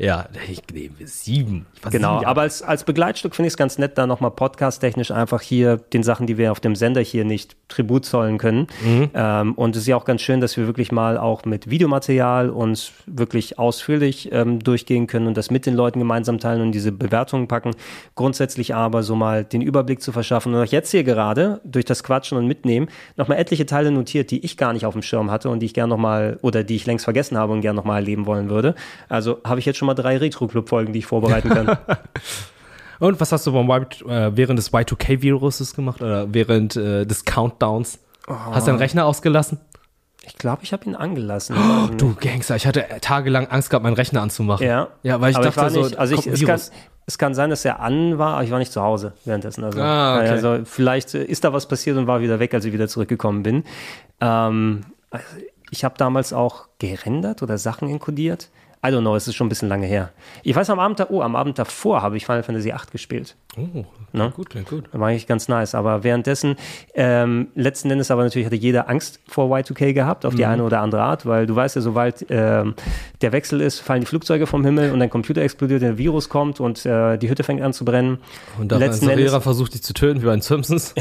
ja, 0.00 0.28
ich 0.48 0.62
nehme 0.72 0.94
sieben. 1.04 1.66
Genau, 1.90 2.18
sieben 2.18 2.26
aber 2.26 2.40
als, 2.40 2.62
als 2.62 2.84
Begleitstück 2.84 3.34
finde 3.34 3.48
ich 3.48 3.52
es 3.52 3.58
ganz 3.58 3.76
nett, 3.76 3.98
da 3.98 4.06
nochmal 4.06 4.30
podcast-technisch 4.30 5.10
einfach 5.10 5.42
hier 5.42 5.76
den 5.76 6.02
Sachen, 6.02 6.26
die 6.26 6.38
wir 6.38 6.52
auf 6.52 6.60
dem 6.60 6.74
Sender 6.74 7.02
hier 7.02 7.26
nicht 7.26 7.54
Tribut 7.68 8.06
zollen 8.06 8.38
können. 8.38 8.66
Mhm. 8.82 9.10
Ähm, 9.12 9.54
und 9.54 9.76
es 9.76 9.82
ist 9.82 9.88
ja 9.88 9.96
auch 9.96 10.06
ganz 10.06 10.22
schön, 10.22 10.40
dass 10.40 10.56
wir 10.56 10.66
wirklich 10.66 10.90
mal 10.90 11.18
auch 11.18 11.44
mit 11.44 11.68
Videomaterial 11.68 12.48
uns 12.48 12.92
wirklich 13.06 13.58
ausführlich 13.58 14.30
ähm, 14.32 14.60
durchgehen 14.60 15.06
können 15.06 15.26
und 15.26 15.36
das 15.36 15.50
mit 15.50 15.66
den 15.66 15.74
Leuten 15.74 15.98
gemeinsam 15.98 16.38
teilen 16.38 16.62
und 16.62 16.72
diese 16.72 16.92
Bewertungen 16.92 17.46
packen. 17.46 17.72
Grundsätzlich 18.14 18.74
aber 18.74 19.02
so 19.02 19.14
mal 19.14 19.44
den 19.44 19.60
Überblick 19.60 20.00
zu 20.00 20.12
verschaffen 20.12 20.54
und 20.54 20.62
auch 20.62 20.72
jetzt 20.72 20.92
hier 20.92 21.04
gerade 21.04 21.60
durch 21.64 21.84
das 21.84 22.02
Quatschen 22.02 22.38
und 22.38 22.46
Mitnehmen 22.46 22.88
nochmal 23.16 23.38
etliche 23.38 23.66
Teile 23.66 23.90
notiert, 23.90 24.30
die 24.30 24.42
ich 24.44 24.56
gar 24.56 24.72
nicht 24.72 24.86
auf 24.86 24.94
dem 24.94 25.02
Schirm 25.02 25.30
hatte 25.30 25.50
und 25.50 25.60
die 25.60 25.66
ich 25.66 25.74
gern 25.74 25.90
nochmal 25.90 26.38
oder 26.40 26.64
die 26.64 26.76
ich 26.76 26.86
längst 26.86 27.04
vergessen 27.04 27.36
habe 27.36 27.52
und 27.52 27.60
gern 27.60 27.76
nochmal 27.76 27.96
erleben 27.96 28.24
wollen 28.24 28.48
würde. 28.48 28.74
Also 29.10 29.40
habe 29.44 29.60
ich 29.60 29.66
jetzt 29.66 29.76
schon 29.76 29.86
mal 29.86 29.89
drei 29.94 30.16
Retro-Club-Folgen, 30.16 30.92
die 30.92 31.00
ich 31.00 31.06
vorbereiten 31.06 31.48
kann. 31.48 31.78
Und 33.00 33.18
was 33.18 33.32
hast 33.32 33.46
du 33.46 33.52
beim 33.52 33.70
y, 33.70 34.08
äh, 34.08 34.36
während 34.36 34.58
des 34.58 34.72
Y2K-Viruses 34.72 35.74
gemacht 35.74 36.02
oder 36.02 36.32
während 36.32 36.76
äh, 36.76 37.06
des 37.06 37.24
Countdowns? 37.24 37.98
Hast 38.28 38.66
du 38.66 38.70
deinen 38.70 38.78
Rechner 38.78 39.06
ausgelassen? 39.06 39.58
Ich 40.22 40.36
glaube, 40.36 40.62
ich 40.62 40.72
habe 40.72 40.84
ihn 40.84 40.94
angelassen. 40.94 41.56
Oh, 41.58 41.88
du 41.96 42.14
Gangster, 42.14 42.56
ich 42.56 42.66
hatte 42.66 42.84
tagelang 43.00 43.46
Angst 43.48 43.70
gehabt, 43.70 43.84
meinen 43.84 43.94
Rechner 43.94 44.20
anzumachen. 44.20 44.66
Ja. 44.66 44.88
Ja, 45.02 45.20
weil 45.20 45.30
ich 45.30 45.36
Aber 45.36 45.46
dachte 45.46 45.60
war 45.62 45.70
so, 45.70 45.82
nicht, 45.82 45.96
also 45.98 46.14
ich, 46.14 46.26
es, 46.26 46.44
kann. 46.44 46.60
Es 47.06 47.18
kann 47.18 47.34
sein, 47.34 47.50
dass 47.50 47.64
er 47.64 47.80
an 47.80 48.18
war, 48.18 48.34
aber 48.34 48.44
ich 48.44 48.50
war 48.50 48.58
nicht 48.58 48.70
zu 48.70 48.82
Hause 48.82 49.14
währenddessen. 49.24 49.64
Also, 49.64 49.80
Ah, 49.80 50.18
okay. 50.18 50.28
also 50.28 50.58
vielleicht 50.64 51.14
äh, 51.14 51.24
ist 51.24 51.42
da 51.44 51.52
was 51.52 51.66
passiert 51.66 51.96
und 51.96 52.06
war 52.06 52.20
wieder 52.20 52.38
weg, 52.38 52.52
als 52.52 52.66
ich 52.66 52.72
wieder 52.72 52.86
zurückgekommen 52.86 53.42
bin. 53.42 53.64
Ähm, 54.20 54.82
also 55.10 55.24
ich 55.70 55.84
habe 55.84 55.94
damals 55.96 56.32
auch 56.32 56.68
gerendert 56.78 57.42
oder 57.42 57.56
Sachen 57.58 57.88
enkodiert. 57.88 58.50
I 58.82 58.88
don't 58.88 59.00
know, 59.02 59.14
es 59.14 59.28
ist 59.28 59.34
schon 59.34 59.46
ein 59.46 59.50
bisschen 59.50 59.68
lange 59.68 59.86
her. 59.86 60.10
Ich 60.42 60.56
weiß, 60.56 60.70
am 60.70 60.78
Abend, 60.80 61.04
oh, 61.10 61.20
am 61.20 61.36
Abend 61.36 61.58
davor 61.58 62.00
habe 62.00 62.16
ich 62.16 62.24
Final 62.24 62.42
Fantasy 62.42 62.68
VIII 62.70 62.78
gespielt. 62.90 63.36
Oh, 63.58 63.84
Ne? 64.12 64.32
gut, 64.34 64.48
klingt 64.48 64.68
gut. 64.70 64.84
Das 64.90 64.98
war 64.98 65.08
eigentlich 65.08 65.26
ganz 65.26 65.48
nice. 65.48 65.74
Aber 65.74 66.02
währenddessen, 66.02 66.56
ähm, 66.94 67.48
letzten 67.54 67.90
Endes 67.90 68.10
aber 68.10 68.22
natürlich 68.24 68.46
hatte 68.46 68.56
jeder 68.56 68.88
Angst 68.88 69.20
vor 69.28 69.54
Y2K 69.54 69.92
gehabt, 69.92 70.24
auf 70.24 70.34
die 70.34 70.44
Mhm. 70.44 70.50
eine 70.50 70.64
oder 70.64 70.80
andere 70.80 71.02
Art, 71.02 71.26
weil 71.26 71.46
du 71.46 71.54
weißt 71.54 71.76
ja, 71.76 71.82
sobald 71.82 72.24
ähm, 72.30 72.74
der 73.20 73.32
Wechsel 73.32 73.60
ist, 73.60 73.80
fallen 73.80 74.00
die 74.00 74.06
Flugzeuge 74.06 74.46
vom 74.46 74.64
Himmel 74.64 74.92
und 74.92 75.00
dein 75.00 75.10
Computer 75.10 75.42
explodiert, 75.42 75.82
der 75.82 75.98
Virus 75.98 76.30
kommt 76.30 76.58
und 76.58 76.86
äh, 76.86 77.18
die 77.18 77.28
Hütte 77.28 77.42
fängt 77.44 77.60
an 77.60 77.74
zu 77.74 77.84
brennen. 77.84 78.18
Und 78.58 78.72
dann 78.72 78.78
letzten, 78.80 79.10
Endes, 79.10 79.34
versucht 79.42 79.74
dich 79.74 79.82
zu 79.82 79.92
töten, 79.92 80.22
wie 80.22 80.26
bei 80.26 80.32
den 80.32 80.40
Simpsons. 80.40 80.94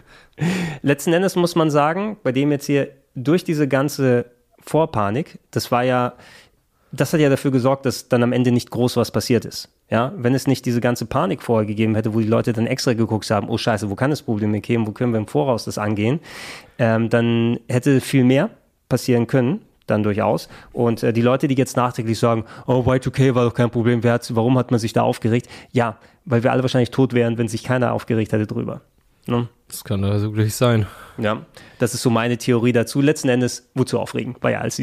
letzten 0.82 1.12
Endes 1.12 1.36
muss 1.36 1.54
man 1.56 1.70
sagen, 1.70 2.16
bei 2.22 2.32
dem 2.32 2.50
jetzt 2.52 2.66
hier 2.66 2.88
durch 3.14 3.44
diese 3.44 3.68
ganze 3.68 4.26
Vorpanik, 4.62 5.38
das 5.50 5.72
war 5.72 5.82
ja, 5.84 6.12
das 6.92 7.12
hat 7.12 7.20
ja 7.20 7.28
dafür 7.28 7.50
gesorgt, 7.50 7.86
dass 7.86 8.08
dann 8.08 8.22
am 8.22 8.32
Ende 8.32 8.50
nicht 8.52 8.70
groß 8.70 8.96
was 8.96 9.10
passiert 9.10 9.44
ist. 9.44 9.68
Ja, 9.90 10.12
wenn 10.16 10.34
es 10.34 10.46
nicht 10.46 10.66
diese 10.66 10.80
ganze 10.80 11.06
Panik 11.06 11.42
vorher 11.42 11.66
gegeben 11.66 11.94
hätte, 11.94 12.14
wo 12.14 12.20
die 12.20 12.26
Leute 12.26 12.52
dann 12.52 12.66
extra 12.66 12.94
geguckt 12.94 13.30
haben, 13.30 13.48
oh 13.48 13.58
Scheiße, 13.58 13.90
wo 13.90 13.94
kann 13.94 14.10
das 14.10 14.22
Problem 14.22 14.52
hier 14.52 14.60
geben, 14.60 14.86
wo 14.86 14.92
können 14.92 15.12
wir 15.12 15.18
im 15.18 15.26
Voraus 15.26 15.64
das 15.64 15.78
angehen, 15.78 16.20
ähm, 16.78 17.08
dann 17.08 17.58
hätte 17.68 18.00
viel 18.00 18.24
mehr 18.24 18.50
passieren 18.88 19.26
können, 19.26 19.62
dann 19.86 20.02
durchaus. 20.02 20.48
Und 20.72 21.02
äh, 21.02 21.12
die 21.12 21.22
Leute, 21.22 21.48
die 21.48 21.54
jetzt 21.54 21.76
nachträglich 21.76 22.18
sagen, 22.18 22.44
oh, 22.66 22.84
Y2K 22.86 23.34
war 23.34 23.44
doch 23.44 23.54
kein 23.54 23.70
Problem, 23.70 24.02
wer 24.02 24.20
warum 24.30 24.58
hat 24.58 24.70
man 24.70 24.78
sich 24.78 24.92
da 24.92 25.02
aufgeregt? 25.02 25.48
Ja, 25.72 25.98
weil 26.24 26.42
wir 26.42 26.52
alle 26.52 26.62
wahrscheinlich 26.62 26.90
tot 26.90 27.12
wären, 27.12 27.38
wenn 27.38 27.48
sich 27.48 27.64
keiner 27.64 27.92
aufgeregt 27.92 28.32
hätte 28.32 28.46
drüber. 28.46 28.82
Ne? 29.26 29.48
Das 29.70 29.84
kann 29.84 30.02
also 30.04 30.32
glücklich 30.32 30.56
sein. 30.56 30.86
Ja, 31.16 31.42
das 31.78 31.94
ist 31.94 32.02
so 32.02 32.10
meine 32.10 32.36
Theorie 32.38 32.72
dazu. 32.72 33.00
Letzten 33.00 33.28
Endes, 33.28 33.70
wozu 33.74 34.00
aufregen? 34.00 34.34
War 34.40 34.50
ja 34.50 34.60
alles 34.60 34.76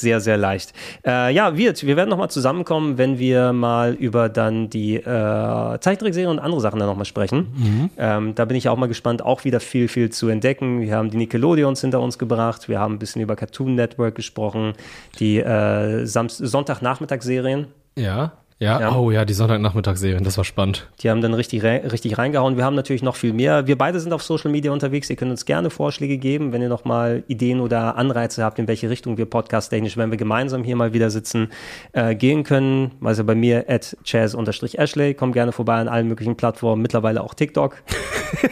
sehr, 0.00 0.20
sehr 0.20 0.38
leicht. 0.38 0.72
Äh, 1.04 1.34
ja, 1.34 1.58
wird. 1.58 1.84
Wir 1.84 1.96
werden 1.96 2.08
nochmal 2.08 2.30
zusammenkommen, 2.30 2.96
wenn 2.96 3.18
wir 3.18 3.52
mal 3.52 3.92
über 3.92 4.30
dann 4.30 4.70
die 4.70 4.96
äh, 4.96 5.80
Zeichentrickserie 5.80 6.30
und 6.30 6.38
andere 6.38 6.62
Sachen 6.62 6.78
dann 6.78 6.88
nochmal 6.88 7.04
sprechen. 7.04 7.90
Ähm, 7.98 8.34
da 8.34 8.46
bin 8.46 8.56
ich 8.56 8.70
auch 8.70 8.78
mal 8.78 8.86
gespannt, 8.86 9.20
auch 9.22 9.44
wieder 9.44 9.60
viel, 9.60 9.88
viel 9.88 10.08
zu 10.10 10.28
entdecken. 10.28 10.80
Wir 10.80 10.96
haben 10.96 11.10
die 11.10 11.18
Nickelodeons 11.18 11.82
hinter 11.82 12.00
uns 12.00 12.18
gebracht. 12.18 12.68
Wir 12.68 12.78
haben 12.78 12.94
ein 12.94 12.98
bisschen 12.98 13.20
über 13.20 13.36
Cartoon 13.36 13.74
Network 13.74 14.14
gesprochen. 14.14 14.72
Die 15.18 15.36
äh, 15.38 16.06
Sonntagnachmittagsserien. 16.06 17.66
Ja. 17.96 18.32
Ja, 18.60 18.80
Ja. 18.80 18.96
oh 18.96 19.12
ja, 19.12 19.24
die 19.24 19.34
Sonntagnachmittagsserien, 19.34 20.24
das 20.24 20.36
war 20.36 20.44
spannend. 20.44 20.88
Die 21.00 21.10
haben 21.10 21.20
dann 21.20 21.32
richtig, 21.32 21.62
richtig 21.62 22.18
reingehauen. 22.18 22.56
Wir 22.56 22.64
haben 22.64 22.74
natürlich 22.74 23.04
noch 23.04 23.14
viel 23.14 23.32
mehr. 23.32 23.68
Wir 23.68 23.78
beide 23.78 24.00
sind 24.00 24.12
auf 24.12 24.22
Social 24.22 24.50
Media 24.50 24.72
unterwegs. 24.72 25.08
Ihr 25.10 25.14
könnt 25.16 25.30
uns 25.30 25.44
gerne 25.44 25.70
Vorschläge 25.70 26.18
geben, 26.18 26.52
wenn 26.52 26.60
ihr 26.60 26.68
noch 26.68 26.84
mal 26.84 27.22
Ideen 27.28 27.60
oder 27.60 27.96
Anreize 27.96 28.42
habt, 28.42 28.58
in 28.58 28.66
welche 28.66 28.90
Richtung 28.90 29.16
wir 29.16 29.26
podcast-technisch, 29.26 29.96
wenn 29.96 30.10
wir 30.10 30.18
gemeinsam 30.18 30.64
hier 30.64 30.74
mal 30.74 30.92
wieder 30.92 31.10
sitzen, 31.10 31.50
äh, 31.92 32.16
gehen 32.16 32.42
können. 32.42 32.92
Also 33.02 33.22
bei 33.22 33.36
mir 33.36 33.66
at 33.68 33.96
chaz-ashley. 34.04 35.14
Kommt 35.14 35.34
gerne 35.34 35.52
vorbei 35.52 35.76
an 35.76 35.86
allen 35.86 36.08
möglichen 36.08 36.36
Plattformen. 36.36 36.82
Mittlerweile 36.82 37.22
auch 37.22 37.34
TikTok. 37.34 37.76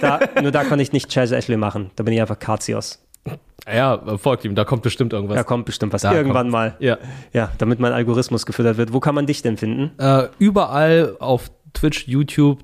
Da, 0.01 0.21
nur 0.41 0.53
da 0.53 0.63
kann 0.63 0.79
ich 0.79 0.93
nicht 0.93 1.13
Chaz 1.13 1.33
Ashley 1.33 1.57
machen. 1.57 1.91
Da 1.97 2.05
bin 2.05 2.15
ich 2.15 2.21
einfach 2.21 2.39
Kazios. 2.39 3.06
Ja, 3.73 4.01
folgt 4.19 4.45
ihm, 4.45 4.55
da 4.55 4.65
kommt 4.65 4.83
bestimmt 4.83 5.13
irgendwas. 5.13 5.37
Da 5.37 5.45
kommt 5.45 5.67
bestimmt 5.67 5.93
was. 5.93 6.03
Da 6.03 6.15
Irgendwann 6.15 6.45
kommt- 6.45 6.53
mal. 6.53 6.77
Ja. 6.79 6.99
Ja, 7.33 7.51
damit 7.59 7.81
mein 7.81 7.93
Algorithmus 7.93 8.47
gefüttert 8.47 8.77
wird. 8.77 8.93
Wo 8.93 9.01
kann 9.01 9.15
man 9.15 9.27
dich 9.27 9.43
denn 9.43 9.57
finden? 9.57 9.93
Äh, 9.99 10.29
überall 10.39 11.17
auf 11.19 11.51
Twitch, 11.75 12.07
YouTube, 12.07 12.61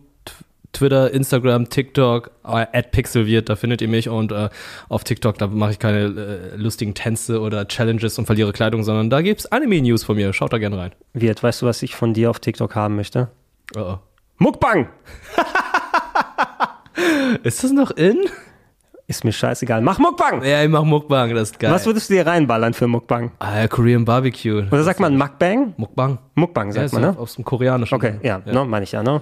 Twitter, 0.73 1.11
Instagram, 1.11 1.69
TikTok, 1.69 2.31
äh, 2.45 2.67
at 2.73 2.93
Pixelwirt, 2.93 3.49
da 3.51 3.57
findet 3.57 3.83
ihr 3.83 3.89
mich 3.89 4.09
und 4.09 4.33
äh, 4.33 4.49
auf 4.89 5.05
TikTok, 5.05 5.37
da 5.37 5.47
mache 5.49 5.73
ich 5.73 5.79
keine 5.79 6.05
äh, 6.05 6.57
lustigen 6.57 6.95
Tänze 6.95 7.41
oder 7.41 7.69
Challenges 7.69 8.19
und 8.19 8.25
verliere 8.27 8.53
Kleidung, 8.53 8.83
sondern 8.83 9.11
da 9.11 9.21
gibt's 9.21 9.45
Anime-News 9.47 10.05
von 10.05 10.17
mir. 10.17 10.33
Schaut 10.33 10.53
da 10.53 10.59
gerne 10.59 10.79
rein. 10.79 10.93
Wirt, 11.13 11.43
weißt 11.43 11.63
du, 11.63 11.67
was 11.67 11.83
ich 11.83 11.95
von 11.95 12.15
dir 12.15 12.31
auf 12.31 12.41
TikTok 12.41 12.75
haben 12.75 12.97
möchte? 12.97 13.29
Oh, 13.77 13.81
oh. 13.81 13.99
Mukbang! 14.39 14.89
Ist 17.43 17.65
das 17.65 17.73
noch 17.73 17.91
in? 17.91 18.19
Ist 19.13 19.25
mir 19.25 19.33
scheißegal. 19.33 19.83
Mach 19.83 19.99
Mukbang! 19.99 20.43
Ja, 20.43 20.63
ich 20.63 20.71
mach 20.71 20.85
Mukbang, 20.85 21.35
das 21.35 21.51
ist 21.51 21.59
geil. 21.59 21.71
Was 21.71 21.85
würdest 21.85 22.09
du 22.09 22.15
dir 22.15 22.27
reinballern 22.27 22.73
für 22.73 22.87
Mukbang? 22.87 23.31
ah, 23.41 23.69
Korean 23.69 24.07
Barbecue. 24.07 24.65
Oder 24.71 24.83
sagt 24.85 25.01
man 25.01 25.19
Mukbang? 25.19 25.75
Mukbang. 25.77 26.19
Mukbang 26.35 26.69
Ja, 26.69 26.73
sagt 26.73 26.87
ist 26.87 26.93
man, 26.95 27.03
ja 27.03 27.13
ne? 27.13 27.19
aus 27.19 27.35
dem 27.35 27.45
Koreanischen. 27.45 27.95
Okay, 27.95 28.15
ja, 28.23 28.41
Ne, 28.47 28.65
meine 28.65 28.85
ich 28.85 28.93
ja, 28.93 29.03
ne? 29.03 29.21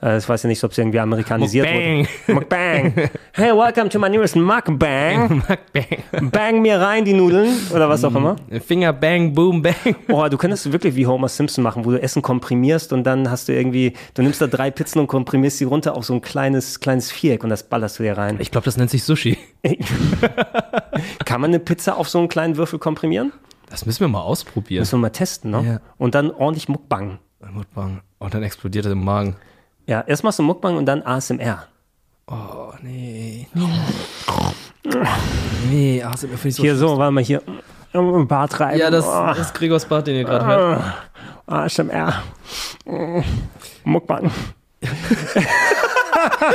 Ja. 0.00 0.10
Äh, 0.10 0.18
ich 0.18 0.28
weiß 0.28 0.44
ja 0.44 0.48
nicht, 0.48 0.62
ob 0.62 0.70
es 0.70 0.78
irgendwie 0.78 1.00
amerikanisiert 1.00 1.66
Mukbang. 1.66 2.06
wurde. 2.28 2.34
Mukbang. 2.34 3.10
Hey, 3.32 3.50
welcome 3.50 3.88
to 3.88 3.98
my 3.98 4.08
newest 4.08 4.36
Mukbang. 4.36 5.42
Mukbang. 5.48 6.30
Bang 6.30 6.62
mir 6.62 6.80
rein 6.80 7.04
die 7.04 7.14
Nudeln 7.14 7.48
oder 7.74 7.88
was 7.88 8.04
auch 8.04 8.14
immer. 8.14 8.36
Finger 8.64 8.92
bang, 8.92 9.32
boom, 9.34 9.60
bang. 9.60 9.74
Oh, 10.08 10.28
du 10.28 10.36
könntest 10.36 10.70
wirklich 10.72 10.94
wie 10.94 11.04
Homer 11.08 11.26
Simpson 11.28 11.64
machen, 11.64 11.84
wo 11.84 11.90
du 11.90 12.00
Essen 12.00 12.22
komprimierst 12.22 12.92
und 12.92 13.02
dann 13.02 13.28
hast 13.28 13.48
du 13.48 13.52
irgendwie, 13.54 13.94
du 14.14 14.22
nimmst 14.22 14.40
da 14.40 14.46
drei 14.46 14.70
Pizzen 14.70 15.00
und 15.00 15.08
komprimierst 15.08 15.58
sie 15.58 15.64
runter 15.64 15.96
auf 15.96 16.04
so 16.04 16.14
ein 16.14 16.20
kleines, 16.20 16.78
kleines 16.78 17.10
Viereck 17.10 17.42
und 17.42 17.50
das 17.50 17.64
ballerst 17.64 17.98
du 17.98 18.04
dir 18.04 18.16
rein. 18.16 18.36
Ich 18.38 18.52
glaube, 18.52 18.66
das 18.66 18.76
nennt 18.76 18.90
sich 18.90 19.02
Sushi. 19.02 19.31
Kann 21.24 21.40
man 21.40 21.50
eine 21.50 21.58
Pizza 21.60 21.96
auf 21.96 22.08
so 22.08 22.18
einen 22.18 22.28
kleinen 22.28 22.56
Würfel 22.56 22.78
komprimieren? 22.78 23.32
Das 23.68 23.86
müssen 23.86 24.00
wir 24.00 24.08
mal 24.08 24.20
ausprobieren. 24.20 24.80
Müssen 24.82 24.92
wir 24.98 25.02
mal 25.02 25.10
testen, 25.10 25.50
ne? 25.50 25.62
Ja. 25.64 25.80
Und 25.98 26.14
dann 26.14 26.30
ordentlich 26.30 26.68
Mukbang. 26.68 27.18
Mukbang. 27.50 28.02
Und 28.18 28.34
dann 28.34 28.42
explodiert 28.42 28.86
es 28.86 28.92
im 28.92 29.04
Magen. 29.04 29.36
Ja, 29.86 30.02
erst 30.02 30.24
machst 30.24 30.38
du 30.38 30.42
Mukbang 30.42 30.76
und 30.76 30.86
dann 30.86 31.02
ASMR. 31.02 31.66
Oh, 32.26 32.72
nee. 32.82 33.48
Nee, 35.70 36.02
ASMR 36.02 36.28
finde 36.36 36.48
ich 36.48 36.54
so 36.56 36.62
Hier 36.62 36.76
so, 36.76 36.98
warte 36.98 37.12
mal 37.12 37.22
hier. 37.24 37.42
Im 37.92 38.26
Bart 38.26 38.58
reiben. 38.60 38.78
Ja, 38.78 38.90
das, 38.90 39.06
Oh, 39.06 39.30
ist 39.40 39.54
Gregors 39.54 39.84
Bart, 39.84 40.06
den 40.06 40.16
ihr 40.16 40.24
gerade 40.24 40.46
hört. 40.46 40.82
ASMR. 41.46 42.22
Mm, 42.84 43.20
Mukbang. 43.84 44.30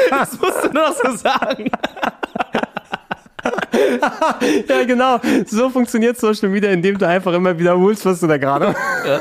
Das 0.10 0.40
musst 0.40 0.64
du 0.64 0.70
noch 0.72 0.94
so 0.94 1.16
sagen. 1.18 1.66
Ja, 4.68 4.84
genau. 4.86 5.20
So 5.46 5.70
funktioniert 5.70 6.18
Social 6.18 6.50
Media, 6.50 6.72
indem 6.72 6.98
du 6.98 7.08
einfach 7.08 7.34
immer 7.34 7.58
wiederholst, 7.58 8.06
was 8.06 8.20
du 8.20 8.28
da 8.28 8.38
gerade. 8.38 8.76
ja, 9.06 9.20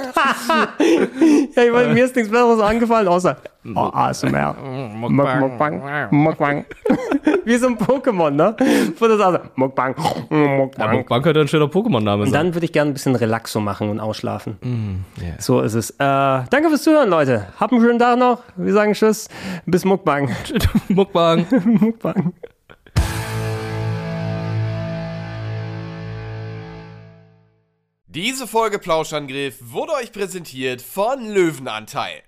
ich 1.65 1.73
meine, 1.73 1.95
mir 1.95 2.05
ist 2.05 2.15
nichts 2.17 2.31
Besseres 2.31 2.61
angefallen, 2.61 3.09
außer 3.09 3.37
oh, 3.75 3.91
ASMR. 3.93 4.55
Mukbang. 4.95 5.41
Mukbang. 5.41 6.09
Mukbang. 6.11 6.65
Wie 7.45 7.57
so 7.57 7.69
ein 7.69 7.79
Pokémon, 7.79 8.31
ne? 8.31 8.57
Wo 8.99 9.07
das 9.07 9.21
also, 9.21 9.39
Mukbang. 9.55 9.95
Ja, 10.31 10.37
Mukbang. 10.37 10.97
Mukbang 10.97 11.23
könnte 11.23 11.41
ein 11.41 11.49
schöner 11.49 11.67
Pokémon-Name 11.67 12.25
Und 12.25 12.31
sein. 12.31 12.47
dann 12.47 12.55
würde 12.55 12.67
ich 12.67 12.73
gerne 12.73 12.91
ein 12.91 12.95
bisschen 12.95 13.17
Relaxo 13.17 13.61
machen 13.61 13.89
und 13.89 14.01
ausschlafen. 14.01 14.59
yeah. 15.21 15.35
So 15.39 15.61
ist 15.61 15.75
es. 15.75 15.91
Äh, 15.91 15.95
danke 15.99 16.69
fürs 16.69 16.83
Zuhören, 16.83 17.09
Leute. 17.09 17.47
Habt 17.59 17.73
einen 17.73 17.83
schönen 17.83 17.99
Tag 17.99 18.19
noch. 18.19 18.43
Wir 18.57 18.73
sagen 18.73 18.93
Tschüss. 18.93 19.29
Bis 19.65 19.85
Mukbang. 19.85 20.31
Mukbang. 20.89 21.47
Mukbang. 21.65 22.33
Diese 28.17 28.47
Folge 28.47 28.79
Plauschangriff 28.79 29.57
wurde 29.61 29.93
euch 29.93 30.11
präsentiert 30.11 30.81
von 30.81 31.29
Löwenanteil. 31.29 32.23